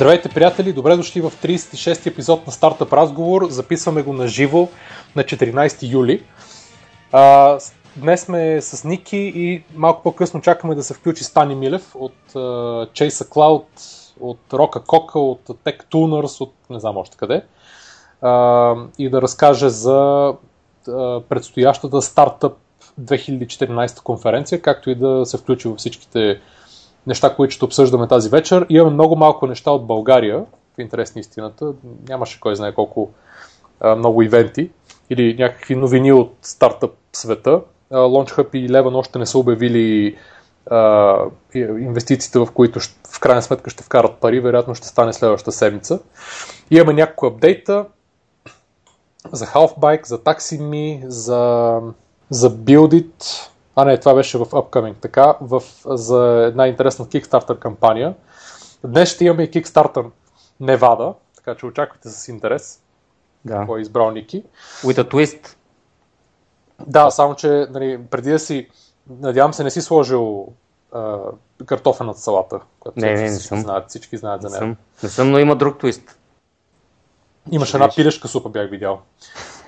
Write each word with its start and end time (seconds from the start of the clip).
Здравейте, 0.00 0.28
приятели! 0.28 0.72
Добре 0.72 0.96
дошли 0.96 1.20
в 1.20 1.30
36-ти 1.30 2.08
епизод 2.08 2.46
на 2.46 2.52
Стартъп 2.52 2.92
Разговор. 2.92 3.46
Записваме 3.48 4.02
го 4.02 4.12
на 4.12 4.28
живо 4.28 4.68
на 5.16 5.22
14 5.22 5.92
юли. 5.92 6.22
А, 7.12 7.58
днес 7.96 8.20
сме 8.20 8.60
с 8.60 8.84
Ники 8.84 9.32
и 9.34 9.64
малко 9.74 10.02
по-късно 10.02 10.40
чакаме 10.40 10.74
да 10.74 10.82
се 10.82 10.94
включи 10.94 11.24
Стани 11.24 11.54
Милев 11.54 11.94
от 11.94 12.14
uh, 12.32 12.90
Chase 12.90 13.28
Cloud, 13.28 13.64
от 14.20 14.38
Roca 14.50 14.86
Coca, 14.86 15.16
от 15.16 15.48
Tech 15.48 15.84
Tuners, 15.84 16.40
от 16.40 16.54
не 16.70 16.80
знам 16.80 16.96
още 16.96 17.16
къде. 17.16 17.44
Uh, 18.22 18.86
и 18.98 19.10
да 19.10 19.22
разкаже 19.22 19.68
за 19.68 20.34
uh, 20.88 21.22
предстоящата 21.22 22.02
Стартъп 22.02 22.56
2014 23.00 24.02
конференция, 24.02 24.62
както 24.62 24.90
и 24.90 24.94
да 24.94 25.26
се 25.26 25.38
включи 25.38 25.68
във 25.68 25.78
всичките 25.78 26.40
неща, 27.06 27.34
които 27.34 27.54
ще 27.54 27.64
обсъждаме 27.64 28.08
тази 28.08 28.28
вечер. 28.28 28.66
Имаме 28.68 28.90
много 28.90 29.16
малко 29.16 29.46
неща 29.46 29.70
от 29.70 29.86
България, 29.86 30.44
в 30.76 30.78
интерес 30.78 31.14
на 31.14 31.20
истината. 31.20 31.72
Нямаше 32.08 32.40
кой 32.40 32.56
знае 32.56 32.74
колко 32.74 33.10
а, 33.80 33.96
много 33.96 34.22
ивенти 34.22 34.70
или 35.10 35.36
някакви 35.38 35.76
новини 35.76 36.12
от 36.12 36.34
стартъп 36.42 36.94
света. 37.12 37.60
Launch 37.92 38.30
Hub 38.30 38.54
и 38.54 38.68
Eleven 38.68 38.96
още 38.96 39.18
не 39.18 39.26
са 39.26 39.38
обявили 39.38 40.16
а, 40.70 41.16
инвестициите, 41.56 42.38
в 42.38 42.48
които 42.54 42.80
в 43.14 43.20
крайна 43.20 43.42
сметка 43.42 43.70
ще 43.70 43.82
вкарат 43.82 44.14
пари. 44.20 44.40
Вероятно 44.40 44.74
ще 44.74 44.88
стане 44.88 45.12
следващата 45.12 45.52
седмица. 45.52 46.00
Имаме 46.70 46.92
няколко 46.92 47.26
апдейта 47.26 47.86
за 49.32 49.46
Halfbike, 49.46 50.06
за 50.06 50.18
TaxiMe, 50.18 51.06
за, 51.06 51.74
за 52.30 52.50
Buildit, 52.50 53.48
а 53.80 53.84
не, 53.84 53.98
това 54.00 54.14
беше 54.14 54.38
в 54.38 54.46
Upcoming. 54.46 54.94
Така, 55.00 55.36
в, 55.40 55.62
за 55.84 56.44
една 56.48 56.66
интересна 56.66 57.04
Kickstarter 57.04 57.58
кампания. 57.58 58.14
Днес 58.84 59.08
ще 59.14 59.24
имаме 59.24 59.42
и 59.42 59.50
Kickstarter 59.50 60.10
Невада, 60.60 61.14
така 61.36 61.54
че 61.54 61.66
очаквайте 61.66 62.08
с 62.08 62.28
интерес. 62.28 62.82
Да. 63.44 63.54
Какво 63.56 63.76
е 63.76 63.80
избрал 63.80 64.10
Ники. 64.10 64.44
With 64.82 65.02
a 65.02 65.12
twist. 65.12 65.56
Да, 66.86 67.10
само 67.10 67.34
че 67.34 67.66
нали, 67.70 68.00
преди 68.10 68.30
да 68.30 68.38
си, 68.38 68.68
надявам 69.20 69.54
се, 69.54 69.64
не 69.64 69.70
си 69.70 69.80
сложил 69.80 70.48
а, 70.92 71.18
картофената 71.66 72.18
салата, 72.20 72.60
която 72.80 73.00
Не, 73.00 73.14
не, 73.14 73.20
не 73.22 73.28
всички, 73.28 73.46
съм. 73.48 73.60
знаят, 73.60 73.88
всички 73.88 74.16
знаят 74.16 74.42
за 74.42 74.48
Не 74.48 74.52
нея. 74.52 74.60
съм, 74.60 74.76
не 75.02 75.08
съм, 75.08 75.30
но 75.30 75.38
има 75.38 75.56
друг 75.56 75.78
твист. 75.78 76.18
Имаше 77.50 77.76
една 77.76 77.88
пилешка 77.96 78.28
супа, 78.28 78.48
бях 78.48 78.70
видял, 78.70 79.00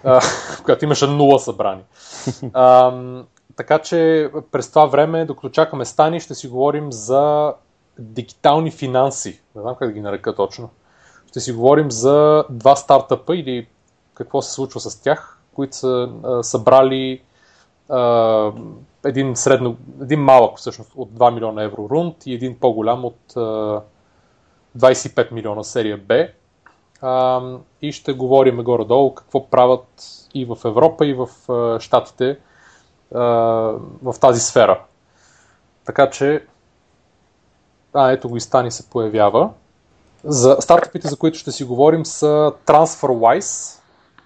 а, 0.04 0.20
в 0.20 0.62
която 0.64 0.84
имаше 0.84 1.06
нула 1.06 1.38
събрани. 1.38 1.82
А, 2.52 2.92
така 3.56 3.78
че 3.78 4.30
през 4.52 4.70
това 4.70 4.86
време, 4.86 5.24
докато 5.24 5.48
чакаме 5.48 5.84
Стани, 5.84 6.20
ще 6.20 6.34
си 6.34 6.48
говорим 6.48 6.92
за 6.92 7.54
дигитални 7.98 8.70
финанси. 8.70 9.40
Не 9.54 9.62
знам 9.62 9.74
как 9.78 9.88
да 9.88 9.94
ги 9.94 10.00
нарека 10.00 10.34
точно. 10.34 10.70
Ще 11.28 11.40
си 11.40 11.52
говорим 11.52 11.90
за 11.90 12.44
два 12.50 12.76
стартъпа 12.76 13.36
или 13.36 13.66
какво 14.14 14.42
се 14.42 14.52
случва 14.52 14.80
с 14.80 15.02
тях, 15.02 15.40
които 15.54 15.76
са 15.76 16.10
а, 16.24 16.42
събрали 16.42 17.22
а, 17.88 18.52
един, 19.04 19.36
средно, 19.36 19.76
един 20.02 20.20
малък 20.20 20.58
всъщност 20.58 20.92
от 20.96 21.10
2 21.10 21.34
милиона 21.34 21.62
евро 21.62 21.88
рунд 21.90 22.26
и 22.26 22.34
един 22.34 22.58
по-голям 22.58 23.04
от 23.04 23.36
а, 23.36 23.80
25 24.78 25.32
милиона 25.32 25.62
серия 25.62 25.98
Б. 25.98 26.28
И 27.82 27.92
ще 27.92 28.12
говорим 28.12 28.56
горе-долу 28.56 29.14
какво 29.14 29.50
правят 29.50 30.04
и 30.34 30.44
в 30.44 30.58
Европа, 30.64 31.06
и 31.06 31.14
в 31.14 31.52
а, 31.52 31.80
Штатите 31.80 32.38
в 34.02 34.14
тази 34.20 34.40
сфера. 34.40 34.80
Така 35.84 36.10
че, 36.10 36.44
а, 37.94 38.10
ето 38.10 38.28
го 38.28 38.36
и 38.36 38.40
Стани 38.40 38.70
се 38.70 38.90
появява. 38.90 39.50
За 40.24 40.56
стартъпите, 40.60 41.08
за 41.08 41.16
които 41.16 41.38
ще 41.38 41.52
си 41.52 41.64
говорим, 41.64 42.06
са 42.06 42.52
TransferWise, 42.66 43.80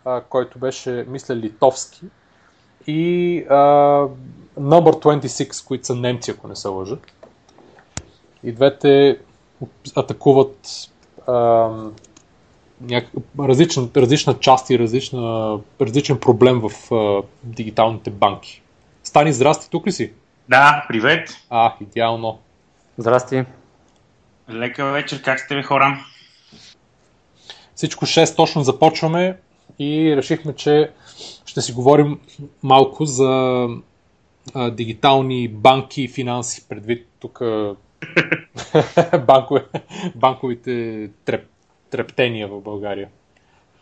а, 0.05 0.21
който 0.21 0.59
беше, 0.59 1.05
мисля, 1.09 1.37
литовски, 1.37 2.07
и 2.87 3.39
а, 3.51 3.55
Number 4.61 5.03
26, 5.03 5.67
които 5.67 5.87
са 5.87 5.95
немци, 5.95 6.31
ако 6.31 6.49
не 6.49 6.57
се 6.57 6.69
лъжа. 6.69 6.97
И 8.45 8.53
двете 8.53 9.19
атакуват 9.97 10.91
а, 11.27 11.71
няк... 12.81 13.11
различна, 13.39 13.89
различна 13.97 14.39
част 14.39 14.71
и 14.71 14.79
различна, 14.79 15.59
различен 15.81 16.21
проблем 16.21 16.61
в 16.61 16.95
а, 16.95 17.23
дигиталните 17.45 18.11
банки. 18.11 18.63
Стани, 19.17 19.33
здрасти, 19.33 19.71
тук 19.71 19.87
ли 19.87 19.93
си? 19.93 20.13
Да, 20.49 20.85
привет. 20.89 21.31
А, 21.51 21.75
идеално. 21.81 22.39
Здрасти. 22.99 23.45
Лека 24.51 24.85
вечер, 24.85 25.23
как 25.23 25.41
сте 25.41 25.57
ви 25.57 25.63
хора? 25.63 26.05
Всичко 27.75 28.07
6 28.07 28.37
точно 28.37 28.63
започваме 28.63 29.37
и 29.79 30.17
решихме, 30.17 30.55
че 30.55 30.91
ще 31.47 31.61
си 31.61 31.73
говорим 31.73 32.21
малко 32.63 33.05
за 33.05 33.67
а, 34.55 34.71
дигитални 34.71 35.49
банки 35.49 36.03
и 36.03 36.09
финанси, 36.09 36.69
предвид 36.69 37.09
тук 37.19 37.41
банкове, 39.27 39.65
банковите 40.15 41.11
треп, 41.25 41.49
трептения 41.91 42.49
в 42.49 42.61
България. 42.61 43.09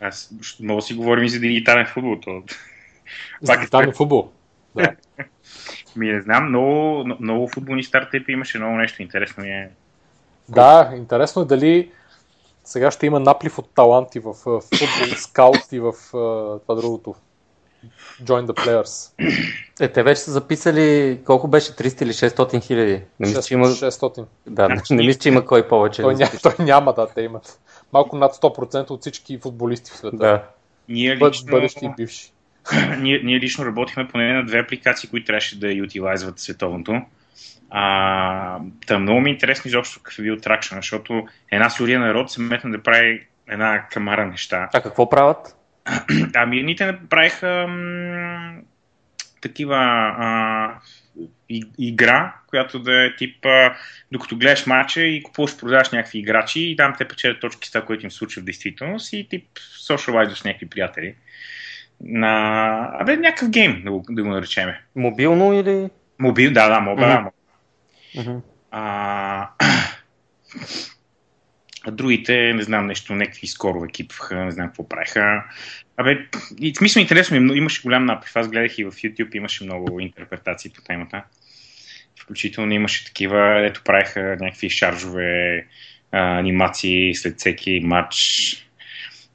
Аз 0.00 0.34
да 0.61 0.83
си 0.83 0.94
говорим 0.94 1.25
и 1.25 1.28
за 1.28 1.41
дигитален 1.41 1.87
футбол. 1.87 2.17
То... 2.21 2.43
За 3.43 3.56
дигитален 3.56 3.93
футбол. 3.93 4.31
Да. 4.75 4.93
Ми 5.97 6.12
не 6.12 6.21
знам, 6.21 6.49
много, 6.49 7.05
много 7.21 7.49
футболни 7.49 7.85
стартъпи 7.85 8.33
имаше 8.33 8.59
много 8.59 8.77
нещо 8.77 9.03
интересно 9.03 9.43
ми 9.43 9.51
е. 9.51 9.71
Да, 10.49 10.93
интересно 10.97 11.43
е 11.43 11.45
дали 11.45 11.91
сега 12.65 12.91
ще 12.91 13.07
има 13.07 13.21
наплив 13.21 13.59
от 13.59 13.75
таланти 13.75 14.19
в 14.19 14.35
футбол, 14.35 14.59
скаут 15.17 15.73
и 15.73 15.81
в 15.81 15.93
това 16.61 16.75
другото. 16.75 17.15
Join 18.23 18.47
the 18.47 18.53
Players. 18.53 19.12
Е, 19.81 19.89
те 19.89 20.03
вече 20.03 20.21
са 20.21 20.31
записали 20.33 21.21
колко 21.25 21.49
беше 21.49 21.73
300 21.73 22.03
или 22.03 22.12
600 22.12 22.62
хиляди. 22.62 23.03
Не 23.21 23.29
мисля, 23.29 23.43
че 23.43 23.55
има... 23.55 23.67
600. 23.67 24.25
Да, 24.47 24.69
не, 24.69 24.83
не 24.91 25.06
мисля, 25.06 25.19
че 25.19 25.29
има 25.29 25.47
кой 25.47 25.69
повече. 25.69 26.03
Той, 26.03 26.15
да 26.15 26.25
ня, 26.25 26.31
той 26.43 26.53
няма 26.59 26.93
да 26.93 27.06
те 27.06 27.23
имат. 27.23 27.61
Малко 27.93 28.17
над 28.17 28.35
100% 28.35 28.91
от 28.91 29.01
всички 29.01 29.39
футболисти 29.39 29.91
в 29.91 29.97
света. 29.97 30.17
Да. 30.17 30.45
Ние 30.89 31.17
лично, 31.17 31.51
бъдещи 31.51 31.85
и 31.85 31.91
бивши. 31.97 32.33
ние, 32.98 33.20
ние 33.25 33.41
лично 33.41 33.66
работихме 33.66 34.08
поне 34.08 34.32
на 34.32 34.44
две 34.44 34.58
апликации, 34.58 35.10
които 35.10 35.26
трябваше 35.26 35.60
да 35.60 35.72
ютилайзват 35.72 36.38
световното. 36.38 37.02
А, 37.70 38.58
та 38.86 38.98
много 38.98 39.20
ми 39.20 39.30
е 39.30 39.32
интересно 39.32 39.69
изобщо 39.69 40.00
какъв 40.02 40.19
е 40.19 40.22
бил 40.22 40.36
тракшн, 40.36 40.76
защото 40.76 41.26
една 41.50 41.70
сурия 41.70 42.00
народ 42.00 42.30
се 42.30 42.41
метна 42.41 42.70
да 42.70 42.82
прави 42.82 43.26
една 43.48 43.86
камара 43.91 44.26
неща. 44.26 44.69
А 44.75 44.80
какво 44.80 45.10
правят? 45.10 45.56
Ами, 46.34 46.58
едните 46.58 46.86
направиха 46.86 47.66
м- 47.69 48.54
такива 49.41 49.76
а, 50.19 50.70
и, 51.48 51.64
игра, 51.78 52.34
която 52.46 52.78
да 52.78 53.04
е 53.06 53.16
тип, 53.16 53.46
а, 53.46 53.75
докато 54.12 54.36
гледаш 54.36 54.66
матча 54.66 55.00
и 55.00 55.22
купуваш, 55.22 55.58
продаваш 55.58 55.91
някакви 55.91 56.19
играчи 56.19 56.60
и 56.60 56.76
там 56.76 56.94
те 56.98 57.08
печелят 57.08 57.41
точки 57.41 57.69
с 57.69 57.70
това, 57.70 57.84
което 57.84 58.06
им 58.06 58.10
случва 58.10 58.42
в 58.42 58.44
действителност 58.44 59.12
и 59.12 59.28
тип 59.31 59.44
socialize 59.88 60.34
с 60.34 60.44
някакви 60.44 60.69
приятели. 60.69 61.14
На... 62.06 62.91
Абе, 63.00 63.16
някакъв 63.16 63.50
гейм, 63.50 63.82
да 63.84 63.91
го, 63.91 64.04
да 64.10 64.22
го 64.22 64.28
наречеме. 64.28 64.82
Мобилно 64.97 65.53
или... 65.53 65.88
Мобил, 66.19 66.53
да, 66.53 66.69
да, 66.69 66.94
да. 66.94 67.20
Мгм. 67.20 68.31
Мгм. 68.31 68.41
А... 68.70 69.49
а 71.87 71.90
другите, 71.90 72.52
не 72.55 72.62
знам, 72.62 72.87
нещо, 72.87 73.14
някакви 73.14 73.46
скорове 73.46 73.88
кипваха, 73.88 74.44
не 74.44 74.50
знам 74.50 74.67
какво 74.67 74.88
правиха. 74.88 75.44
Абе, 75.96 76.26
и, 76.61 76.75
смисъл 76.75 77.00
интересно 77.00 77.55
имаше 77.55 77.82
голям 77.82 78.05
наплив. 78.05 78.37
Аз 78.37 78.49
гледах 78.49 78.79
и 78.79 78.84
в 78.84 78.90
YouTube, 78.90 79.37
имаше 79.37 79.64
много 79.64 80.00
интерпретации 80.00 80.70
по 80.70 80.82
темата. 80.82 81.23
Включително 82.20 82.73
имаше 82.73 83.05
такива, 83.05 83.67
ето 83.67 83.82
правиха 83.84 84.37
някакви 84.40 84.70
шаржове, 84.70 85.67
а, 86.12 86.38
анимации 86.38 87.14
след 87.14 87.38
всеки 87.38 87.81
матч. 87.84 88.17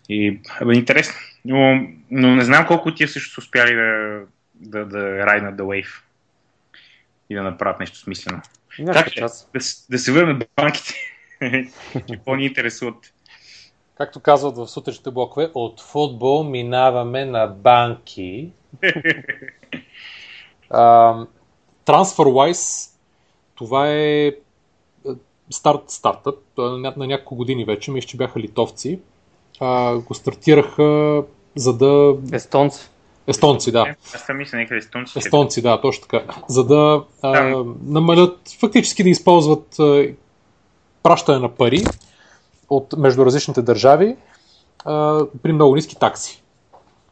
И, 0.09 0.39
абе, 0.59 0.73
интересно. 0.73 1.15
Но, 1.45 1.87
но 2.11 2.35
не 2.35 2.43
знам 2.43 2.67
колко 2.67 2.89
от 2.89 2.95
тия 2.95 3.07
също 3.07 3.33
са 3.33 3.41
успяли 3.41 3.75
да, 3.75 4.21
да, 4.55 4.85
да 4.85 5.25
райнат 5.25 5.55
The 5.55 5.61
Wave 5.61 6.01
и 7.29 7.35
да 7.35 7.43
направят 7.43 7.79
нещо 7.79 7.97
смислено. 7.97 8.41
Че, 8.75 8.85
час. 9.11 9.49
да, 9.53 9.59
да 9.89 9.99
се 9.99 10.11
върнат 10.11 10.49
банките. 10.55 10.93
Какво 12.11 12.35
ни 12.35 12.45
интересуват? 12.45 13.13
Както 13.97 14.19
казват 14.19 14.57
в 14.57 14.67
сутрешните 14.67 15.11
блокове, 15.11 15.51
от 15.53 15.81
футбол 15.81 16.43
минаваме 16.43 17.25
на 17.25 17.47
банки. 17.47 18.49
А, 20.71 21.15
TransferWise, 21.85 22.91
това 23.55 23.89
е 23.89 24.27
е, 24.27 24.31
старт, 25.49 25.81
стартъп, 25.87 26.35
е 26.57 26.61
на 26.61 26.93
няколко 26.97 27.35
години 27.35 27.65
вече, 27.65 27.91
мисля, 27.91 28.07
че 28.07 28.17
бяха 28.17 28.39
литовци. 28.39 28.99
А, 29.59 29.97
го 29.97 30.13
стартираха 30.13 31.23
за 31.55 31.73
да... 31.73 32.15
Естонци. 32.33 32.89
Естонци, 33.27 33.71
да. 33.71 33.95
Аз 34.15 34.21
съм 34.21 34.37
мисля 34.37 34.57
някъде 34.57 34.77
естонци. 34.77 35.17
Естонци, 35.17 35.61
да, 35.61 35.81
точно 35.81 36.07
така. 36.07 36.35
За 36.47 36.65
да 36.65 37.03
а, 37.21 37.31
Да. 37.31 37.65
намалят, 37.83 38.39
фактически 38.59 39.03
да 39.03 39.09
използват 39.09 39.79
а, 39.79 40.07
пращане 41.03 41.39
на 41.39 41.49
пари 41.49 41.83
от, 42.69 42.93
между 42.97 43.25
различните 43.25 43.61
държави 43.61 44.15
а, 44.85 45.25
при 45.43 45.53
много 45.53 45.75
ниски 45.75 45.95
такси. 45.95 46.43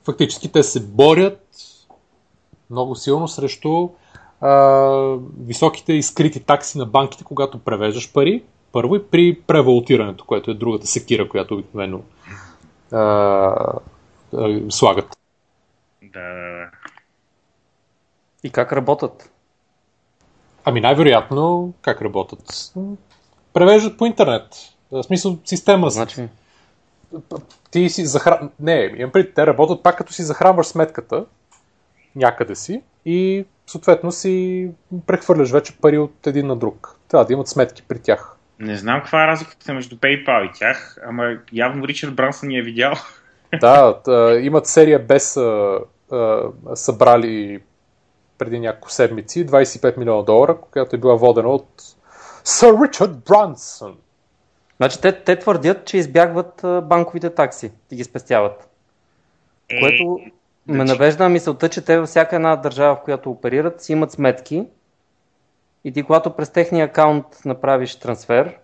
Фактически 0.05 0.51
те 0.51 0.63
се 0.63 0.79
борят 0.79 1.47
много 2.69 2.95
силно 2.95 3.27
срещу 3.27 3.89
а, 4.41 4.51
високите 5.39 5.93
и 5.93 6.03
скрити 6.03 6.39
такси 6.39 6.77
на 6.77 6.85
банките, 6.85 7.23
когато 7.23 7.59
превеждаш 7.59 8.13
пари, 8.13 8.43
първо 8.71 8.95
и 8.95 9.03
при 9.03 9.41
превалутирането, 9.47 10.25
което 10.25 10.51
е 10.51 10.53
другата 10.53 10.87
секира, 10.87 11.29
която 11.29 11.53
обикновено 11.53 12.01
а, 12.91 12.99
а, 14.33 14.61
слагат. 14.69 15.17
Да. 16.01 16.65
И 18.43 18.49
как 18.49 18.73
работят? 18.73 19.31
Ами 20.65 20.81
най-вероятно, 20.81 21.73
как 21.81 22.01
работят? 22.01 22.73
Превеждат 23.53 23.97
по 23.97 24.05
интернет. 24.05 24.43
В 24.91 25.03
смисъл 25.03 25.37
система. 25.45 25.89
Значи, 25.89 26.27
Ти 27.71 27.89
си 27.89 28.05
захран... 28.05 28.51
Не, 28.59 28.93
имам 28.97 29.11
преди, 29.11 29.33
те 29.33 29.47
работят 29.47 29.83
пак 29.83 29.97
като 29.97 30.13
си 30.13 30.23
захранваш 30.23 30.67
сметката 30.67 31.25
някъде 32.15 32.55
си 32.55 32.81
и 33.05 33.45
съответно 33.67 34.11
си 34.11 34.69
прехвърляш 35.07 35.51
вече 35.51 35.77
пари 35.77 35.97
от 35.97 36.27
един 36.27 36.47
на 36.47 36.55
друг. 36.55 36.99
Трябва 37.07 37.25
да 37.25 37.33
имат 37.33 37.47
сметки 37.47 37.83
при 37.87 37.99
тях. 37.99 38.36
Не 38.59 38.77
знам 38.77 38.99
каква 38.99 39.23
е 39.23 39.27
разликата 39.27 39.73
между 39.73 39.95
PayPal 39.95 40.49
и 40.49 40.53
тях, 40.53 40.97
ама 41.05 41.37
явно 41.53 41.87
Ричард 41.87 42.15
Брансън 42.15 42.49
ни 42.49 42.57
е 42.57 42.61
видял. 42.61 42.93
Да, 43.61 44.01
имат 44.41 44.67
серия 44.67 44.99
без 44.99 45.37
а, 45.37 45.79
а, 46.11 46.41
събрали 46.75 47.59
преди 48.37 48.59
няколко 48.59 48.91
седмици 48.91 49.45
25 49.47 49.97
милиона 49.97 50.21
долара, 50.23 50.57
която 50.71 50.95
е 50.95 50.99
била 50.99 51.15
водена 51.15 51.49
от 51.49 51.67
Сър 52.43 52.73
Ричард 52.83 53.17
Брансън. 53.17 53.95
значи 54.77 55.01
те, 55.01 55.23
те 55.23 55.39
твърдят, 55.39 55.85
че 55.85 55.97
избягват 55.97 56.61
банковите 56.83 57.29
такси 57.29 57.71
и 57.91 57.95
ги 57.95 58.03
спестяват. 58.03 58.69
Е, 59.69 59.79
Което 59.79 60.19
ме 60.67 60.75
значи- 60.75 60.91
навежда 60.91 61.23
на 61.23 61.29
мисълта, 61.29 61.69
че 61.69 61.85
те 61.85 61.99
във 61.99 62.09
всяка 62.09 62.35
една 62.35 62.55
държава, 62.55 62.95
в 62.95 63.03
която 63.03 63.31
оперират, 63.31 63.81
си 63.81 63.91
имат 63.91 64.11
сметки 64.11 64.65
и 65.83 65.91
ти 65.91 66.03
когато 66.03 66.35
през 66.35 66.49
техния 66.49 66.85
акаунт 66.85 67.25
направиш 67.45 67.95
трансфер, 67.95 68.59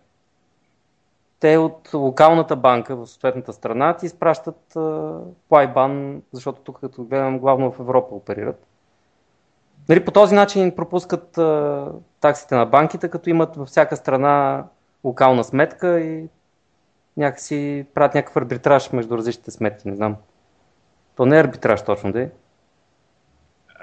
те 1.39 1.57
от 1.57 1.89
локалната 1.93 2.55
банка 2.55 2.95
в 2.95 3.07
съответната 3.07 3.53
страна 3.53 3.97
ти 3.97 4.05
изпращат 4.05 4.77
плайбан, 5.49 6.21
защото 6.31 6.61
тук 6.61 6.79
като 6.79 7.03
гледам 7.03 7.39
главно 7.39 7.71
в 7.71 7.79
Европа 7.79 8.15
оперират. 8.15 8.67
Нали, 9.89 10.05
по 10.05 10.11
този 10.11 10.35
начин 10.35 10.75
пропускат 10.75 11.37
а, 11.37 11.87
таксите 12.21 12.55
на 12.55 12.65
банките, 12.65 13.09
като 13.09 13.29
имат 13.29 13.55
във 13.55 13.67
всяка 13.67 13.95
страна 13.95 14.65
локална 15.03 15.43
сметка 15.43 15.99
и 15.99 16.29
някакси 17.17 17.85
правят 17.93 18.13
някакъв 18.15 18.37
арбитраж 18.37 18.91
между 18.91 19.17
различните 19.17 19.51
сметки, 19.51 19.87
не 19.87 19.95
знам. 19.95 20.15
То 21.15 21.25
не 21.25 21.37
е 21.37 21.41
арбитраж 21.41 21.83
точно, 21.83 22.11
да 22.11 22.21
е. 22.21 22.29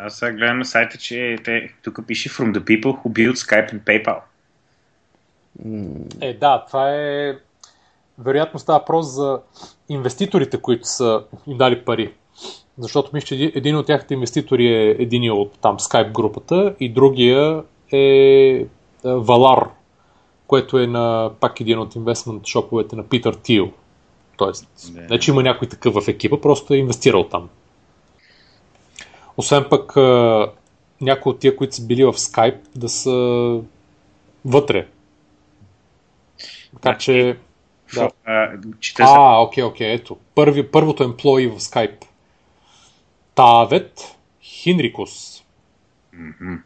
Аз 0.00 0.14
сега 0.14 0.32
гледам 0.32 0.58
на 0.58 0.64
сайта, 0.64 0.98
че 0.98 1.36
те, 1.44 1.74
тук 1.84 2.00
пише 2.06 2.28
From 2.28 2.52
the 2.52 2.58
people 2.60 3.02
who 3.02 3.08
build 3.08 3.34
Skype 3.34 3.72
and 3.72 3.80
PayPal. 3.84 4.18
Е, 6.20 6.34
да, 6.34 6.64
това 6.66 6.90
е... 6.94 7.34
Вероятно 8.18 8.60
става 8.60 8.78
въпрос 8.78 9.06
за 9.06 9.40
инвеститорите, 9.88 10.60
които 10.60 10.88
са 10.88 11.24
им 11.46 11.58
дали 11.58 11.84
пари. 11.84 12.12
Защото 12.78 13.10
мисля, 13.12 13.26
че 13.26 13.34
еди- 13.34 13.52
един 13.54 13.76
от 13.76 13.86
тяхните 13.86 14.14
инвеститори 14.14 14.66
е 14.66 14.96
един 14.98 15.32
от 15.32 15.58
там 15.60 15.78
Skype 15.78 16.12
групата 16.12 16.74
и 16.80 16.92
другия 16.92 17.62
е 17.92 18.66
е, 19.04 19.08
Valar, 19.08 19.68
което 20.46 20.78
е 20.78 20.86
на 20.86 21.30
пак 21.40 21.60
един 21.60 21.78
от 21.78 21.94
инвестмент 21.94 22.46
шоповете 22.46 22.96
на 22.96 23.02
Питър 23.08 23.34
Тил. 23.34 23.72
Тоест, 24.36 24.68
Да. 24.94 25.00
не 25.10 25.18
че 25.18 25.30
има 25.30 25.42
някой 25.42 25.68
такъв 25.68 25.94
в 25.94 26.08
екипа, 26.08 26.40
просто 26.40 26.74
е 26.74 26.76
инвестирал 26.76 27.28
там. 27.28 27.48
Освен 29.36 29.64
пък 29.70 29.96
някои 31.00 31.32
от 31.32 31.40
тия, 31.40 31.56
които 31.56 31.74
са 31.74 31.86
били 31.86 32.04
в 32.04 32.12
Skype, 32.12 32.60
да 32.76 32.88
са 32.88 33.10
вътре. 34.44 34.86
Така 36.82 36.98
че... 36.98 37.36
Да. 37.94 38.10
А, 38.98 39.40
окей, 39.42 39.64
окей, 39.64 39.92
ето. 39.92 40.18
Първи, 40.34 40.70
първото 40.70 41.04
емплои 41.04 41.46
в 41.46 41.60
Skype. 41.60 42.04
Тавет 43.34 44.16
Хинрикус. 44.42 45.44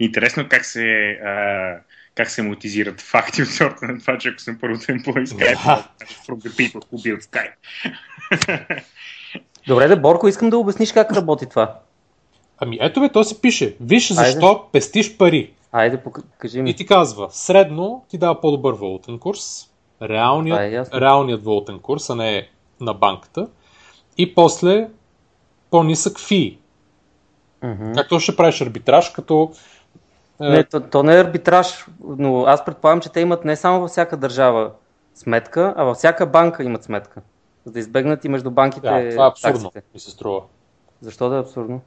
Интересно 0.00 0.48
как 0.48 0.64
се, 0.64 1.10
а, 1.10 1.76
как 2.14 2.30
се 2.30 2.42
мотизират 2.42 3.00
факти 3.10 3.42
от 3.42 3.48
сорта 3.48 3.86
на 3.86 3.98
това, 3.98 4.18
че 4.18 4.28
ако 4.28 4.38
съм 4.38 4.58
първото 4.60 4.92
емплой 4.92 5.26
Skype, 5.26 5.64
Да. 5.64 5.88
from 6.26 6.36
the 6.36 6.50
people 6.50 6.82
who 6.92 7.20
Skype. 7.20 7.52
Добре, 9.70 9.88
де, 9.88 9.96
Борко, 9.96 10.28
искам 10.28 10.50
да 10.50 10.58
обясниш 10.58 10.92
как 10.92 11.12
работи 11.12 11.46
това. 11.46 11.74
Ами 12.58 12.78
ето 12.80 13.00
бе, 13.00 13.08
то 13.08 13.24
си 13.24 13.40
пише. 13.40 13.76
Виж 13.80 14.10
Айде. 14.10 14.30
защо 14.32 14.64
пестиш 14.72 15.16
пари. 15.16 15.52
Айде, 15.72 15.96
пока- 15.96 16.22
кажи 16.38 16.62
ми. 16.62 16.70
И 16.70 16.76
ти 16.76 16.86
казва, 16.86 17.28
средно 17.30 18.04
ти 18.08 18.18
дава 18.18 18.40
по-добър 18.40 18.72
валутен 18.74 19.18
курс, 19.18 19.70
Това 19.94 20.06
е 20.06 20.08
реалният, 20.08 20.94
реалният 20.94 21.44
валутен 21.44 21.78
курс, 21.78 22.10
а 22.10 22.14
не 22.14 22.48
на 22.80 22.94
банката, 22.94 23.46
и 24.18 24.34
после 24.34 24.88
по-нисък 25.70 26.20
фи. 26.20 26.58
Мгм. 27.62 27.92
Както 27.94 28.20
ще 28.20 28.36
правиш 28.36 28.60
арбитраж, 28.60 29.10
като 29.10 29.52
е, 30.40 30.48
Не, 30.48 30.64
то, 30.64 30.80
то 30.80 31.02
не 31.02 31.16
е 31.16 31.20
арбитраж, 31.20 31.86
но 32.18 32.44
аз 32.44 32.64
предполагам, 32.64 33.00
че 33.00 33.08
те 33.08 33.20
имат 33.20 33.44
не 33.44 33.56
само 33.56 33.80
във 33.80 33.90
всяка 33.90 34.16
държава 34.16 34.70
сметка, 35.14 35.74
а 35.76 35.84
във 35.84 35.96
всяка 35.96 36.26
банка 36.26 36.64
имат 36.64 36.84
сметка. 36.84 37.20
За 37.70 37.74
да 37.74 37.80
избегнат 37.80 38.24
и 38.24 38.28
между 38.28 38.50
банките 38.50 38.80
да, 38.80 39.10
това 39.10 39.24
е 39.24 39.28
абсурдно, 39.28 39.70
таксите. 39.70 39.82
ми 39.94 40.00
се 40.00 40.10
струва. 40.10 40.42
Защо 41.00 41.28
да 41.28 41.36
е 41.36 41.40
абсурдно? 41.40 41.80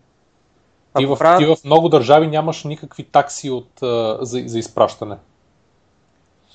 Ти 0.98 1.06
в, 1.06 1.18
правят- 1.20 1.40
ти 1.40 1.46
в 1.46 1.66
много 1.66 1.90
държави 1.90 2.28
нямаш 2.28 2.64
никакви 2.64 3.04
такси 3.04 3.50
от, 3.50 3.70
за, 4.22 4.44
за 4.46 4.60
изпращане. 4.60 5.18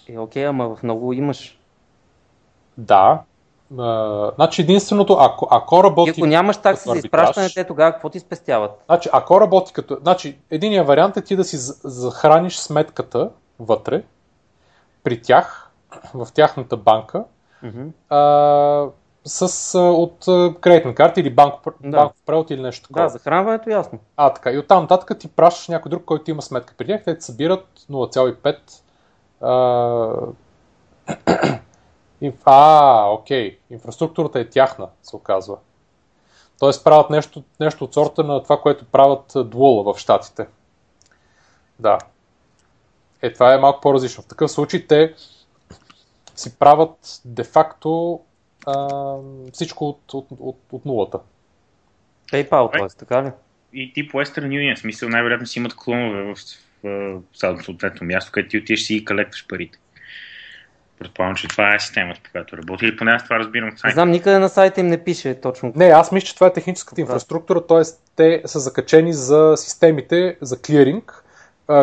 Е, 0.09 0.19
окей, 0.19 0.47
ама 0.47 0.77
в 0.77 0.83
много 0.83 1.13
имаш. 1.13 1.59
Да. 2.79 3.23
А, 3.79 4.31
значи 4.35 4.63
единственото, 4.63 5.17
ако, 5.21 5.49
ако 5.51 5.85
работи... 5.85 6.13
Ти 6.13 6.21
ако 6.21 6.27
нямаш 6.27 6.57
такси 6.57 6.89
за 6.89 6.99
изпращане, 6.99 7.49
те 7.55 7.65
тогава 7.65 7.93
какво 7.93 8.09
ти 8.09 8.21
спестяват? 8.21 8.71
Значи, 8.87 9.09
ако 9.13 9.41
работи 9.41 9.73
като... 9.73 9.99
Значи, 10.03 10.39
единия 10.51 10.85
вариант 10.85 11.17
е 11.17 11.23
ти 11.23 11.37
да 11.37 11.45
си 11.45 11.57
за- 11.57 11.75
захраниш 11.85 12.57
сметката 12.57 13.31
вътре, 13.59 14.03
при 15.03 15.23
тях, 15.23 15.71
в 16.15 16.29
тяхната 16.35 16.77
банка, 16.77 17.25
а, 18.09 18.19
с, 19.29 19.75
а, 19.75 19.79
от 19.81 20.29
а, 20.29 20.55
кредитна 20.61 20.95
карта 20.95 21.21
или 21.21 21.35
банков, 21.35 21.75
Да. 21.81 21.99
банков 21.99 22.17
превод 22.27 22.51
или 22.51 22.63
нещо 22.63 22.83
такова. 22.83 23.05
Да, 23.05 23.09
захранването 23.09 23.71
ясно. 23.71 23.99
А, 24.17 24.33
така. 24.33 24.51
И 24.51 24.59
оттам 24.59 24.83
нататък 24.83 25.19
ти 25.19 25.29
пращаш 25.29 25.69
някой 25.69 25.91
друг, 25.91 26.05
който 26.05 26.31
има 26.31 26.43
сметка 26.43 26.75
при 26.79 26.87
тях, 26.87 27.05
те 27.05 27.19
ти 27.19 27.25
събират 27.25 27.67
0,5 27.91 28.59
а... 29.41 30.17
а, 32.45 33.11
окей. 33.11 33.59
Инфраструктурата 33.71 34.41
е 34.41 34.49
тяхна, 34.49 34.89
се 35.03 35.17
оказва. 35.17 35.57
Тоест 36.59 36.85
правят 36.85 37.11
нещо, 37.11 37.43
нещо 37.61 37.85
от 37.85 37.95
сорта 37.95 38.25
на 38.25 38.43
това, 38.43 38.61
което 38.61 38.85
правят 38.85 39.33
Дуола 39.37 39.95
в 39.95 39.99
Штатите. 39.99 40.47
Да. 41.79 41.99
Е, 43.23 43.33
това 43.33 43.55
е 43.55 43.59
малко 43.59 43.81
по-различно. 43.81 44.23
В 44.23 44.27
такъв 44.27 44.51
случай 44.51 44.87
те 44.87 45.15
си 46.37 46.59
правят 46.59 47.21
де-факто 47.25 48.21
а, 48.67 48.89
всичко 49.53 49.89
от, 49.89 50.15
от, 50.15 50.27
от, 50.39 50.59
от 50.73 50.85
нулата. 50.85 51.19
PayPal, 52.33 52.79
т.е. 52.79 52.99
така 52.99 53.25
ли? 53.25 53.31
И 53.73 53.93
тип 53.93 54.13
Western 54.13 54.49
Union, 54.49 54.77
в 54.77 54.79
смисъл 54.79 55.09
най-вероятно 55.09 55.47
си 55.47 55.59
имат 55.59 55.77
клонове 55.77 56.23
в, 56.23 56.35
в, 56.85 57.21
в 57.33 57.63
съответно 57.65 58.07
място, 58.07 58.33
където 58.33 58.51
ти 58.51 58.59
отидеш 58.59 58.81
си 58.81 58.95
и 58.97 59.05
колектваш 59.05 59.47
парите. 59.49 59.79
Предполагам, 60.99 61.37
че 61.37 61.49
това 61.49 61.75
е 61.75 61.81
системата, 61.81 62.21
по 62.25 62.31
която 62.31 62.57
работи. 62.57 62.85
Или 62.85 62.97
поне 62.97 63.11
аз 63.11 63.25
това 63.25 63.39
разбирам 63.39 63.69
от 63.69 63.73
Не 63.73 63.79
сайта. 63.79 63.95
знам, 63.95 64.11
никъде 64.11 64.39
на 64.39 64.49
сайта 64.49 64.81
им 64.81 64.87
не 64.87 65.05
пише 65.05 65.41
точно. 65.41 65.73
Не, 65.77 65.85
аз 65.85 66.13
мисля, 66.13 66.27
че 66.27 66.35
това 66.35 66.47
е 66.47 66.53
техническата 66.53 66.95
Да. 66.95 67.01
инфраструктура, 67.01 67.67
т.е. 67.67 67.83
те 68.17 68.43
са 68.45 68.61
закачени 68.61 69.13
за 69.13 69.55
системите 69.57 70.37
за 70.41 70.63
клиринг, 70.63 71.25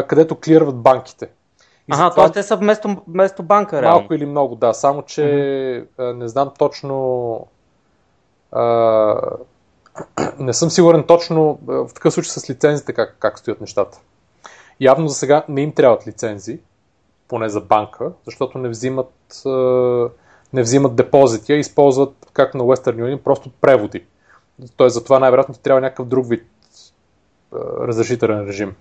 където 0.07 0.39
клирват 0.39 0.75
банките. 0.75 1.27
Ага, 1.91 2.03
затова 2.03 2.23
т.е. 2.23 2.31
те 2.31 2.43
са 2.43 2.55
вместо, 2.55 2.97
вместо 3.07 3.43
банка, 3.43 3.81
реално. 3.81 3.99
малко 3.99 4.13
или 4.13 4.25
много, 4.25 4.55
да, 4.55 4.73
само 4.73 5.01
че 5.01 5.87
а, 5.97 6.13
не 6.13 6.27
знам 6.27 6.51
точно. 6.59 7.47
А, 8.51 9.15
не 10.39 10.53
съм 10.53 10.69
сигурен 10.69 11.03
точно 11.03 11.59
в 11.65 11.89
такъв 11.93 12.13
случай 12.13 12.29
с 12.29 12.49
лицензите 12.49 12.93
как, 12.93 13.15
как 13.19 13.39
стоят 13.39 13.61
нещата. 13.61 13.99
Явно 14.79 15.07
за 15.07 15.15
сега 15.15 15.43
не 15.49 15.61
им 15.61 15.71
трябват 15.71 16.07
лицензи, 16.07 16.59
поне 17.27 17.49
за 17.49 17.61
банка, 17.61 18.11
защото 18.25 18.57
не 18.57 18.69
взимат, 18.69 19.41
не 20.53 20.61
взимат 20.61 20.95
депозити, 20.95 21.53
а 21.53 21.55
използват, 21.55 22.13
както 22.33 22.57
на 22.57 22.63
Western 22.63 22.95
Union, 22.95 23.23
просто 23.23 23.49
преводи. 23.61 24.05
Тоест 24.77 24.93
за 24.93 25.03
това 25.03 25.19
най-вероятно 25.19 25.55
ти 25.55 25.61
трябва 25.61 25.81
някакъв 25.81 26.07
друг 26.07 26.29
вид 26.29 26.47
разрешителен 27.79 28.47
режим. 28.47 28.75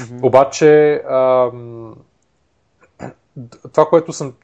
Мгм. 0.00 0.26
Обаче 0.26 1.02
ам, 1.10 1.94
това, 3.72 3.86
което 3.86 4.12
съм 4.12 4.34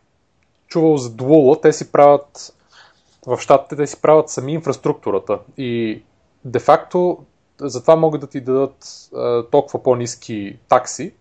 чувал 0.69 0.97
за 0.97 1.11
Duola, 1.11 1.63
те 1.63 1.73
си 1.73 1.93
правят 1.93 2.55
в 3.27 3.39
щатите, 3.41 3.77
те 3.77 3.87
си 3.87 4.01
правят 4.03 4.29
сами 4.29 4.53
инфраструктурата. 4.53 5.39
И 5.57 6.03
де-факто 6.45 7.19
затова 7.61 7.97
могат 7.97 8.21
да 8.21 8.27
ти 8.27 8.41
дадат 8.41 9.09
а, 9.15 9.47
толкова 9.51 9.83
по-низки 9.83 10.59
такси, 10.69 11.13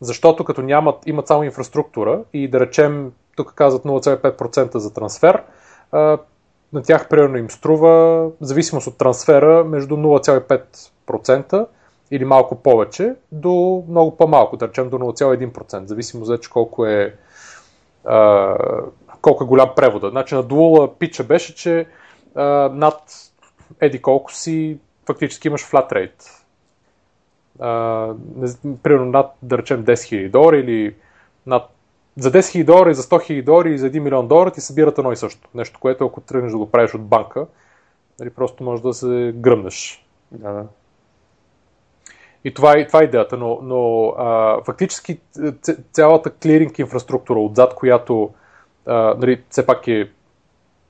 защото 0.00 0.44
като 0.44 0.62
нямат, 0.62 1.06
имат 1.06 1.26
само 1.26 1.44
инфраструктура 1.44 2.24
и 2.32 2.48
да 2.50 2.60
речем, 2.60 3.12
тук 3.36 3.52
казват 3.54 3.82
0,5% 3.82 4.76
за 4.76 4.92
трансфер, 4.92 5.42
а, 5.92 6.18
на 6.72 6.82
тях 6.82 7.08
примерно 7.08 7.36
им 7.36 7.50
струва, 7.50 7.88
в 8.28 8.32
зависимост 8.40 8.86
от 8.86 8.98
трансфера, 8.98 9.64
между 9.64 9.96
0,5% 9.96 11.66
или 12.10 12.24
малко 12.24 12.54
повече 12.54 13.14
до 13.32 13.84
много 13.88 14.16
по-малко, 14.16 14.56
да 14.56 14.68
речем 14.68 14.90
до 14.90 14.98
0,1%, 14.98 15.84
зависимо 15.84 16.24
за 16.24 16.38
колко 16.52 16.86
е 16.86 17.14
а, 18.04 18.56
колко 19.22 19.44
е 19.44 19.46
голям 19.46 19.70
превода. 19.76 20.10
Значи 20.10 20.34
на 20.34 20.44
Dual 20.44 20.92
пича 20.98 21.24
беше, 21.24 21.54
че 21.54 21.86
а, 22.34 22.42
над 22.74 23.02
еди 23.80 24.02
колко 24.02 24.32
си 24.32 24.78
фактически 25.06 25.48
имаш 25.48 25.70
flat 25.70 25.92
rate. 25.92 26.30
А, 27.60 28.14
примерно 28.82 29.06
над, 29.10 29.32
да 29.42 29.58
речем, 29.58 29.84
10 29.84 29.92
000 29.92 30.30
долара 30.30 30.56
или 30.56 30.94
над 31.46 31.70
за 32.18 32.32
10 32.32 32.38
000 32.38 32.64
долара 32.64 32.94
за 32.94 33.02
100 33.02 33.30
000 33.30 33.44
долара 33.44 33.68
и 33.68 33.78
за 33.78 33.90
1 33.90 33.98
милион 33.98 34.28
долара 34.28 34.50
ти 34.50 34.60
събират 34.60 34.98
едно 34.98 35.12
и 35.12 35.16
също. 35.16 35.48
Нещо, 35.54 35.80
което 35.80 36.06
ако 36.06 36.20
тръгнеш 36.20 36.52
да 36.52 36.58
го 36.58 36.70
правиш 36.70 36.94
от 36.94 37.06
банка, 37.06 37.46
нали, 38.20 38.30
просто 38.30 38.64
може 38.64 38.82
да 38.82 38.94
се 38.94 39.32
гръмнеш. 39.36 40.06
Да, 40.32 40.52
да. 40.52 40.66
И 42.46 42.54
това 42.54 42.72
е, 42.72 42.86
това 42.86 43.00
е 43.00 43.04
идеята, 43.04 43.36
но, 43.36 43.58
но 43.62 44.08
а, 44.18 44.60
фактически 44.64 45.20
цялата 45.92 46.30
клиринг 46.30 46.78
инфраструктура 46.78 47.40
отзад, 47.40 47.74
която 47.74 48.30
а, 48.86 49.14
нали, 49.18 49.42
все 49.50 49.66
пак 49.66 49.88
е, 49.88 50.10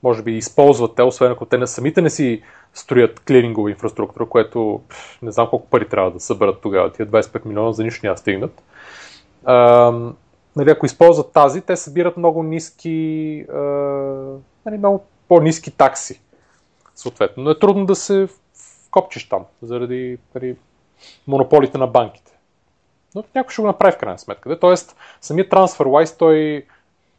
може 0.03 0.23
би, 0.23 0.37
използват 0.37 0.95
те, 0.95 1.03
освен 1.03 1.31
ако 1.31 1.45
те 1.45 1.57
не, 1.57 1.67
самите 1.67 2.01
не 2.01 2.09
си 2.09 2.41
строят 2.73 3.19
клирингова 3.19 3.69
инфраструктура, 3.69 4.25
което 4.25 4.81
не 5.21 5.31
знам 5.31 5.47
колко 5.49 5.69
пари 5.69 5.89
трябва 5.89 6.11
да 6.11 6.19
съберат 6.19 6.61
тогава. 6.61 6.91
Тия 6.91 7.07
25 7.07 7.45
милиона 7.45 7.71
за 7.71 7.83
нищо 7.83 8.05
няма 8.05 8.17
стигнат. 8.17 8.63
А, 9.45 9.91
нали, 10.55 10.69
ако 10.69 10.85
използват 10.85 11.31
тази, 11.33 11.61
те 11.61 11.75
събират 11.75 12.17
много 12.17 12.43
ниски, 12.43 13.45
а, 13.53 13.59
нали, 14.65 14.77
много 14.77 15.05
по-низки 15.27 15.71
такси. 15.71 16.21
Съответно. 16.95 17.43
Но 17.43 17.49
е 17.49 17.59
трудно 17.59 17.85
да 17.85 17.95
се 17.95 18.27
вкопчиш 18.87 19.29
там, 19.29 19.45
заради 19.61 20.17
нали, 20.35 20.55
монополите 21.27 21.77
на 21.77 21.87
банките. 21.87 22.31
Но 23.15 23.23
някой 23.35 23.51
ще 23.51 23.61
го 23.61 23.67
направи 23.67 23.91
в 23.91 23.97
крайна 23.97 24.19
сметка. 24.19 24.59
Тоест, 24.59 24.95
самият 25.21 25.51
TransferWise, 25.51 26.19
той 26.19 26.65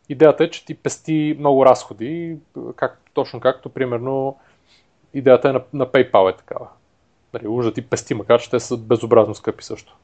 идеята 0.09 0.45
е, 0.45 0.51
че 0.51 0.65
ти 0.65 0.75
пести 0.75 1.37
много 1.39 1.67
разходи, 1.67 2.37
как, 2.77 3.01
точно 3.15 3.41
както, 3.41 3.69
примерно, 3.69 4.39
идеята 5.15 5.49
е 5.49 5.53
на, 5.53 5.63
на 5.73 5.87
PayPal 5.87 6.33
е 6.33 6.37
такава. 6.37 6.69
Нали, 7.35 7.49
уж 7.49 7.65
да 7.65 7.75
ти 7.75 7.83
пести, 7.83 8.15
макар 8.15 8.41
че 8.41 8.51
те 8.51 8.61
са 8.61 8.77
безобразно 8.77 9.35
скъпи 9.35 9.65
също. 9.65 9.97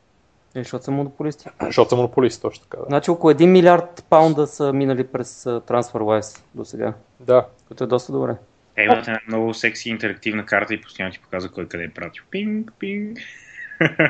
Е, 0.55 0.59
защото 0.59 0.85
са 0.85 0.91
монополисти. 0.91 1.49
Защото 1.63 1.89
са 1.89 1.97
монополисти, 1.97 2.43
точно 2.43 2.65
така. 2.65 2.77
Да. 2.77 2.85
Значи 2.87 3.11
около 3.11 3.33
1 3.33 3.47
милиард 3.47 4.05
паунда 4.11 4.47
са 4.47 4.73
минали 4.73 5.07
през 5.07 5.45
TransferWise 5.45 6.43
до 6.55 6.65
сега. 6.65 6.95
Да. 7.21 7.47
Което 7.69 7.85
е 7.85 7.87
доста 7.87 8.13
добре. 8.13 8.37
Е, 8.77 8.83
имате 8.83 9.11
една 9.11 9.21
много 9.29 9.55
секси 9.55 9.91
интерактивна 9.91 10.47
карта 10.47 10.75
и 10.75 10.81
постоянно 10.81 11.13
ти 11.13 11.21
показва 11.21 11.51
кой 11.51 11.69
къде 11.69 11.85
е 11.85 11.91
пратил. 11.91 12.23
Пинг, 12.31 12.73
пинг. 12.79 13.19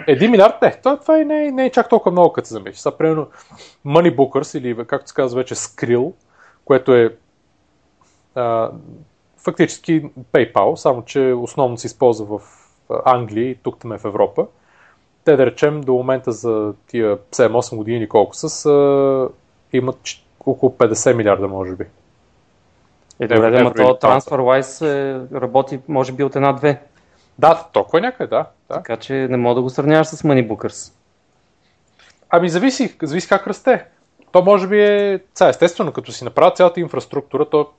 Един 0.07 0.31
милиард? 0.31 0.63
Не, 0.63 0.71
това, 0.71 1.01
това 1.01 1.21
е, 1.21 1.25
не, 1.25 1.51
не 1.51 1.67
е 1.67 1.71
чак 1.71 1.89
толкова 1.89 2.13
много, 2.13 2.33
като 2.33 2.49
се 2.49 2.55
замислиш. 2.55 2.79
Сега, 2.79 2.97
примерно, 2.97 3.27
Moneybookers 3.87 4.59
или, 4.59 4.87
както 4.87 5.09
се 5.09 5.15
казва 5.15 5.41
вече, 5.41 5.55
Skrill, 5.55 6.13
което 6.65 6.95
е 6.95 7.17
а, 8.35 8.71
фактически 9.37 10.05
PayPal, 10.33 10.75
само 10.75 11.03
че 11.03 11.21
основно 11.21 11.79
се 11.79 11.87
използва 11.87 12.39
в 12.39 12.43
Англия 13.05 13.51
и 13.51 13.55
тук 13.55 13.79
там 13.79 13.93
е 13.93 13.99
в 13.99 14.05
Европа. 14.05 14.47
Те, 15.25 15.37
да 15.37 15.47
речем, 15.47 15.81
до 15.81 15.93
момента 15.93 16.33
за 16.33 16.75
тия 16.87 17.19
7-8 17.19 17.77
години 17.77 18.09
колко 18.09 18.37
са, 18.37 18.49
са 18.49 19.29
имат 19.73 19.97
около 20.47 20.73
50 20.73 21.15
милиарда, 21.15 21.49
може 21.49 21.75
би. 21.77 21.85
Е, 23.21 23.27
добре, 23.27 23.51
да, 23.51 23.65
но 23.65 23.75
то 23.75 23.83
TransferWise 23.83 24.87
е, 24.87 25.41
работи, 25.41 25.81
може 25.89 26.13
би, 26.13 26.25
от 26.25 26.37
една-две. 26.37 26.81
Да, 27.39 27.69
толкова 27.73 27.99
е 27.99 28.03
някъде, 28.03 28.31
да, 28.31 28.47
да. 28.69 28.75
Така 28.75 28.97
че 28.97 29.13
не 29.15 29.37
мога 29.37 29.55
да 29.55 29.63
го 29.63 29.71
сравняваш 29.71 30.07
с 30.07 30.23
Moneybookers. 30.23 30.93
Ами 32.31 32.49
зависи, 32.49 32.97
зависи 33.03 33.29
как 33.29 33.47
расте. 33.47 33.87
То 34.33 34.43
може 34.43 34.69
би 34.69 34.81
е, 34.81 35.21
ця, 35.35 35.49
естествено, 35.49 35.93
като 35.93 36.13
си 36.13 36.25
направят 36.25 36.57
цялата 36.57 36.81
инфраструктура, 36.81 37.51
то 37.51 37.71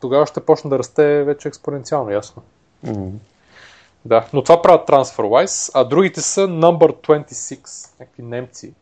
тогава 0.00 0.26
ще 0.26 0.40
почне 0.40 0.70
да 0.70 0.78
расте 0.78 1.24
вече 1.24 1.48
експоненциално, 1.48 2.10
ясно. 2.10 2.42
Mm-hmm. 2.86 3.10
Да, 4.04 4.26
но 4.32 4.42
това 4.42 4.62
правят 4.62 4.88
TransferWise, 4.88 5.70
а 5.74 5.84
другите 5.84 6.20
са 6.20 6.48
Number 6.48 7.06
26, 7.06 8.00
някакви 8.00 8.22
немци. 8.22 8.74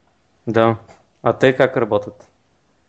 Да, 0.46 0.76
а 1.22 1.32
те 1.32 1.56
как 1.56 1.76
работят? 1.76 2.28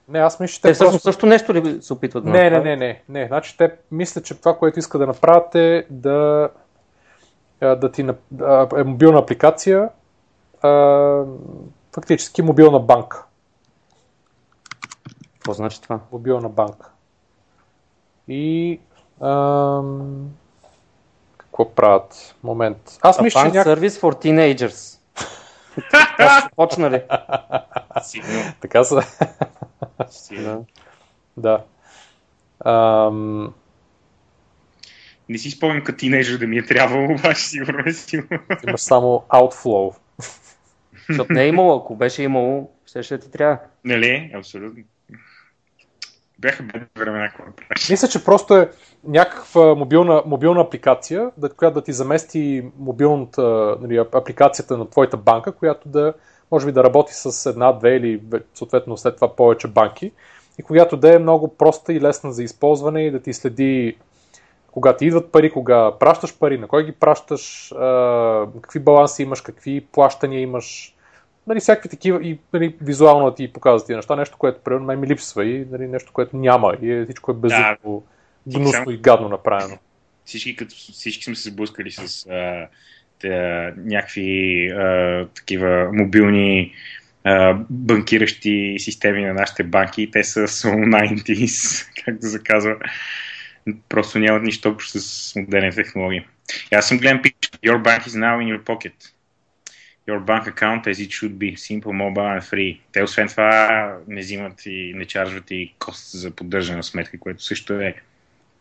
Не, 0.10 0.20
аз 0.20 0.40
мисля, 0.40 0.54
че 0.54 0.62
те, 0.62 0.68
те 0.68 0.74
всъщност 0.74 0.94
просто... 0.94 1.12
също 1.12 1.26
нещо 1.26 1.54
ли 1.54 1.82
се 1.82 1.94
опитват 1.94 2.24
да 2.24 2.30
не, 2.30 2.44
направят? 2.44 2.64
Не, 2.64 2.76
не, 2.76 3.02
не, 3.10 3.20
не. 3.20 3.28
Значи 3.28 3.58
те 3.58 3.72
мисля, 3.92 4.22
че 4.22 4.36
това, 4.40 4.58
което 4.58 4.80
иска 4.80 4.98
да 4.98 5.08
направят 5.08 5.56
е 5.56 5.86
да 5.90 6.50
да 7.62 7.92
ти 7.92 8.02
е 8.78 8.84
мобилна 8.84 9.20
апликация, 9.20 9.90
фактически 11.94 12.42
мобилна 12.42 12.80
банка. 12.80 13.26
Какво 15.34 15.54
значи 15.54 15.82
това? 15.82 16.00
Мобилна 16.12 16.50
банка. 16.50 16.90
И 18.28 18.80
ам, 19.22 20.30
какво 21.38 21.70
правят? 21.70 22.36
Момент. 22.44 22.98
Аз 23.02 23.22
мисля, 23.22 23.42
че 23.42 23.58
няк... 23.58 23.68
Service 23.68 23.90
for 23.90 24.26
Teenagers. 24.26 25.00
така 25.92 26.42
са 26.42 26.50
почнали. 26.56 27.04
така 28.62 28.84
са. 28.84 29.02
да. 30.32 30.62
да. 31.38 31.64
Ам, 32.66 33.54
не 35.30 35.38
си 35.38 35.52
спомням 35.52 35.84
като 35.84 35.98
тинейджър 35.98 36.38
да 36.38 36.48
ми 36.48 36.58
е 36.58 36.66
трябвало, 36.66 37.14
обаче 37.20 37.42
сигурно 37.42 37.84
е 37.86 37.94
сигурно. 37.94 38.40
Имаш 38.68 38.82
само 38.82 39.24
outflow. 39.30 39.96
Защото 41.10 41.34
не 41.34 41.44
е 41.44 41.48
имало, 41.48 41.78
ако 41.78 41.96
беше 41.96 42.24
имало, 42.24 42.72
ще 42.86 43.04
ще 43.04 43.20
ти 43.20 43.32
трябва. 43.32 43.58
Нали, 43.84 44.32
абсолютно. 44.36 44.84
Бяха 46.40 46.64
бедни 46.64 46.88
времена, 47.00 47.32
когато 47.36 47.64
Мисля, 47.90 48.08
че 48.08 48.24
просто 48.24 48.58
е 48.58 48.70
някаква 49.04 49.76
мобилна, 49.76 50.24
мобилна 50.26 50.62
апликация, 50.62 51.32
да, 51.38 51.50
която 51.50 51.74
да 51.74 51.84
ти 51.84 51.94
замести 51.94 52.66
мобилната 52.78 53.78
нали, 53.82 53.98
апликацията 53.98 54.78
на 54.78 54.90
твоята 54.90 55.18
банка, 55.18 55.52
която 55.52 55.90
да 55.90 56.14
може 56.52 56.66
би 56.66 56.72
да 56.72 56.84
работи 56.84 57.14
с 57.14 57.50
една, 57.50 57.74
две 57.74 57.96
или 57.96 58.22
съответно 58.54 58.98
след 58.98 59.16
това 59.16 59.36
повече 59.36 59.68
банки 59.68 60.12
и 60.60 60.64
която 60.64 60.98
да 60.98 61.16
е 61.16 61.20
много 61.20 61.58
проста 61.58 61.94
и 61.94 62.02
лесна 62.02 62.32
за 62.32 62.44
използване 62.44 63.02
и 63.02 63.12
да 63.12 63.20
ти 63.20 63.34
следи 63.34 63.96
кога 64.78 64.98
ти 64.98 65.06
идват 65.06 65.32
пари, 65.32 65.52
кога 65.52 65.92
пращаш 66.00 66.38
пари, 66.40 66.58
на 66.58 66.68
кой 66.68 66.86
ги 66.86 66.92
пращаш, 66.92 67.72
а, 67.72 68.48
какви 68.62 68.80
баланси 68.80 69.24
имаш, 69.24 69.42
какви 69.42 69.82
плащания 69.92 70.42
имаш, 70.42 70.96
нали, 71.48 71.60
всякакви 71.60 71.90
такива 71.90 72.24
и 72.24 72.40
нали, 72.54 72.76
визуално 72.82 73.32
ти 73.32 73.54
показват 73.54 73.88
тези 73.88 73.96
неща, 73.96 74.16
нещо, 74.16 74.38
което 74.38 74.64
примерно 74.64 74.86
мен 74.86 75.00
ми 75.00 75.08
липсва 75.08 75.46
и 75.46 75.66
нали, 75.72 75.88
нещо, 75.88 76.14
което 76.14 76.38
няма. 76.38 76.74
И 76.82 76.92
е, 76.92 77.04
всичко 77.04 77.32
е 77.32 77.34
безумно, 77.34 78.04
да, 78.46 78.60
гнусно 78.60 78.92
и 78.92 78.98
гадно 78.98 79.30
направено. 79.30 79.78
Всички, 80.26 80.56
като, 80.56 80.76
всички 80.76 81.24
сме 81.24 81.36
се 81.36 81.50
сблъскали 81.50 81.92
с 81.92 82.26
а, 82.30 82.68
тя, 83.20 83.74
някакви 83.78 84.68
а, 84.70 85.28
такива 85.36 85.90
мобилни 85.94 86.74
банкиращи 87.70 88.76
системи 88.80 89.26
на 89.26 89.34
нашите 89.34 89.64
банки. 89.64 90.12
Те 90.12 90.24
са 90.24 90.40
so 90.40 90.70
90s, 90.70 91.88
както 92.06 92.28
се 92.28 92.40
казва 92.40 92.76
просто 93.90 94.20
нямат 94.20 94.44
нищо 94.44 94.70
общо 94.70 95.00
с 95.00 95.36
модерни 95.36 95.72
технологии. 95.72 96.26
И 96.72 96.76
аз 96.76 96.88
съм 96.88 96.98
гледам 96.98 97.22
пич. 97.22 97.36
Your 97.66 97.82
bank 97.82 98.08
is 98.08 98.16
now 98.16 98.40
in 98.40 98.58
your 98.58 98.64
pocket. 98.64 98.94
Your 100.08 100.20
bank 100.20 100.48
account 100.48 100.88
as 100.88 101.00
it 101.06 101.12
should 101.12 101.38
be. 101.38 101.56
Simple, 101.56 101.94
mobile 101.94 102.40
and 102.40 102.42
free. 102.42 102.80
Те 102.92 103.04
освен 103.04 103.28
това 103.28 103.98
не 104.08 104.22
взимат 104.22 104.66
и 104.66 104.94
не 104.96 105.06
чаржват 105.06 105.52
и 105.52 105.74
кост 105.80 106.12
за 106.12 106.32
поддържане 106.32 106.78
на 106.78 106.84
сметка, 106.84 107.20
което 107.20 107.44
също 107.44 107.74
е 107.74 107.96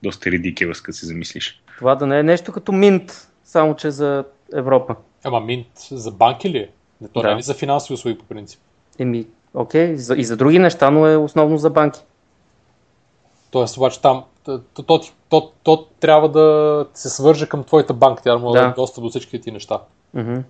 доста 0.03 0.31
редикелъс, 0.31 0.81
като 0.81 0.99
се 0.99 1.07
замислиш. 1.07 1.63
Това 1.79 1.95
да 1.95 2.07
не 2.07 2.19
е 2.19 2.23
нещо 2.23 2.53
като 2.53 2.73
Mint, 2.73 3.13
само 3.45 3.77
че 3.77 3.91
за 3.91 4.25
Европа. 4.55 4.97
Ама 5.25 5.41
Mint 5.41 5.95
за 5.95 6.11
банки 6.11 6.51
ли 6.51 6.59
е? 6.59 6.69
Не, 7.01 7.09
то 7.09 7.23
да. 7.23 7.35
не 7.35 7.39
е 7.39 7.43
за 7.43 7.55
финансови 7.55 7.95
услуги 7.95 8.19
по 8.19 8.25
принцип. 8.25 8.61
Еми, 8.99 9.27
окей, 9.55 9.93
и 9.93 9.99
за, 9.99 10.15
и 10.17 10.25
за 10.25 10.37
други 10.37 10.59
неща, 10.59 10.91
но 10.91 11.07
е 11.07 11.17
основно 11.17 11.59
за 11.59 11.71
банки. 11.71 12.01
Тоест, 13.51 13.77
обаче 13.77 14.01
там 14.01 14.25
то, 14.45 14.61
то, 14.87 15.01
то, 15.29 15.53
то 15.63 15.87
трябва 16.01 16.29
да 16.29 16.87
се 16.95 17.09
свърже 17.09 17.49
към 17.49 17.65
твоята 17.65 17.95
банка, 17.95 18.23
тя 18.23 18.39
може 18.39 18.61
да, 18.61 18.69
да 18.69 18.75
достъп 18.75 19.05
до 19.05 19.11
всички 19.11 19.41
ти 19.41 19.53
неща. 19.53 19.81
Mm-hmm. 20.17 20.43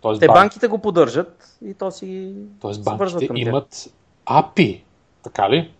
Тоест, 0.00 0.20
Те 0.20 0.26
банк... 0.26 0.36
банките 0.36 0.68
го 0.68 0.78
поддържат 0.78 1.56
и 1.64 1.74
то 1.74 1.90
си 1.90 2.34
Тоест 2.60 2.84
банките 2.84 3.28
имат 3.34 3.88
API. 4.26 4.82
Така 5.22 5.50
ли? 5.50 5.70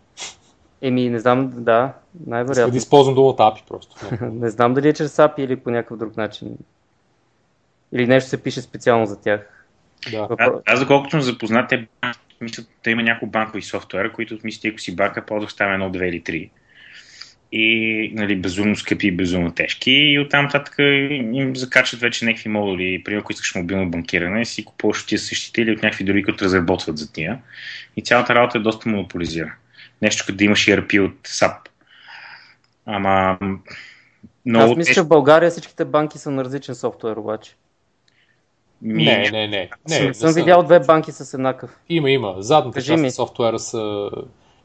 Еми, 0.83 1.11
не 1.11 1.19
знам, 1.19 1.51
да, 1.55 1.93
най-вероятно. 2.27 2.73
да 2.73 2.79
използвам 2.79 3.15
думата 3.15 3.35
API 3.35 3.63
просто. 3.69 3.97
не 4.33 4.51
знам 4.51 4.75
дали 4.75 4.89
е 4.89 4.93
чрез 4.93 5.17
API 5.17 5.41
или 5.41 5.57
по 5.57 5.71
някакъв 5.71 5.99
друг 5.99 6.17
начин. 6.17 6.57
Или 7.93 8.07
нещо 8.07 8.31
се 8.31 8.43
пише 8.43 8.61
специално 8.61 9.07
за 9.07 9.21
тях. 9.21 9.60
Да. 10.11 10.29
А, 10.39 10.51
аз, 10.67 10.81
доколкото 10.81 11.11
съм 11.11 11.21
запознат, 11.21 11.69
те, 11.69 11.87
мисля, 12.41 12.65
те 12.83 12.91
има 12.91 13.03
няколко 13.03 13.33
банкови 13.33 13.63
софтуера, 13.63 14.13
които 14.13 14.39
мисля, 14.45 14.69
ако 14.69 14.79
си 14.79 14.97
банка, 14.97 15.27
ползвах 15.27 15.53
става 15.53 15.75
едно, 15.75 15.91
две 15.91 16.09
или 16.09 16.21
три. 16.21 16.51
И 17.53 18.11
нали, 18.15 18.37
безумно 18.37 18.77
скъпи 18.77 19.07
и 19.07 19.17
безумно 19.17 19.53
тежки. 19.53 19.91
И 19.91 20.19
оттам 20.19 20.45
нататък 20.45 20.75
им 20.79 21.57
закачат 21.57 22.01
вече 22.01 22.25
някакви 22.25 22.49
модули. 22.49 23.03
Примерно, 23.05 23.21
ако 23.21 23.33
искаш 23.33 23.55
мобилно 23.55 23.91
банкиране, 23.91 24.45
си 24.45 24.65
купуваш 24.65 25.01
от 25.01 25.09
тия 25.09 25.19
същите 25.19 25.63
или 25.63 25.73
от 25.73 25.83
някакви 25.83 26.05
други, 26.05 26.23
които 26.23 26.45
разработват 26.45 26.99
за 26.99 27.13
тия. 27.13 27.39
И 27.97 28.03
цялата 28.03 28.35
работа 28.35 28.59
е 28.59 28.61
доста 28.61 28.89
монополизирана. 28.89 29.53
Нещо 30.03 30.25
като 30.27 30.37
да 30.37 30.45
имаш 30.45 30.67
ERP 30.67 31.01
от 31.01 31.29
SAP. 31.29 31.57
Ама... 32.87 33.39
Много 34.47 34.73
Аз 34.73 34.77
мисля, 34.77 34.95
че 34.95 35.03
в 35.03 35.09
България 35.09 35.51
всичките 35.51 35.85
банки 35.85 36.19
са 36.19 36.31
на 36.31 36.45
различен 36.45 36.75
софтуер 36.75 37.17
обаче. 37.17 37.57
Ми... 38.83 39.05
Не, 39.05 39.31
не, 39.31 39.49
не. 39.49 39.71
не 39.89 39.97
съм, 39.97 40.07
не 40.07 40.15
съм 40.15 40.33
видял 40.33 40.63
две 40.63 40.81
банки 40.81 41.13
с 41.13 41.35
еднакъв. 41.35 41.71
Има, 41.89 42.11
има. 42.11 42.35
Задната 42.39 42.75
Кажи 42.75 42.87
част 42.87 43.03
ми. 43.03 43.11
софтуера 43.11 43.59
са... 43.59 44.11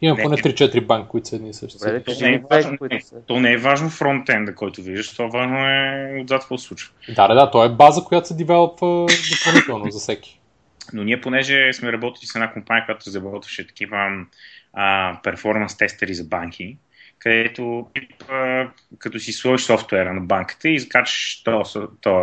Има 0.02 0.18
поне 0.24 0.38
3-4 0.38 0.86
банки, 0.86 1.08
които 1.08 1.28
са 1.28 1.36
едни 1.36 1.50
и 1.50 1.54
същи. 1.54 1.78
Добре, 1.78 2.04
то, 2.04 2.12
не 2.22 2.34
е 2.34 2.42
важно, 2.52 2.78
не, 2.92 3.02
то 3.28 3.40
не 3.40 3.52
е 3.52 3.58
важно 3.58 3.90
фронтенда, 3.90 4.56
който 4.56 4.82
виждаш, 4.82 5.16
то 5.16 5.30
важно 5.30 5.58
е 5.58 6.20
отзад 6.24 6.42
какво 6.42 6.58
се 6.58 6.68
случва. 6.68 6.94
Да, 7.16 7.28
да, 7.28 7.36
да, 7.36 7.52
то 7.52 7.66
е 7.66 7.70
база, 7.70 8.02
която 8.02 8.28
се 8.28 8.34
девелопва 8.34 9.06
допълнително 9.32 9.92
за 9.92 10.00
всеки. 10.00 10.40
Но 10.94 11.04
ние, 11.04 11.22
понеже 11.22 11.74
сме 11.74 11.92
работили 11.92 12.26
с 12.26 12.36
една 12.36 12.52
компания, 12.52 12.86
която 12.86 13.06
разработваше 13.08 13.68
такива 13.68 14.26
перформанс 15.24 15.78
тестери 15.78 16.14
за 16.14 16.24
банки, 16.24 16.78
където 17.20 17.88
като 19.00 19.20
си 19.20 19.34
сложиш 19.34 19.66
софтуера 19.66 20.14
на 20.14 20.22
банката 20.22 20.70
и 20.70 20.80
закачаш 20.80 21.44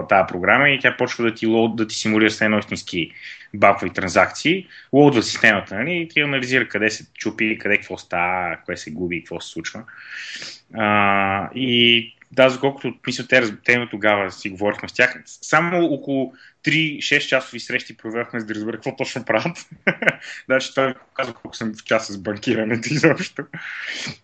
тази 0.09 0.27
програма 0.29 0.69
и 0.69 0.79
тя 0.81 0.97
почва 0.97 1.25
да 1.25 1.35
ти, 1.35 1.47
лоуд, 1.47 1.77
да 1.77 1.87
ти 1.87 1.95
симулира 1.95 2.31
с 2.31 2.41
едно 2.41 2.59
истински 2.59 3.13
банкови 3.55 3.91
транзакции, 3.91 4.67
лоудва 4.93 5.23
системата 5.23 5.75
нали, 5.75 5.93
и 5.93 6.09
ти 6.09 6.21
анализира 6.21 6.69
къде 6.69 6.91
се 6.91 7.07
чупи, 7.15 7.59
къде 7.59 7.77
какво 7.77 7.99
става, 7.99 8.59
кое 8.65 8.77
се 8.77 8.91
губи 8.91 9.21
какво 9.21 9.41
се 9.41 9.49
случва. 9.49 9.85
А, 10.75 11.51
и 11.55 12.15
да, 12.33 12.49
за 12.49 12.61
колкото 12.61 12.95
мисля, 13.07 13.27
те, 13.29 13.57
те 13.65 13.89
тогава 13.91 14.31
си 14.31 14.51
говорихме 14.51 14.89
с 14.89 14.93
тях, 14.93 15.23
само 15.25 15.85
около 15.85 16.33
3-6 16.65 17.27
часови 17.27 17.61
срещи 17.61 17.97
проверяхме 17.97 18.41
за 18.41 18.47
да 18.47 18.55
разбера 18.55 18.77
какво 18.77 18.97
точно 18.97 19.25
правят. 19.25 19.69
значи 20.47 20.71
това 20.71 20.95
казва 21.15 21.35
колко 21.35 21.57
съм 21.57 21.75
в 21.75 21.85
час 21.85 22.07
с 22.07 22.19
банкирането 22.19 22.89
изобщо. 22.93 23.45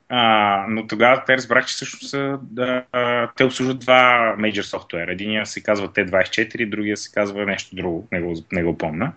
А, 0.09 0.65
но 0.69 0.87
тогава 0.87 1.23
те 1.27 1.37
разбрах, 1.37 1.67
че 1.67 1.77
също 1.77 2.07
са, 2.07 2.39
да, 2.43 2.85
те 3.37 3.45
обслужват 3.45 3.79
два 3.79 4.35
мейджор 4.39 4.63
софтуера. 4.63 5.13
Единия 5.13 5.47
се 5.47 5.63
казва 5.63 5.89
T24, 5.89 6.71
другия 6.71 6.97
се 6.97 7.13
казва 7.13 7.47
нещо 7.47 7.77
друго, 7.77 8.09
не 8.13 8.21
го, 8.21 8.35
не 8.53 8.63
го 8.63 8.79
помна. 8.79 9.13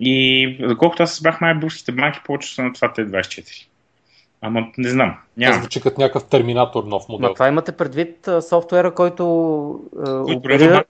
И 0.00 0.56
доколкото 0.68 1.02
аз 1.02 1.10
разбрах, 1.10 1.40
май 1.40 1.54
българските 1.54 1.92
банки 1.92 2.20
повече 2.24 2.54
са 2.54 2.62
на 2.62 2.72
това 2.72 2.92
T24. 2.92 3.66
Ама 4.46 4.68
не 4.78 4.88
знам. 4.88 5.18
Няма. 5.36 5.54
звучи 5.54 5.80
като 5.80 6.00
някакъв 6.00 6.24
терминатор 6.24 6.84
нов 6.84 7.08
модел. 7.08 7.28
Но 7.28 7.34
това 7.34 7.48
имате 7.48 7.72
предвид 7.72 8.28
софтуера, 8.40 8.94
който, 8.94 9.24
който 9.94 10.38
оперира, 10.38 10.84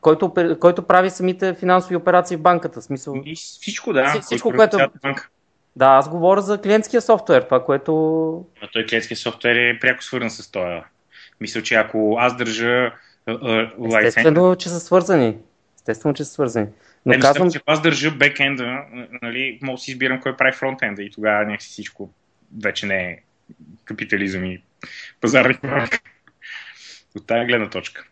който, 0.00 0.34
който 0.60 0.82
прави 0.82 1.10
самите 1.10 1.54
финансови 1.54 1.96
операции 1.96 2.36
в 2.36 2.40
банката. 2.40 2.82
Смисъл... 2.82 3.14
И 3.24 3.34
всичко, 3.36 3.92
да. 3.92 4.20
Всичко, 4.20 4.52
което... 4.56 4.78
Банка. 5.02 5.28
Да, 5.76 5.86
аз 5.86 6.08
говоря 6.08 6.40
за 6.40 6.60
клиентския 6.60 7.00
софтуер, 7.00 7.42
това, 7.42 7.64
което... 7.64 7.92
А 8.62 8.68
той 8.72 8.86
клиентския 8.86 9.16
софтуер 9.16 9.56
е 9.56 9.78
пряко 9.80 10.04
свързан 10.04 10.30
с 10.30 10.50
това. 10.50 10.84
Мисля, 11.40 11.62
че 11.62 11.74
ако 11.74 12.16
аз 12.18 12.36
държа 12.36 12.92
лайсен... 13.78 14.06
Естествено, 14.06 14.56
че 14.56 14.68
са 14.68 14.80
свързани. 14.80 15.36
Естествено, 15.76 16.14
че 16.14 16.24
са 16.24 16.32
свързани. 16.32 16.66
Но 17.06 17.12
не, 17.12 17.18
казвам... 17.18 17.50
че 17.50 17.60
аз 17.66 17.82
държа 17.82 18.10
бекенда, 18.10 18.78
нали, 19.22 19.58
мога 19.62 19.76
да 19.76 19.80
си 19.80 19.90
избирам 19.90 20.20
кой 20.20 20.36
прави 20.36 20.52
фронтенда 20.52 21.02
и 21.02 21.10
тогава 21.10 21.44
някакси 21.44 21.68
всичко 21.68 22.10
вече 22.62 22.86
не 22.86 23.04
е 23.04 23.18
капитализъм 23.84 24.44
и 24.44 24.62
пазарни 25.20 25.58
От 27.16 27.26
тази 27.26 27.46
гледна 27.46 27.70
точка. 27.70 28.04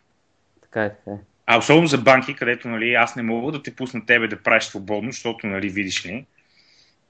Така 0.61 0.83
е, 0.83 0.89
така 0.89 1.11
е. 1.11 1.19
А 1.45 1.57
особено 1.57 1.87
за 1.87 1.97
банки, 1.97 2.35
където 2.35 2.67
нали, 2.67 2.93
аз 2.93 3.15
не 3.15 3.23
мога 3.23 3.51
да 3.51 3.63
те 3.63 3.75
пусна 3.75 4.05
тебе 4.05 4.27
да 4.27 4.43
правиш 4.43 4.63
свободно, 4.63 5.11
защото, 5.11 5.47
нали, 5.47 5.69
видиш 5.69 6.05
ли, 6.05 6.25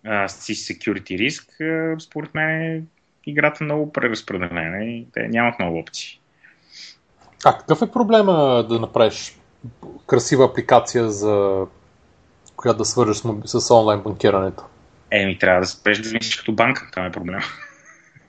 а, 0.05 0.27
си 0.27 0.55
security 0.55 1.17
риск, 1.17 1.61
а, 1.61 1.99
според 1.99 2.35
мен 2.35 2.61
е 2.61 2.83
играта 3.25 3.63
много 3.63 3.91
преразпределена 3.91 4.85
и 4.85 5.07
те 5.13 5.27
нямат 5.27 5.59
много 5.59 5.77
опции. 5.77 6.19
А 7.45 7.57
какъв 7.57 7.81
е 7.81 7.91
проблема 7.91 8.65
да 8.69 8.79
направиш 8.79 9.37
красива 10.07 10.45
апликация, 10.45 11.09
за 11.09 11.65
която 12.55 12.77
да 12.77 12.85
свържеш 12.85 13.23
с 13.45 13.71
онлайн 13.71 14.01
банкирането? 14.01 14.63
Еми, 15.13 15.39
трябва 15.39 15.61
да 15.61 15.67
спреш 15.67 15.97
да 15.99 16.13
мислиш 16.13 16.35
като 16.35 16.53
банка, 16.53 16.87
това 16.91 17.05
е 17.05 17.11
проблема. 17.11 17.43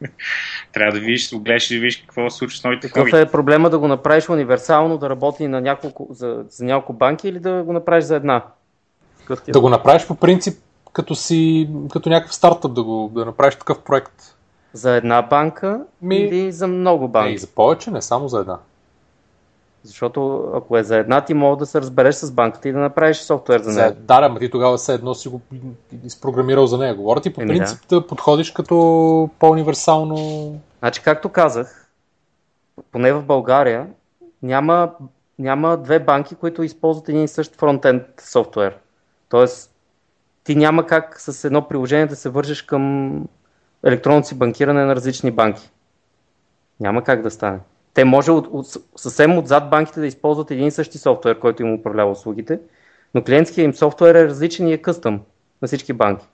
трябва 0.72 0.92
да 0.92 1.00
видиш, 1.00 1.30
да 1.30 1.38
гледаш 1.38 1.70
и 1.70 1.74
да 1.74 1.80
видиш 1.80 1.96
какво 1.96 2.30
се 2.30 2.38
случва 2.38 2.58
с 2.58 2.64
новите 2.64 2.88
Какъв 2.88 3.12
е 3.12 3.30
проблема 3.30 3.70
да 3.70 3.78
го 3.78 3.88
направиш 3.88 4.28
универсално, 4.28 4.98
да 4.98 5.10
работи 5.10 5.48
на 5.48 5.60
няколко, 5.60 6.08
за, 6.10 6.44
за 6.48 6.64
няколко 6.64 6.92
банки 6.92 7.28
или 7.28 7.38
да 7.38 7.62
го 7.62 7.72
направиш 7.72 8.04
за 8.04 8.16
една? 8.16 8.42
Да 9.48 9.60
го 9.60 9.68
направиш 9.68 10.06
по 10.06 10.14
принцип 10.14 10.58
като 10.92 11.14
си, 11.14 11.68
като 11.92 12.08
някакъв 12.08 12.34
стартъп 12.34 12.74
да 12.74 12.82
го 12.82 13.10
да 13.14 13.24
направиш 13.24 13.56
такъв 13.56 13.82
проект. 13.82 14.36
За 14.72 14.90
една 14.90 15.22
банка 15.22 15.80
Ми... 16.02 16.16
или 16.16 16.52
за 16.52 16.66
много 16.66 17.08
банки? 17.08 17.32
Не, 17.32 17.38
за 17.38 17.46
повече, 17.46 17.90
не 17.90 18.02
само 18.02 18.28
за 18.28 18.40
една. 18.40 18.58
Защото 19.84 20.50
ако 20.54 20.76
е 20.76 20.82
за 20.82 20.96
една, 20.96 21.24
ти 21.24 21.34
мога 21.34 21.56
да 21.56 21.66
се 21.66 21.80
разбереш 21.80 22.14
с 22.14 22.32
банката 22.32 22.68
и 22.68 22.72
да 22.72 22.78
направиш 22.78 23.16
софтуер 23.16 23.60
за 23.60 23.70
нея. 23.70 23.96
Да, 24.00 24.28
да, 24.28 24.38
ти 24.38 24.50
тогава 24.50 24.76
все 24.76 24.94
едно 24.94 25.14
си 25.14 25.28
го 25.28 25.40
изпрограмирал 26.04 26.66
за 26.66 26.78
нея. 26.78 26.94
Говоря 26.94 27.20
ти 27.20 27.32
по 27.32 27.40
Еми, 27.40 27.48
принцип 27.48 27.78
да. 27.88 28.00
да 28.00 28.06
подходиш 28.06 28.50
като 28.50 29.30
по-универсално. 29.38 30.16
Значи, 30.78 31.02
както 31.02 31.28
казах, 31.28 31.88
поне 32.92 33.12
в 33.12 33.22
България 33.22 33.86
няма, 34.42 34.92
няма 35.38 35.76
две 35.76 35.98
банки, 35.98 36.34
които 36.34 36.62
използват 36.62 37.08
един 37.08 37.22
и 37.22 37.28
същ 37.28 37.56
фронтенд 37.56 38.02
софтуер. 38.20 38.76
Тоест, 39.28 39.70
ти 40.44 40.56
няма 40.56 40.86
как 40.86 41.20
с 41.20 41.44
едно 41.44 41.68
приложение 41.68 42.06
да 42.06 42.16
се 42.16 42.28
вържеш 42.28 42.62
към 42.62 43.14
електронното 43.84 44.28
си 44.28 44.34
банкиране 44.34 44.84
на 44.84 44.96
различни 44.96 45.30
банки. 45.30 45.70
Няма 46.80 47.04
как 47.04 47.22
да 47.22 47.30
стане. 47.30 47.58
Те 47.94 48.04
може 48.04 48.30
от, 48.30 48.46
от, 48.50 48.66
съвсем 48.96 49.38
отзад 49.38 49.70
банките 49.70 50.00
да 50.00 50.06
използват 50.06 50.50
един 50.50 50.66
и 50.66 50.70
същи 50.70 50.98
софтуер, 50.98 51.38
който 51.38 51.62
им 51.62 51.74
управлява 51.74 52.10
услугите, 52.10 52.60
но 53.14 53.24
клиентският 53.24 53.64
им 53.64 53.74
софтуер 53.74 54.14
е 54.14 54.24
различен 54.24 54.68
и 54.68 54.72
е 54.72 54.78
къстъм 54.78 55.20
на 55.62 55.68
всички 55.68 55.92
банки. 55.92 56.26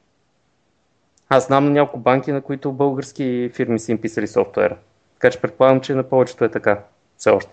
Аз 1.29 1.47
знам 1.47 1.65
на 1.65 1.71
няколко 1.71 1.99
банки, 1.99 2.33
на 2.33 2.41
които 2.41 2.73
български 2.73 3.51
фирми 3.55 3.79
са 3.79 3.93
им 3.93 3.99
писали 3.99 4.27
софтуера. 4.27 4.77
Така 5.15 5.31
че 5.31 5.41
предполагам, 5.41 5.81
че 5.81 5.95
на 5.95 6.03
повечето 6.03 6.45
е 6.45 6.51
така. 6.51 6.81
Все 7.17 7.31
още. 7.31 7.51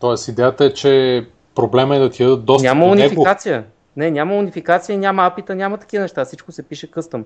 Тоест 0.00 0.28
идеята 0.28 0.64
е, 0.64 0.72
че 0.72 1.26
проблема 1.54 1.96
е 1.96 1.98
да 1.98 2.10
ти 2.10 2.24
дадат 2.24 2.44
достъп 2.44 2.64
Няма 2.64 2.86
унификация. 2.86 3.56
Него. 3.56 3.66
Не, 3.96 4.10
няма 4.10 4.34
унификация, 4.34 4.98
няма 4.98 5.26
апита, 5.26 5.54
няма 5.54 5.78
такива 5.78 6.02
неща. 6.02 6.24
Всичко 6.24 6.52
се 6.52 6.62
пише 6.62 6.90
къстъм. 6.90 7.24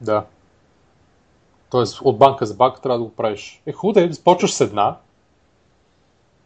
Да. 0.00 0.24
Тоест 1.70 2.00
от 2.00 2.18
банка 2.18 2.46
за 2.46 2.54
банка 2.54 2.80
трябва 2.80 2.98
да 2.98 3.04
го 3.04 3.10
правиш. 3.10 3.62
Е, 3.66 3.72
хубаво 3.72 4.08
да 4.08 4.22
почваш 4.24 4.54
с 4.54 4.60
една, 4.60 4.96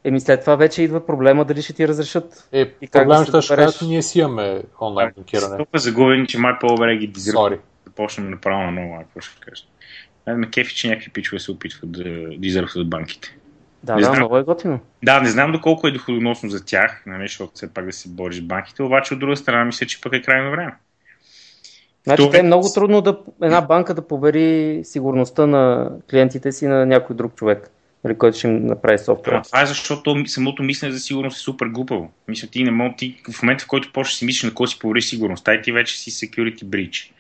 Еми 0.05 0.21
след 0.21 0.41
това 0.41 0.57
вече 0.57 0.83
идва 0.83 1.07
проблема 1.07 1.45
дали 1.45 1.63
ще 1.63 1.73
ти 1.73 1.89
разрешат. 1.89 2.49
Е, 2.53 2.61
и 2.81 2.89
как 2.89 3.03
проблема 3.03 3.25
да 3.25 3.43
ще 3.43 3.57
кажа, 3.57 3.85
ние 3.85 4.03
си 4.03 4.19
имаме 4.19 4.63
онлайн 4.81 5.13
банкиране. 5.17 5.57
Толкова 5.57 5.79
загубени, 5.79 6.27
че 6.27 6.39
май 6.39 6.53
по-добре 6.61 6.97
ги 6.97 7.07
дизират. 7.07 7.61
Да 7.85 7.91
почнем 7.91 8.31
направо 8.31 8.63
на 8.63 8.71
ново, 8.71 8.99
какво 8.99 9.21
ще 9.21 9.41
кажа. 9.41 9.65
Мен 10.27 10.37
ме 10.37 10.51
кефи, 10.51 10.75
че 10.75 10.89
някакви 10.89 11.11
пичове 11.11 11.41
се 11.41 11.51
опитват 11.51 11.93
да 11.93 12.29
дизърват 12.39 12.91
банките. 12.91 13.37
Да, 13.83 13.95
не 13.95 14.01
да, 14.01 14.07
знам, 14.07 14.17
много 14.17 14.37
е 14.37 14.43
готино. 14.43 14.81
Да, 15.03 15.21
не 15.21 15.29
знам 15.29 15.53
доколко 15.53 15.89
е 15.89 15.93
доходоносно 15.93 16.51
за 16.51 16.65
тях, 16.65 17.03
нали, 17.07 17.23
защото 17.23 17.53
все 17.55 17.75
пак 17.75 17.87
да 17.87 17.93
се 17.93 18.09
бориш 18.09 18.37
с 18.37 18.43
банките, 18.43 18.83
обаче 18.83 19.15
от 19.15 19.21
друга 19.21 19.37
страна 19.37 19.65
мисля, 19.65 19.87
че 19.87 20.01
пък 20.01 20.13
е 20.13 20.23
крайно 20.23 20.51
време. 20.51 20.75
Значи, 22.05 22.23
Това... 22.23 22.39
е 22.39 22.43
много 22.43 22.69
трудно 22.75 23.01
да 23.01 23.19
една 23.43 23.61
банка 23.61 23.95
да 23.95 24.07
повери 24.07 24.81
сигурността 24.85 25.47
на 25.47 25.91
клиентите 26.11 26.53
си 26.53 26.67
на 26.67 26.87
някой 26.87 27.17
друг 27.17 27.35
човек 27.35 27.71
нали, 28.05 28.19
който 28.19 28.39
ще 28.39 28.49
им 28.49 28.67
направи 28.67 28.99
софтуер. 28.99 29.41
Това 29.45 29.63
е 29.63 29.67
защото 29.67 30.25
самото 30.27 30.63
мислене 30.63 30.93
за 30.93 31.01
сигурност 31.01 31.37
е 31.37 31.41
супер 31.41 31.67
глупаво. 31.67 32.13
Мисля, 32.29 32.49
ти 32.49 32.65
не 32.65 32.71
мога, 32.71 32.95
ти 32.99 33.21
в 33.33 33.43
момента, 33.43 33.65
в 33.65 33.67
който 33.67 33.93
почнеш 33.93 34.15
си 34.15 34.25
мислиш 34.25 34.43
на 34.43 34.55
кой 34.55 34.69
си 34.69 34.79
повериш 34.79 35.05
сигурност, 35.05 35.45
тай 35.45 35.63
ти 35.63 35.73
вече 35.73 35.99
си 35.99 36.11
security 36.11 36.65
breach. 36.65 37.11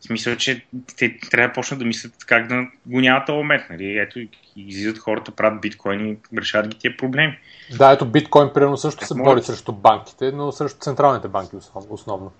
В 0.00 0.04
смисъл, 0.04 0.36
че 0.36 0.64
те 0.98 1.18
трябва 1.30 1.48
да 1.48 1.52
почнат 1.52 1.78
да 1.78 1.84
мислят 1.86 2.24
как 2.26 2.46
да 2.46 2.66
го 2.86 3.00
няма 3.00 3.24
този 3.24 3.36
момент. 3.36 3.62
Нали? 3.70 3.98
Ето, 3.98 4.20
излизат 4.56 4.98
хората, 4.98 5.30
правят 5.30 5.60
биткоини, 5.60 6.16
решават 6.38 6.68
ги 6.68 6.78
тия 6.78 6.96
проблеми. 6.96 7.38
Да, 7.78 7.92
ето 7.92 8.06
биткоин 8.06 8.50
примерно 8.54 8.76
също 8.76 9.06
се 9.06 9.14
бори 9.14 9.42
срещу 9.42 9.72
банките, 9.72 10.32
но 10.32 10.52
срещу 10.52 10.78
централните 10.80 11.28
банки 11.28 11.56
основно. 11.90 12.32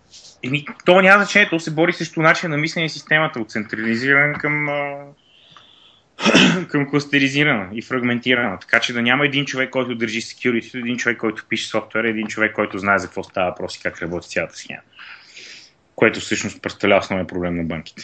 Еми, 0.43 0.67
то 0.85 1.01
няма 1.01 1.25
значение, 1.25 1.49
то 1.49 1.61
се 1.61 1.71
бори 1.71 1.93
срещу 1.93 2.23
начин 2.23 2.51
на 2.51 2.57
мислене 2.57 2.89
системата, 2.89 3.41
от 3.41 3.51
централизиран 3.51 4.35
към, 4.35 4.69
към 6.69 6.91
кластеризирана 6.91 7.69
и 7.75 7.83
фрагментирана. 7.83 8.59
Така 8.59 8.81
че 8.81 8.93
да 8.93 9.03
няма 9.03 9.25
един 9.27 9.45
човек, 9.45 9.71
който 9.71 9.95
държи 9.95 10.21
security, 10.21 10.79
един 10.79 10.97
човек, 10.97 11.19
който 11.19 11.47
пише 11.49 11.69
софтуер, 11.69 12.05
един 12.05 12.27
човек, 12.27 12.55
който 12.55 12.79
знае 12.79 12.99
за 12.99 13.07
какво 13.07 13.23
става 13.23 13.51
въпрос 13.51 13.77
и 13.77 13.81
как 13.81 14.03
работи 14.03 14.29
цялата 14.29 14.57
схема 14.57 14.81
което 16.03 16.21
всъщност 16.21 16.63
представлява 16.63 17.01
основен 17.01 17.27
проблем 17.27 17.55
на 17.55 17.65
банките. 17.65 18.03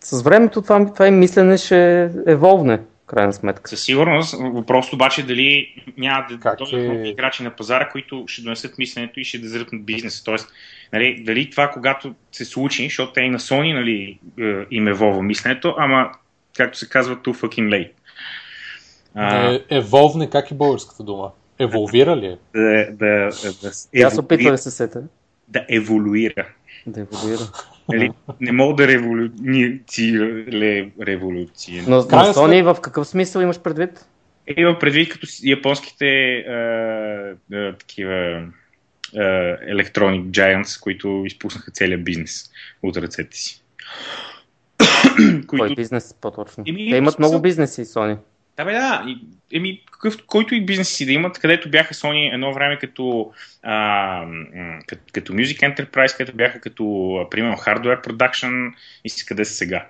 С 0.00 0.22
времето 0.22 0.62
това, 0.62 0.92
това 0.92 1.08
и 1.08 1.10
мислене 1.10 1.58
ще 1.58 2.10
еволвне, 2.26 2.80
крайна 3.06 3.32
сметка. 3.32 3.70
Със 3.70 3.84
сигурност. 3.84 4.36
Въпросът 4.40 4.92
обаче 4.92 5.22
дали 5.22 5.74
няма 5.96 6.26
да 6.30 6.38
как 6.38 6.58
е... 6.72 7.02
играчи 7.04 7.42
на 7.42 7.50
пазара, 7.50 7.88
които 7.88 8.24
ще 8.26 8.42
донесат 8.42 8.78
мисленето 8.78 9.20
и 9.20 9.24
ще 9.24 9.38
да 9.38 9.48
зърпнат 9.48 9.84
бизнеса. 9.84 10.24
Тоест, 10.24 10.48
нали, 10.92 11.22
дали 11.26 11.50
това, 11.50 11.70
когато 11.70 12.14
се 12.32 12.44
случи, 12.44 12.84
защото 12.84 13.12
те 13.12 13.20
и 13.20 13.30
на 13.30 13.38
Sony 13.38 13.74
нали, 13.74 14.18
е, 14.40 14.66
им 14.70 14.88
еволва 14.88 15.22
мисленето, 15.22 15.74
ама, 15.78 16.10
както 16.56 16.78
се 16.78 16.88
казва, 16.88 17.16
too 17.16 17.34
fucking 17.34 17.68
late. 17.68 17.90
А... 19.14 19.52
Е, 19.52 19.60
еволвне, 19.70 20.30
как 20.30 20.50
е 20.50 20.54
българската 20.54 21.02
дума? 21.02 21.30
Еволвира 21.58 22.16
ли 22.16 22.26
е? 22.26 22.38
Да, 22.54 22.86
да, 22.90 23.30
да, 23.42 23.52
да 23.62 24.06
Аз 24.06 24.18
опитвам 24.18 24.52
да 24.52 24.58
се 24.58 24.70
сета. 24.70 25.02
Да 25.48 25.66
еволюира. 25.68 26.48
Да 26.86 27.00
еволюира. 27.00 27.40
Нали, 27.88 28.10
не 28.40 28.52
мога 28.52 28.74
да 28.74 28.88
революцира 28.88 30.44
революция. 31.00 31.84
Но, 31.88 31.96
но 31.96 32.02
Sony 32.02 32.62
в 32.74 32.80
какъв 32.80 33.08
смисъл 33.08 33.40
имаш 33.40 33.60
предвид? 33.60 34.06
Е, 34.46 34.60
имам 34.60 34.78
предвид 34.78 35.12
като 35.12 35.26
японските 35.42 36.36
а, 36.38 36.52
а, 37.52 37.74
такива 37.78 38.46
електроник 39.68 40.26
Giants, 40.26 40.82
които 40.82 41.22
изпуснаха 41.26 41.70
целият 41.70 42.04
бизнес 42.04 42.50
от 42.82 42.96
ръцете 42.96 43.36
си. 43.36 43.62
Кой 45.46 45.58
които... 45.58 45.74
бизнес 45.74 46.14
по-точно? 46.20 46.64
Еми, 46.66 46.90
Те 46.90 46.96
имат 46.96 47.18
много 47.18 47.40
бизнеси, 47.40 47.84
Sony. 47.84 48.18
Да, 48.56 48.64
бе, 48.64 48.72
да. 48.72 49.04
Еми, 49.52 49.82
какъв, 49.92 50.16
който 50.26 50.54
и 50.54 50.66
бизнес 50.66 50.88
си 50.88 51.06
да 51.06 51.12
имат, 51.12 51.38
където 51.38 51.70
бяха 51.70 51.94
Sony 51.94 52.34
едно 52.34 52.54
време 52.54 52.78
като, 52.78 53.32
а, 53.62 54.26
като, 54.86 55.02
като 55.12 55.32
Music 55.32 55.74
Enterprise, 55.74 56.16
където 56.16 56.36
бяха 56.36 56.60
като, 56.60 57.26
примерно, 57.30 57.56
Hardware 57.56 58.04
Production 58.06 58.72
и 59.04 59.10
си 59.10 59.26
къде 59.26 59.44
са 59.44 59.54
сега 59.54 59.86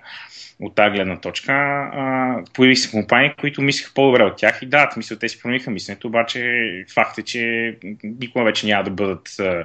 от 0.61 0.75
тази 0.75 0.95
гледна 0.95 1.19
точка. 1.19 1.53
А, 1.53 2.37
появи 2.53 2.75
се 2.75 2.91
компании, 2.91 3.33
които 3.39 3.61
мислеха 3.61 3.91
по-добре 3.93 4.23
от 4.23 4.37
тях 4.37 4.59
и 4.61 4.65
да, 4.65 4.89
мисля, 4.97 5.15
те 5.15 5.29
си 5.29 5.41
промениха 5.41 5.71
мисленето, 5.71 6.07
обаче 6.07 6.85
факт 6.93 7.17
е, 7.17 7.23
че 7.23 7.75
никога 8.03 8.45
вече 8.45 8.67
няма 8.67 8.83
да 8.83 8.89
бъдат 8.89 9.29
а, 9.39 9.63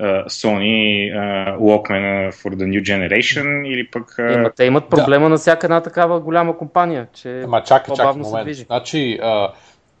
а, 0.00 0.24
Sony 0.24 1.10
а, 1.16 1.56
Walkman 1.56 2.32
for 2.32 2.54
the 2.54 2.64
New 2.64 2.82
Generation 2.82 3.68
или 3.68 3.86
пък... 3.86 4.18
А... 4.18 4.32
Има, 4.32 4.50
те 4.50 4.64
имат 4.64 4.90
проблема 4.90 5.26
да. 5.26 5.30
на 5.30 5.36
всяка 5.36 5.66
една 5.66 5.80
такава 5.80 6.20
голяма 6.20 6.58
компания, 6.58 7.06
че 7.14 7.42
Ама 7.44 7.62
чакай, 7.62 7.94
чакай 7.96 8.22
момент. 8.22 8.56
Значи, 8.56 9.18
а, 9.22 9.28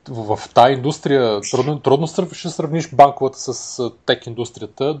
в, 0.08 0.36
в 0.36 0.54
тази 0.54 0.74
индустрия 0.74 1.40
трудно, 1.50 1.80
трудно 1.80 2.06
ще 2.32 2.48
сравниш 2.48 2.90
банковата 2.94 3.38
с 3.38 3.90
тек 4.06 4.26
индустрията 4.26 5.00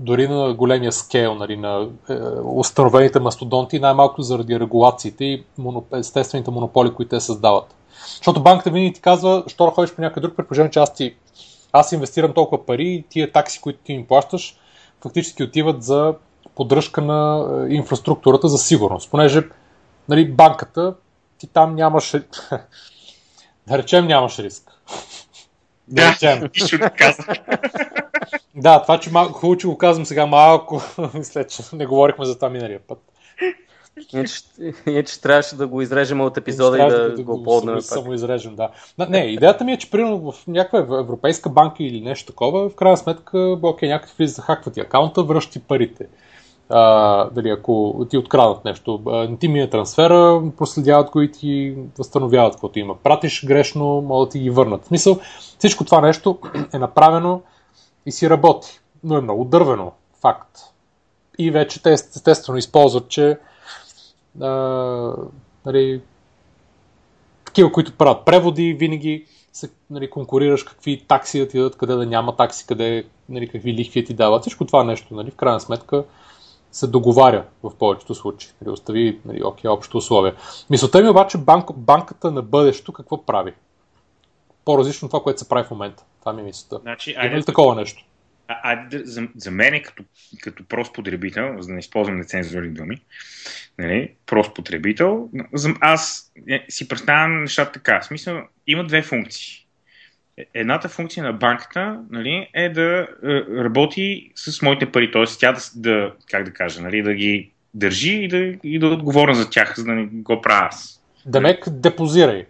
дори 0.00 0.28
на 0.28 0.54
големия 0.54 0.92
скейл, 0.92 1.34
нали, 1.34 1.56
на 1.56 1.88
е, 2.10 2.14
установените 2.44 3.20
мастодонти, 3.20 3.78
най-малко 3.78 4.22
заради 4.22 4.60
регулациите 4.60 5.24
и 5.24 5.44
моноп... 5.58 5.94
естествените 5.94 6.50
монополи, 6.50 6.94
които 6.94 7.08
те 7.08 7.20
създават. 7.20 7.74
Защото 8.16 8.42
банката 8.42 8.70
винаги 8.70 8.92
ти 8.92 9.00
казва, 9.00 9.44
що 9.46 9.64
да 9.64 9.70
ходиш 9.70 9.94
по 9.94 10.00
някой 10.00 10.20
друг, 10.20 10.36
предположение, 10.36 10.70
че 10.70 10.78
аз, 10.78 10.94
ти, 10.94 11.14
аз 11.72 11.92
инвестирам 11.92 12.32
толкова 12.32 12.66
пари 12.66 12.88
и 12.88 13.04
тия 13.08 13.32
такси, 13.32 13.60
които 13.60 13.78
ти 13.84 13.92
им 13.92 14.06
плащаш, 14.06 14.56
фактически 15.00 15.42
отиват 15.42 15.82
за 15.82 16.14
поддръжка 16.54 17.02
на 17.02 17.48
е, 17.70 17.74
инфраструктурата 17.74 18.48
за 18.48 18.58
сигурност. 18.58 19.10
Понеже 19.10 19.42
нали, 20.08 20.32
банката, 20.32 20.94
ти 21.38 21.46
там 21.46 21.74
нямаш, 21.74 22.14
да 23.66 23.78
речем, 23.78 24.06
нямаш 24.06 24.38
риск. 24.38 24.70
Да, 25.88 26.12
речем. 26.12 26.50
Да, 28.54 28.82
това, 28.82 29.00
че 29.00 29.10
малко, 29.10 29.32
хубаво, 29.32 29.56
че 29.56 29.66
го 29.66 29.78
казвам 29.78 30.06
сега 30.06 30.26
малко, 30.26 30.82
след 31.22 31.50
че 31.50 31.62
не 31.72 31.86
говорихме 31.86 32.24
за 32.24 32.34
това 32.34 32.48
миналия 32.48 32.80
път. 32.88 32.98
Ние, 34.86 35.04
че 35.04 35.20
трябваше 35.20 35.56
да 35.56 35.66
го 35.66 35.82
изрежем 35.82 36.20
от 36.20 36.36
епизода 36.36 36.78
и 36.78 36.90
да, 36.90 37.14
да 37.14 37.22
го 37.22 37.42
поднем. 37.42 37.74
Да 37.74 37.82
само 37.82 38.12
изрежем, 38.12 38.56
да. 38.56 38.68
Не, 39.08 39.18
идеята 39.18 39.64
ми 39.64 39.72
е, 39.72 39.78
че 39.78 39.90
примерно 39.90 40.32
в 40.32 40.46
някаква 40.46 40.98
европейска 40.98 41.50
банка 41.50 41.76
или 41.80 42.00
нещо 42.00 42.26
такова, 42.26 42.68
в 42.68 42.74
крайна 42.74 42.96
сметка, 42.96 43.58
окей, 43.62 43.88
някакъв 43.88 44.16
влиза, 44.16 44.34
захаква 44.34 44.72
ти 44.72 44.80
акаунта, 44.80 45.22
връщи 45.22 45.60
парите. 45.60 46.06
А, 46.74 47.24
дали 47.30 47.50
ако 47.50 48.06
ти 48.10 48.18
открадат 48.18 48.64
нещо, 48.64 49.02
не 49.06 49.36
ти 49.36 49.48
мине 49.48 49.70
трансфера, 49.70 50.42
проследяват 50.56 51.10
го 51.10 51.20
и 51.20 51.32
ти 51.32 51.76
възстановяват 51.98 52.52
каквото 52.52 52.78
има. 52.78 52.96
Пратиш 53.02 53.46
грешно, 53.46 54.02
могат 54.02 54.28
да 54.28 54.32
ти 54.32 54.38
ги 54.38 54.50
върнат. 54.50 54.84
В 54.84 54.86
смисъл, 54.86 55.18
всичко 55.58 55.84
това 55.84 56.00
нещо 56.00 56.38
е 56.72 56.78
направено 56.78 57.42
и 58.06 58.12
си 58.12 58.30
работи, 58.30 58.80
но 59.04 59.16
е 59.16 59.20
много 59.20 59.44
дървено, 59.44 59.92
факт. 60.20 60.58
И 61.38 61.50
вече 61.50 61.82
те 61.82 61.92
естествено 61.92 62.58
използват, 62.58 63.08
че 63.08 63.38
а, 64.40 64.48
нали, 65.66 66.02
такива, 67.44 67.72
които 67.72 67.96
правят 67.96 68.24
преводи, 68.24 68.72
винаги 68.72 69.26
се 69.52 69.70
нали, 69.90 70.10
конкурираш 70.10 70.62
какви 70.62 71.04
такси 71.08 71.38
да 71.38 71.48
ти 71.48 71.58
дадат, 71.58 71.76
къде 71.76 71.94
да 71.94 72.06
няма 72.06 72.36
такси, 72.36 72.66
къде, 72.66 73.04
нали, 73.28 73.48
какви 73.48 73.74
лихви 73.74 74.04
ти 74.04 74.14
дават. 74.14 74.42
Всичко 74.42 74.64
това 74.64 74.84
нещо, 74.84 75.14
нали, 75.14 75.30
в 75.30 75.36
крайна 75.36 75.60
сметка, 75.60 76.04
се 76.72 76.86
договаря 76.86 77.44
в 77.62 77.78
повечето 77.78 78.14
случаи. 78.14 78.50
Нали, 78.60 78.70
остави 78.70 79.20
нали, 79.24 79.44
окей, 79.44 79.70
общо 79.70 79.98
условия. 79.98 80.34
Мисълта 80.70 81.02
ми 81.02 81.08
обаче 81.08 81.38
банк, 81.38 81.68
банката 81.76 82.30
на 82.30 82.42
бъдещето 82.42 82.92
какво 82.92 83.26
прави? 83.26 83.52
По-различно 84.64 85.08
това, 85.08 85.22
което 85.22 85.40
се 85.40 85.48
прави 85.48 85.66
в 85.66 85.70
момента. 85.70 86.04
Това 86.20 86.32
ми 86.32 86.40
е 86.40 86.44
мисълта. 86.44 86.78
Значи, 86.82 87.10
Има 87.10 87.38
ли 87.38 87.44
такова 87.44 87.74
нещо? 87.74 88.04
А, 88.48 88.56
а, 88.62 88.86
за, 89.04 89.28
за 89.36 89.50
мен 89.50 89.82
като, 89.82 90.04
като 90.40 90.64
прост 90.68 90.94
потребител, 90.94 91.56
за 91.58 91.66
да 91.66 91.72
не 91.72 91.78
използвам 91.80 92.16
нецензурни 92.16 92.68
думи, 92.68 92.96
нали, 93.78 94.14
прост 94.26 94.54
потребител, 94.54 95.28
аз 95.80 96.32
е, 96.48 96.66
си 96.68 96.88
представям 96.88 97.40
нещата 97.40 97.72
така. 97.72 98.00
В 98.00 98.04
смисъл, 98.04 98.42
има 98.66 98.84
две 98.84 99.02
функции. 99.02 99.61
Е, 100.42 100.60
едната 100.60 100.88
функция 100.88 101.24
на 101.24 101.32
банката 101.32 102.00
нали, 102.10 102.48
е 102.54 102.68
да 102.68 103.08
е, 103.24 103.42
работи 103.64 104.30
с 104.34 104.62
моите 104.62 104.92
пари, 104.92 105.10
т.е. 105.10 105.24
тя 105.38 105.52
да, 105.52 105.60
да, 105.76 106.12
как 106.30 106.44
да 106.44 106.52
кажа, 106.52 106.82
нали, 106.82 107.02
да 107.02 107.14
ги 107.14 107.50
държи 107.74 108.12
и 108.12 108.28
да, 108.28 108.36
и 108.62 108.78
да 108.78 108.86
отговоря 108.86 109.34
за 109.34 109.50
тях, 109.50 109.74
за 109.76 109.84
да 109.84 109.92
не 109.92 110.04
го 110.06 110.40
правя 110.40 110.66
аз. 110.66 111.02
Демек, 111.26 111.64
депозирай. 111.68 112.46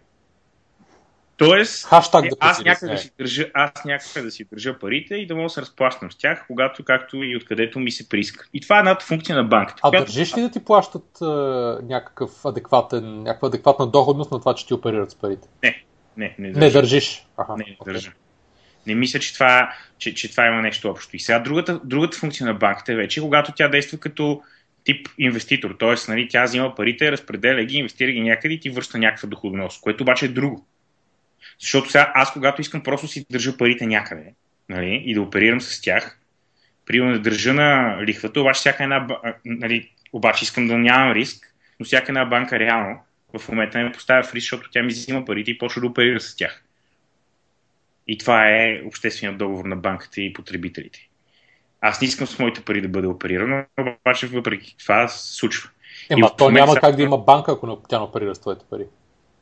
Тоест, 1.37 1.87
Хаштаг 1.87 2.22
да 2.22 2.37
аз 2.40 2.64
някак 2.64 2.90
да 2.90 2.98
си 2.98 3.11
държа, 3.18 3.50
аз 3.55 3.85
някак 3.85 4.22
да 4.22 4.31
си 4.31 4.44
държа 4.52 4.78
парите 4.78 5.14
и 5.14 5.26
да 5.26 5.35
мога 5.35 5.44
да 5.44 5.50
се 5.50 5.61
разплащам 5.61 6.12
с 6.12 6.16
тях, 6.16 6.44
когато, 6.46 6.85
както 6.85 7.16
и 7.16 7.37
откъдето 7.37 7.78
ми 7.78 7.90
се 7.90 8.09
прииска. 8.09 8.46
И 8.55 8.61
това 8.61 8.76
е 8.76 8.78
едната 8.78 9.05
функция 9.05 9.37
на 9.37 9.44
банката. 9.44 9.81
А 9.83 9.88
която... 9.90 10.05
държиш 10.05 10.37
ли 10.37 10.40
да 10.40 10.50
ти 10.50 10.64
плащат 10.64 11.18
е, 11.22 11.24
някакъв 11.85 12.44
адекватен, 12.44 13.22
някаква 13.22 13.48
адекватна 13.48 13.87
доходност 13.87 14.31
на 14.31 14.38
това, 14.38 14.55
че 14.55 14.66
ти 14.66 14.74
оперират 14.74 15.11
с 15.11 15.14
парите? 15.14 15.48
Не, 15.62 15.85
не, 16.16 16.35
не 16.38 16.51
държа. 16.51 16.66
Не 16.66 16.70
държиш? 16.70 17.27
Аха, 17.37 17.57
не, 17.57 17.64
не 17.68 17.77
okay. 17.77 17.85
държа. 17.85 18.12
Не 18.87 18.94
мисля, 18.94 19.20
че 19.20 19.35
това, 19.35 19.75
че, 19.98 20.14
че 20.14 20.31
това 20.31 20.46
има 20.46 20.62
нещо 20.62 20.90
общо. 20.90 21.16
И 21.16 21.18
сега 21.18 21.38
другата, 21.38 21.81
другата 21.85 22.18
функция 22.18 22.46
на 22.46 22.55
банката 22.55 22.92
е 22.92 22.96
вече, 22.96 23.20
когато 23.20 23.53
тя 23.53 23.68
действа 23.68 23.98
като 23.98 24.42
тип 24.85 25.09
инвеститор. 25.18 25.77
Тоест, 25.79 26.09
нали, 26.09 26.29
тя 26.29 26.44
взима 26.44 26.75
парите, 26.75 27.12
разпределя 27.12 27.64
ги, 27.64 27.77
инвестира 27.77 28.12
ги 28.12 28.20
някъде 28.20 28.55
и 28.55 28.61
ти 28.61 28.70
връща 28.70 28.98
някаква 28.98 29.29
доходност, 29.29 29.81
което 29.81 30.03
обаче 30.05 30.25
е 30.25 30.29
друго. 30.29 30.66
Защото 31.61 31.90
сега 31.90 32.12
аз, 32.14 32.33
когато 32.33 32.61
искам 32.61 32.83
просто 32.83 33.09
си 33.09 33.27
държа 33.31 33.57
парите 33.57 33.87
някъде 33.87 34.35
нали, 34.68 35.03
и 35.07 35.14
да 35.14 35.22
оперирам 35.22 35.61
с 35.61 35.81
тях, 35.81 36.18
примерно 36.87 37.12
да 37.12 37.20
държа 37.20 37.55
на 37.55 37.98
лихвата, 38.03 38.40
обаче 38.40 38.59
всяка 38.59 38.83
една, 38.83 39.07
нали, 39.44 39.90
обаче 40.12 40.44
искам 40.44 40.68
да 40.68 40.79
нямам 40.79 41.12
риск, 41.12 41.55
но 41.81 41.87
всяка 41.87 42.07
една 42.09 42.25
банка 42.25 42.59
реално 42.59 43.01
в 43.38 43.49
момента 43.49 43.79
ме 43.79 43.92
поставя 43.92 44.23
в 44.23 44.35
риск, 44.35 44.45
защото 44.45 44.71
тя 44.73 44.83
ми 44.83 44.88
взима 44.88 45.25
парите 45.25 45.51
и 45.51 45.59
почва 45.59 45.81
да 45.81 45.87
оперира 45.87 46.21
с 46.21 46.37
тях. 46.37 46.64
И 48.07 48.18
това 48.18 48.49
е 48.49 48.83
общественият 48.87 49.38
договор 49.38 49.64
на 49.64 49.77
банката 49.77 50.21
и 50.21 50.33
потребителите. 50.33 51.09
Аз 51.81 52.01
не 52.01 52.07
искам 52.07 52.27
с 52.27 52.38
моите 52.38 52.61
пари 52.61 52.81
да 52.81 52.88
бъде 52.88 53.07
оперирано, 53.07 53.64
обаче 53.79 54.27
въпреки 54.27 54.77
това 54.79 55.09
се 55.09 55.35
случва. 55.35 55.71
Ема, 56.11 56.37
то 56.37 56.51
няма 56.51 56.77
как 56.77 56.97
да 56.97 57.03
има 57.03 57.18
банка, 57.18 57.53
ако 57.53 57.66
не, 57.66 57.77
тя 57.88 57.99
не 57.99 58.05
оперира 58.05 58.35
с 58.35 58.40
твоите 58.40 58.64
пари. 58.71 58.87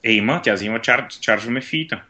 Е, 0.04 0.12
има, 0.12 0.42
тя 0.42 0.54
взима 0.54 0.80
чар, 0.80 1.08
чаржваме 1.08 1.60
фиита. 1.60 2.02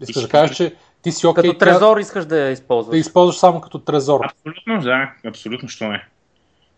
Искаш 0.00 0.22
да 0.22 0.28
кажеш, 0.28 0.56
че 0.56 0.74
ти 1.02 1.12
си 1.12 1.26
окей. 1.26 1.44
Okay, 1.44 1.46
като 1.46 1.58
трезор 1.58 1.96
тя... 1.96 2.00
искаш 2.00 2.24
да 2.24 2.38
я 2.38 2.50
използваш. 2.50 2.90
Да 2.90 2.98
използваш 2.98 3.36
само 3.36 3.60
като 3.60 3.78
трезор. 3.78 4.20
Абсолютно, 4.24 4.80
да, 4.80 5.12
абсолютно, 5.26 5.68
що 5.68 5.88
не. 5.88 6.04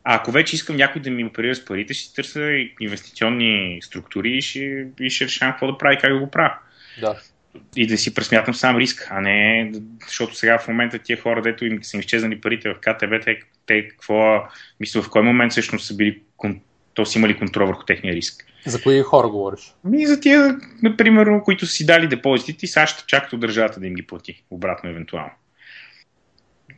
А 0.05 0.15
ако 0.15 0.33
вече 0.33 0.57
искам 0.57 0.77
някой 0.77 1.03
да 1.03 1.11
ми 1.11 1.25
оперира 1.25 1.55
с 1.55 1.65
парите, 1.65 1.95
ще 1.95 2.15
търся 2.15 2.51
инвестиционни 2.81 3.79
структури 3.83 4.31
и 4.31 4.43
ще, 4.43 4.87
и 5.01 5.11
ще 5.11 5.25
решавам 5.25 5.53
какво 5.53 5.67
да 5.67 5.79
прави, 5.79 5.99
как 6.01 6.13
да 6.13 6.19
го 6.19 6.31
правя. 6.31 6.55
Да. 7.01 7.21
И 7.77 7.87
да 7.87 7.99
си 7.99 8.15
пресмятам 8.15 8.55
сам 8.55 8.77
риск, 8.77 9.09
а 9.11 9.21
не, 9.21 9.73
защото 10.07 10.35
сега 10.35 10.59
в 10.59 10.69
момента 10.69 10.99
тия 10.99 11.21
хора, 11.21 11.43
дето 11.43 11.65
им 11.65 11.85
са 11.85 11.97
им 11.97 12.01
изчезнали 12.01 12.41
парите 12.41 12.69
в 12.69 12.75
КТБ, 12.81 13.25
те, 13.25 13.41
те 13.67 13.89
какво, 13.89 14.43
мисля, 14.81 15.03
в 15.03 15.11
кой 15.11 15.23
момент 15.23 15.53
всъщност 15.53 15.87
са 15.87 15.97
били, 15.97 16.23
то 16.95 17.07
са 17.07 17.19
имали 17.19 17.39
контрол 17.39 17.67
върху 17.67 17.85
техния 17.85 18.15
риск. 18.15 18.45
За 18.67 18.83
кои 18.83 19.03
хора 19.03 19.29
говориш? 19.29 19.75
Ми 19.85 20.07
за 20.07 20.21
тия, 20.21 20.59
например, 20.83 21.43
които 21.45 21.67
са 21.67 21.73
си 21.73 21.87
дали 21.87 22.09
депозитите 22.09 22.65
и 22.65 22.69
сега 22.69 22.87
ще 22.87 23.05
чакат 23.07 23.33
от 23.33 23.41
държавата 23.41 23.81
да 23.81 23.87
им 23.87 23.95
ги 23.95 24.07
плати, 24.07 24.45
обратно 24.51 24.91
евентуално. 24.91 25.33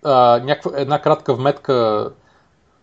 А, 0.05 0.39
някаква, 0.45 0.81
една 0.81 1.03
кратка 1.03 1.35
вметка 1.35 2.11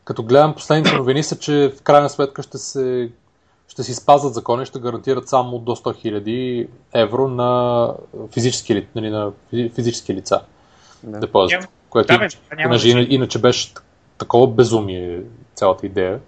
като 0.04 0.24
гледам 0.24 0.56
последните 0.56 0.98
новини 0.98 1.24
са, 1.24 1.40
че 1.40 1.74
в 1.78 1.82
крайна 1.82 2.10
сметка 2.10 2.44
ще 2.44 2.58
се 2.58 3.12
ще 3.68 3.84
си 3.84 3.94
спазват 3.94 4.34
закони, 4.34 4.66
ще 4.66 4.80
гарантират 4.80 5.30
само 5.30 5.60
до 5.60 5.76
100 5.76 6.24
000 6.24 6.68
евро 6.94 7.28
на 7.28 7.94
физически, 8.34 8.88
нали, 8.96 9.10
на 9.10 9.32
физически 9.76 10.14
лица 10.14 10.42
да. 11.04 11.20
депозит. 11.20 11.60
Което 11.90 12.08
да, 12.08 12.28
иначе, 12.60 12.90
иначе 12.90 13.40
беше 13.40 13.74
такова 14.18 14.48
безумие 14.48 15.22
цялата 15.56 15.86
идея 15.86 16.20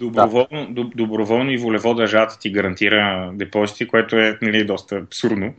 доброволно, 0.00 0.66
да. 0.70 0.84
доброволно 0.94 1.50
и 1.50 1.58
волево 1.58 1.94
държавата 1.94 2.38
ти 2.38 2.50
гарантира 2.50 3.30
депозити, 3.34 3.88
което 3.88 4.16
е 4.16 4.38
нали, 4.42 4.64
доста 4.64 4.96
абсурдно 4.96 5.54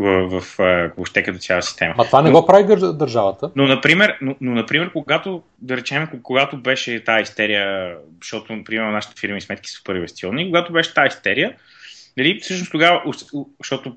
в, 0.00 0.40
в, 0.40 0.58
въобще 0.96 1.22
като 1.22 1.38
цяла 1.38 1.62
система. 1.62 1.94
А 1.98 2.04
това 2.04 2.22
не 2.22 2.30
но, 2.30 2.40
го 2.40 2.46
прави 2.46 2.64
държавата. 2.92 3.50
Но, 3.56 3.66
например, 3.66 4.18
но, 4.20 4.34
но, 4.40 4.52
например, 4.52 4.92
когато, 4.92 5.42
да 5.58 5.76
речем, 5.76 6.08
когато 6.22 6.56
беше 6.56 7.04
тази 7.04 7.22
истерия, 7.22 7.94
защото, 8.22 8.56
например, 8.56 8.84
нашите 8.84 9.20
фирми 9.20 9.40
сметки 9.40 9.70
са 9.70 9.76
супер 9.76 9.94
инвестиционни, 9.94 10.46
когато 10.46 10.72
беше 10.72 10.94
тази 10.94 11.08
истерия, 11.08 11.54
нали, 12.16 12.38
всъщност 12.42 12.72
тогава, 12.72 13.02
защото, 13.58 13.96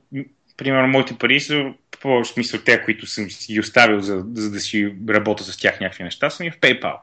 примерно, 0.57 0.87
моите 0.87 1.17
пари 1.17 1.39
са 1.39 1.73
по 2.01 2.25
смисъл 2.25 2.59
те, 2.65 2.83
които 2.83 3.07
съм 3.07 3.25
ги 3.25 3.59
оставил, 3.59 3.99
за, 3.99 4.25
за 4.33 4.51
да 4.51 4.59
си 4.59 4.93
работя 5.09 5.43
с 5.43 5.57
тях 5.57 5.79
някакви 5.79 6.03
неща, 6.03 6.29
са 6.29 6.43
ми 6.43 6.51
в 6.51 6.59
PayPal. 6.59 6.95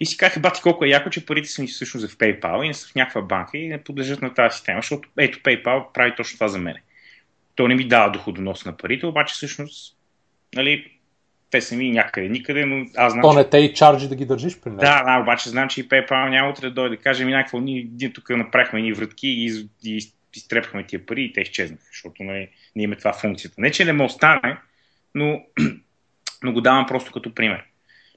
И 0.00 0.06
си 0.06 0.16
казах, 0.16 0.42
бати 0.42 0.60
колко 0.62 0.84
е 0.84 0.88
яко, 0.88 1.10
че 1.10 1.26
парите 1.26 1.48
са 1.48 1.62
ми 1.62 1.68
всъщност 1.68 2.10
в 2.10 2.16
PayPal 2.16 2.64
и 2.64 2.68
не 2.68 2.74
са 2.74 2.88
в 2.88 2.94
някаква 2.94 3.22
банка 3.22 3.58
и 3.58 3.68
не 3.68 3.84
подлежат 3.84 4.22
на 4.22 4.34
тази 4.34 4.56
система, 4.56 4.78
защото 4.78 5.08
ето 5.18 5.38
PayPal 5.38 5.92
прави 5.92 6.14
точно 6.16 6.36
това 6.36 6.48
за 6.48 6.58
мен. 6.58 6.76
То 7.54 7.68
не 7.68 7.74
ми 7.74 7.88
дава 7.88 8.10
доходонос 8.10 8.64
на 8.64 8.76
парите, 8.76 9.06
обаче 9.06 9.34
всъщност, 9.34 9.96
нали, 10.54 10.92
те 11.50 11.60
са 11.60 11.76
ми 11.76 11.90
някъде, 11.90 12.28
никъде, 12.28 12.64
но 12.64 12.86
аз 12.96 13.12
знам. 13.12 13.22
То 13.22 13.32
не 13.32 13.44
те 13.44 13.58
и 13.58 13.74
чарджи 13.74 14.08
да 14.08 14.16
ги 14.16 14.26
държиш 14.26 14.60
при 14.60 14.70
него. 14.70 14.80
Да, 14.80 15.04
да, 15.04 15.22
обаче 15.22 15.50
знам, 15.50 15.68
че 15.68 15.80
и 15.80 15.88
PayPal 15.88 16.28
няма 16.28 16.50
утре 16.50 16.66
да 16.66 16.74
дойде 16.74 16.96
каже 16.96 17.24
ми 17.24 17.32
някакво, 17.32 17.60
ние, 17.60 17.86
ние 18.00 18.12
тук 18.12 18.30
направихме 18.30 18.78
едни 18.78 18.92
вратки 18.92 19.28
и, 19.28 19.68
и 19.84 20.12
изтрепахме 20.34 20.86
тия 20.86 21.06
пари 21.06 21.22
и 21.22 21.32
те 21.32 21.40
изчезнаха, 21.40 21.84
защото 21.92 22.22
нали, 22.22 22.48
ние 22.76 22.84
имаме 22.84 22.96
това 22.96 23.12
функцията. 23.12 23.60
Не, 23.60 23.70
че 23.70 23.84
не 23.84 23.92
ме 23.92 24.04
остане, 24.04 24.58
но, 25.14 25.42
но 26.42 26.52
го 26.52 26.60
давам 26.60 26.86
просто 26.86 27.12
като 27.12 27.34
пример. 27.34 27.64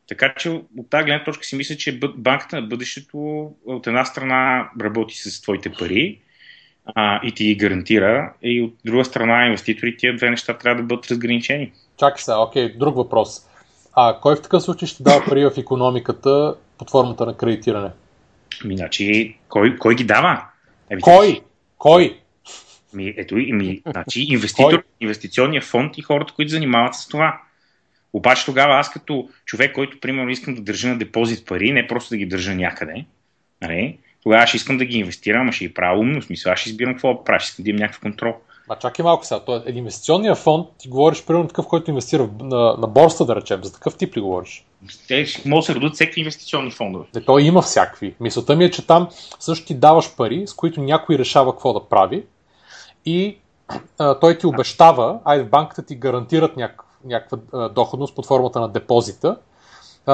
Така 0.08 0.34
че 0.38 0.50
от 0.50 0.90
тази 0.90 1.04
гледна 1.04 1.24
точка 1.24 1.44
си 1.44 1.56
мисля, 1.56 1.76
че 1.76 2.00
банката 2.16 2.56
на 2.56 2.62
бъдещето 2.62 3.18
от 3.66 3.88
една 3.88 4.06
страна 4.06 4.70
работи 4.82 5.16
с 5.16 5.42
твоите 5.42 5.72
пари 5.72 6.20
а, 6.86 7.20
и 7.24 7.32
ти 7.32 7.44
ги 7.44 7.56
гарантира, 7.56 8.34
и 8.42 8.62
от 8.62 8.76
друга 8.86 9.06
страна 9.06 9.46
инвеститорите 9.46 9.98
тия 9.98 10.16
две 10.16 10.30
неща 10.30 10.58
трябва 10.58 10.82
да 10.82 10.88
бъдат 10.88 11.12
разграничени. 11.12 11.72
Чакай 11.98 12.22
сега, 12.24 12.38
окей, 12.38 12.78
друг 12.78 12.96
въпрос. 12.96 13.48
А 13.96 14.20
кой 14.22 14.36
в 14.36 14.42
такъв 14.42 14.64
случай 14.64 14.88
ще 14.88 15.04
дава 15.04 15.26
пари 15.26 15.46
в 15.46 15.52
економиката 15.58 16.56
под 16.78 16.90
формата 16.90 17.26
на 17.26 17.38
кредитиране? 17.38 17.90
Ми, 18.66 18.78
значи, 18.78 19.38
кой, 19.50 19.78
кой 19.78 19.96
ги 19.96 20.04
дава? 20.04 20.46
Еби, 20.90 21.02
кой? 21.02 21.42
Кой? 21.84 22.20
Ми, 22.94 23.14
ето, 23.18 23.36
ми, 23.36 23.82
значи, 23.86 24.22
инвеститор, 24.22 24.84
инвестиционния 25.00 25.62
фонд 25.62 25.98
и 25.98 26.02
хората, 26.02 26.34
които 26.34 26.52
занимават 26.52 26.96
с 26.96 27.08
това. 27.08 27.42
Обаче 28.14 28.46
тогава 28.46 28.80
аз 28.80 28.92
като 28.92 29.30
човек, 29.46 29.74
който 29.74 30.00
примерно 30.00 30.30
искам 30.30 30.56
да 30.56 30.62
държа 30.62 30.88
на 30.88 30.98
депозит 30.98 31.46
пари, 31.46 31.72
не 31.72 31.88
просто 31.88 32.10
да 32.10 32.18
ги 32.18 32.26
държа 32.26 32.56
някъде, 32.56 33.06
нали, 33.62 33.98
тогава 34.24 34.48
ще 34.48 34.58
искам 34.58 34.78
да 34.78 34.86
ги 34.86 34.98
инвестирам, 34.98 35.50
а 35.50 35.52
ще 35.52 35.68
ги 35.68 35.74
правя 35.74 36.00
умно, 36.00 36.22
в 36.22 36.26
смисъл, 36.26 36.52
аз 36.52 36.60
ще 36.60 36.70
избирам 36.70 36.94
какво 36.94 37.14
да 37.14 37.24
правя, 37.24 37.40
ще 37.40 37.50
искам 37.50 37.64
да 37.64 37.70
имам 37.70 37.80
някакъв 37.80 38.02
контрол. 38.02 38.36
А 38.74 38.76
чакай 38.76 39.04
малко 39.04 39.26
сега, 39.26 39.42
е 39.66 39.72
инвестиционния 39.72 40.36
фонд, 40.36 40.68
ти 40.78 40.90
говориш 40.90 41.26
примерно 41.26 41.48
такъв, 41.48 41.68
който 41.68 41.92
инвестира 41.92 42.30
на, 42.40 42.76
на 42.78 42.88
борста, 42.88 43.26
да 43.26 43.36
речем, 43.36 43.64
за 43.64 43.74
такъв 43.74 43.98
тип 43.98 44.18
ли 44.18 44.22
говориш? 44.22 44.66
Те 45.08 45.26
могат 45.46 45.62
да 45.62 45.66
се 45.66 45.76
родят 45.76 45.94
всеки 45.94 46.20
инвестиционни 46.20 46.72
фондове. 46.72 47.06
Не, 47.16 47.22
той 47.22 47.44
има 47.44 47.62
всякакви. 47.62 48.16
Мисълта 48.20 48.56
ми 48.56 48.66
е, 48.66 48.72
че 48.72 48.88
там 48.88 49.08
също 49.40 49.66
ти 49.66 49.76
даваш 49.76 50.16
пари, 50.16 50.48
с 50.48 50.54
които 50.54 50.82
някой 50.82 51.18
решава 51.18 51.52
какво 51.52 51.74
да 51.74 51.86
прави 51.86 52.26
и 53.06 53.38
а, 53.98 54.20
той 54.20 54.38
ти 54.38 54.48
обещава, 54.48 55.20
айде 55.26 55.44
в 55.44 55.50
банката 55.50 55.86
ти 55.86 55.96
гарантират 55.96 56.58
някаква 57.06 57.38
доходност 57.70 58.16
под 58.16 58.26
формата 58.26 58.60
на 58.60 58.70
депозита 58.70 59.38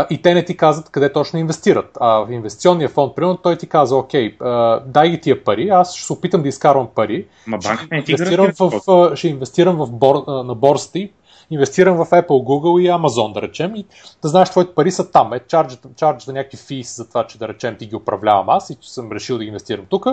и 0.09 0.21
те 0.21 0.33
не 0.33 0.45
ти 0.45 0.57
казват 0.57 0.89
къде 0.89 1.13
точно 1.13 1.39
инвестират. 1.39 1.97
А 1.99 2.19
в 2.19 2.31
инвестиционния 2.31 2.89
фонд, 2.89 3.15
примерно, 3.15 3.37
той 3.37 3.57
ти 3.57 3.67
казва, 3.67 3.97
окей, 3.97 4.37
дай 4.85 5.09
ги 5.09 5.21
тия 5.21 5.43
пари, 5.43 5.69
аз 5.69 5.95
ще 5.95 6.05
се 6.05 6.13
опитам 6.13 6.41
да 6.41 6.47
изкарвам 6.47 6.87
пари, 6.95 7.27
Ма 7.47 7.61
ще, 7.61 8.11
инвестирам 8.11 8.51
в, 8.59 9.15
ще 9.15 9.27
инвестирам 9.27 9.77
в 9.77 9.91
бор, 9.91 10.23
на 10.27 10.55
борста 10.55 10.99
и 10.99 11.11
инвестирам 11.51 11.97
в 11.97 12.05
Apple, 12.05 12.27
Google 12.27 12.81
и 12.81 12.89
Amazon, 12.89 13.33
да 13.33 13.41
речем, 13.41 13.75
и 13.75 13.85
да 14.21 14.27
знаеш, 14.27 14.49
твоите 14.49 14.73
пари 14.73 14.91
са 14.91 15.11
там. 15.11 15.33
Е, 15.33 15.39
чардж, 15.39 15.77
чардж 15.95 16.25
за 16.25 16.33
някакви 16.33 16.57
фис 16.57 16.95
за 16.95 17.07
това, 17.07 17.27
че 17.27 17.37
да 17.37 17.47
речем 17.47 17.75
ти 17.79 17.85
ги 17.85 17.95
управлявам 17.95 18.49
аз 18.49 18.69
и 18.69 18.75
че 18.75 18.93
съм 18.93 19.11
решил 19.11 19.37
да 19.37 19.43
ги 19.43 19.47
инвестирам 19.47 19.85
тук. 19.89 20.05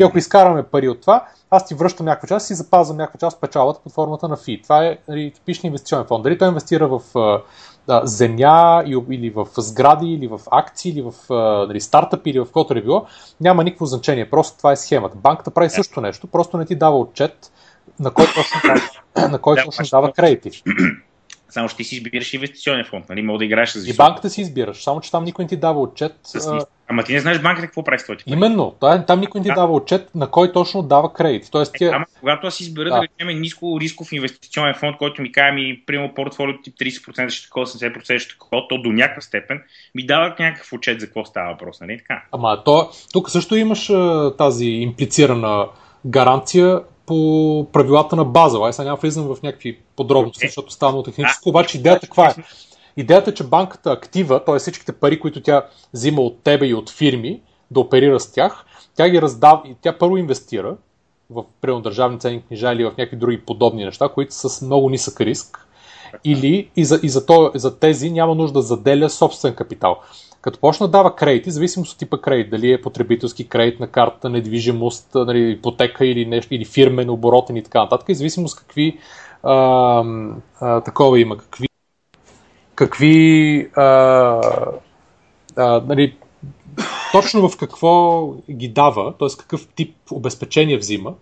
И 0.00 0.02
ако 0.02 0.18
изкараме 0.18 0.62
пари 0.62 0.88
от 0.88 1.00
това, 1.00 1.26
аз 1.50 1.66
ти 1.66 1.74
връщам 1.74 2.06
някаква 2.06 2.28
част 2.28 2.50
и 2.50 2.54
запазвам 2.54 2.96
някаква 2.96 3.18
част 3.18 3.40
печалата 3.40 3.80
под 3.82 3.92
формата 3.92 4.28
на 4.28 4.36
фи. 4.36 4.60
Това 4.62 4.86
е 4.86 4.98
нали, 5.08 5.30
типичен 5.30 5.66
инвестиционен 5.66 6.06
фонд. 6.06 6.22
Дали 6.22 6.38
той 6.38 6.48
инвестира 6.48 6.88
в 6.88 7.00
да, 7.86 8.02
земя 8.04 8.84
или 9.10 9.30
в 9.30 9.46
сгради, 9.56 10.06
или 10.06 10.26
в 10.26 10.40
акции, 10.50 10.90
или 10.90 11.02
в 11.02 11.14
нали, 11.68 11.80
стартъп, 11.80 12.26
или 12.26 12.40
в 12.40 12.44
каквото 12.44 12.74
е 12.74 12.82
било, 12.82 13.06
няма 13.40 13.64
никакво 13.64 13.86
значение. 13.86 14.30
Просто 14.30 14.58
това 14.58 14.72
е 14.72 14.76
схемата. 14.76 15.16
Банката 15.16 15.50
прави 15.50 15.70
също 15.70 16.00
нещо, 16.00 16.26
просто 16.26 16.56
не 16.56 16.66
ти 16.66 16.74
дава 16.74 16.98
отчет 16.98 17.52
на 18.00 18.10
който 18.10 18.32
точно, 18.34 18.60
на 19.28 19.38
който 19.38 19.64
точно 19.64 19.84
дава 19.90 20.12
кредити. 20.12 20.62
Само 21.48 21.68
ще 21.68 21.76
ти 21.76 21.84
си 21.84 21.96
избираш 21.96 22.34
инвестиционен 22.34 22.84
фонд, 22.84 23.08
нали? 23.08 23.22
Мога 23.22 23.38
да 23.38 23.44
играеш 23.44 23.70
с 23.70 23.88
И 23.88 23.96
банката 23.96 24.30
си 24.30 24.40
избираш, 24.40 24.82
само 24.82 25.00
че 25.00 25.10
там 25.10 25.24
никой 25.24 25.44
не 25.44 25.48
ти 25.48 25.56
дава 25.56 25.80
отчет. 25.80 26.16
С... 26.22 26.66
Ама 26.90 27.02
ти 27.02 27.12
не 27.12 27.20
знаеш 27.20 27.40
банката 27.40 27.66
какво 27.66 27.84
прави 27.84 27.98
с 27.98 28.04
твоите 28.04 28.24
Именно, 28.26 28.74
там 29.06 29.20
никой 29.20 29.40
не 29.40 29.46
ти 29.46 29.54
дава 29.54 29.72
отчет 29.72 30.14
на 30.14 30.30
кой 30.30 30.52
точно 30.52 30.82
дава 30.82 31.12
кредит. 31.12 31.48
Тоест, 31.50 31.74
тя... 31.78 31.90
Ама 31.94 32.06
когато 32.20 32.46
аз 32.46 32.60
избера 32.60 32.88
да, 32.88 32.96
да 32.96 33.02
речем 33.02 33.40
ниско 33.40 33.78
рисков 33.80 34.12
инвестиционен 34.12 34.74
фонд, 34.74 34.96
който 34.96 35.22
ми 35.22 35.32
каже 35.32 35.52
ми, 35.52 35.82
примерно 35.86 36.14
портфолиото 36.14 36.62
тип 36.62 36.74
30% 36.74 37.28
ще 37.28 37.46
такова, 37.46 37.66
70% 37.66 38.18
ще 38.18 38.32
такова, 38.32 38.68
то 38.68 38.82
до 38.82 38.92
някаква 38.92 39.20
степен 39.20 39.62
ми 39.94 40.06
дава 40.06 40.34
някакъв 40.38 40.72
отчет 40.72 41.00
за 41.00 41.06
какво 41.06 41.24
става 41.24 41.52
въпрос, 41.52 41.80
нали 41.80 41.98
така? 41.98 42.22
Ама 42.32 42.62
то, 42.64 42.90
тук 43.12 43.30
също 43.30 43.56
имаш 43.56 43.92
тази 44.38 44.66
имплицирана 44.66 45.66
гаранция 46.06 46.80
по 47.06 47.68
правилата 47.72 48.16
на 48.16 48.24
база. 48.24 48.58
Ай, 48.62 48.72
сега 48.72 48.84
няма 48.84 48.96
влизам 48.96 49.34
в 49.34 49.42
някакви 49.42 49.78
подробности, 49.96 50.46
защото 50.46 50.72
става 50.72 51.02
техническо, 51.02 51.48
обаче 51.48 51.78
идеята 51.78 52.06
каква 52.06 52.28
е? 52.28 52.34
Идеята 53.00 53.30
е, 53.30 53.34
че 53.34 53.44
банката 53.44 53.92
актива, 53.92 54.44
т.е. 54.44 54.58
всичките 54.58 54.92
пари, 54.92 55.20
които 55.20 55.42
тя 55.42 55.66
взима 55.94 56.22
от 56.22 56.42
тебе 56.42 56.66
и 56.66 56.74
от 56.74 56.90
фирми, 56.90 57.42
да 57.70 57.80
оперира 57.80 58.20
с 58.20 58.32
тях, 58.32 58.64
тя 58.96 59.08
ги 59.08 59.22
раздава, 59.22 59.62
тя 59.80 59.98
първо 59.98 60.16
инвестира 60.16 60.76
в 61.30 61.44
примерно 61.60 61.82
държавни 61.82 62.18
ценни 62.18 62.42
книжа 62.42 62.72
или 62.72 62.84
в 62.84 62.92
някакви 62.98 63.16
други 63.16 63.40
подобни 63.40 63.84
неща, 63.84 64.08
които 64.08 64.34
са 64.34 64.48
с 64.48 64.62
много 64.62 64.90
нисък 64.90 65.20
риск. 65.20 65.66
Или 66.24 66.70
и 66.76 66.84
за, 66.84 67.00
и 67.02 67.08
за, 67.08 67.26
то, 67.26 67.50
за 67.54 67.78
тези 67.78 68.10
няма 68.10 68.34
нужда 68.34 68.58
да 68.58 68.62
заделя 68.62 69.10
собствен 69.10 69.54
капитал. 69.54 69.98
Като 70.40 70.58
почна 70.58 70.86
да 70.86 70.90
дава 70.90 71.16
кредити, 71.16 71.50
зависимост 71.50 71.92
от 71.92 71.98
типа 71.98 72.18
кредит, 72.18 72.50
дали 72.50 72.72
е 72.72 72.80
потребителски 72.80 73.48
кредит 73.48 73.80
на 73.80 73.86
карта, 73.86 74.28
недвижимост, 74.28 75.08
нали, 75.14 75.50
ипотека 75.50 76.06
или 76.06 76.26
нещо, 76.26 76.54
или 76.54 76.64
фирмен, 76.64 77.10
оборотен 77.10 77.56
и 77.56 77.62
така 77.62 77.82
нататък, 77.82 78.08
и 78.08 78.14
зависимост 78.14 78.58
какви 78.58 78.98
а, 79.42 80.04
а, 80.60 80.80
такова 80.80 81.20
има, 81.20 81.36
какви, 81.36 81.69
какви 82.80 83.68
а, 83.76 83.84
а, 85.56 85.82
нали, 85.86 86.16
точно 87.12 87.48
в 87.48 87.56
какво 87.56 88.26
ги 88.50 88.68
дава, 88.68 89.14
т.е. 89.18 89.28
какъв 89.38 89.66
тип 89.66 89.96
обезпечение 90.10 90.78
взима, 90.78 91.14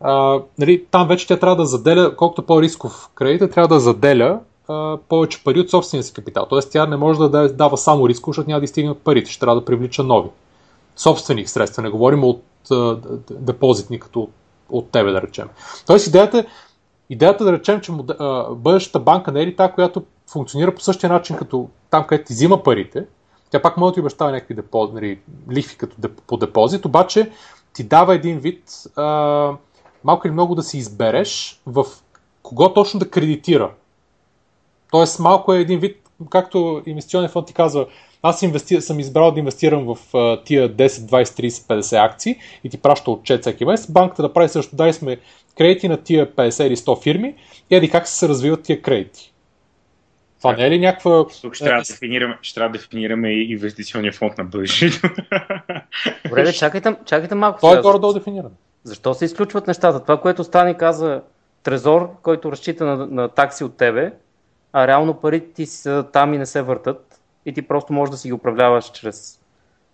а, 0.00 0.40
нали, 0.58 0.84
там 0.90 1.08
вече 1.08 1.26
тя 1.26 1.36
трябва 1.36 1.56
да 1.56 1.66
заделя, 1.66 2.16
колкото 2.16 2.46
по-рисков 2.46 3.10
кредит, 3.14 3.52
трябва 3.52 3.68
да 3.68 3.80
заделя 3.80 4.40
повече 5.08 5.44
пари 5.44 5.60
от 5.60 5.70
собствения 5.70 6.02
си 6.02 6.12
капитал. 6.12 6.46
Тоест 6.50 6.72
тя 6.72 6.86
не 6.86 6.96
може 6.96 7.18
да 7.18 7.52
дава 7.52 7.78
само 7.78 8.08
риск, 8.08 8.26
защото 8.26 8.50
няма 8.50 8.60
да 8.60 8.66
стигне 8.66 8.90
от 8.90 9.00
парите. 9.00 9.30
Ще 9.30 9.40
трябва 9.40 9.60
да 9.60 9.64
привлича 9.64 10.02
нови. 10.02 10.28
Собствени 10.96 11.46
средства. 11.46 11.82
Не 11.82 11.88
говорим 11.88 12.24
от 12.24 12.42
а, 12.70 12.96
депозитни, 13.30 14.00
като 14.00 14.28
от, 14.68 14.90
тебе, 14.90 15.10
да 15.10 15.22
речем. 15.22 15.48
Тоест 15.86 16.06
идеята, 16.06 16.44
идеята 17.10 17.44
да 17.44 17.52
речем, 17.52 17.80
че 17.80 17.92
а, 18.18 18.54
бъдещата 18.54 19.00
банка 19.00 19.32
не 19.32 19.42
е 19.42 19.46
ли 19.46 19.56
та, 19.56 19.72
която 19.72 20.04
функционира 20.30 20.74
по 20.74 20.80
същия 20.80 21.12
начин, 21.12 21.36
като 21.36 21.68
там, 21.90 22.06
където 22.06 22.26
ти 22.26 22.32
взима 22.32 22.62
парите, 22.62 23.06
Тя 23.50 23.62
пак 23.62 23.76
може 23.76 23.90
да 23.90 23.94
ти 23.94 24.00
обещава 24.00 24.30
някакви 24.30 24.54
депози, 24.54 24.92
нали, 24.92 25.18
лихви 25.50 25.76
като 25.76 25.96
деп, 25.98 26.22
по 26.26 26.36
депозит, 26.36 26.84
обаче 26.84 27.30
ти 27.72 27.84
дава 27.84 28.14
един 28.14 28.38
вид 28.38 28.62
а, 28.96 29.04
малко 30.04 30.26
или 30.26 30.32
много 30.32 30.54
да 30.54 30.62
си 30.62 30.78
избереш 30.78 31.60
в 31.66 31.84
кого 32.42 32.74
точно 32.74 33.00
да 33.00 33.10
кредитира. 33.10 33.70
Тоест 34.90 35.18
малко 35.18 35.54
е 35.54 35.60
един 35.60 35.80
вид, 35.80 35.96
както 36.30 36.82
инвестиционен 36.86 37.30
фонд 37.30 37.46
ти 37.46 37.54
казва, 37.54 37.86
аз 38.22 38.42
инвести... 38.42 38.80
съм 38.80 39.00
избрал 39.00 39.30
да 39.30 39.40
инвестирам 39.40 39.84
в 39.84 40.12
uh, 40.12 40.44
тия 40.44 40.76
10, 40.76 40.86
20, 40.86 41.22
30, 41.22 41.48
50 41.48 42.04
акции 42.04 42.36
и 42.64 42.70
ти 42.70 42.78
праща 42.78 43.10
отчет 43.10 43.40
всеки 43.40 43.64
месец. 43.64 43.90
Банката 43.90 44.22
да 44.22 44.32
прави 44.32 44.48
също, 44.48 44.76
дай 44.76 44.92
сме 44.92 45.18
кредити 45.58 45.88
на 45.88 45.96
тия 45.96 46.26
50 46.34 46.66
или 46.66 46.76
100 46.76 47.02
фирми 47.02 47.34
и 47.70 47.76
еди 47.76 47.90
как 47.90 48.08
се 48.08 48.28
развиват 48.28 48.62
тия 48.62 48.82
кредити. 48.82 49.32
Това 50.38 50.56
не 50.56 50.66
е 50.66 50.70
ли 50.70 50.78
някаква... 50.78 51.26
Тук 51.42 51.54
ще 51.54 51.64
трябва, 51.64 51.82
да 51.82 51.92
дефинираме, 51.92 52.38
ще 52.42 52.54
трябва 52.54 52.72
да 52.72 52.78
дефинираме 52.78 53.30
и 53.30 53.52
инвестиционния 53.52 54.12
фонд 54.12 54.38
на 54.38 54.44
бъдещето. 54.44 55.08
Добре, 56.24 56.52
чакайте, 56.52 56.96
чакайте 57.04 57.34
малко. 57.34 57.58
Това 57.58 57.78
е 57.78 57.80
горе-долу 57.80 58.12
дефиниране. 58.12 58.54
Защо 58.84 59.14
се 59.14 59.24
изключват 59.24 59.66
нещата? 59.66 60.02
Това, 60.02 60.20
което 60.20 60.44
Стани 60.44 60.76
каза, 60.76 61.22
Трезор, 61.62 62.10
който 62.22 62.52
разчита 62.52 62.84
на, 62.84 63.06
на 63.06 63.28
такси 63.28 63.64
от 63.64 63.76
тебе, 63.76 64.12
а 64.72 64.86
реално 64.86 65.14
парите 65.14 65.52
ти 65.52 65.66
са 65.66 66.06
там 66.12 66.34
и 66.34 66.38
не 66.38 66.46
се 66.46 66.62
въртат 66.62 67.20
и 67.46 67.52
ти 67.52 67.62
просто 67.62 67.92
можеш 67.92 68.10
да 68.10 68.16
си 68.16 68.28
ги 68.28 68.32
управляваш 68.32 68.90
чрез 68.92 69.40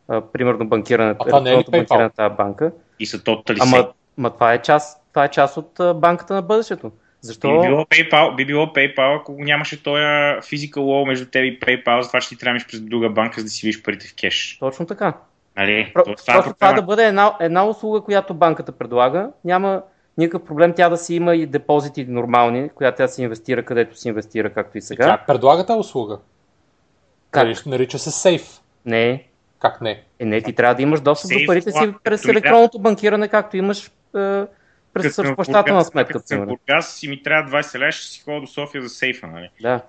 а, 0.09 0.21
примерно 0.21 0.69
банкирането, 0.69 1.25
а 1.25 1.27
това 1.27 1.41
не 1.41 1.53
е 1.53 1.59
ли 1.59 1.65
банкиране 1.71 2.05
на 2.05 2.11
тази 2.11 2.35
банка. 2.35 2.73
И 3.01 3.07
са 3.07 3.23
тотали 3.23 3.59
Ама, 3.63 3.89
ма 4.17 4.31
това 4.31 4.53
е 4.53 4.63
част, 4.63 5.04
това 5.15 5.25
е 5.25 5.29
част 5.29 5.57
от 5.57 6.01
банката 6.01 6.35
на 6.35 6.43
бъдещето. 6.43 6.93
Защо? 7.21 7.61
Би 7.61 7.69
било 7.69 7.83
PayPal, 7.83 8.37
би 8.37 8.47
било 8.47 8.67
PayPal 8.67 9.21
ако 9.21 9.35
нямаше 9.39 9.83
този 9.83 10.03
physical 10.41 10.77
law 10.77 11.07
между 11.07 11.27
теб 11.27 11.45
и 11.45 11.61
PayPal, 11.61 12.01
за 12.01 12.09
това 12.09 12.21
ще 12.21 12.35
ти 12.35 12.41
трябваш 12.41 12.67
през 12.67 12.81
друга 12.81 13.09
банка, 13.09 13.41
за 13.41 13.45
да 13.45 13.51
си 13.51 13.67
видиш 13.67 13.83
парите 13.83 14.09
в 14.09 14.15
кеш. 14.15 14.57
Точно 14.61 14.87
така. 14.87 15.13
Нали? 15.57 15.91
Про, 15.95 16.05
това, 16.05 16.35
просто 16.35 16.55
това 16.55 16.73
да 16.73 16.83
бъде 16.83 17.07
една, 17.07 17.37
една 17.41 17.67
услуга, 17.67 18.01
която 18.01 18.35
банката 18.35 18.73
предлага. 18.73 19.31
Няма 19.45 19.83
никакъв 20.19 20.47
проблем 20.47 20.73
тя 20.77 20.89
да 20.89 20.97
си 20.97 21.15
има 21.15 21.37
и 21.37 21.47
депозити 21.47 22.05
нормални, 22.05 22.69
която 22.75 22.97
тя 22.97 23.09
си 23.09 23.23
инвестира 23.23 23.63
където 23.63 23.99
си 23.99 24.09
инвестира, 24.09 24.51
както 24.51 24.79
и 24.79 24.83
сега. 24.83 25.07
Тя 25.07 25.25
предлага 25.27 25.67
тази 25.67 25.79
услуга. 25.79 26.19
Как? 27.31 27.67
Нарича 27.67 27.99
се 27.99 28.11
сейф. 28.11 28.61
Не. 28.87 29.25
Как 29.59 29.81
не? 29.81 30.03
Е, 30.19 30.25
не, 30.25 30.41
ти 30.41 30.53
трябва 30.53 30.75
да 30.75 30.83
имаш 30.83 31.01
достъп 31.01 31.31
до 31.31 31.47
парите 31.47 31.71
си 31.71 31.95
през 32.05 32.25
електронното 32.25 32.79
банкиране, 32.79 33.29
както 33.29 33.57
имаш 33.57 33.91
е, 34.17 34.43
през 34.95 35.17
плащателна 35.35 35.85
сметка. 35.85 36.13
Като 36.13 36.27
съм 36.27 36.47
Бургас 36.47 36.95
си 36.95 37.09
ми 37.09 37.23
трябва 37.23 37.63
20 37.63 37.79
лева, 37.79 37.93
ще 37.93 38.07
си 38.07 38.23
ходя 38.25 38.41
до 38.41 38.47
София 38.47 38.83
за 38.83 38.89
сейфа, 38.89 39.27
нали? 39.27 39.51
Да. 39.63 39.81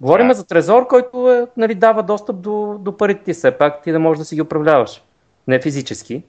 Говорим 0.00 0.28
да. 0.28 0.34
за 0.34 0.46
трезор, 0.46 0.86
който 0.86 1.32
е, 1.32 1.46
нали, 1.56 1.74
дава 1.74 2.02
достъп 2.02 2.40
до, 2.40 2.76
до 2.80 2.96
парите 2.96 3.24
ти, 3.24 3.32
все 3.32 3.50
пак 3.50 3.82
ти 3.82 3.92
да 3.92 3.98
можеш 3.98 4.18
да 4.18 4.24
си 4.24 4.34
ги 4.34 4.42
управляваш. 4.42 5.02
Не 5.48 5.60
физически. 5.60 6.22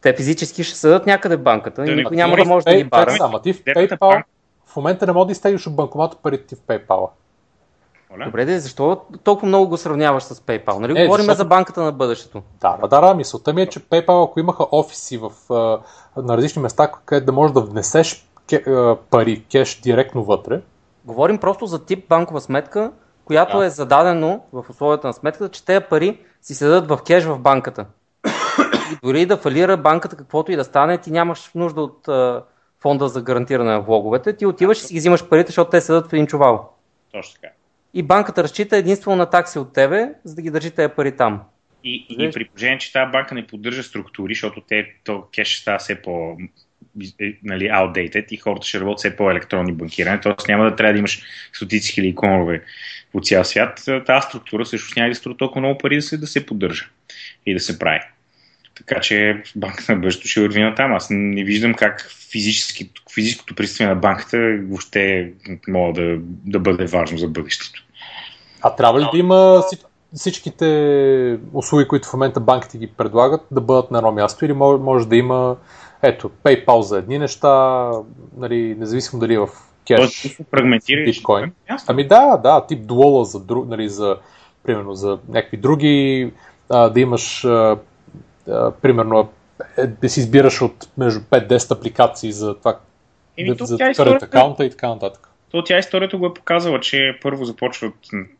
Те 0.00 0.16
физически 0.16 0.64
ще 0.64 0.76
съдат 0.78 1.06
някъде 1.06 1.36
в 1.36 1.42
банката 1.42 1.82
да, 1.82 1.92
и 1.92 1.94
никой 1.94 2.16
няма 2.16 2.36
да 2.36 2.44
може 2.44 2.64
да 2.64 2.76
ги 2.76 2.84
бара. 2.84 3.16
Само 3.16 3.38
ти 3.38 3.52
в 3.52 3.64
PayPal 3.64 4.22
в 4.66 4.76
момента 4.76 5.06
не 5.06 5.12
може 5.12 5.26
да 5.26 5.32
изтеглиш 5.32 5.66
от 5.66 5.76
банкомата 5.76 6.16
парите 6.22 6.46
ти 6.46 6.54
в 6.54 6.58
PayPal. 6.58 7.08
Добре, 8.24 8.44
де, 8.44 8.58
защо 8.58 9.00
толкова 9.24 9.48
много 9.48 9.68
го 9.68 9.76
сравняваш 9.76 10.22
с 10.22 10.40
PayPal? 10.40 10.78
Нали 10.78 11.00
е, 11.00 11.04
говорим 11.04 11.24
защото... 11.24 11.38
за 11.38 11.44
банката 11.44 11.82
на 11.82 11.92
бъдещето? 11.92 12.42
Да, 12.60 12.76
да, 12.76 13.00
да, 13.00 13.14
мисълта 13.14 13.52
ми 13.52 13.62
е, 13.62 13.66
че 13.66 13.80
PayPal, 13.80 14.24
ако 14.24 14.40
имаха 14.40 14.66
офиси 14.72 15.18
в, 15.18 15.30
на 16.16 16.36
различни 16.36 16.62
места, 16.62 16.90
където 17.04 17.26
да 17.26 17.32
можеш 17.32 17.54
да 17.54 17.60
внесеш 17.60 18.28
пари, 19.10 19.44
кеш 19.52 19.80
директно 19.80 20.24
вътре. 20.24 20.60
Говорим 21.04 21.38
просто 21.38 21.66
за 21.66 21.84
тип 21.84 22.08
банкова 22.08 22.40
сметка, 22.40 22.92
която 23.24 23.58
да. 23.58 23.66
е 23.66 23.70
зададено 23.70 24.40
в 24.52 24.64
условията 24.70 25.06
на 25.06 25.12
сметката, 25.12 25.48
че 25.48 25.64
тези 25.64 25.84
пари 25.90 26.20
си 26.42 26.54
седат 26.54 26.88
в 26.88 26.98
кеш 27.06 27.24
в 27.24 27.38
банката. 27.38 27.86
И 28.92 28.96
дори 29.02 29.26
да 29.26 29.36
фалира 29.36 29.76
банката, 29.76 30.16
каквото 30.16 30.52
и 30.52 30.56
да 30.56 30.64
стане, 30.64 30.98
ти 30.98 31.10
нямаш 31.10 31.50
нужда 31.54 31.80
от 31.80 32.08
а, 32.08 32.42
фонда 32.80 33.08
за 33.08 33.22
гарантиране 33.22 33.70
на 33.70 33.80
влоговете, 33.80 34.36
ти 34.36 34.46
отиваш 34.46 34.78
и 34.78 34.86
си 34.86 34.94
ги 34.94 34.98
взимаш 34.98 35.28
парите, 35.28 35.46
защото 35.46 35.70
те 35.70 35.80
седат 35.80 36.10
в 36.10 36.12
един 36.12 36.26
чувал. 36.26 36.70
Точно 37.12 37.40
така 37.40 37.55
и 37.96 38.02
банката 38.02 38.42
разчита 38.42 38.76
единствено 38.76 39.16
на 39.16 39.30
такси 39.30 39.58
от 39.58 39.72
тебе, 39.72 40.08
за 40.24 40.34
да 40.34 40.42
ги 40.42 40.50
държи 40.50 40.70
тези 40.70 40.92
пари 40.96 41.16
там. 41.16 41.40
И, 41.84 42.06
и 42.10 42.30
при 42.30 42.44
положение, 42.44 42.78
че 42.78 42.92
тази 42.92 43.10
банка 43.12 43.34
не 43.34 43.46
поддържа 43.46 43.82
структури, 43.82 44.34
защото 44.34 44.60
те, 44.68 44.94
то 45.04 45.24
кеш 45.34 45.48
ще 45.48 45.60
става 45.60 45.78
все 45.78 46.02
по 46.02 46.36
е, 47.20 47.38
нали, 47.42 47.64
outdated 47.64 48.26
и 48.30 48.36
хората 48.36 48.66
ще 48.66 48.80
работят 48.80 48.98
все 48.98 49.16
по-електронни 49.16 49.72
банкиране, 49.72 50.20
т.е. 50.20 50.34
няма 50.48 50.64
да 50.64 50.76
трябва 50.76 50.92
да 50.92 50.98
имаш 50.98 51.22
стотици 51.52 51.92
хиляди 51.92 52.08
иконове 52.08 52.62
по 53.12 53.20
цял 53.20 53.44
свят. 53.44 53.82
Тази 54.06 54.26
структура 54.28 54.66
също 54.66 55.00
няма 55.00 55.08
да 55.08 55.14
струва 55.14 55.36
толкова 55.36 55.60
много 55.60 55.78
пари 55.78 55.96
да 55.96 56.02
се, 56.02 56.18
да 56.18 56.26
се 56.26 56.46
поддържа 56.46 56.88
и 57.46 57.54
да 57.54 57.60
се 57.60 57.78
прави. 57.78 58.00
Така 58.74 59.00
че 59.00 59.42
банката 59.56 59.92
на 59.92 59.98
бъдещето 59.98 60.28
ще 60.28 60.40
върви 60.40 60.62
на 60.62 60.74
там. 60.74 60.94
Аз 60.94 61.08
не 61.10 61.44
виждам 61.44 61.74
как 61.74 62.10
физическото 63.12 63.54
присъствие 63.54 63.86
на 63.86 63.94
банката 63.94 64.58
въобще 64.62 65.32
мога 65.68 66.00
да, 66.00 66.16
да 66.22 66.60
бъде 66.60 66.86
важно 66.86 67.18
за 67.18 67.28
бъдещето. 67.28 67.85
А 68.62 68.70
трябва 68.74 69.00
ли 69.00 69.06
да 69.12 69.18
има 69.18 69.62
всичките 70.14 71.38
услуги, 71.52 71.88
които 71.88 72.08
в 72.08 72.12
момента 72.12 72.40
банките 72.40 72.78
ги 72.78 72.86
предлагат, 72.86 73.40
да 73.50 73.60
бъдат 73.60 73.90
на 73.90 73.98
едно 73.98 74.12
място 74.12 74.44
или 74.44 74.52
може, 74.52 74.82
може 74.82 75.08
да 75.08 75.16
има 75.16 75.56
ето, 76.02 76.30
PayPal 76.44 76.80
за 76.80 76.98
едни 76.98 77.18
неща, 77.18 77.90
нали, 78.36 78.76
независимо 78.78 79.20
дали 79.20 79.34
е 79.34 79.38
в 79.38 79.48
кеш, 79.86 80.38
биткоин. 81.04 81.52
Ами 81.86 82.08
да, 82.08 82.36
да, 82.36 82.66
тип 82.66 82.86
дуола 82.86 83.24
за, 83.24 83.40
друг, 83.40 83.68
нали, 83.68 83.88
за, 83.88 84.16
примерно, 84.62 84.94
за 84.94 85.18
някакви 85.28 85.56
други, 85.56 86.32
а, 86.70 86.88
да 86.88 87.00
имаш 87.00 87.44
а, 87.44 87.78
а, 88.48 88.70
примерно 88.70 89.28
е, 89.78 89.86
да 89.86 90.08
си 90.08 90.20
избираш 90.20 90.62
от 90.62 90.88
между 90.98 91.20
5-10 91.20 91.70
апликации 91.70 92.32
за 92.32 92.54
това, 92.54 92.78
Еми, 93.38 93.56
да, 93.56 93.66
за 93.66 93.78
current 93.78 94.22
аккаунта 94.22 94.64
и 94.64 94.70
така 94.70 94.88
нататък 94.88 95.28
то 95.56 95.64
тя 95.64 95.78
историята 95.78 96.16
го 96.16 96.26
е 96.26 96.34
показала, 96.34 96.80
че 96.80 97.18
първо 97.22 97.44
започват, 97.44 97.94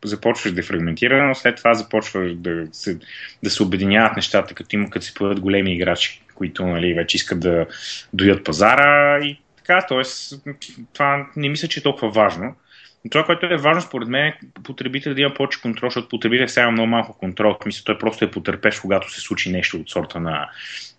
започваш 0.05 0.53
дефрагментирано, 0.53 1.35
след 1.35 1.55
това 1.55 1.73
започваш 1.73 2.35
да 2.35 2.67
се, 2.71 2.99
да 3.43 3.49
се 3.49 3.63
обединяват 3.63 4.15
нещата, 4.15 4.53
като 4.53 4.75
има, 4.75 4.89
като 4.89 5.05
се 5.05 5.13
появят 5.13 5.39
големи 5.39 5.73
играчи, 5.73 6.21
които 6.35 6.65
нали, 6.65 6.93
вече 6.93 7.17
искат 7.17 7.39
да 7.39 7.65
доят 8.13 8.43
пазара 8.43 9.19
и 9.25 9.39
така, 9.57 9.85
т.е. 9.87 10.01
това 10.93 11.27
не 11.35 11.49
мисля, 11.49 11.67
че 11.67 11.79
е 11.79 11.83
толкова 11.83 12.09
важно. 12.09 12.55
Но 13.05 13.09
това, 13.09 13.23
което 13.23 13.45
е 13.45 13.57
важно 13.57 13.81
според 13.81 14.07
мен 14.07 14.25
е 14.25 14.39
потребител 14.63 15.13
да 15.13 15.21
има 15.21 15.33
повече 15.33 15.61
контрол, 15.61 15.89
защото 15.89 16.09
потребител 16.09 16.47
сега 16.47 16.63
има 16.63 16.71
много 16.71 16.87
малко 16.87 17.17
контрол. 17.17 17.57
Мисля, 17.65 17.83
той 17.85 17.97
просто 17.97 18.25
е 18.25 18.31
потърпеш, 18.31 18.79
когато 18.79 19.13
се 19.13 19.21
случи 19.21 19.51
нещо 19.51 19.77
от 19.77 19.89
сорта 19.89 20.19
на 20.19 20.49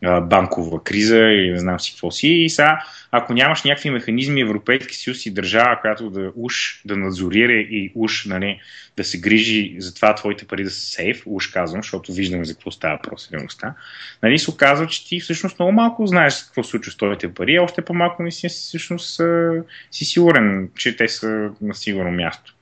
банкова 0.02 0.84
криза 0.84 1.18
или 1.18 1.50
не 1.50 1.58
знам 1.58 1.80
си 1.80 1.92
какво 1.92 2.10
си. 2.10 2.28
И 2.28 2.50
сега 2.50 2.84
ако 3.10 3.34
нямаш 3.34 3.62
някакви 3.62 3.90
механизми 3.90 4.40
Европейски 4.40 4.96
съюз 4.96 5.26
и 5.26 5.30
държава, 5.30 5.78
която 5.80 6.10
да 6.10 6.32
уж 6.36 6.82
да 6.84 6.96
надзорира 6.96 7.52
и 7.52 7.92
уж 7.94 8.24
нали, 8.24 8.60
да 8.96 9.04
се 9.04 9.20
грижи 9.20 9.76
за 9.78 9.94
това 9.94 10.14
твоите 10.14 10.46
пари 10.46 10.64
да 10.64 10.70
са 10.70 10.80
сейф, 10.80 11.22
уж 11.26 11.46
казвам, 11.46 11.82
защото 11.82 12.12
виждаме 12.12 12.44
за 12.44 12.54
какво 12.54 12.70
става 12.70 12.96
въпрос 12.96 13.30
нали, 14.22 14.38
се 14.38 14.50
оказва, 14.50 14.86
че 14.86 15.06
ти 15.08 15.20
всъщност 15.20 15.58
много 15.58 15.72
малко 15.72 16.06
знаеш 16.06 16.42
какво 16.42 16.62
се 16.62 16.70
случва 16.70 16.92
с 16.92 16.96
твоите 16.96 17.34
пари, 17.34 17.56
а 17.56 17.62
още 17.62 17.82
по-малко 17.82 18.22
не 18.22 18.30
си 18.30 18.48
всъщност 18.48 19.20
си 19.90 20.04
сигурен, 20.04 20.70
че 20.76 20.96
те 20.96 21.08
са 21.08 21.50
на 21.60 21.74
сигурно 21.74 22.10
място. 22.10 22.54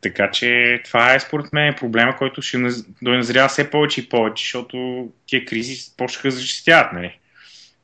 Така 0.00 0.30
че 0.30 0.80
това 0.84 1.14
е 1.14 1.20
според 1.20 1.52
мен 1.52 1.74
проблема, 1.74 2.16
който 2.16 2.42
ще 2.42 2.58
доназрява 3.02 3.48
все 3.48 3.70
повече 3.70 4.00
и 4.00 4.08
повече, 4.08 4.44
защото 4.44 5.08
тия 5.26 5.44
кризи 5.44 5.92
почнаха 5.96 6.28
да 6.28 6.32
зачистяват. 6.32 6.92
Нали? 6.92 7.20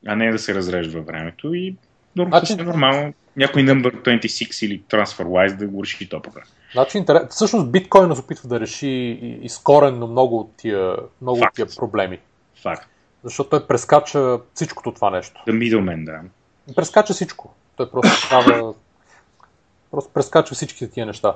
а 0.07 0.15
не 0.15 0.31
да 0.31 0.39
се 0.39 0.55
разрежда 0.55 1.01
времето 1.01 1.53
и 1.53 1.75
значи... 2.15 2.53
е 2.53 2.55
нормално 2.55 3.13
някой 3.37 3.63
number 3.63 4.19
26 4.19 4.65
или 4.65 4.81
TransferWise 4.81 5.55
да 5.55 5.67
го 5.67 5.83
реши 5.83 6.09
то 6.09 6.21
проблем. 6.21 6.43
Значи, 6.73 6.97
интерес... 6.97 7.23
всъщност 7.29 7.71
биткоина 7.71 8.15
се 8.15 8.21
опитва 8.21 8.49
да 8.49 8.59
реши 8.59 8.87
изкоренно 9.41 10.07
много 10.07 10.39
от 10.39 10.51
тия, 10.57 10.95
много 11.21 11.39
от 11.39 11.53
тия 11.55 11.67
проблеми. 11.77 12.19
Факт. 12.61 12.89
Защото 13.23 13.49
той 13.49 13.67
прескача 13.67 14.39
всичкото 14.53 14.91
това 14.91 15.09
нещо. 15.09 15.41
The 15.47 15.51
middleman, 15.51 16.05
да. 16.05 16.21
Прескача 16.75 17.13
всичко. 17.13 17.53
Той 17.75 17.91
просто 17.91 18.25
става... 18.25 18.73
просто 19.91 20.13
прескача 20.13 20.55
всички 20.55 20.91
тия 20.91 21.05
неща. 21.05 21.33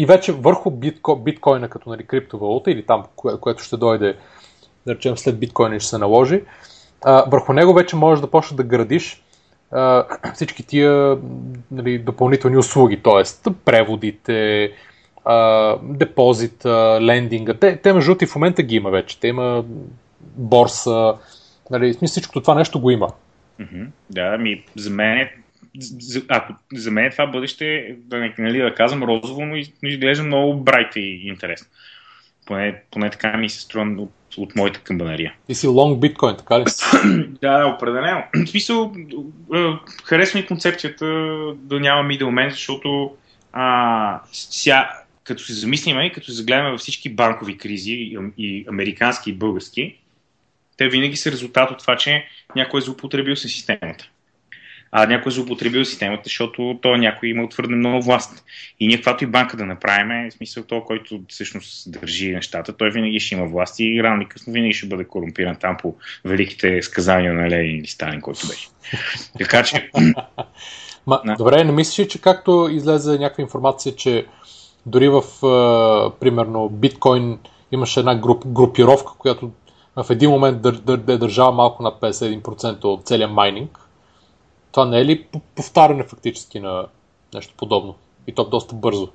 И 0.00 0.06
вече 0.06 0.32
върху 0.32 0.70
битко... 0.70 1.16
биткоина 1.16 1.68
като 1.68 1.90
нали, 1.90 2.06
криптовалута 2.06 2.70
или 2.70 2.86
там, 2.86 3.04
кое, 3.16 3.40
което 3.40 3.62
ще 3.62 3.76
дойде, 3.76 4.16
да 4.86 4.94
речем 4.94 5.16
след 5.16 5.38
биткоина 5.38 5.80
ще 5.80 5.88
се 5.88 5.98
наложи, 5.98 6.42
а, 7.04 7.24
върху 7.30 7.52
него 7.52 7.74
вече 7.74 7.96
можеш 7.96 8.20
да 8.20 8.30
почнеш 8.30 8.56
да 8.56 8.62
градиш 8.62 9.22
а, 9.70 10.04
всички 10.34 10.66
тия 10.66 11.18
нали, 11.70 11.98
допълнителни 11.98 12.56
услуги, 12.56 13.02
т.е. 13.02 13.52
преводите, 13.64 14.70
а, 15.24 15.76
депозита, 15.82 16.98
лендинга. 17.02 17.54
Те, 17.54 17.76
те 17.76 17.92
между 17.92 18.16
в 18.26 18.34
момента 18.34 18.62
ги 18.62 18.76
има 18.76 18.90
вече. 18.90 19.20
Те 19.20 19.28
има 19.28 19.64
борса, 20.20 21.14
нали, 21.70 21.94
смисъл 21.94 22.12
всичко 22.12 22.40
това 22.40 22.54
нещо 22.54 22.80
го 22.80 22.90
има. 22.90 23.08
Mm-hmm. 23.60 23.86
Да, 24.10 24.38
ми 24.38 24.64
за 24.76 24.90
мен 24.90 25.18
е 25.18 25.32
за, 25.78 26.22
ако 26.28 26.54
за 26.72 26.90
мен 26.90 27.10
това 27.10 27.26
бъдеще, 27.26 27.96
да, 27.98 28.32
нали, 28.38 28.58
да 28.58 28.74
казвам 28.74 29.02
розово, 29.02 29.46
но 29.46 29.56
изглежда 29.82 30.24
много 30.24 30.60
брайт 30.60 30.96
и 30.96 31.20
интересно 31.28 31.66
Поне, 32.46 32.82
поне 32.90 33.10
така 33.10 33.36
ми 33.36 33.48
се 33.48 33.60
струва 33.60 34.02
от, 34.02 34.12
от 34.36 34.56
моята 34.56 34.80
камбанария. 34.80 35.34
Ти 35.46 35.54
си 35.54 35.66
лонг 35.66 36.00
биткоин, 36.00 36.36
така 36.36 36.60
ли? 36.60 36.64
да, 37.40 37.66
определено. 37.66 38.22
В 38.34 38.48
смисъл, 38.48 38.92
харесва 40.04 40.40
ми 40.40 40.46
концепцията 40.46 41.06
да 41.54 41.80
няма 41.80 42.08
middleman, 42.08 42.50
защото 42.50 43.16
а, 43.52 44.20
ся, 44.32 44.86
като 45.24 45.42
се 45.42 45.52
замислим 45.52 46.00
и 46.00 46.12
като 46.12 46.26
се 46.26 46.32
загледаме 46.32 46.70
във 46.70 46.80
всички 46.80 47.14
банкови 47.14 47.58
кризи, 47.58 48.18
и 48.38 48.64
американски, 48.68 49.30
и 49.30 49.34
български, 49.34 49.98
те 50.76 50.88
винаги 50.88 51.16
са 51.16 51.32
резултат 51.32 51.70
от 51.70 51.78
това, 51.78 51.96
че 51.96 52.24
някой 52.56 52.78
е 52.78 52.80
злоупотребил 52.80 53.36
с 53.36 53.48
системата. 53.48 54.08
А 54.92 55.06
някой 55.06 55.30
е 55.30 55.32
злоупотребил 55.32 55.84
системата, 55.84 56.22
защото 56.24 56.78
то 56.82 56.96
някой 56.96 57.28
има 57.28 57.48
твърде 57.48 57.74
много 57.74 58.02
власт. 58.02 58.44
И 58.80 58.86
ние, 58.86 58.96
каквато 58.96 59.24
и 59.24 59.26
банка 59.26 59.56
да 59.56 59.66
направим, 59.66 60.30
в 60.30 60.32
смисъл 60.32 60.64
то, 60.64 60.84
който 60.84 61.20
всъщност 61.28 61.92
държи 61.92 62.32
нещата, 62.32 62.76
той 62.76 62.90
винаги 62.90 63.20
ще 63.20 63.34
има 63.34 63.46
власт 63.46 63.80
и 63.80 64.02
рано 64.02 64.22
или 64.22 64.28
късно 64.28 64.52
винаги 64.52 64.72
ще 64.72 64.86
бъде 64.86 65.04
корумпиран 65.04 65.56
там 65.56 65.76
по 65.82 65.94
великите 66.24 66.82
сказания 66.82 67.32
на 67.32 67.50
Ленин 67.50 67.78
или 67.78 67.86
Сталин, 67.86 68.20
който 68.20 68.48
беше. 68.48 68.68
Така 69.38 69.62
че... 69.62 69.90
Ма, 71.06 71.20
не. 71.24 71.34
Добре, 71.34 71.64
не 71.64 71.72
мислиш, 71.72 72.06
че 72.06 72.20
както 72.20 72.68
излезе 72.72 73.18
някаква 73.18 73.42
информация, 73.42 73.96
че 73.96 74.26
дори 74.86 75.08
в, 75.08 75.22
примерно, 76.20 76.68
биткоин 76.68 77.38
имаше 77.72 78.00
една 78.00 78.14
груп, 78.14 78.46
групировка, 78.46 79.12
която 79.18 79.50
в 79.96 80.10
един 80.10 80.30
момент 80.30 80.62
дър, 80.62 80.74
дър, 80.74 80.96
дър, 80.96 81.16
държава 81.16 81.52
малко 81.52 81.82
над 81.82 82.00
51% 82.00 82.84
от 82.84 83.06
целия 83.06 83.28
майнинг. 83.28 83.79
Това 84.72 84.86
не 84.86 85.00
е 85.00 85.04
ли 85.04 85.26
повтаряне 85.54 86.04
фактически 86.04 86.60
на 86.60 86.86
нещо 87.34 87.54
подобно? 87.56 87.96
И 88.26 88.34
то 88.34 88.44
доста 88.44 88.74
бързо. 88.74 89.12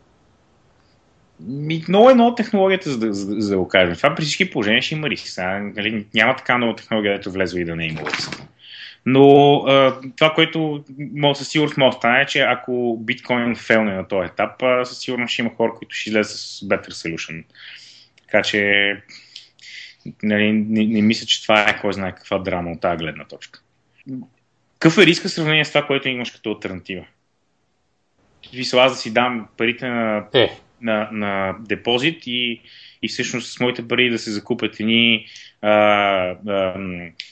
Ми, 1.40 1.84
много 1.88 2.10
е 2.10 2.14
много 2.14 2.36
технологията, 2.36 2.90
за 2.90 3.00
да, 3.00 3.14
за, 3.14 3.36
за 3.38 3.50
да 3.50 3.58
го 3.58 3.68
кажем. 3.68 3.96
Това 3.96 4.16
при 4.16 4.24
всички 4.24 4.52
положения 4.52 4.82
ще 4.82 4.96
има 4.96 5.10
риск. 5.10 5.38
Нали, 5.38 6.06
няма 6.14 6.36
така 6.36 6.58
много 6.58 6.76
технология, 6.76 7.20
да 7.20 7.30
влезе 7.30 7.60
и 7.60 7.66
да 7.66 7.76
не 7.76 7.84
е 7.84 7.88
има 7.88 8.02
риск. 8.02 8.42
Но 9.06 9.56
а, 9.56 10.02
това, 10.18 10.34
което 10.34 10.84
може, 11.16 11.40
със 11.40 11.50
сигурност 11.50 11.78
може 11.78 11.96
да 11.96 11.98
стане, 11.98 12.22
е, 12.22 12.26
че 12.26 12.40
ако 12.40 12.98
биткоин 13.02 13.56
фелне 13.56 13.94
на 13.94 14.08
този 14.08 14.26
етап, 14.26 14.64
а, 14.64 14.86
със 14.86 15.00
сигурност 15.00 15.34
ще 15.34 15.42
има 15.42 15.52
хора, 15.56 15.74
които 15.78 15.96
ще 15.96 16.10
излезат 16.10 16.38
с 16.38 16.62
better 16.62 16.90
solution. 16.90 17.44
Така 18.22 18.42
че 18.42 18.92
нали, 20.24 20.52
не, 20.52 20.86
не 20.86 21.02
мисля, 21.02 21.26
че 21.26 21.42
това 21.42 21.70
е 21.70 21.82
кой 21.82 21.94
знае 21.94 22.16
каква 22.16 22.40
драма 22.40 22.72
от 22.72 22.82
тази 22.82 22.98
гледна 22.98 23.26
точка. 23.26 23.62
Какъв 24.86 24.98
е 24.98 25.06
риска 25.06 25.28
в 25.28 25.32
сравнение 25.32 25.66
с 25.66 25.70
това, 25.70 25.88
което 25.88 26.10
имаш 26.10 26.32
като 26.32 26.50
альтернатива? 26.50 27.06
Висла 28.54 28.84
аз 28.84 28.92
да 28.92 28.98
си 28.98 29.14
дам 29.14 29.48
парите 29.58 29.88
на, 29.88 30.26
е. 30.34 30.50
на, 30.82 31.10
на 31.12 31.56
депозит 31.60 32.24
и, 32.28 32.62
и 33.02 33.08
всъщност 33.08 33.54
с 33.54 33.60
моите 33.60 33.88
пари 33.88 34.10
да 34.10 34.20
се 34.20 34.32
закупят 34.32 34.80
едни 34.80 35.26
а, 35.62 35.72
а, 36.48 36.74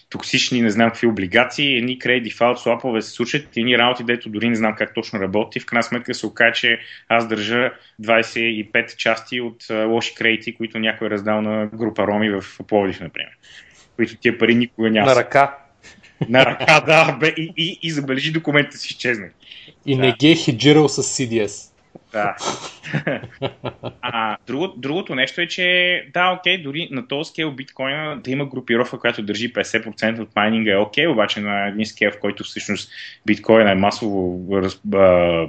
токсични, 0.09 0.61
не 0.61 0.69
знам 0.69 0.89
какви 0.89 1.07
облигации, 1.07 1.77
едни 1.77 1.99
кредит 1.99 2.23
дефалт 2.23 2.59
слапове 2.59 3.01
се 3.01 3.09
случат, 3.09 3.57
едни 3.57 3.77
работи, 3.77 4.03
дето 4.03 4.29
дори 4.29 4.49
не 4.49 4.55
знам 4.55 4.75
как 4.75 4.93
точно 4.93 5.19
работи. 5.19 5.59
В 5.59 5.65
крайна 5.65 5.83
сметка 5.83 6.13
се 6.13 6.25
окаже, 6.25 6.53
че 6.53 6.79
аз 7.09 7.27
държа 7.27 7.71
25 8.01 8.95
части 8.95 9.41
от 9.41 9.69
а, 9.69 9.85
лоши 9.85 10.15
кредити, 10.15 10.55
които 10.55 10.79
някой 10.79 11.07
е 11.07 11.11
раздал 11.11 11.41
на 11.41 11.69
група 11.73 12.07
роми 12.07 12.29
в 12.29 12.43
Пловдив, 12.67 12.99
например. 13.01 13.31
Които 13.95 14.15
тия 14.15 14.37
пари 14.37 14.55
никога 14.55 14.89
няма. 14.89 15.05
На 15.07 15.15
ръка. 15.15 15.62
На 16.29 16.45
ръка, 16.45 16.79
да, 16.79 17.17
бе, 17.19 17.27
и, 17.37 17.53
и, 17.57 17.79
и 17.81 17.91
забележи 17.91 18.31
документите 18.31 18.77
си 18.77 18.87
изчезне. 18.91 19.29
И 19.85 19.95
да. 19.95 20.01
не 20.01 20.11
ги 20.11 20.31
е 20.31 20.35
хеджирал 20.35 20.89
с 20.89 21.03
CDS. 21.03 21.73
Да. 22.11 22.35
а, 24.01 24.37
друго, 24.47 24.73
другото 24.77 25.15
нещо 25.15 25.41
е, 25.41 25.47
че 25.47 26.07
да, 26.13 26.31
окей, 26.31 26.57
дори 26.57 26.87
на 26.91 27.07
този 27.07 27.29
скел 27.29 27.51
биткоина 27.51 28.21
да 28.23 28.31
има 28.31 28.45
групировка, 28.45 28.99
която 28.99 29.23
държи 29.23 29.53
50% 29.53 30.19
от 30.19 30.35
майнинга 30.35 30.71
е 30.71 30.77
окей, 30.77 31.07
обаче 31.07 31.39
на 31.39 31.67
един 31.67 31.85
скел, 31.85 32.11
в 32.11 32.19
който 32.19 32.43
всъщност 32.43 32.89
биткоина 33.25 33.71
е 33.71 33.75
масово 33.75 34.47
раз, 34.61 34.79
а, 34.93 35.47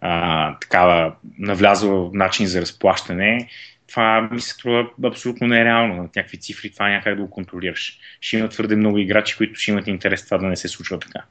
а, 0.00 0.58
такава 0.58 1.14
навлязъл 1.38 2.10
начин 2.14 2.46
за 2.46 2.60
разплащане, 2.60 3.48
това 3.92 4.28
ми 4.32 4.40
се 4.40 4.50
струва 4.50 4.90
абсолютно 5.04 5.46
нереално 5.46 5.94
на 5.94 6.02
някакви 6.02 6.38
цифри, 6.38 6.70
това 6.70 6.88
някак 6.88 7.16
да 7.16 7.22
го 7.22 7.30
контролираш. 7.30 7.98
Ще 8.20 8.36
има 8.36 8.48
твърде 8.48 8.76
много 8.76 8.98
играчи, 8.98 9.36
които 9.36 9.54
ще 9.54 9.70
имат 9.70 9.86
интерес 9.86 10.24
това 10.24 10.38
да 10.38 10.46
не 10.46 10.56
се 10.56 10.68
случва 10.68 10.98
така 10.98 11.24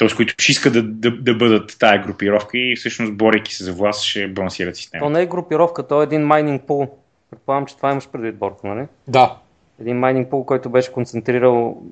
т.е. 0.00 0.16
които 0.16 0.34
ще 0.38 0.52
искат 0.52 0.72
да, 0.72 0.82
да, 0.82 1.10
да 1.10 1.34
бъдат 1.34 1.76
тая 1.78 2.02
групировка 2.02 2.58
и 2.58 2.76
всъщност 2.76 3.16
борейки 3.16 3.54
се 3.54 3.64
за 3.64 3.72
власт 3.72 4.02
ще 4.02 4.28
балансират 4.28 4.76
системата. 4.76 5.06
То 5.06 5.10
не 5.10 5.22
е 5.22 5.26
групировка, 5.26 5.86
то 5.86 6.00
е 6.00 6.04
един 6.04 6.22
майнинг 6.22 6.62
пул. 6.66 6.88
Предполагам, 7.30 7.66
че 7.66 7.76
това 7.76 7.90
имаш 7.90 8.08
предвид, 8.08 8.36
Борко, 8.36 8.66
нали? 8.66 8.86
Да. 9.08 9.36
Един 9.80 9.98
майнинг 9.98 10.30
пул, 10.30 10.44
който 10.44 10.70
беше 10.70 10.92
концентрирал... 10.92 11.82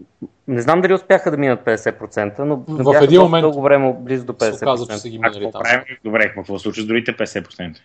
Не 0.49 0.61
знам 0.61 0.81
дали 0.81 0.95
успяха 0.95 1.31
да 1.31 1.37
минат 1.37 1.65
50%, 1.65 2.39
но 2.39 2.65
в 2.69 3.03
един 3.03 3.21
момент 3.21 3.43
дълго 3.43 3.63
време 3.63 3.95
близо 4.01 4.27
до 4.27 4.33
50%. 4.33 4.53
Се 4.53 4.65
оказа, 4.65 4.87
че 4.87 4.99
са 4.99 5.09
ги 5.09 5.19
минали 5.19 5.51
там. 5.53 5.63
Добре, 6.05 6.33
какво 6.35 6.59
случва 6.59 6.83
с 6.83 6.87
другите 6.87 7.17
50%? 7.17 7.77